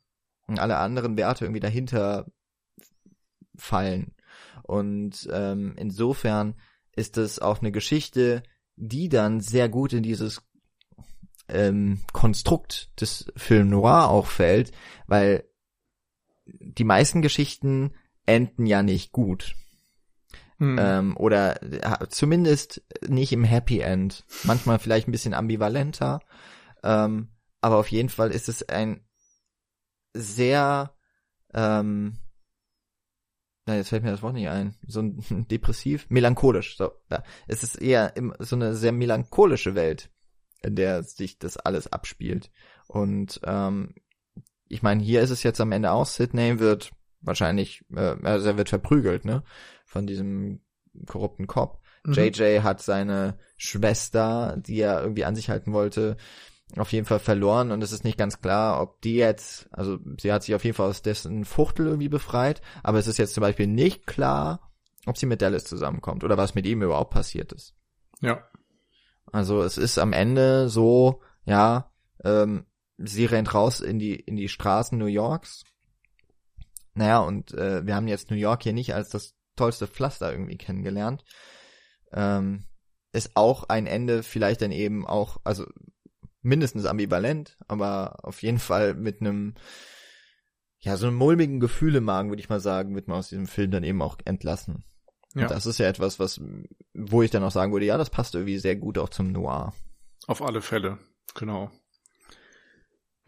und 0.48 0.60
alle 0.60 0.78
anderen 0.78 1.18
Werte 1.18 1.46
irgendwie 1.46 1.60
dahinter 1.60 2.32
fallen. 3.56 4.16
Und 4.64 5.28
ähm, 5.32 5.76
insofern 5.78 6.56
ist 6.96 7.18
es 7.18 7.40
auch 7.40 7.60
eine 7.60 7.72
Geschichte, 7.72 8.44
die 8.76 9.10
dann 9.10 9.42
sehr 9.42 9.70
gut 9.70 9.94
in 9.94 10.04
dieses 10.04 10.42
ähm, 11.48 12.02
Konstrukt 12.14 12.90
des 13.00 13.32
Film 13.36 13.70
Noir 13.70 14.10
auch 14.10 14.28
fällt, 14.28 14.72
weil 15.08 15.44
die 16.46 16.84
meisten 16.84 17.22
Geschichten 17.22 17.94
enden 18.26 18.66
ja 18.66 18.84
nicht 18.84 19.12
gut. 19.12 19.56
Hm. 20.62 20.78
Ähm, 20.80 21.18
oder 21.18 21.60
zumindest 22.10 22.84
nicht 23.08 23.34
im 23.34 23.44
Happy 23.44 23.80
End. 23.80 24.24
Manchmal 24.44 24.78
vielleicht 24.78 25.08
ein 25.08 25.12
bisschen 25.12 25.34
ambivalenter. 25.34 26.20
Ähm, 26.84 27.30
aber 27.62 27.78
auf 27.78 27.88
jeden 27.88 28.10
Fall 28.10 28.30
ist 28.30 28.48
es 28.48 28.70
ein 28.70 29.04
sehr, 30.14 30.94
ähm, 31.56 32.20
na, 33.66 33.76
jetzt 33.76 33.90
fällt 33.90 34.04
mir 34.04 34.12
das 34.12 34.22
Wort 34.22 34.36
nicht 34.36 34.50
ein, 34.50 34.76
so 34.86 35.02
ein 35.02 35.48
depressiv, 35.50 36.06
melancholisch, 36.10 36.78
so, 36.78 36.92
ja. 37.10 37.24
Es 37.48 37.64
ist 37.64 37.82
eher 37.82 38.16
im, 38.16 38.36
so 38.38 38.56
eine 38.56 38.76
sehr 38.76 38.92
melancholische 38.92 39.74
Welt, 39.74 40.12
in 40.62 40.76
der 40.76 41.02
sich 41.02 41.40
das 41.40 41.58
alles 41.58 41.92
abspielt. 41.92 42.52
Und 42.88 43.42
ähm, 43.46 43.96
ich 44.68 44.84
meine, 44.84 45.02
hier 45.02 45.22
ist 45.22 45.32
es 45.32 45.42
jetzt 45.42 45.60
am 45.60 45.72
Ende 45.72 45.90
auch, 45.90 46.06
Sydney 46.06 46.60
wird 46.60 46.92
wahrscheinlich, 47.22 47.84
äh, 47.96 48.16
also 48.22 48.50
er 48.50 48.58
wird 48.58 48.70
verprügelt, 48.70 49.26
ne? 49.26 49.44
Von 49.92 50.08
diesem 50.08 50.62
korrupten 51.06 51.48
Cop. 51.48 51.82
Mhm. 52.06 52.14
JJ 52.14 52.62
hat 52.62 52.82
seine 52.82 53.38
Schwester, 53.58 54.56
die 54.58 54.80
er 54.80 55.02
irgendwie 55.02 55.26
an 55.26 55.36
sich 55.36 55.50
halten 55.50 55.74
wollte, 55.74 56.16
auf 56.78 56.94
jeden 56.94 57.06
Fall 57.06 57.20
verloren 57.20 57.72
und 57.72 57.84
es 57.84 57.92
ist 57.92 58.06
nicht 58.06 58.18
ganz 58.18 58.40
klar, 58.40 58.82
ob 58.82 59.02
die 59.02 59.16
jetzt, 59.16 59.68
also 59.74 60.00
sie 60.18 60.32
hat 60.32 60.44
sich 60.44 60.56
auf 60.56 60.64
jeden 60.64 60.78
Fall 60.78 60.88
aus 60.88 61.02
dessen 61.02 61.44
Fuchtel 61.44 61.88
irgendwie 61.88 62.08
befreit, 62.08 62.62
aber 62.84 63.00
es 63.00 63.08
ist 63.08 63.18
jetzt 63.18 63.34
zum 63.34 63.42
Beispiel 63.42 63.68
nicht 63.68 64.08
klar, 64.08 64.72
ob 65.06 65.18
sie 65.18 65.26
mit 65.26 65.42
Dallas 65.42 65.66
zusammenkommt 65.66 66.24
oder 66.24 66.38
was 66.38 66.56
mit 66.56 66.66
ihm 66.66 66.82
überhaupt 66.82 67.14
passiert 67.14 67.52
ist. 67.52 67.76
Ja. 68.22 68.48
Also 69.30 69.62
es 69.62 69.78
ist 69.78 69.98
am 69.98 70.14
Ende 70.14 70.70
so, 70.70 71.22
ja, 71.44 71.92
ähm, 72.24 72.66
sie 72.98 73.26
rennt 73.26 73.54
raus 73.54 73.82
in 73.82 74.00
die 74.00 74.16
in 74.16 74.38
die 74.38 74.48
Straßen 74.48 74.98
New 74.98 75.08
Yorks 75.08 75.66
naja, 76.94 77.20
und 77.20 77.54
äh, 77.54 77.86
wir 77.86 77.96
haben 77.96 78.08
jetzt 78.08 78.32
New 78.32 78.38
York 78.38 78.64
hier 78.64 78.74
nicht 78.74 78.94
als 78.94 79.10
das 79.10 79.34
tollste 79.62 79.86
Pflaster 79.86 80.32
irgendwie 80.32 80.58
kennengelernt. 80.58 81.24
Ähm, 82.12 82.66
ist 83.14 83.32
auch 83.36 83.66
ein 83.70 83.86
Ende 83.86 84.24
vielleicht 84.24 84.64
dann 84.64 84.72
eben 84.72 85.06
auch, 85.06 85.38
also 85.44 85.68
mindestens 86.42 86.86
ambivalent, 86.86 87.58
aber 87.68 88.18
auf 88.24 88.42
jeden 88.42 88.58
Fall 88.58 88.96
mit 88.96 89.22
einem, 89.22 89.54
ja, 90.80 90.98
so 90.98 91.06
einem 91.06 91.18
mulmigen 91.18 91.60
Gefühl 91.60 91.96
im 91.96 92.06
Magen, 92.06 92.30
würde 92.30 92.42
ich 92.42 92.50
mal 92.50 92.60
sagen, 92.60 92.96
wird 92.96 93.08
man 93.08 93.20
aus 93.20 93.30
diesem 93.30 93.46
Film 93.46 93.70
dann 93.70 93.84
eben 93.84 94.02
auch 94.02 94.18
entlassen. 94.26 94.84
Ja. 95.36 95.44
Und 95.44 95.52
das 95.52 95.68
ist 95.68 95.78
ja 95.78 95.88
etwas, 95.88 96.18
was, 96.18 96.42
wo 96.96 97.22
ich 97.22 97.30
dann 97.30 97.44
auch 97.44 97.52
sagen 97.52 97.72
würde, 97.72 97.86
ja, 97.86 98.00
das 98.00 98.10
passt 98.10 98.34
irgendwie 98.34 98.58
sehr 98.58 98.76
gut 98.76 98.98
auch 98.98 99.10
zum 99.10 99.32
Noir. 99.32 99.74
Auf 100.26 100.42
alle 100.42 100.62
Fälle, 100.62 100.98
genau. 101.36 101.70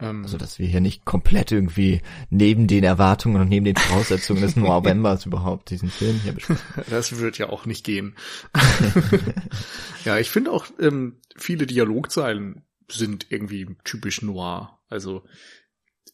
Ähm, 0.00 0.22
also, 0.24 0.38
dass 0.38 0.58
wir 0.58 0.66
hier 0.66 0.80
nicht 0.80 1.04
komplett 1.04 1.52
irgendwie 1.52 2.02
neben 2.30 2.66
den 2.66 2.84
Erwartungen 2.84 3.40
und 3.40 3.48
neben 3.48 3.64
den 3.64 3.76
Voraussetzungen 3.76 4.42
des 4.42 4.56
Novembers 4.56 5.26
überhaupt 5.26 5.70
diesen 5.70 5.90
Film 5.90 6.18
hier 6.22 6.32
besprechen. 6.32 6.64
Das 6.90 7.18
wird 7.18 7.38
ja 7.38 7.48
auch 7.48 7.66
nicht 7.66 7.84
gehen. 7.84 8.16
ja, 10.04 10.18
ich 10.18 10.30
finde 10.30 10.50
auch, 10.50 10.66
ähm, 10.80 11.16
viele 11.36 11.66
Dialogzeilen 11.66 12.62
sind 12.90 13.26
irgendwie 13.30 13.76
typisch 13.84 14.22
noir. 14.22 14.80
Also, 14.88 15.24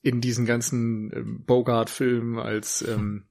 in 0.02 0.20
diesen 0.20 0.46
ganzen 0.46 1.12
ähm, 1.14 1.44
Bogart-Filmen 1.44 2.38
als, 2.38 2.82
ähm, 2.82 3.24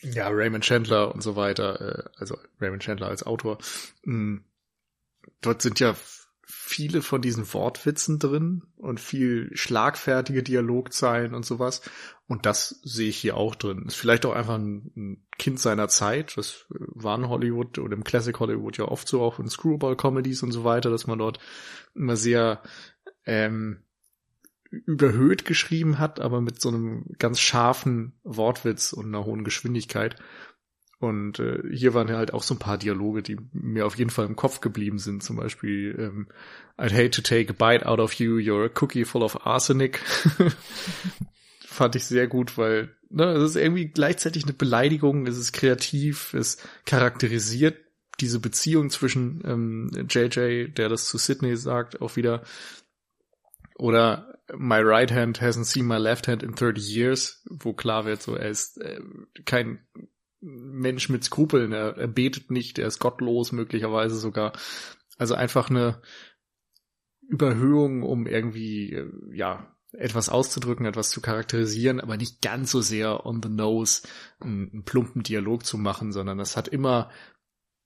ja, 0.00 0.28
Raymond 0.28 0.64
Chandler 0.64 1.14
und 1.14 1.22
so 1.22 1.36
weiter, 1.36 1.80
äh, 1.80 2.10
also 2.18 2.36
Raymond 2.60 2.82
Chandler 2.82 3.08
als 3.08 3.22
Autor, 3.22 3.58
mh, 4.04 4.14
mm, 4.14 4.44
dort 5.40 5.62
sind 5.62 5.80
ja 5.80 5.94
viele 6.52 7.02
von 7.02 7.22
diesen 7.22 7.52
Wortwitzen 7.52 8.18
drin 8.18 8.62
und 8.76 9.00
viel 9.00 9.50
schlagfertige 9.54 10.42
Dialogzeilen 10.42 11.34
und 11.34 11.46
sowas. 11.46 11.82
Und 12.26 12.46
das 12.46 12.80
sehe 12.82 13.08
ich 13.08 13.18
hier 13.18 13.36
auch 13.36 13.54
drin. 13.54 13.84
Ist 13.86 13.96
vielleicht 13.96 14.26
auch 14.26 14.34
einfach 14.34 14.56
ein, 14.56 15.24
Kind 15.38 15.58
seiner 15.58 15.88
Zeit. 15.88 16.36
Das 16.36 16.66
war 16.68 17.16
in 17.16 17.30
Hollywood 17.30 17.78
oder 17.78 17.94
im 17.94 18.04
Classic 18.04 18.38
Hollywood 18.38 18.76
ja 18.76 18.84
oft 18.84 19.08
so, 19.08 19.22
auch 19.22 19.38
in 19.38 19.48
Screwball-Comedies 19.48 20.42
und 20.42 20.52
so 20.52 20.64
weiter, 20.64 20.90
dass 20.90 21.06
man 21.06 21.18
dort 21.18 21.38
immer 21.94 22.14
sehr 22.16 22.62
ähm, 23.24 23.82
überhöht 24.70 25.46
geschrieben 25.46 25.98
hat, 25.98 26.20
aber 26.20 26.40
mit 26.40 26.60
so 26.60 26.68
einem 26.68 27.06
ganz 27.18 27.40
scharfen 27.40 28.12
Wortwitz 28.22 28.92
und 28.92 29.06
einer 29.06 29.24
hohen 29.24 29.44
Geschwindigkeit. 29.44 30.16
Und 31.00 31.38
äh, 31.38 31.62
hier 31.72 31.94
waren 31.94 32.08
ja 32.08 32.18
halt 32.18 32.34
auch 32.34 32.42
so 32.42 32.54
ein 32.54 32.58
paar 32.58 32.76
Dialoge, 32.76 33.22
die 33.22 33.38
mir 33.54 33.86
auf 33.86 33.96
jeden 33.96 34.10
Fall 34.10 34.26
im 34.26 34.36
Kopf 34.36 34.60
geblieben 34.60 34.98
sind. 34.98 35.22
Zum 35.22 35.36
Beispiel, 35.36 35.96
ähm, 35.98 36.26
I'd 36.76 36.92
hate 36.92 37.10
to 37.10 37.22
take 37.22 37.50
a 37.50 37.54
bite 37.54 37.86
out 37.86 37.98
of 37.98 38.12
you, 38.12 38.36
you're 38.36 38.66
a 38.66 38.80
cookie 38.80 39.06
full 39.06 39.22
of 39.22 39.46
arsenic. 39.46 39.98
Fand 41.60 41.96
ich 41.96 42.04
sehr 42.04 42.26
gut, 42.26 42.58
weil 42.58 42.94
ne, 43.08 43.32
es 43.32 43.50
ist 43.50 43.56
irgendwie 43.56 43.86
gleichzeitig 43.86 44.44
eine 44.44 44.52
Beleidigung, 44.52 45.26
es 45.26 45.38
ist 45.38 45.52
kreativ, 45.52 46.34
es 46.34 46.58
charakterisiert 46.84 47.78
diese 48.20 48.38
Beziehung 48.38 48.90
zwischen 48.90 49.42
ähm, 49.46 50.06
JJ, 50.06 50.68
der 50.68 50.90
das 50.90 51.08
zu 51.08 51.16
Sydney 51.16 51.56
sagt, 51.56 52.02
auch 52.02 52.16
wieder. 52.16 52.42
Oder 53.78 54.38
My 54.54 54.80
right 54.80 55.10
hand 55.10 55.40
hasn't 55.40 55.64
seen 55.64 55.86
my 55.86 55.96
left 55.96 56.28
hand 56.28 56.42
in 56.42 56.54
30 56.54 56.86
years, 56.94 57.42
wo 57.48 57.72
klar 57.72 58.04
wird, 58.04 58.20
so 58.20 58.34
er 58.34 58.50
ist 58.50 58.78
äh, 58.82 59.00
kein 59.46 59.78
Mensch 60.40 61.08
mit 61.08 61.24
Skrupeln, 61.24 61.72
er, 61.72 61.96
er 61.96 62.08
betet 62.08 62.50
nicht, 62.50 62.78
er 62.78 62.88
ist 62.88 62.98
gottlos 62.98 63.52
möglicherweise 63.52 64.16
sogar. 64.16 64.52
Also 65.18 65.34
einfach 65.34 65.68
eine 65.70 66.00
Überhöhung, 67.28 68.02
um 68.02 68.26
irgendwie, 68.26 68.92
äh, 68.92 69.10
ja, 69.32 69.76
etwas 69.92 70.28
auszudrücken, 70.28 70.86
etwas 70.86 71.10
zu 71.10 71.20
charakterisieren, 71.20 72.00
aber 72.00 72.16
nicht 72.16 72.42
ganz 72.42 72.70
so 72.70 72.80
sehr 72.80 73.26
on 73.26 73.42
the 73.42 73.48
nose 73.48 74.02
einen, 74.38 74.70
einen 74.70 74.84
plumpen 74.84 75.22
Dialog 75.22 75.66
zu 75.66 75.78
machen, 75.78 76.12
sondern 76.12 76.38
das 76.38 76.56
hat 76.56 76.68
immer, 76.68 77.10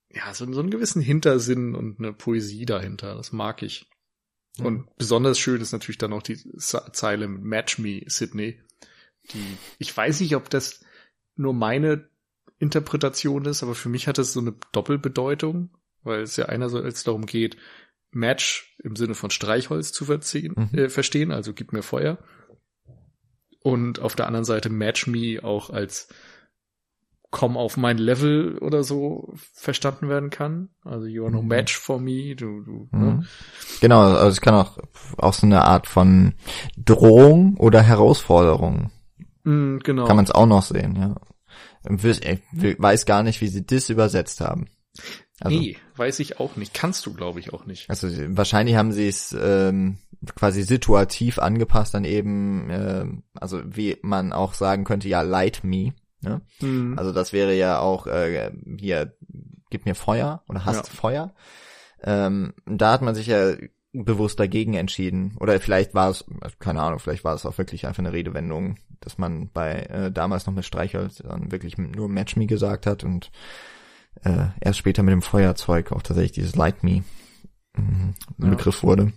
ja, 0.09 0.33
so, 0.33 0.51
so 0.51 0.59
einen 0.59 0.69
gewissen 0.69 1.01
Hintersinn 1.01 1.75
und 1.75 1.99
eine 1.99 2.13
Poesie 2.13 2.65
dahinter. 2.65 3.15
Das 3.15 3.31
mag 3.31 3.63
ich. 3.63 3.89
Mhm. 4.57 4.65
Und 4.65 4.97
besonders 4.97 5.39
schön 5.39 5.61
ist 5.61 5.71
natürlich 5.71 5.97
dann 5.97 6.13
auch 6.13 6.21
die 6.21 6.37
Zeile 6.57 7.27
Match 7.27 7.79
Me, 7.79 8.03
Sydney. 8.07 8.61
Die, 9.31 9.57
ich 9.79 9.95
weiß 9.95 10.19
nicht, 10.19 10.35
ob 10.35 10.49
das 10.49 10.85
nur 11.35 11.53
meine 11.53 12.07
Interpretation 12.57 13.45
ist, 13.45 13.63
aber 13.63 13.75
für 13.75 13.89
mich 13.89 14.07
hat 14.07 14.17
es 14.17 14.33
so 14.33 14.39
eine 14.39 14.53
Doppelbedeutung, 14.71 15.69
weil 16.03 16.21
es 16.21 16.37
ja 16.37 16.45
einerseits 16.45 17.03
darum 17.03 17.25
geht, 17.25 17.57
Match 18.11 18.77
im 18.83 18.95
Sinne 18.95 19.13
von 19.13 19.29
Streichholz 19.29 19.91
zu 19.91 20.05
verziehen, 20.05 20.53
mhm. 20.55 20.77
äh, 20.77 20.89
verstehen, 20.89 21.31
also 21.31 21.53
gib 21.53 21.73
mir 21.73 21.83
Feuer. 21.83 22.17
Und 23.61 23.99
auf 23.99 24.15
der 24.15 24.27
anderen 24.27 24.45
Seite 24.45 24.69
Match 24.69 25.07
Me 25.07 25.39
auch 25.43 25.69
als 25.69 26.07
komm 27.35 27.57
auf 27.57 27.75
mein 27.75 27.97
Level 27.97 28.57
oder 28.59 28.83
so 28.83 29.33
verstanden 29.53 30.07
werden 30.07 30.29
kann. 30.29 30.69
Also 30.85 31.05
you 31.05 31.23
are 31.23 31.31
no 31.33 31.41
mhm. 31.41 31.49
match 31.49 31.77
for 31.77 31.99
me. 31.99 32.33
Du, 32.33 32.61
du, 32.61 32.87
mhm. 32.91 32.99
ne? 32.99 33.25
Genau, 33.81 33.99
also 33.99 34.29
es 34.29 34.39
kann 34.39 34.53
auch, 34.53 34.77
auch 35.17 35.33
so 35.33 35.45
eine 35.45 35.65
Art 35.65 35.87
von 35.87 36.35
Drohung 36.77 37.57
oder 37.57 37.81
Herausforderung. 37.81 38.91
Mhm, 39.43 39.81
genau. 39.83 40.05
Kann 40.05 40.15
man 40.15 40.23
es 40.23 40.31
auch 40.31 40.45
noch 40.45 40.61
sehen, 40.61 40.95
ja. 40.95 41.15
Ich 42.53 42.79
weiß 42.79 43.05
gar 43.05 43.23
nicht, 43.23 43.41
wie 43.41 43.47
sie 43.47 43.65
das 43.65 43.89
übersetzt 43.89 44.41
haben. 44.41 44.67
Also, 45.41 45.57
nee, 45.57 45.77
weiß 45.97 46.19
ich 46.19 46.39
auch 46.39 46.55
nicht. 46.55 46.73
Kannst 46.73 47.05
du, 47.05 47.13
glaube 47.13 47.39
ich, 47.39 47.53
auch 47.53 47.65
nicht. 47.65 47.89
Also 47.89 48.07
wahrscheinlich 48.37 48.75
haben 48.75 48.93
sie 48.93 49.07
es 49.07 49.35
ähm, 49.37 49.97
quasi 50.35 50.63
situativ 50.63 51.39
angepasst, 51.39 51.93
dann 51.93 52.05
eben, 52.05 52.69
äh, 52.69 53.05
also 53.33 53.61
wie 53.65 53.97
man 54.01 54.31
auch 54.31 54.53
sagen 54.53 54.85
könnte, 54.85 55.09
ja, 55.09 55.21
light 55.21 55.63
me. 55.63 55.93
Ne? 56.21 56.41
Mhm. 56.61 56.97
Also 56.97 57.11
das 57.11 57.33
wäre 57.33 57.53
ja 57.53 57.79
auch 57.79 58.07
äh, 58.07 58.51
hier, 58.79 59.15
gib 59.69 59.85
mir 59.85 59.95
Feuer 59.95 60.43
oder 60.47 60.63
hast 60.63 60.87
ja. 60.87 60.93
Feuer. 60.93 61.35
Ähm, 62.01 62.53
da 62.65 62.93
hat 62.93 63.01
man 63.01 63.15
sich 63.15 63.27
ja 63.27 63.55
bewusst 63.91 64.39
dagegen 64.39 64.73
entschieden. 64.73 65.35
Oder 65.39 65.59
vielleicht 65.59 65.93
war 65.93 66.09
es, 66.09 66.25
keine 66.59 66.81
Ahnung, 66.81 66.99
vielleicht 66.99 67.23
war 67.23 67.33
es 67.33 67.45
auch 67.45 67.57
wirklich 67.57 67.87
einfach 67.87 67.99
eine 67.99 68.13
Redewendung, 68.13 68.77
dass 69.05 69.17
man 69.17 69.49
bei 69.53 69.83
äh, 69.83 70.11
damals 70.11 70.45
noch 70.47 70.53
mit 70.53 70.65
Streichholz 70.65 71.17
dann 71.17 71.51
wirklich 71.51 71.77
nur 71.77 72.09
Match 72.09 72.35
Me 72.35 72.47
gesagt 72.47 72.87
hat 72.87 73.03
und 73.03 73.31
äh, 74.23 74.47
erst 74.59 74.79
später 74.79 75.03
mit 75.03 75.13
dem 75.13 75.21
Feuerzeug 75.21 75.91
auch 75.91 76.01
tatsächlich 76.01 76.33
dieses 76.33 76.55
Light 76.55 76.83
Me 76.83 77.03
mhm, 77.77 78.15
ja. 78.39 78.49
Begriff 78.49 78.83
wurde. 78.83 79.13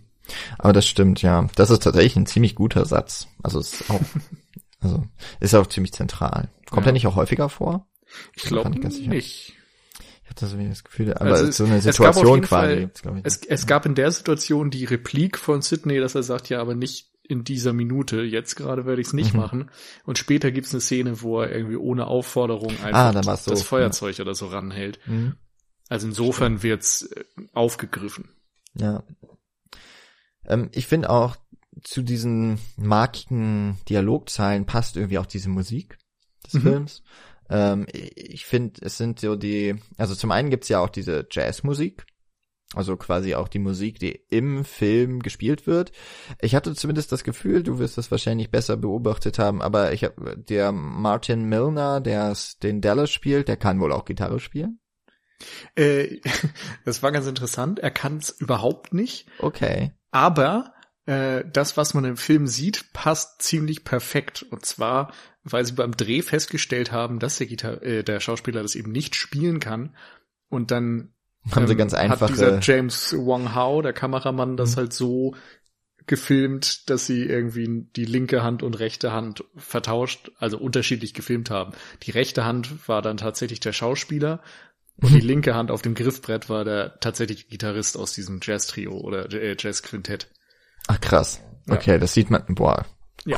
Aber 0.58 0.74
das 0.74 0.86
stimmt, 0.86 1.22
ja. 1.22 1.48
Das 1.56 1.70
ist 1.70 1.82
tatsächlich 1.82 2.16
ein 2.16 2.26
ziemlich 2.26 2.54
guter 2.54 2.84
Satz. 2.84 3.28
Also 3.42 3.60
ist 3.60 3.90
auch, 3.90 4.00
also 4.80 5.04
ist 5.40 5.54
auch 5.54 5.66
ziemlich 5.66 5.92
zentral. 5.92 6.50
Kommt 6.70 6.84
ja. 6.84 6.90
er 6.90 6.92
nicht 6.92 7.06
auch 7.06 7.16
häufiger 7.16 7.48
vor? 7.48 7.88
Ich 8.34 8.44
glaube 8.44 8.70
nicht. 8.70 9.54
Ich 10.22 10.30
hatte 10.30 10.46
so 10.46 10.58
das 10.58 10.84
Gefühl, 10.84 11.14
aber 11.14 11.30
also 11.30 11.50
so 11.50 11.64
eine 11.64 11.80
Situation 11.80 12.42
quasi. 12.42 12.88
Fall, 13.02 13.20
es, 13.22 13.38
es 13.46 13.66
gab 13.66 13.86
in 13.86 13.94
der 13.94 14.10
Situation 14.10 14.70
die 14.70 14.84
Replik 14.84 15.38
von 15.38 15.62
Sydney, 15.62 15.98
dass 16.00 16.14
er 16.14 16.22
sagt, 16.22 16.50
ja, 16.50 16.60
aber 16.60 16.74
nicht 16.74 17.07
in 17.28 17.44
dieser 17.44 17.72
Minute. 17.72 18.22
Jetzt 18.22 18.56
gerade 18.56 18.86
werde 18.86 19.00
ich 19.00 19.08
es 19.08 19.12
nicht 19.12 19.34
mhm. 19.34 19.40
machen. 19.40 19.70
Und 20.04 20.18
später 20.18 20.50
gibt 20.50 20.66
es 20.66 20.74
eine 20.74 20.80
Szene, 20.80 21.22
wo 21.22 21.40
er 21.40 21.54
irgendwie 21.54 21.76
ohne 21.76 22.06
Aufforderung 22.06 22.70
einfach 22.82 23.14
ah, 23.14 23.36
so, 23.36 23.50
das 23.50 23.62
Feuerzeug 23.62 24.18
ja. 24.18 24.24
oder 24.24 24.34
so 24.34 24.46
ranhält. 24.46 24.98
Mhm. 25.06 25.36
Also 25.88 26.06
insofern 26.08 26.62
wird's 26.62 27.02
äh, 27.02 27.24
aufgegriffen. 27.52 28.30
Ja. 28.74 29.04
Ähm, 30.46 30.70
ich 30.72 30.86
finde 30.86 31.10
auch 31.10 31.36
zu 31.84 32.02
diesen 32.02 32.58
markigen 32.76 33.78
Dialogzeilen 33.88 34.66
passt 34.66 34.96
irgendwie 34.96 35.18
auch 35.18 35.26
diese 35.26 35.48
Musik 35.48 35.98
des 36.44 36.54
mhm. 36.54 36.60
Films. 36.62 37.02
Ähm, 37.50 37.86
ich 37.92 38.46
finde, 38.46 38.80
es 38.82 38.96
sind 38.96 39.20
so 39.20 39.36
die, 39.36 39.76
also 39.96 40.14
zum 40.14 40.30
einen 40.30 40.50
gibt's 40.50 40.68
ja 40.68 40.80
auch 40.80 40.90
diese 40.90 41.26
Jazzmusik, 41.30 42.06
also 42.74 42.96
quasi 42.96 43.34
auch 43.34 43.48
die 43.48 43.58
Musik, 43.58 43.98
die 43.98 44.20
im 44.28 44.64
Film 44.64 45.20
gespielt 45.20 45.66
wird. 45.66 45.92
Ich 46.40 46.54
hatte 46.54 46.74
zumindest 46.74 47.12
das 47.12 47.24
Gefühl, 47.24 47.62
du 47.62 47.78
wirst 47.78 47.96
das 47.96 48.10
wahrscheinlich 48.10 48.50
besser 48.50 48.76
beobachtet 48.76 49.38
haben, 49.38 49.62
aber 49.62 49.92
ich 49.92 50.04
habe 50.04 50.36
der 50.36 50.72
Martin 50.72 51.44
Milner, 51.44 52.00
der 52.00 52.36
den 52.62 52.80
Dallas 52.80 53.10
spielt, 53.10 53.48
der 53.48 53.56
kann 53.56 53.80
wohl 53.80 53.92
auch 53.92 54.04
Gitarre 54.04 54.38
spielen. 54.38 54.80
Äh, 55.76 56.20
das 56.84 57.02
war 57.02 57.12
ganz 57.12 57.26
interessant. 57.26 57.78
Er 57.78 57.90
kann 57.90 58.18
es 58.18 58.30
überhaupt 58.30 58.92
nicht. 58.92 59.28
Okay. 59.38 59.92
Aber 60.10 60.74
äh, 61.06 61.44
das, 61.50 61.76
was 61.76 61.94
man 61.94 62.04
im 62.04 62.16
Film 62.16 62.46
sieht, 62.46 62.92
passt 62.92 63.40
ziemlich 63.40 63.84
perfekt. 63.84 64.42
Und 64.42 64.66
zwar, 64.66 65.12
weil 65.42 65.64
sie 65.64 65.72
beim 65.72 65.92
Dreh 65.92 66.20
festgestellt 66.22 66.92
haben, 66.92 67.18
dass 67.18 67.38
der, 67.38 67.46
Gitar 67.46 67.82
äh, 67.82 68.04
der 68.04 68.20
Schauspieler 68.20 68.62
das 68.62 68.74
eben 68.74 68.92
nicht 68.92 69.14
spielen 69.14 69.60
kann. 69.60 69.96
Und 70.50 70.70
dann 70.70 71.14
haben 71.52 71.62
ähm, 71.62 71.68
sie 71.68 71.76
ganz 71.76 71.94
einfache. 71.94 72.24
Hat 72.24 72.30
dieser 72.30 72.60
James 72.60 73.14
Wong 73.16 73.54
Hao, 73.54 73.82
der 73.82 73.92
Kameramann, 73.92 74.56
das 74.56 74.72
mhm. 74.72 74.76
halt 74.76 74.92
so 74.92 75.34
gefilmt, 76.08 76.90
dass 76.90 77.06
sie 77.06 77.22
irgendwie 77.22 77.86
die 77.94 78.06
linke 78.06 78.42
Hand 78.42 78.62
und 78.62 78.78
rechte 78.78 79.12
Hand 79.12 79.44
vertauscht, 79.56 80.32
also 80.38 80.58
unterschiedlich 80.58 81.14
gefilmt 81.14 81.50
haben. 81.50 81.72
Die 82.02 82.10
rechte 82.10 82.44
Hand 82.44 82.88
war 82.88 83.02
dann 83.02 83.18
tatsächlich 83.18 83.60
der 83.60 83.72
Schauspieler 83.72 84.40
und 84.96 85.12
die 85.12 85.20
linke 85.26 85.54
Hand 85.54 85.70
auf 85.70 85.82
dem 85.82 85.94
Griffbrett 85.94 86.48
war 86.48 86.64
der 86.64 86.98
tatsächliche 86.98 87.46
Gitarrist 87.46 87.96
aus 87.96 88.12
diesem 88.12 88.40
Jazz-Trio 88.42 88.92
oder 88.92 89.30
äh, 89.32 89.54
Jazz-Quintett. 89.56 90.28
Ach 90.88 91.00
krass. 91.00 91.40
Okay, 91.68 91.92
ja. 91.92 91.98
das 91.98 92.14
sieht 92.14 92.30
man, 92.30 92.42
boah, 92.48 92.86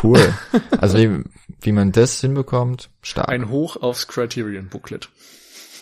cool. 0.03 0.32
Ja. 0.53 0.61
also 0.81 0.99
wie, 0.99 1.24
wie 1.61 1.73
man 1.73 1.93
das 1.93 2.20
hinbekommt, 2.20 2.91
stark. 3.03 3.28
Ein 3.28 3.49
Hoch 3.49 3.77
aufs 3.77 4.07
Criterion 4.07 4.69
Booklet. 4.69 5.11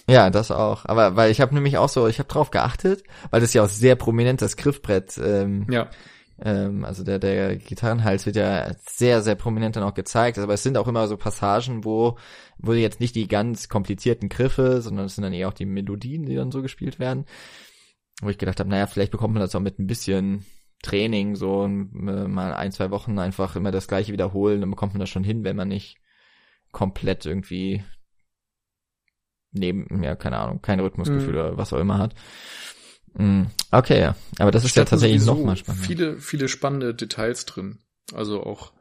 Ja, 0.09 0.31
das 0.31 0.51
auch. 0.51 0.85
Aber 0.87 1.17
weil 1.17 1.31
ich 1.31 1.41
habe 1.41 1.55
nämlich 1.55 1.77
auch 1.77 1.89
so, 1.89 2.09
ich 2.09 2.19
habe 2.19 2.29
drauf 2.29 2.51
geachtet, 2.51 3.05
weil 3.31 3.41
das 3.41 3.53
ja 3.53 3.63
auch 3.63 3.69
sehr 3.69 3.95
prominent 3.95 4.41
das 4.41 4.57
Griffbrett 4.57 5.19
ähm, 5.23 5.67
ja. 5.71 5.91
Ähm, 6.41 6.85
also 6.85 7.05
der, 7.05 7.19
der 7.19 7.57
Gitarrenhals 7.57 8.27
wird 8.27 8.37
ja 8.37 8.73
sehr, 8.89 9.23
sehr 9.23 9.35
prominent 9.35 9.77
dann 9.77 9.83
auch 9.83 9.95
gezeigt. 9.95 10.39
Aber 10.39 10.55
es 10.55 10.63
sind 10.63 10.77
auch 10.77 10.89
immer 10.89 11.09
so 11.09 11.17
Passagen, 11.17 11.85
wo, 11.85 12.17
wo 12.59 12.73
jetzt 12.73 13.01
nicht 13.01 13.15
die 13.15 13.29
ganz 13.29 13.69
komplizierten 13.69 14.29
Griffe, 14.29 14.81
sondern 14.81 15.07
es 15.07 15.17
sind 15.17 15.25
dann 15.25 15.33
eher 15.33 15.49
auch 15.49 15.55
die 15.55 15.67
Melodien, 15.67 16.27
die 16.27 16.37
dann 16.37 16.53
so 16.53 16.63
gespielt 16.63 16.99
werden. 16.99 17.27
Wo 18.21 18.29
ich 18.29 18.39
gedacht 18.39 18.61
habe, 18.61 18.71
naja, 18.71 18.87
vielleicht 18.87 19.13
bekommt 19.13 19.35
man 19.35 19.43
das 19.43 19.55
auch 19.55 19.61
mit 19.61 19.79
ein 19.79 19.87
bisschen 19.87 20.45
Training, 20.83 21.35
so 21.35 21.65
äh, 21.65 21.69
mal 21.69 22.55
ein, 22.55 22.73
zwei 22.73 22.91
Wochen 22.91 23.19
einfach 23.19 23.57
immer 23.57 23.73
das 23.73 23.89
gleiche 23.89 24.13
wiederholen, 24.13 24.61
dann 24.61 24.71
bekommt 24.71 24.95
man 24.95 25.01
das 25.01 25.09
schon 25.09 25.25
hin, 25.25 25.43
wenn 25.43 25.57
man 25.57 25.69
nicht 25.69 25.97
komplett 26.71 27.27
irgendwie 27.27 27.83
neben, 29.53 30.03
ja, 30.03 30.17
keine 30.17 30.39
Ahnung, 30.39 30.61
kein 30.63 30.81
Rhythmusgefühl 30.81 31.33
mhm. 31.33 31.39
oder 31.39 31.57
was 31.57 31.73
auch 31.73 31.81
immer 31.81 31.99
hat. 31.99 32.15
Mm, 33.15 33.45
okay, 33.73 34.01
ja. 34.01 34.17
Aber 34.39 34.51
das 34.51 34.65
ist 34.65 34.77
ja 34.77 34.85
tatsächlich 34.85 35.25
noch 35.25 35.43
mal 35.43 35.57
spannend. 35.57 35.85
Viele, 35.85 36.19
viele 36.19 36.49
spannende 36.49 36.95
Details 36.95 37.47
drin. 37.47 37.79
Also 38.15 38.43
auch, 38.43 38.73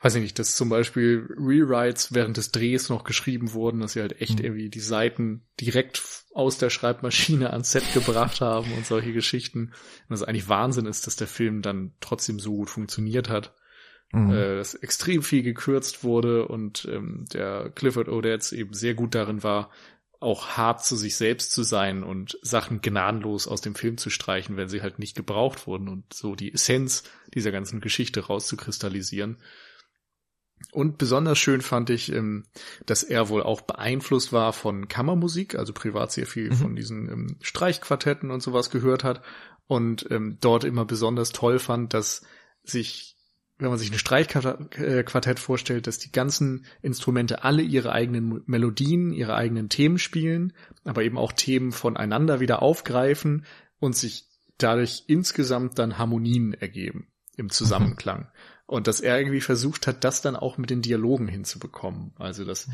weiß 0.00 0.14
ich 0.16 0.22
nicht, 0.22 0.38
dass 0.38 0.56
zum 0.56 0.68
Beispiel 0.68 1.26
Rewrites 1.36 2.14
während 2.14 2.36
des 2.36 2.52
Drehs 2.52 2.88
noch 2.88 3.04
geschrieben 3.04 3.52
wurden, 3.52 3.80
dass 3.80 3.92
sie 3.94 4.00
halt 4.00 4.20
echt 4.20 4.38
mhm. 4.38 4.44
irgendwie 4.44 4.70
die 4.70 4.80
Seiten 4.80 5.46
direkt 5.60 6.02
aus 6.32 6.58
der 6.58 6.70
Schreibmaschine 6.70 7.50
ans 7.50 7.72
Set 7.72 7.92
gebracht 7.92 8.40
haben 8.40 8.72
und 8.72 8.86
solche 8.86 9.12
Geschichten. 9.12 9.72
Und 10.08 10.10
das 10.10 10.22
eigentlich 10.22 10.48
Wahnsinn 10.48 10.86
ist, 10.86 11.06
dass 11.06 11.16
der 11.16 11.26
Film 11.26 11.62
dann 11.62 11.94
trotzdem 12.00 12.38
so 12.38 12.54
gut 12.54 12.70
funktioniert 12.70 13.28
hat. 13.28 13.54
Mhm. 14.12 14.32
Äh, 14.32 14.56
dass 14.56 14.74
extrem 14.74 15.22
viel 15.22 15.42
gekürzt 15.42 16.04
wurde 16.04 16.46
und 16.46 16.88
ähm, 16.90 17.24
der 17.32 17.70
Clifford 17.70 18.08
Odets 18.08 18.52
eben 18.52 18.72
sehr 18.72 18.94
gut 18.94 19.14
darin 19.14 19.42
war, 19.42 19.70
auch 20.20 20.56
hart 20.56 20.84
zu 20.84 20.96
sich 20.96 21.16
selbst 21.16 21.52
zu 21.52 21.62
sein 21.62 22.02
und 22.02 22.38
Sachen 22.42 22.80
gnadenlos 22.80 23.46
aus 23.46 23.60
dem 23.60 23.74
Film 23.74 23.98
zu 23.98 24.10
streichen, 24.10 24.56
wenn 24.56 24.68
sie 24.68 24.80
halt 24.80 24.98
nicht 24.98 25.16
gebraucht 25.16 25.66
wurden 25.66 25.88
und 25.88 26.12
so 26.14 26.34
die 26.34 26.52
Essenz 26.52 27.02
dieser 27.34 27.52
ganzen 27.52 27.80
Geschichte 27.80 28.26
rauszukristallisieren. 28.26 29.38
Und 30.72 30.96
besonders 30.96 31.38
schön 31.38 31.60
fand 31.60 31.90
ich, 31.90 32.10
ähm, 32.12 32.46
dass 32.86 33.02
er 33.02 33.28
wohl 33.28 33.42
auch 33.42 33.60
beeinflusst 33.60 34.32
war 34.32 34.54
von 34.54 34.88
Kammermusik, 34.88 35.54
also 35.54 35.74
privat 35.74 36.12
sehr 36.12 36.26
viel 36.26 36.50
mhm. 36.50 36.54
von 36.54 36.76
diesen 36.76 37.10
ähm, 37.10 37.36
Streichquartetten 37.42 38.30
und 38.30 38.42
sowas 38.42 38.70
gehört 38.70 39.04
hat 39.04 39.22
und 39.66 40.06
ähm, 40.10 40.38
dort 40.40 40.64
immer 40.64 40.86
besonders 40.86 41.32
toll 41.32 41.58
fand, 41.58 41.92
dass 41.92 42.22
sich 42.62 43.15
wenn 43.58 43.70
man 43.70 43.78
sich 43.78 43.90
ein 43.90 43.98
Streichquartett 43.98 45.38
vorstellt, 45.38 45.86
dass 45.86 45.98
die 45.98 46.12
ganzen 46.12 46.66
Instrumente 46.82 47.42
alle 47.42 47.62
ihre 47.62 47.92
eigenen 47.92 48.42
Melodien, 48.46 49.12
ihre 49.12 49.34
eigenen 49.34 49.68
Themen 49.68 49.98
spielen, 49.98 50.52
aber 50.84 51.02
eben 51.02 51.16
auch 51.16 51.32
Themen 51.32 51.72
voneinander 51.72 52.40
wieder 52.40 52.62
aufgreifen 52.62 53.46
und 53.78 53.96
sich 53.96 54.26
dadurch 54.58 55.04
insgesamt 55.06 55.78
dann 55.78 55.98
Harmonien 55.98 56.54
ergeben 56.54 57.08
im 57.36 57.50
Zusammenklang. 57.50 58.20
Mhm. 58.20 58.26
Und 58.66 58.86
dass 58.88 59.00
er 59.00 59.18
irgendwie 59.18 59.40
versucht 59.40 59.86
hat, 59.86 60.04
das 60.04 60.22
dann 60.22 60.36
auch 60.36 60.58
mit 60.58 60.70
den 60.70 60.82
Dialogen 60.82 61.28
hinzubekommen. 61.28 62.12
Also, 62.18 62.44
dass 62.44 62.68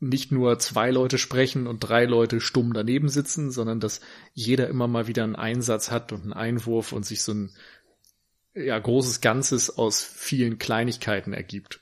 nicht 0.00 0.30
nur 0.30 0.58
zwei 0.58 0.90
Leute 0.90 1.18
sprechen 1.18 1.66
und 1.66 1.80
drei 1.80 2.04
Leute 2.04 2.40
stumm 2.40 2.72
daneben 2.72 3.08
sitzen, 3.08 3.50
sondern 3.50 3.80
dass 3.80 4.00
jeder 4.32 4.68
immer 4.68 4.86
mal 4.86 5.06
wieder 5.08 5.24
einen 5.24 5.36
Einsatz 5.36 5.90
hat 5.90 6.12
und 6.12 6.22
einen 6.22 6.32
Einwurf 6.32 6.92
und 6.92 7.04
sich 7.04 7.22
so 7.22 7.32
ein, 7.32 7.50
ja, 8.58 8.78
großes 8.78 9.20
Ganzes 9.20 9.76
aus 9.76 10.02
vielen 10.02 10.58
Kleinigkeiten 10.58 11.32
ergibt. 11.32 11.80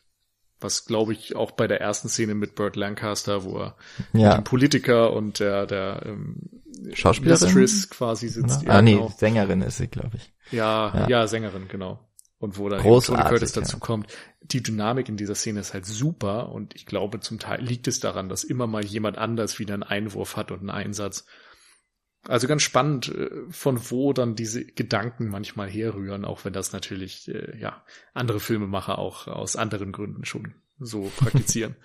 Was, 0.59 0.87
glaube 0.87 1.13
ich, 1.13 1.37
auch 1.37 1.51
bei 1.51 1.67
der 1.67 1.81
ersten 1.81 2.09
Szene 2.09 2.35
mit 2.35 2.55
Burt 2.55 2.77
Lancaster, 2.77 3.45
wo 3.45 3.59
er 3.59 3.77
ja. 4.15 4.41
Politiker 4.41 5.13
und 5.13 5.39
der, 5.39 5.67
der 5.67 6.03
ähm, 6.07 6.63
Schauspielerin 6.95 7.55
Mistress 7.55 7.91
quasi 7.91 8.29
sitzt. 8.29 8.63
Ja, 8.63 8.71
ah, 8.71 8.83
nee, 8.83 8.95
genau. 8.95 9.13
Sängerin 9.17 9.61
ist 9.61 9.77
sie, 9.77 9.89
glaube 9.89 10.17
ich. 10.17 10.33
Ja, 10.53 10.93
ja, 10.95 11.09
ja, 11.09 11.27
Sängerin, 11.27 11.69
genau. 11.69 12.01
Und 12.39 12.59
wo 12.59 12.69
dann 12.69 12.83
Tony 12.83 13.23
Curtis 13.23 13.53
dazu 13.53 13.77
ja. 13.77 13.81
kommt. 13.81 14.07
Die 14.43 14.63
Dynamik 14.63 15.09
in 15.09 15.17
dieser 15.17 15.35
Szene 15.35 15.61
ist 15.61 15.75
halt 15.75 15.87
super 15.87 16.51
und 16.51 16.75
ich 16.75 16.87
glaube, 16.87 17.21
zum 17.21 17.39
Teil 17.39 17.63
liegt 17.63 17.89
es 17.89 18.01
daran, 18.01 18.29
dass 18.29 18.45
immer 18.45 18.67
mal 18.67 18.85
jemand 18.85 19.19
anders 19.19 19.59
wieder 19.59 19.75
einen 19.75 19.83
Einwurf 19.83 20.37
hat 20.37 20.51
und 20.51 20.61
einen 20.61 20.71
Einsatz. 20.71 21.27
Also 22.29 22.49
ganz 22.49 22.63
spannend, 22.63 23.09
äh, 23.09 23.31
von 23.51 23.91
wo 23.91 24.13
dann 24.13 24.35
diese 24.35 24.65
Gedanken 24.65 25.29
manchmal 25.29 25.69
herrühren, 25.69 26.25
auch 26.25 26.45
wenn 26.45 26.53
das 26.53 26.73
natürlich, 26.73 27.29
äh, 27.29 27.57
ja, 27.59 27.85
andere 28.15 28.41
Filmemacher 28.41 28.99
auch 28.99 29.27
aus 29.29 29.57
anderen 29.57 29.93
Gründen 29.93 30.25
schon 30.25 30.55
so 30.79 31.11
praktizieren. 31.17 31.77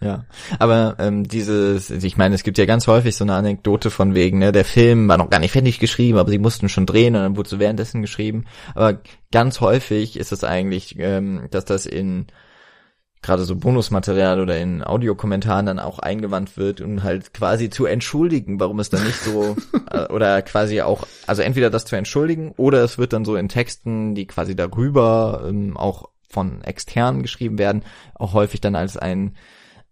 Ja, 0.00 0.26
aber 0.58 0.96
ähm, 0.98 1.26
dieses, 1.26 1.90
ich 1.90 2.16
meine, 2.16 2.34
es 2.34 2.42
gibt 2.42 2.58
ja 2.58 2.66
ganz 2.66 2.86
häufig 2.88 3.16
so 3.16 3.24
eine 3.24 3.34
Anekdote 3.34 3.90
von 3.90 4.14
wegen, 4.14 4.38
ne, 4.38 4.52
der 4.52 4.64
Film 4.64 5.08
war 5.08 5.16
noch 5.16 5.30
gar 5.30 5.38
nicht 5.38 5.52
fertig 5.52 5.78
geschrieben, 5.78 6.18
aber 6.18 6.30
sie 6.30 6.38
mussten 6.38 6.68
schon 6.68 6.84
drehen 6.84 7.14
und 7.14 7.22
dann 7.22 7.36
wurde 7.36 7.48
so 7.48 7.58
währenddessen 7.58 8.02
geschrieben. 8.02 8.44
Aber 8.74 9.00
ganz 9.32 9.60
häufig 9.60 10.18
ist 10.18 10.32
es 10.32 10.44
eigentlich, 10.44 10.96
ähm, 10.98 11.46
dass 11.50 11.64
das 11.64 11.86
in 11.86 12.26
gerade 13.24 13.44
so 13.44 13.56
Bonusmaterial 13.56 14.40
oder 14.40 14.58
in 14.58 14.84
Audiokommentaren 14.84 15.66
dann 15.66 15.78
auch 15.78 15.98
eingewandt 15.98 16.56
wird, 16.56 16.80
um 16.80 17.02
halt 17.02 17.34
quasi 17.34 17.70
zu 17.70 17.86
entschuldigen, 17.86 18.60
warum 18.60 18.78
es 18.78 18.90
dann 18.90 19.02
nicht 19.02 19.18
so 19.20 19.56
äh, 19.90 20.06
oder 20.12 20.42
quasi 20.42 20.82
auch, 20.82 21.06
also 21.26 21.42
entweder 21.42 21.70
das 21.70 21.86
zu 21.86 21.96
entschuldigen 21.96 22.52
oder 22.56 22.84
es 22.84 22.98
wird 22.98 23.12
dann 23.12 23.24
so 23.24 23.36
in 23.36 23.48
Texten, 23.48 24.14
die 24.14 24.26
quasi 24.26 24.54
darüber 24.54 25.44
ähm, 25.48 25.76
auch 25.76 26.10
von 26.28 26.62
externen 26.62 27.22
geschrieben 27.22 27.58
werden, 27.58 27.82
auch 28.14 28.34
häufig 28.34 28.60
dann 28.60 28.74
als 28.74 28.96
ein 28.96 29.34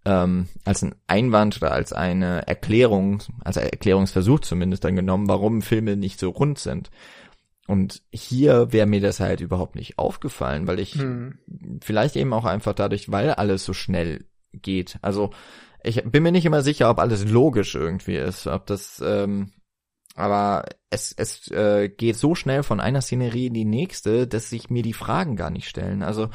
ähm, 0.05 0.49
als 0.65 0.83
ein 0.83 0.95
Einwand 1.07 1.59
oder 1.59 1.73
als 1.73 1.93
eine 1.93 2.47
Erklärung, 2.47 3.23
als 3.45 3.57
Erklärungsversuch 3.57 4.41
zumindest 4.41 4.85
dann 4.85 4.97
genommen, 4.97 5.29
warum 5.29 5.63
Filme 5.63 5.97
nicht 5.97 6.19
so 6.19 6.31
rund 6.31 6.59
sind. 6.59 6.91
Und 7.69 8.03
hier 8.13 8.73
wäre 8.73 8.87
mir 8.87 9.01
das 9.01 9.21
halt 9.21 9.41
überhaupt 9.41 9.77
nicht 9.77 9.99
aufgefallen, 9.99 10.67
weil 10.67 10.81
ich 10.81 10.95
hm. 10.95 11.39
vielleicht 11.81 12.17
eben 12.17 12.33
auch 12.33 12.45
einfach 12.45 12.75
dadurch, 12.75 13.11
weil 13.11 13.31
alles 13.31 13.65
so 13.65 13.73
schnell 13.73 14.27
geht. 14.53 14.99
Also 15.01 15.31
ich 15.85 16.03
bin 16.05 16.23
mir 16.23 16.33
nicht 16.33 16.45
immer 16.45 16.63
sicher, 16.63 16.91
ob 16.91 16.99
alles 16.99 17.25
logisch 17.29 17.75
irgendwie 17.75 18.17
ist, 18.17 18.47
ob 18.47 18.67
das, 18.67 19.03
ähm, 19.05 19.53
aber 20.15 20.65
es, 20.91 21.13
es 21.17 21.51
äh, 21.51 21.89
geht 21.89 22.17
so 22.17 22.35
schnell 22.35 22.63
von 22.63 22.81
einer 22.81 23.01
Szenerie 23.01 23.47
in 23.47 23.55
die 23.55 23.65
nächste, 23.65 24.27
dass 24.27 24.51
sich 24.51 24.69
mir 24.69 24.83
die 24.83 24.93
Fragen 24.93 25.37
gar 25.37 25.51
nicht 25.51 25.69
stellen. 25.69 26.03
Also 26.03 26.29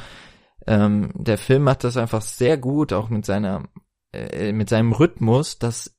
ähm, 0.65 1.11
der 1.13 1.37
Film 1.37 1.63
macht 1.63 1.83
das 1.83 1.97
einfach 1.97 2.21
sehr 2.21 2.57
gut, 2.57 2.93
auch 2.93 3.09
mit 3.09 3.25
seiner, 3.25 3.69
äh, 4.13 4.51
mit 4.51 4.69
seinem 4.69 4.93
Rhythmus, 4.93 5.59
dass 5.59 5.95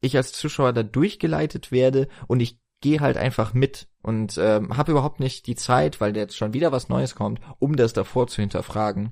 ich 0.00 0.16
als 0.16 0.32
Zuschauer 0.32 0.72
da 0.72 0.82
durchgeleitet 0.82 1.72
werde 1.72 2.08
und 2.26 2.40
ich 2.40 2.58
gehe 2.80 3.00
halt 3.00 3.16
einfach 3.16 3.54
mit 3.54 3.88
und 4.02 4.38
ähm, 4.38 4.76
habe 4.76 4.92
überhaupt 4.92 5.20
nicht 5.20 5.46
die 5.46 5.56
Zeit, 5.56 6.00
weil 6.00 6.16
jetzt 6.16 6.36
schon 6.36 6.54
wieder 6.54 6.72
was 6.72 6.88
Neues 6.88 7.14
kommt, 7.14 7.40
um 7.58 7.76
das 7.76 7.92
davor 7.92 8.26
zu 8.26 8.40
hinterfragen. 8.40 9.10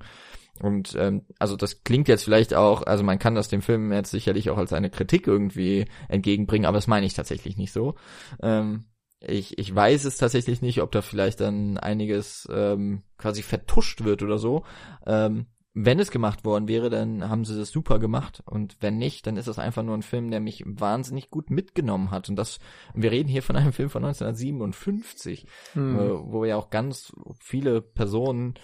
Und 0.60 0.94
ähm, 0.98 1.26
also 1.38 1.56
das 1.56 1.82
klingt 1.82 2.09
jetzt 2.09 2.24
vielleicht 2.24 2.55
auch, 2.55 2.82
also 2.82 3.05
man 3.05 3.18
kann 3.18 3.34
das 3.34 3.48
dem 3.48 3.62
Film 3.62 3.93
jetzt 3.93 4.10
sicherlich 4.10 4.51
auch 4.51 4.56
als 4.56 4.72
eine 4.72 4.90
Kritik 4.90 5.26
irgendwie 5.26 5.86
entgegenbringen, 6.09 6.66
aber 6.66 6.78
das 6.78 6.86
meine 6.86 7.06
ich 7.06 7.14
tatsächlich 7.14 7.56
nicht 7.56 7.72
so. 7.72 7.94
Ähm, 8.40 8.86
ich, 9.20 9.59
ich 9.59 9.74
weiß 9.74 10.05
es 10.05 10.18
tatsächlich 10.18 10.62
nicht, 10.62 10.82
ob 10.82 10.93
da 10.93 11.02
vielleicht 11.02 11.40
dann 11.40 11.78
einiges 11.78 12.48
ähm, 12.51 13.02
quasi 13.18 13.43
vertuscht 13.43 14.05
wird 14.05 14.22
oder 14.22 14.38
so. 14.38 14.64
Ähm, 15.06 15.47
wenn 15.78 16.01
es 16.01 16.11
gemacht 16.11 16.47
worden 16.47 16.69
wäre, 16.69 16.89
dann 16.89 17.28
haben 17.28 17.44
sie 17.44 17.55
das 17.55 17.69
super 17.70 17.98
gemacht. 17.98 18.43
Und 18.47 18.78
wenn 18.81 18.97
nicht, 18.97 19.27
dann 19.27 19.36
ist 19.36 19.47
das 19.47 19.59
einfach 19.59 19.82
nur 19.82 19.94
ein 19.94 20.03
Film, 20.03 20.31
der 20.31 20.40
mich 20.40 20.65
wahnsinnig 20.65 21.28
gut 21.28 21.51
mitgenommen 21.51 22.11
hat. 22.11 22.31
Und 22.31 22.36
das, 22.36 22.61
wir 22.94 23.12
reden 23.12 23.28
hier 23.28 23.43
von 23.43 23.57
einem 23.57 23.74
Film 23.74 23.90
von 23.90 24.03
1957, 24.03 25.47
hm. 25.74 25.98
äh, 25.98 26.32
wo 26.32 26.47
ja 26.47 26.57
auch 26.57 26.70
ganz 26.70 27.12
viele 27.40 27.82
Personen 27.82 28.55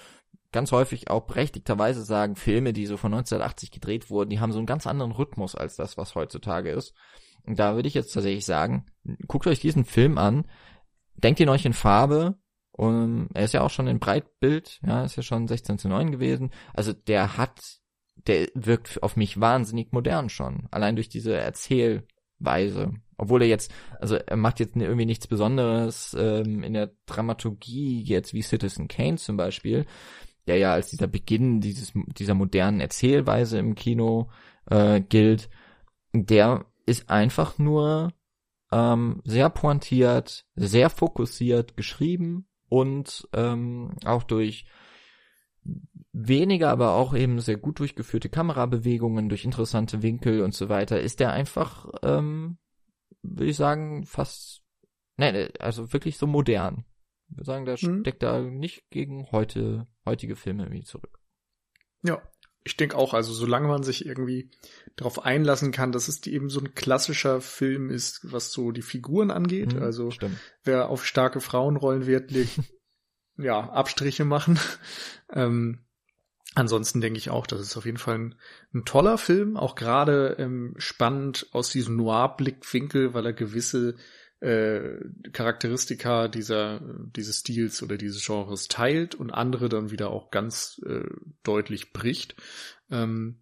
ganz 0.53 0.73
häufig 0.73 1.11
auch 1.11 1.27
berechtigterweise 1.27 2.03
sagen, 2.03 2.35
Filme, 2.35 2.73
die 2.73 2.87
so 2.87 2.97
von 2.97 3.13
1980 3.13 3.71
gedreht 3.71 4.09
wurden, 4.09 4.31
die 4.31 4.41
haben 4.41 4.53
so 4.53 4.59
einen 4.59 4.67
ganz 4.67 4.87
anderen 4.87 5.13
Rhythmus 5.13 5.55
als 5.55 5.77
das, 5.77 5.99
was 5.99 6.15
heutzutage 6.15 6.71
ist. 6.71 6.95
Und 7.45 7.59
da 7.59 7.75
würde 7.75 7.89
ich 7.89 7.95
jetzt 7.95 8.15
tatsächlich 8.15 8.47
sagen, 8.47 8.87
guckt 9.29 9.47
euch 9.47 9.61
diesen 9.61 9.85
Film 9.85 10.17
an, 10.17 10.47
denkt 11.17 11.41
ihn 11.41 11.51
euch 11.51 11.67
in 11.67 11.75
Farbe, 11.75 12.39
und 12.73 13.29
er 13.35 13.45
ist 13.45 13.53
ja 13.53 13.61
auch 13.61 13.71
schon 13.71 13.87
in 13.87 13.99
Breitbild, 13.99 14.81
ja, 14.87 15.05
ist 15.05 15.17
ja 15.17 15.23
schon 15.23 15.47
16 15.47 15.79
zu 15.79 15.89
9 15.89 16.11
gewesen. 16.11 16.51
Also 16.73 16.93
der 16.93 17.37
hat, 17.37 17.61
der 18.27 18.49
wirkt 18.55 19.03
auf 19.03 19.17
mich 19.17 19.41
wahnsinnig 19.41 19.93
modern 19.93 20.31
schon. 20.31 20.69
Allein 20.71 20.97
durch 20.97 21.11
diese 21.11 21.37
Erzählweise. 21.37 22.95
Obwohl 23.19 23.43
er 23.43 23.49
jetzt, 23.49 23.73
also 24.01 24.17
er 24.17 24.37
macht 24.37 24.59
jetzt 24.59 24.75
irgendwie 24.75 25.07
nichts 25.07 25.27
Besonderes 25.27 26.17
ähm, 26.19 26.63
in 26.63 26.73
der 26.73 26.93
Dramaturgie, 27.07 28.03
jetzt 28.03 28.33
wie 28.33 28.43
Citizen 28.43 28.89
Kane 28.89 29.17
zum 29.17 29.37
Beispiel, 29.37 29.85
der 30.47 30.57
ja 30.57 30.73
als 30.73 30.91
dieser 30.91 31.07
Beginn 31.07 31.61
dieses, 31.61 31.93
dieser 31.95 32.35
modernen 32.35 32.81
Erzählweise 32.81 33.59
im 33.59 33.75
Kino 33.75 34.31
äh, 34.71 35.01
gilt. 35.01 35.51
Der 36.15 36.65
ist 36.87 37.11
einfach 37.11 37.59
nur 37.59 38.13
ähm, 38.73 39.21
sehr 39.25 39.51
pointiert, 39.51 40.47
sehr 40.57 40.89
fokussiert 40.91 41.77
geschrieben 41.77 42.47
und 42.73 43.29
ähm, 43.35 43.95
auch 44.07 44.23
durch 44.23 44.65
weniger, 46.15 46.71
aber 46.71 46.95
auch 46.95 47.15
eben 47.15 47.39
sehr 47.39 47.59
gut 47.59 47.79
durchgeführte 47.81 48.31
Kamerabewegungen 48.31 49.29
durch 49.29 49.45
interessante 49.45 50.03
Winkel 50.03 50.41
und 50.41 50.55
so 50.55 50.71
weiter, 50.71 50.99
ist 50.99 51.21
der 51.21 51.33
einfach, 51.33 51.87
ähm, 52.03 52.57
würde 53.23 53.51
ich 53.51 53.57
sagen, 53.57 54.07
fast, 54.07 54.63
nein, 55.19 55.51
also 55.59 55.93
wirklich 55.93 56.17
so 56.17 56.27
modern. 56.27 56.87
Ich 57.29 57.37
würde 57.37 57.45
sagen, 57.47 57.65
der 57.67 57.77
mhm. 57.83 58.01
steckt 58.01 58.23
da 58.23 58.41
nicht 58.41 58.89
gegen 58.89 59.31
heute, 59.33 59.87
heutige 60.07 60.35
Filme 60.35 60.65
irgendwie 60.65 60.85
zurück. 60.85 61.19
Ja, 62.03 62.23
ich 62.65 62.79
denke 62.79 62.97
auch, 62.97 63.13
also 63.13 63.35
solange 63.35 63.69
man 63.69 63.83
sich 63.83 64.07
irgendwie 64.07 64.51
darauf 64.97 65.25
einlassen 65.25 65.73
kann, 65.73 65.93
dass 65.93 66.09
es 66.09 66.27
eben 66.27 66.49
so 66.49 66.61
ein 66.61 66.75
klassischer 66.75 67.41
Film 67.41 67.91
ist, 67.91 68.21
was 68.31 68.53
so 68.53 68.73
die 68.73 68.83
Figuren 68.83 69.31
angeht. 69.31 69.75
Mhm, 69.75 69.83
also 69.83 70.11
stimmt. 70.11 70.39
wer 70.65 70.89
auf 70.89 71.07
starke 71.07 71.41
Frauenrollen 71.41 72.07
Wert 72.07 72.31
legt, 72.31 72.61
ja, 73.37 73.71
Abstriche 73.71 74.25
machen. 74.25 74.59
ähm, 75.33 75.85
ansonsten 76.55 77.01
denke 77.01 77.19
ich 77.19 77.31
auch, 77.31 77.47
das 77.47 77.61
ist 77.61 77.77
auf 77.77 77.87
jeden 77.87 77.99
Fall 77.99 78.19
ein, 78.19 78.35
ein 78.75 78.85
toller 78.85 79.19
Film, 79.19 79.57
auch 79.57 79.75
gerade 79.75 80.37
ähm, 80.39 80.75
spannend 80.77 81.47
aus 81.53 81.71
diesem 81.71 81.97
Noir-Blickwinkel, 81.97 83.15
weil 83.15 83.27
er 83.27 83.33
gewisse 83.33 83.97
äh, 84.41 84.99
Charakteristika 85.33 86.27
dieser 86.27 86.81
dieses 87.15 87.39
Stils 87.39 87.81
oder 87.83 87.97
dieses 87.97 88.27
Genres 88.27 88.67
teilt 88.67 89.15
und 89.15 89.31
andere 89.31 89.69
dann 89.69 89.93
wieder 89.93 90.11
auch 90.11 90.33
ganz 90.33 90.81
äh, 90.85 91.09
deutlich 91.45 91.93
bricht. 91.93 92.35
Ähm, 92.91 93.42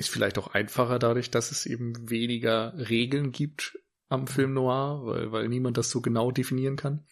ist 0.00 0.08
vielleicht 0.08 0.38
auch 0.38 0.48
einfacher 0.48 0.98
dadurch, 0.98 1.30
dass 1.30 1.50
es 1.50 1.66
eben 1.66 2.10
weniger 2.10 2.72
Regeln 2.76 3.32
gibt 3.32 3.78
am 4.08 4.26
Film 4.26 4.54
Noir, 4.54 5.02
weil, 5.04 5.30
weil 5.30 5.48
niemand 5.48 5.76
das 5.76 5.90
so 5.90 6.00
genau 6.00 6.30
definieren 6.30 6.76
kann. 6.76 7.04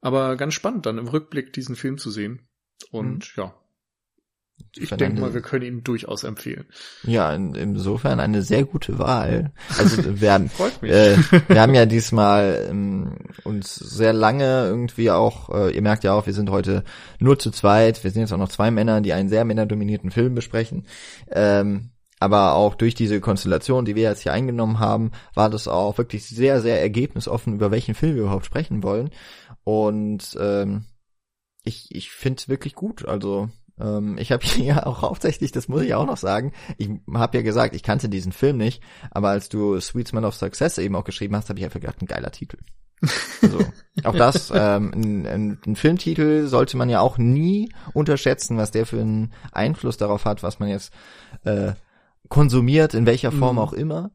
Aber 0.00 0.36
ganz 0.36 0.54
spannend 0.54 0.86
dann 0.86 0.98
im 0.98 1.06
Rückblick 1.06 1.52
diesen 1.52 1.76
Film 1.76 1.98
zu 1.98 2.10
sehen. 2.10 2.48
Und 2.90 3.36
mhm. 3.36 3.42
ja, 3.42 3.54
ich 4.74 4.88
denke 4.88 5.20
mal, 5.20 5.34
wir 5.34 5.42
können 5.42 5.64
ihn 5.64 5.84
durchaus 5.84 6.24
empfehlen. 6.24 6.64
Ja, 7.02 7.34
in, 7.34 7.54
insofern 7.54 8.18
eine 8.18 8.42
sehr 8.42 8.64
gute 8.64 8.98
Wahl. 8.98 9.52
Also 9.76 10.02
wir 10.20 10.32
haben, 10.32 10.50
äh, 10.80 11.18
wir 11.48 11.60
haben 11.60 11.74
ja 11.74 11.84
diesmal 11.86 12.66
ähm, 12.70 13.18
uns 13.44 13.74
sehr 13.74 14.14
lange 14.14 14.64
irgendwie 14.66 15.10
auch, 15.10 15.50
äh, 15.50 15.74
ihr 15.74 15.82
merkt 15.82 16.04
ja 16.04 16.14
auch, 16.14 16.24
wir 16.24 16.32
sind 16.32 16.48
heute 16.48 16.84
nur 17.18 17.38
zu 17.38 17.50
zweit. 17.50 18.02
Wir 18.02 18.10
sind 18.10 18.22
jetzt 18.22 18.32
auch 18.32 18.38
noch 18.38 18.48
zwei 18.48 18.70
Männer, 18.70 19.02
die 19.02 19.12
einen 19.12 19.28
sehr 19.28 19.44
männerdominierten 19.44 20.10
Film 20.10 20.34
besprechen. 20.34 20.86
Ähm, 21.30 21.90
aber 22.22 22.54
auch 22.54 22.74
durch 22.74 22.94
diese 22.94 23.20
Konstellation, 23.20 23.84
die 23.84 23.96
wir 23.96 24.04
jetzt 24.04 24.22
hier 24.22 24.32
eingenommen 24.32 24.78
haben, 24.78 25.10
war 25.34 25.50
das 25.50 25.68
auch 25.68 25.98
wirklich 25.98 26.24
sehr, 26.24 26.60
sehr 26.60 26.80
ergebnisoffen, 26.80 27.54
über 27.54 27.70
welchen 27.70 27.94
Film 27.94 28.14
wir 28.14 28.22
überhaupt 28.22 28.46
sprechen 28.46 28.82
wollen. 28.82 29.10
Und 29.64 30.36
ähm, 30.40 30.84
ich, 31.64 31.88
ich 31.90 32.10
finde 32.10 32.38
es 32.40 32.48
wirklich 32.48 32.74
gut. 32.74 33.06
Also 33.06 33.48
ähm, 33.80 34.16
ich 34.18 34.32
habe 34.32 34.44
ja 34.58 34.86
auch 34.86 35.02
hauptsächlich, 35.02 35.52
das 35.52 35.68
muss 35.68 35.82
ich 35.82 35.94
auch 35.94 36.06
noch 36.06 36.16
sagen, 36.16 36.52
ich 36.78 36.90
habe 37.12 37.38
ja 37.38 37.42
gesagt, 37.42 37.74
ich 37.74 37.82
kannte 37.82 38.08
diesen 38.08 38.32
Film 38.32 38.56
nicht, 38.56 38.82
aber 39.10 39.30
als 39.30 39.48
du 39.48 39.78
Sweet 39.80 40.08
Smell 40.08 40.24
of 40.24 40.34
Success 40.34 40.78
eben 40.78 40.96
auch 40.96 41.04
geschrieben 41.04 41.36
hast, 41.36 41.48
habe 41.48 41.58
ich 41.58 41.64
einfach 41.64 41.80
gedacht, 41.80 42.02
ein 42.02 42.06
geiler 42.06 42.30
Titel. 42.30 42.58
Also, 43.42 43.58
auch 44.04 44.14
das, 44.14 44.52
ähm, 44.54 44.92
ein, 44.94 45.26
ein, 45.26 45.58
ein 45.66 45.76
Filmtitel 45.76 46.46
sollte 46.46 46.76
man 46.76 46.88
ja 46.88 47.00
auch 47.00 47.18
nie 47.18 47.72
unterschätzen, 47.94 48.56
was 48.56 48.70
der 48.70 48.86
für 48.86 49.00
einen 49.00 49.32
Einfluss 49.50 49.96
darauf 49.96 50.24
hat, 50.24 50.42
was 50.44 50.60
man 50.60 50.68
jetzt 50.68 50.92
äh, 51.44 51.72
konsumiert, 52.32 52.94
in 52.94 53.04
welcher 53.04 53.30
Form 53.30 53.56
mm. 53.56 53.58
auch 53.58 53.74
immer. 53.74 54.10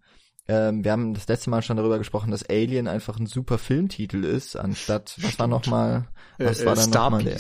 Ähm, 0.48 0.84
wir 0.84 0.92
haben 0.92 1.14
das 1.14 1.28
letzte 1.28 1.52
Mal 1.52 1.62
schon 1.62 1.78
darüber 1.78 2.00
gesprochen, 2.00 2.32
dass 2.32 2.50
Alien 2.50 2.88
einfach 2.88 3.20
ein 3.20 3.28
super 3.28 3.60
Filmtitel 3.60 4.24
ist, 4.24 4.56
anstatt, 4.56 5.16
was 5.22 5.38
war 5.38 5.46
nochmal, 5.46 6.08
was 6.40 6.62
äh, 6.62 6.66
war 6.66 6.74
dann 6.74 6.90
nochmal 6.90 7.24
der? 7.24 7.38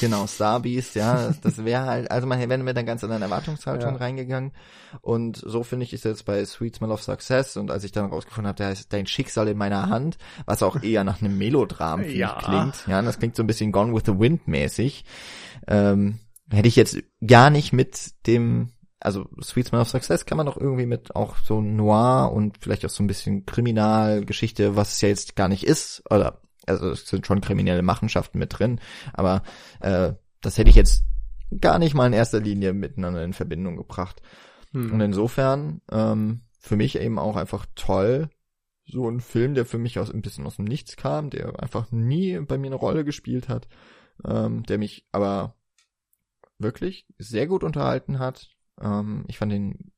Genau, 0.00 0.26
Star 0.26 0.60
Beast, 0.60 0.96
ja, 0.96 1.32
das 1.42 1.64
wäre 1.64 1.86
halt, 1.86 2.10
also 2.10 2.26
man 2.26 2.38
wäre 2.40 2.58
mit 2.58 2.76
einer 2.76 2.84
ganz 2.84 3.02
anderen 3.04 3.22
Erwartungshaltung 3.22 3.92
ja. 3.94 3.96
reingegangen 3.96 4.52
und 5.00 5.38
so 5.38 5.62
finde 5.62 5.84
ich 5.84 5.94
ist 5.94 6.04
jetzt 6.04 6.26
bei 6.26 6.44
Sweet 6.44 6.76
Smell 6.76 6.90
of 6.90 7.02
Success 7.02 7.56
und 7.56 7.70
als 7.70 7.84
ich 7.84 7.92
dann 7.92 8.04
rausgefunden 8.04 8.48
habe, 8.48 8.56
der 8.56 8.66
heißt 8.66 8.92
Dein 8.92 9.06
Schicksal 9.06 9.48
in 9.48 9.56
meiner 9.56 9.88
Hand, 9.88 10.18
was 10.44 10.62
auch 10.62 10.82
eher 10.82 11.04
nach 11.04 11.22
einem 11.22 11.38
Melodram 11.38 12.04
ja. 12.04 12.38
klingt, 12.42 12.86
ja, 12.86 13.00
das 13.00 13.18
klingt 13.18 13.34
so 13.34 13.42
ein 13.42 13.46
bisschen 13.46 13.72
Gone 13.72 13.94
with 13.94 14.02
the 14.04 14.18
Wind 14.18 14.46
mäßig, 14.46 15.06
ähm, 15.68 16.18
hätte 16.50 16.68
ich 16.68 16.76
jetzt 16.76 16.98
gar 17.24 17.48
nicht 17.48 17.72
mit 17.72 18.26
dem 18.26 18.72
also 19.00 19.28
Sweet 19.42 19.68
Smell 19.68 19.82
of 19.82 19.88
Success 19.88 20.26
kann 20.26 20.36
man 20.36 20.46
doch 20.46 20.56
irgendwie 20.56 20.86
mit 20.86 21.14
auch 21.14 21.36
so 21.38 21.60
Noir 21.60 22.32
und 22.32 22.58
vielleicht 22.58 22.84
auch 22.84 22.90
so 22.90 23.02
ein 23.02 23.06
bisschen 23.06 23.46
Kriminalgeschichte, 23.46 24.76
was 24.76 24.92
es 24.92 25.00
ja 25.00 25.08
jetzt 25.08 25.36
gar 25.36 25.48
nicht 25.48 25.64
ist, 25.64 26.02
oder 26.10 26.40
also 26.66 26.90
es 26.90 27.06
sind 27.06 27.26
schon 27.26 27.40
kriminelle 27.40 27.82
Machenschaften 27.82 28.38
mit 28.38 28.58
drin, 28.58 28.80
aber 29.12 29.42
äh, 29.80 30.12
das 30.40 30.58
hätte 30.58 30.70
ich 30.70 30.76
jetzt 30.76 31.04
gar 31.60 31.78
nicht 31.78 31.94
mal 31.94 32.06
in 32.06 32.12
erster 32.12 32.40
Linie 32.40 32.72
miteinander 32.72 33.24
in 33.24 33.32
Verbindung 33.32 33.76
gebracht. 33.76 34.20
Hm. 34.72 34.92
Und 34.92 35.00
insofern 35.00 35.80
ähm, 35.90 36.42
für 36.58 36.76
mich 36.76 36.98
eben 36.98 37.18
auch 37.18 37.36
einfach 37.36 37.66
toll, 37.74 38.28
so 38.84 39.08
ein 39.08 39.20
Film, 39.20 39.54
der 39.54 39.66
für 39.66 39.78
mich 39.78 39.98
aus 39.98 40.10
ein 40.10 40.22
bisschen 40.22 40.46
aus 40.46 40.56
dem 40.56 40.64
Nichts 40.64 40.96
kam, 40.96 41.30
der 41.30 41.62
einfach 41.62 41.90
nie 41.90 42.38
bei 42.40 42.58
mir 42.58 42.68
eine 42.68 42.76
Rolle 42.76 43.04
gespielt 43.04 43.48
hat, 43.48 43.68
ähm, 44.26 44.62
der 44.64 44.78
mich 44.78 45.06
aber 45.12 45.56
wirklich 46.58 47.06
sehr 47.18 47.46
gut 47.46 47.64
unterhalten 47.64 48.18
hat, 48.18 48.50
ähm, 48.80 49.24
ich 49.28 49.38
fand 49.38 49.52
den 49.52 49.92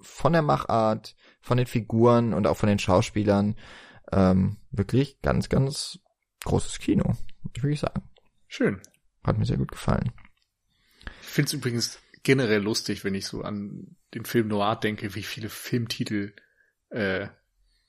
von 0.00 0.32
der 0.32 0.42
Machart, 0.42 1.14
von 1.40 1.56
den 1.56 1.66
Figuren 1.66 2.34
und 2.34 2.46
auch 2.46 2.56
von 2.56 2.68
den 2.68 2.78
Schauspielern 2.78 3.56
ähm, 4.12 4.58
wirklich 4.70 5.20
ganz, 5.22 5.48
ganz 5.48 5.98
großes 6.44 6.78
Kino, 6.78 7.16
würde 7.54 7.72
ich 7.72 7.80
sagen. 7.80 8.02
Schön. 8.46 8.80
Hat 9.22 9.38
mir 9.38 9.46
sehr 9.46 9.56
gut 9.56 9.70
gefallen. 9.72 10.12
Ich 11.22 11.28
finde 11.28 11.48
es 11.48 11.52
übrigens 11.54 11.98
generell 12.22 12.62
lustig, 12.62 13.04
wenn 13.04 13.14
ich 13.14 13.26
so 13.26 13.42
an 13.42 13.96
den 14.14 14.24
Film 14.24 14.48
Noir 14.48 14.76
denke, 14.76 15.14
wie 15.14 15.22
viele 15.22 15.48
Filmtitel 15.48 16.34
äh, 16.90 17.28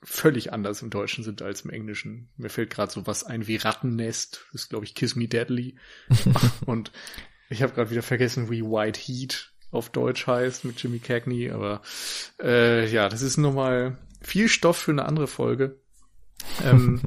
völlig 0.01 0.53
anders 0.53 0.81
im 0.81 0.89
Deutschen 0.89 1.23
sind 1.23 1.41
als 1.41 1.61
im 1.61 1.71
Englischen. 1.71 2.29
Mir 2.37 2.49
fällt 2.49 2.69
gerade 2.69 2.91
so 2.91 3.07
was 3.07 3.23
ein 3.23 3.47
wie 3.47 3.55
Rattennest, 3.57 4.45
das 4.51 4.63
ist 4.63 4.69
glaube 4.69 4.85
ich 4.85 4.95
Kiss 4.95 5.15
Me 5.15 5.27
Deadly. 5.27 5.77
und 6.65 6.91
ich 7.49 7.61
habe 7.61 7.73
gerade 7.73 7.91
wieder 7.91 8.01
vergessen, 8.01 8.49
wie 8.49 8.63
White 8.63 8.99
Heat 8.99 9.54
auf 9.71 9.89
Deutsch 9.89 10.27
heißt 10.27 10.65
mit 10.65 10.81
Jimmy 10.81 10.99
Cagney, 10.99 11.51
aber 11.51 11.81
äh, 12.41 12.87
ja, 12.89 13.09
das 13.09 13.21
ist 13.21 13.37
nochmal 13.37 13.97
viel 14.21 14.47
Stoff 14.47 14.77
für 14.77 14.91
eine 14.91 15.05
andere 15.05 15.27
Folge. 15.27 15.79
Ähm, 16.63 17.01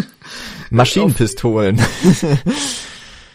Maschinenpistolen. 0.70 1.80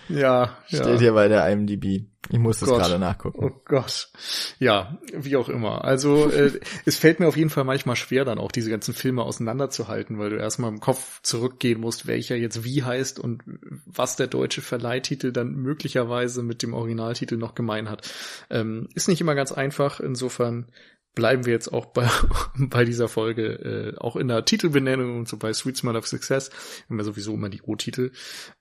ja, 0.10 0.58
Steht 0.68 0.86
ja. 0.86 1.00
hier 1.00 1.14
bei 1.14 1.28
der 1.28 1.48
IMDb. 1.50 2.06
Ich 2.30 2.40
muss 2.40 2.60
das 2.60 2.70
gerade 2.70 3.00
nachgucken. 3.00 3.44
Oh 3.44 3.52
Gott. 3.66 4.10
Ja, 4.58 4.98
wie 5.14 5.36
auch 5.36 5.50
immer. 5.50 5.84
Also 5.84 6.30
äh, 6.30 6.52
es 6.86 6.98
fällt 6.98 7.20
mir 7.20 7.28
auf 7.28 7.36
jeden 7.36 7.50
Fall 7.50 7.66
manchmal 7.66 7.98
schwer, 7.98 8.24
dann 8.24 8.40
auch 8.40 8.52
diese 8.52 8.70
ganzen 8.70 8.94
Filme 8.94 9.24
auseinanderzuhalten, 9.24 10.18
weil 10.20 10.30
du 10.30 10.38
erstmal 10.38 10.72
im 10.72 10.80
Kopf 10.80 11.22
zurückgehen 11.22 11.82
musst, 11.82 12.08
welcher 12.08 12.36
jetzt 12.36 12.64
wie 12.64 12.84
heißt 12.84 13.20
und 13.20 13.44
was 13.86 14.16
der 14.16 14.28
deutsche 14.28 14.62
Verleihtitel 14.62 15.32
dann 15.34 15.54
möglicherweise 15.54 16.44
mit 16.44 16.64
dem 16.64 16.74
Originaltitel 16.74 17.36
noch 17.36 17.56
gemein 17.56 17.90
hat. 17.90 18.10
Ähm, 18.50 18.88
ist 18.96 19.10
nicht 19.10 19.20
immer 19.20 19.36
ganz 19.36 19.52
einfach. 19.52 20.00
Insofern 20.00 20.72
bleiben 21.16 21.46
wir 21.46 21.54
jetzt 21.54 21.74
auch 21.74 21.88
bei, 21.88 22.10
bei 22.58 22.86
dieser 22.86 23.10
Folge 23.10 23.94
äh, 23.96 23.98
auch 23.98 24.16
in 24.16 24.30
der 24.30 24.46
Titelbenennung 24.46 25.18
und 25.18 25.28
so 25.28 25.38
bei 25.38 25.52
Sweet 25.52 25.78
Smell 25.78 25.98
of 25.98 26.08
Success. 26.08 26.52
Haben 26.88 26.98
wir 26.98 27.04
sowieso 27.04 27.34
immer 27.34 27.50
die 27.50 27.62
O-Titel. 27.62 28.12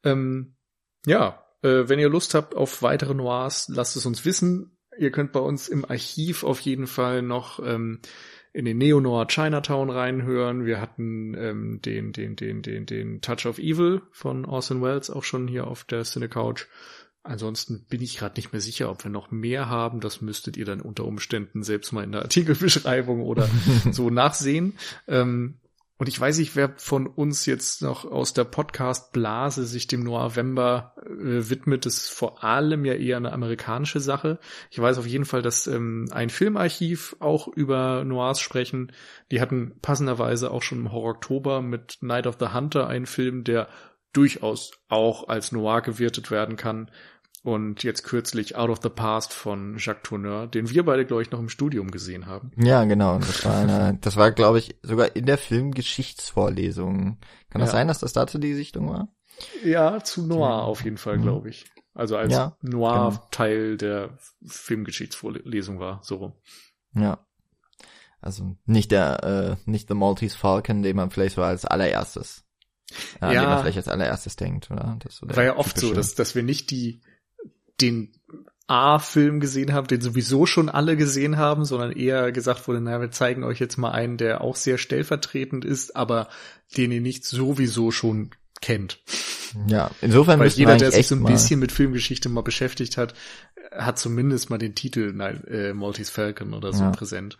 Ähm, 0.03 0.55
ja, 1.07 1.45
äh, 1.63 1.89
wenn 1.89 1.99
ihr 1.99 2.09
Lust 2.09 2.35
habt 2.35 2.55
auf 2.55 2.83
weitere 2.83 3.15
Noirs, 3.15 3.69
lasst 3.69 3.97
es 3.97 4.07
uns 4.07 4.25
wissen. 4.25 4.77
Ihr 4.99 5.11
könnt 5.11 5.33
bei 5.33 5.41
uns 5.41 5.69
im 5.69 5.85
Archiv 5.85 6.45
auf 6.45 6.61
jeden 6.61 6.87
Fall 6.87 7.23
noch 7.23 7.59
ähm, 7.65 8.01
in 8.53 8.67
den 8.67 8.79
Neo-Noir 8.79 9.27
Chinatown 9.29 9.89
reinhören. 9.91 10.67
Wir 10.67 10.81
hatten 10.81 11.35
ähm, 11.35 11.81
den, 11.83 12.13
den, 12.13 12.37
den, 12.37 12.63
den, 12.63 12.87
den 12.87 13.21
Touch 13.23 13.47
of 13.47 13.59
Evil 13.59 14.03
von 14.11 14.45
Orson 14.45 14.83
Welles 14.83 15.11
auch 15.11 15.25
schon 15.25 15.49
hier 15.49 15.67
auf 15.67 15.85
der 15.85 16.05
Cine 16.05 16.29
Couch. 16.29 16.67
Ansonsten 17.25 17.87
bin 17.89 18.03
ich 18.03 18.19
gerade 18.19 18.35
nicht 18.37 18.53
mehr 18.53 18.61
sicher, 18.61 18.91
ob 18.91 19.05
wir 19.05 19.11
noch 19.11 19.31
mehr 19.31 19.69
haben. 19.69 20.01
Das 20.01 20.21
müsstet 20.21 20.57
ihr 20.57 20.65
dann 20.65 20.81
unter 20.81 21.05
Umständen 21.05 21.63
selbst 21.63 21.93
mal 21.93 22.03
in 22.03 22.13
der 22.13 22.23
Artikelbeschreibung 22.23 23.23
oder 23.23 23.49
so 23.93 24.11
nachsehen. 24.11 24.75
Ähm, 25.07 25.61
und 26.03 26.09
ich 26.09 26.21
weiß 26.21 26.39
nicht, 26.39 26.57
wer 26.57 26.75
von 26.79 27.07
uns 27.07 27.47
jetzt 27.47 27.81
noch 27.81 28.05
aus 28.05 28.33
der 28.33 28.43
Podcast-Blase 28.43 29.65
sich 29.65 29.87
dem 29.87 30.03
November 30.03 30.97
äh, 31.07 31.49
widmet. 31.49 31.87
Das 31.87 31.95
ist 31.95 32.11
vor 32.11 32.43
allem 32.43 32.85
ja 32.85 32.95
eher 32.95 33.19
eine 33.19 33.33
amerikanische 33.33 34.01
Sache. 34.01 34.41
Ich 34.73 34.81
weiß 34.81 34.99
auf 34.99 35.07
jeden 35.07 35.25
Fall, 35.25 35.43
dass 35.43 35.69
ähm, 35.69 36.09
ein 36.11 36.29
Filmarchiv 36.29 37.15
auch 37.21 37.47
über 37.47 38.03
Noirs 38.03 38.41
sprechen. 38.41 38.91
Die 39.31 39.41
hatten 39.41 39.79
passenderweise 39.81 40.51
auch 40.51 40.63
schon 40.63 40.79
im 40.79 40.91
Horror 40.91 41.11
Oktober 41.11 41.63
mit 41.63 41.99
Night 42.01 42.27
of 42.27 42.39
the 42.41 42.49
Hunter 42.49 42.89
einen 42.89 43.07
Film, 43.07 43.45
der 43.45 43.69
durchaus 44.13 44.73
auch 44.89 45.29
als 45.29 45.53
Noir 45.53 45.83
gewertet 45.83 46.33
werden 46.33 46.57
kann 46.57 46.91
und 47.43 47.83
jetzt 47.83 48.05
kürzlich 48.05 48.57
Out 48.57 48.71
of 48.71 48.81
the 48.83 48.89
Past 48.89 49.33
von 49.33 49.77
Jacques 49.79 50.03
Tourneur, 50.05 50.47
den 50.47 50.71
wir 50.71 50.85
beide, 50.85 51.05
glaube 51.05 51.23
ich, 51.23 51.31
noch 51.31 51.41
im 51.41 51.49
Studium 51.49 51.91
gesehen 51.91 52.27
haben. 52.27 52.53
Ja, 52.57 52.85
genau. 52.85 53.19
Das 53.19 53.45
war, 53.45 53.57
eine, 53.57 53.99
das 54.01 54.17
war 54.17 54.31
glaube 54.31 54.59
ich, 54.59 54.77
sogar 54.83 55.17
in 55.17 55.27
der 55.27 55.39
Filmgeschichtsvorlesung. 55.39 57.19
Kann 57.51 57.61
das 57.61 57.71
ja. 57.71 57.79
sein, 57.79 57.89
dass 57.89 57.99
das 57.99 58.13
dazu 58.13 58.39
die 58.39 58.55
Sichtung 58.55 58.89
war? 58.89 59.09
Ja, 59.65 60.03
zu 60.05 60.27
Noir 60.27 60.63
auf 60.63 60.85
jeden 60.85 60.99
Fall, 60.99 61.19
glaube 61.19 61.49
ich. 61.49 61.67
Also 61.95 62.17
als 62.17 62.33
ja, 62.33 62.57
Noir 62.63 63.11
genau. 63.11 63.29
Teil 63.31 63.77
der 63.77 64.17
Filmgeschichtsvorlesung 64.47 65.79
war, 65.81 66.01
so 66.03 66.17
rum. 66.17 66.33
Ja. 66.95 67.27
Also 68.21 68.57
nicht 68.67 68.93
der, 68.93 69.59
äh, 69.67 69.71
nicht 69.71 69.89
The 69.89 69.95
Maltese 69.95 70.39
Falcon, 70.39 70.83
den 70.83 70.97
man 70.97 71.11
vielleicht 71.11 71.35
so 71.35 71.43
als 71.43 71.65
allererstes, 71.65 72.45
äh, 73.21 73.35
ja, 73.35 73.41
den 73.41 73.51
man 73.51 73.61
vielleicht 73.61 73.79
als 73.79 73.89
allererstes 73.89 74.37
denkt, 74.37 74.71
oder? 74.71 74.97
Das 75.01 75.17
so 75.17 75.29
war 75.29 75.43
ja 75.43 75.57
oft 75.57 75.77
so, 75.79 75.93
dass, 75.93 76.15
dass 76.15 76.37
wir 76.37 76.45
nicht 76.45 76.71
die, 76.71 77.03
den 77.81 78.13
A-Film 78.67 79.41
gesehen 79.41 79.73
haben, 79.73 79.87
den 79.87 80.01
sowieso 80.01 80.47
schon 80.47 80.69
alle 80.69 80.97
gesehen 80.97 81.37
haben, 81.37 81.65
sondern 81.65 81.93
eher 81.93 82.33
gesagt 82.33 82.67
wurde, 82.69 82.81
naja, 82.81 83.01
wir 83.01 83.11
zeigen 83.11 83.45
euch 83.45 83.59
jetzt 83.59 83.77
mal 83.77 83.91
einen, 83.91 84.17
der 84.17 84.41
auch 84.41 84.57
sehr 84.57 84.79
stellvertretend 84.79 85.65
ist, 85.65 85.95
aber 85.97 86.29
den 86.77 86.93
ihr 86.93 87.01
nicht 87.01 87.25
sowieso 87.25 87.91
schon 87.91 88.31
kennt. 88.61 89.01
Ja, 89.67 89.91
insofern 90.01 90.41
Weil 90.41 90.49
jeder, 90.49 90.77
der 90.77 90.93
sich 90.93 91.09
so 91.09 91.17
ein 91.17 91.25
bisschen 91.25 91.61
mit 91.61 91.73
Filmgeschichte 91.73 92.29
mal 92.29 92.43
beschäftigt 92.43 92.97
hat, 92.97 93.15
hat 93.77 93.99
zumindest 93.99 94.49
mal 94.49 94.59
den 94.59 94.75
Titel 94.75 95.13
nein, 95.15 95.45
äh, 95.45 95.75
Maltese 95.75 96.11
Falcon 96.11 96.55
oder 96.55 96.73
so 96.73 96.85
ja. 96.85 96.91
präsent. 96.91 97.37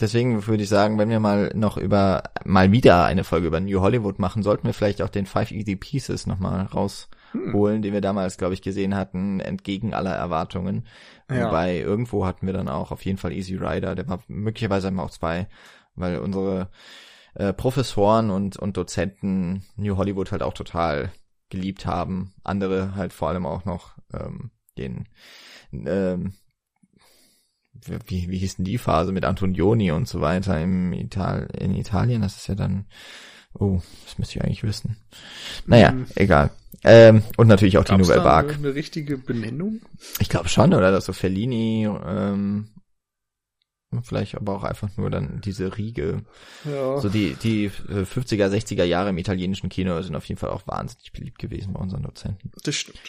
Deswegen 0.00 0.46
würde 0.46 0.62
ich 0.62 0.68
sagen, 0.68 0.98
wenn 0.98 1.10
wir 1.10 1.20
mal 1.20 1.52
noch 1.54 1.76
über 1.76 2.24
mal 2.44 2.72
wieder 2.72 3.04
eine 3.04 3.22
Folge 3.22 3.46
über 3.46 3.60
New 3.60 3.80
Hollywood 3.80 4.18
machen, 4.18 4.42
sollten 4.42 4.66
wir 4.66 4.74
vielleicht 4.74 5.02
auch 5.02 5.08
den 5.08 5.26
Five 5.26 5.50
Easy 5.50 5.76
Pieces 5.76 6.26
nochmal 6.26 6.62
raus 6.66 7.08
hm. 7.34 7.52
holen, 7.52 7.82
den 7.82 7.92
wir 7.92 8.00
damals, 8.00 8.38
glaube 8.38 8.54
ich, 8.54 8.62
gesehen 8.62 8.94
hatten, 8.94 9.40
entgegen 9.40 9.92
aller 9.92 10.14
Erwartungen. 10.14 10.86
Ja. 11.30 11.46
Wobei 11.46 11.78
irgendwo 11.78 12.24
hatten 12.24 12.46
wir 12.46 12.54
dann 12.54 12.68
auch 12.68 12.90
auf 12.92 13.04
jeden 13.04 13.18
Fall 13.18 13.32
Easy 13.32 13.56
Rider, 13.56 13.94
der 13.94 14.08
war 14.08 14.22
möglicherweise 14.28 14.86
haben 14.86 14.96
wir 14.96 15.02
auch 15.02 15.10
zwei, 15.10 15.48
weil 15.94 16.18
unsere 16.18 16.70
äh, 17.34 17.52
Professoren 17.52 18.30
und, 18.30 18.56
und 18.56 18.76
Dozenten 18.76 19.64
New 19.76 19.96
Hollywood 19.96 20.32
halt 20.32 20.42
auch 20.42 20.54
total 20.54 21.10
geliebt 21.50 21.86
haben. 21.86 22.32
Andere 22.42 22.94
halt 22.94 23.12
vor 23.12 23.28
allem 23.28 23.46
auch 23.46 23.64
noch 23.64 23.96
ähm, 24.12 24.50
den 24.78 25.08
ähm, 25.72 26.34
wie, 28.06 28.30
wie 28.30 28.38
hieß 28.38 28.56
denn 28.56 28.64
die 28.64 28.78
Phase 28.78 29.12
mit 29.12 29.24
Antonioni 29.24 29.90
und 29.90 30.08
so 30.08 30.20
weiter 30.20 30.60
im 30.60 30.92
Ital 30.92 31.48
in 31.58 31.74
Italien? 31.74 32.22
Das 32.22 32.36
ist 32.36 32.46
ja 32.46 32.54
dann, 32.54 32.86
oh, 33.54 33.80
das 34.04 34.18
müsste 34.18 34.38
ich 34.38 34.44
eigentlich 34.44 34.62
wissen. 34.62 34.96
Naja, 35.66 35.90
hm. 35.90 36.06
egal. 36.14 36.50
Ähm, 36.82 37.22
und 37.36 37.46
natürlich 37.46 37.78
auch 37.78 37.84
die 37.84 37.96
Nouvelle 37.96 38.22
Vague. 38.24 38.52
Eine, 38.54 38.68
eine 38.68 38.74
richtige 38.74 39.16
Benennung? 39.16 39.80
Ich 40.20 40.28
glaube 40.28 40.48
schon, 40.48 40.74
oder? 40.74 40.90
Das 40.90 41.06
so 41.06 41.14
Fellini, 41.14 41.88
ähm, 42.04 42.68
vielleicht 44.02 44.34
aber 44.34 44.54
auch 44.54 44.64
einfach 44.64 44.88
nur 44.96 45.08
dann 45.08 45.40
diese 45.40 45.76
Riege. 45.78 46.24
Ja. 46.64 46.98
So 46.98 47.08
die, 47.08 47.34
die 47.34 47.70
50er, 47.70 48.48
60er 48.48 48.84
Jahre 48.84 49.10
im 49.10 49.18
italienischen 49.18 49.68
Kino 49.68 50.00
sind 50.02 50.16
auf 50.16 50.26
jeden 50.26 50.38
Fall 50.38 50.50
auch 50.50 50.66
wahnsinnig 50.66 51.12
beliebt 51.12 51.38
gewesen 51.38 51.72
bei 51.72 51.80
unseren 51.80 52.02
Dozenten. 52.02 52.50
Das 52.64 52.74
stimmt. 52.74 53.00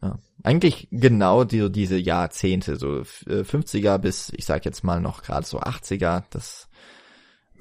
Ja. 0.00 0.18
Eigentlich 0.44 0.86
genau 0.92 1.42
die, 1.42 1.70
diese 1.72 1.96
Jahrzehnte, 1.96 2.76
so 2.76 3.02
50er 3.26 3.96
äh, 3.96 3.98
bis, 3.98 4.32
ich 4.36 4.44
sag 4.44 4.64
jetzt 4.64 4.84
mal 4.84 5.00
noch 5.00 5.22
gerade 5.22 5.46
so 5.46 5.60
80er, 5.60 6.22
das. 6.30 6.68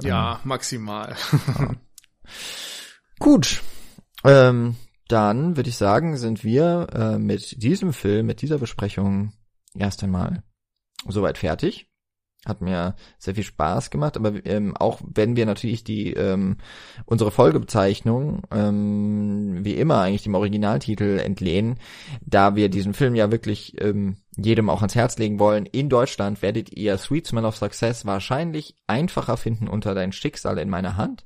Ja, 0.01 0.33
ähm, 0.33 0.39
maximal. 0.43 1.15
ja. 1.57 1.71
Gut. 3.19 3.61
Ähm, 4.23 4.75
dann 5.07 5.55
würde 5.55 5.69
ich 5.69 5.77
sagen, 5.77 6.17
sind 6.17 6.43
wir 6.43 6.87
äh, 6.93 7.17
mit 7.17 7.63
diesem 7.63 7.93
Film, 7.93 8.25
mit 8.25 8.41
dieser 8.41 8.57
Besprechung 8.57 9.31
erst 9.77 10.03
einmal 10.03 10.43
soweit 11.07 11.37
fertig. 11.37 11.89
Hat 12.45 12.61
mir 12.61 12.95
sehr 13.17 13.35
viel 13.35 13.43
Spaß 13.43 13.89
gemacht, 13.89 14.15
aber 14.15 14.45
ähm, 14.45 14.77
auch 14.77 15.01
wenn 15.03 15.35
wir 15.35 15.45
natürlich 15.45 15.83
die 15.83 16.13
ähm, 16.13 16.57
unsere 17.05 17.31
Folgebezeichnung 17.31 18.43
ähm, 18.51 19.65
wie 19.65 19.73
immer 19.73 19.99
eigentlich 19.99 20.23
dem 20.23 20.35
Originaltitel 20.35 21.19
entlehnen, 21.19 21.79
da 22.21 22.55
wir 22.55 22.69
diesen 22.69 22.93
Film 22.93 23.15
ja 23.15 23.31
wirklich 23.31 23.81
ähm, 23.81 24.17
jedem 24.37 24.69
auch 24.69 24.81
ans 24.81 24.95
Herz 24.95 25.17
legen 25.17 25.39
wollen. 25.39 25.65
In 25.65 25.89
Deutschland 25.89 26.41
werdet 26.41 26.71
ihr 26.71 26.97
Sweet 26.97 27.27
Smell 27.27 27.45
of 27.45 27.57
Success 27.57 28.05
wahrscheinlich 28.05 28.75
einfacher 28.85 29.35
finden 29.35 29.67
unter 29.67 29.93
dein 29.95 30.13
Schicksal 30.13 30.57
in 30.57 30.69
meiner 30.69 30.95
Hand. 30.95 31.25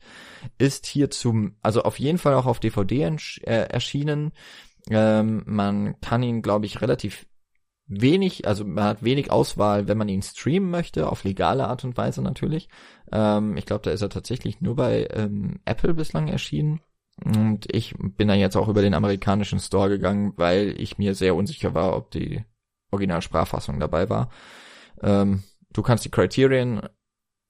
Ist 0.57 0.85
hier 0.85 1.09
zum, 1.09 1.55
also 1.61 1.83
auf 1.83 1.99
jeden 1.99 2.17
Fall 2.17 2.33
auch 2.33 2.45
auf 2.45 2.59
DVD 2.59 3.15
äh, 3.43 3.51
erschienen. 3.69 4.31
Ähm, 4.89 5.43
man 5.45 5.99
kann 6.01 6.23
ihn, 6.23 6.41
glaube 6.41 6.65
ich, 6.65 6.81
relativ 6.81 7.27
wenig, 7.87 8.47
also 8.47 8.63
man 8.63 8.85
hat 8.85 9.03
wenig 9.03 9.31
Auswahl, 9.31 9.87
wenn 9.87 9.97
man 9.97 10.09
ihn 10.09 10.21
streamen 10.21 10.69
möchte, 10.69 11.09
auf 11.09 11.23
legale 11.23 11.67
Art 11.67 11.83
und 11.83 11.97
Weise 11.97 12.21
natürlich. 12.21 12.69
Ähm, 13.11 13.57
ich 13.57 13.65
glaube, 13.65 13.83
da 13.83 13.91
ist 13.91 14.01
er 14.01 14.09
tatsächlich 14.09 14.61
nur 14.61 14.75
bei 14.75 15.07
ähm, 15.11 15.59
Apple 15.65 15.93
bislang 15.93 16.27
erschienen. 16.27 16.79
Und 17.23 17.67
ich 17.73 17.93
bin 17.97 18.29
dann 18.29 18.39
jetzt 18.39 18.55
auch 18.55 18.69
über 18.69 18.81
den 18.81 18.93
amerikanischen 18.93 19.59
Store 19.59 19.89
gegangen, 19.89 20.33
weil 20.37 20.73
ich 20.79 20.97
mir 20.97 21.13
sehr 21.13 21.35
unsicher 21.35 21.73
war, 21.75 21.95
ob 21.95 22.11
die 22.11 22.43
Originalsprachfassung 22.91 23.79
dabei 23.79 24.09
war. 24.09 24.29
Ähm, 25.01 25.43
du 25.73 25.81
kannst 25.81 26.05
die 26.05 26.11
Criterion 26.11 26.81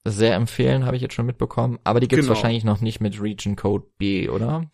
sehr 0.04 0.34
empfehlen, 0.36 0.86
habe 0.86 0.96
ich 0.96 1.02
jetzt 1.02 1.14
schon 1.14 1.28
mitbekommen. 1.28 1.78
Aber 1.84 2.00
die 2.00 2.08
gibt's 2.08 2.26
genau. 2.26 2.36
wahrscheinlich 2.36 2.64
noch 2.64 2.82
nicht 2.82 3.02
mit 3.02 3.22
Region 3.22 3.56
Code 3.56 3.86
B, 3.98 4.30
oder? 4.30 4.70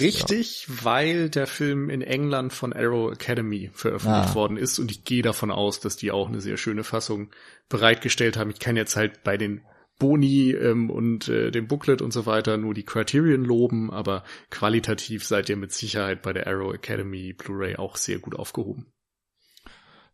Richtig, 0.00 0.66
weil 0.82 1.28
der 1.28 1.46
Film 1.46 1.90
in 1.90 2.00
England 2.00 2.52
von 2.52 2.72
Arrow 2.72 3.12
Academy 3.12 3.70
veröffentlicht 3.74 4.30
ah. 4.30 4.34
worden 4.34 4.56
ist 4.56 4.78
und 4.78 4.90
ich 4.90 5.04
gehe 5.04 5.22
davon 5.22 5.50
aus, 5.50 5.80
dass 5.80 5.96
die 5.96 6.10
auch 6.10 6.28
eine 6.28 6.40
sehr 6.40 6.56
schöne 6.56 6.84
Fassung 6.84 7.30
bereitgestellt 7.68 8.36
haben. 8.36 8.50
Ich 8.50 8.60
kann 8.60 8.76
jetzt 8.76 8.96
halt 8.96 9.22
bei 9.22 9.36
den 9.36 9.60
Boni 9.98 10.52
ähm, 10.52 10.90
und 10.90 11.28
äh, 11.28 11.50
dem 11.50 11.68
Booklet 11.68 12.00
und 12.00 12.12
so 12.12 12.26
weiter 12.26 12.56
nur 12.56 12.74
die 12.74 12.84
Criterion 12.84 13.44
loben, 13.44 13.90
aber 13.90 14.24
qualitativ 14.50 15.24
seid 15.24 15.48
ihr 15.48 15.56
mit 15.56 15.72
Sicherheit 15.72 16.22
bei 16.22 16.32
der 16.32 16.46
Arrow 16.46 16.74
Academy 16.74 17.34
Blu-ray 17.34 17.76
auch 17.76 17.96
sehr 17.96 18.18
gut 18.18 18.34
aufgehoben. 18.34 18.86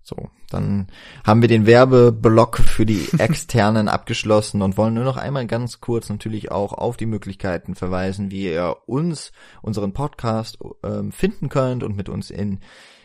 So, 0.08 0.30
dann 0.48 0.86
haben 1.22 1.42
wir 1.42 1.48
den 1.48 1.66
Werbeblock 1.66 2.60
für 2.60 2.86
die 2.86 3.08
externen 3.18 3.88
abgeschlossen 3.88 4.62
und 4.62 4.78
wollen 4.78 4.94
nur 4.94 5.04
noch 5.04 5.18
einmal 5.18 5.46
ganz 5.46 5.82
kurz 5.82 6.08
natürlich 6.08 6.50
auch 6.50 6.72
auf 6.72 6.96
die 6.96 7.04
Möglichkeiten 7.04 7.74
verweisen, 7.74 8.30
wie 8.30 8.44
ihr 8.44 8.76
uns, 8.86 9.32
unseren 9.60 9.92
Podcast 9.92 10.56
ähm, 10.82 11.12
finden 11.12 11.50
könnt 11.50 11.82
und 11.82 11.94
mit 11.94 12.08
uns 12.08 12.30
in 12.30 12.60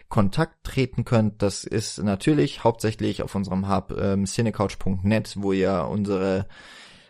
Kontakt 0.07 0.63
treten 0.63 1.03
könnt. 1.03 1.41
Das 1.41 1.65
ist 1.65 2.01
natürlich 2.01 2.63
hauptsächlich 2.63 3.21
auf 3.21 3.35
unserem 3.35 3.67
Hub 3.67 3.93
ähm, 3.99 4.23
cinecouch.net, 4.23 5.33
wo 5.35 5.51
ihr 5.51 5.89
unsere 5.91 6.47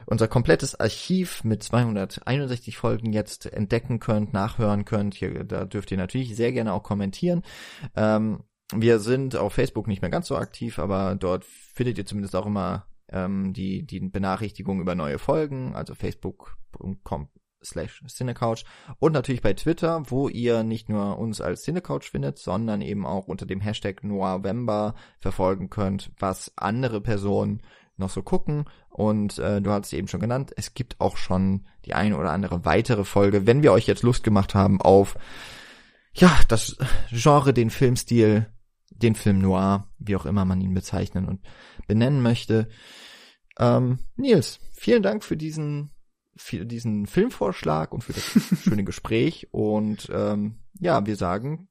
unser 0.07 0.27
komplettes 0.27 0.77
Archiv 0.77 1.43
mit 1.43 1.61
261 1.61 2.77
Folgen 2.77 3.13
jetzt 3.13 3.45
entdecken 3.45 3.99
könnt, 3.99 4.33
nachhören 4.33 4.85
könnt. 4.85 5.13
Hier, 5.13 5.43
da 5.43 5.65
dürft 5.65 5.91
ihr 5.91 5.97
natürlich 5.97 6.35
sehr 6.35 6.51
gerne 6.51 6.73
auch 6.73 6.83
kommentieren. 6.83 7.43
Ähm, 7.95 8.39
wir 8.81 8.99
sind 8.99 9.35
auf 9.35 9.53
Facebook 9.53 9.87
nicht 9.87 10.01
mehr 10.01 10.11
ganz 10.11 10.27
so 10.27 10.37
aktiv, 10.37 10.79
aber 10.79 11.15
dort 11.15 11.45
findet 11.45 11.97
ihr 11.97 12.05
zumindest 12.05 12.35
auch 12.35 12.45
immer 12.45 12.85
ähm, 13.09 13.53
die, 13.53 13.85
die 13.85 13.99
Benachrichtigung 13.99 14.81
über 14.81 14.95
neue 14.95 15.19
Folgen, 15.19 15.75
also 15.75 15.95
facebook.com 15.95 17.29
slash 17.63 18.03
Cinecouch 18.07 18.65
und 18.99 19.13
natürlich 19.13 19.41
bei 19.41 19.53
Twitter, 19.53 20.03
wo 20.09 20.27
ihr 20.27 20.63
nicht 20.63 20.89
nur 20.89 21.17
uns 21.17 21.39
als 21.41 21.63
Cinecouch 21.63 22.09
findet, 22.09 22.37
sondern 22.37 22.81
eben 22.81 23.05
auch 23.05 23.27
unter 23.27 23.45
dem 23.45 23.61
Hashtag 23.61 24.03
November 24.03 24.95
verfolgen 25.19 25.69
könnt, 25.69 26.11
was 26.19 26.51
andere 26.57 27.01
Personen 27.01 27.61
noch 27.95 28.09
so 28.09 28.21
gucken. 28.21 28.65
Und 28.89 29.39
äh, 29.39 29.61
du 29.61 29.71
hast 29.71 29.87
es 29.87 29.93
eben 29.93 30.07
schon 30.07 30.19
genannt, 30.19 30.51
es 30.55 30.73
gibt 30.73 30.99
auch 30.99 31.17
schon 31.17 31.65
die 31.85 31.93
eine 31.93 32.17
oder 32.17 32.31
andere 32.31 32.65
weitere 32.65 33.05
Folge, 33.05 33.47
wenn 33.47 33.63
wir 33.63 33.71
euch 33.71 33.87
jetzt 33.87 34.03
Lust 34.03 34.23
gemacht 34.23 34.55
haben 34.55 34.81
auf 34.81 35.15
ja, 36.15 36.39
das 36.47 36.77
Genre, 37.11 37.53
den 37.53 37.71
Filmstil, 37.71 38.47
den 38.95 39.15
Film 39.15 39.39
Noir, 39.39 39.87
wie 39.99 40.15
auch 40.15 40.25
immer 40.25 40.45
man 40.45 40.61
ihn 40.61 40.73
bezeichnen 40.73 41.27
und 41.27 41.41
benennen 41.87 42.21
möchte. 42.21 42.69
Ähm, 43.59 43.99
Nils, 44.15 44.59
vielen 44.71 45.03
Dank 45.03 45.23
für 45.23 45.37
diesen, 45.37 45.91
für 46.35 46.65
diesen 46.65 47.05
Filmvorschlag 47.05 47.93
und 47.93 48.03
für 48.03 48.13
das 48.13 48.23
schöne 48.63 48.83
Gespräch. 48.83 49.49
Und 49.51 50.09
ähm, 50.13 50.59
ja, 50.79 51.05
wir 51.05 51.15
sagen 51.15 51.67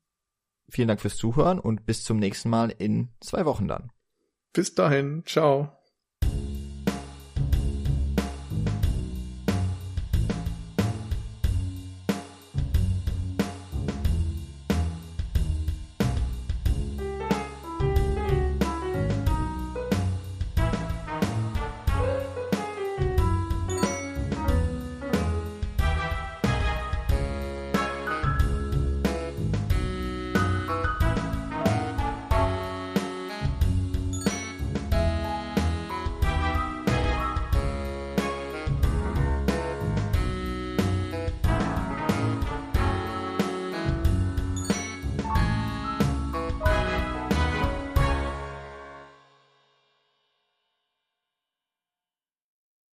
vielen 0.73 0.89
Dank 0.89 1.01
fürs 1.01 1.17
Zuhören 1.17 1.59
und 1.59 1.87
bis 1.87 2.03
zum 2.03 2.19
nächsten 2.19 2.49
Mal 2.49 2.71
in 2.71 3.11
zwei 3.21 3.45
Wochen 3.45 3.69
dann. 3.69 3.93
Bis 4.53 4.75
dahin, 4.75 5.23
ciao. 5.27 5.82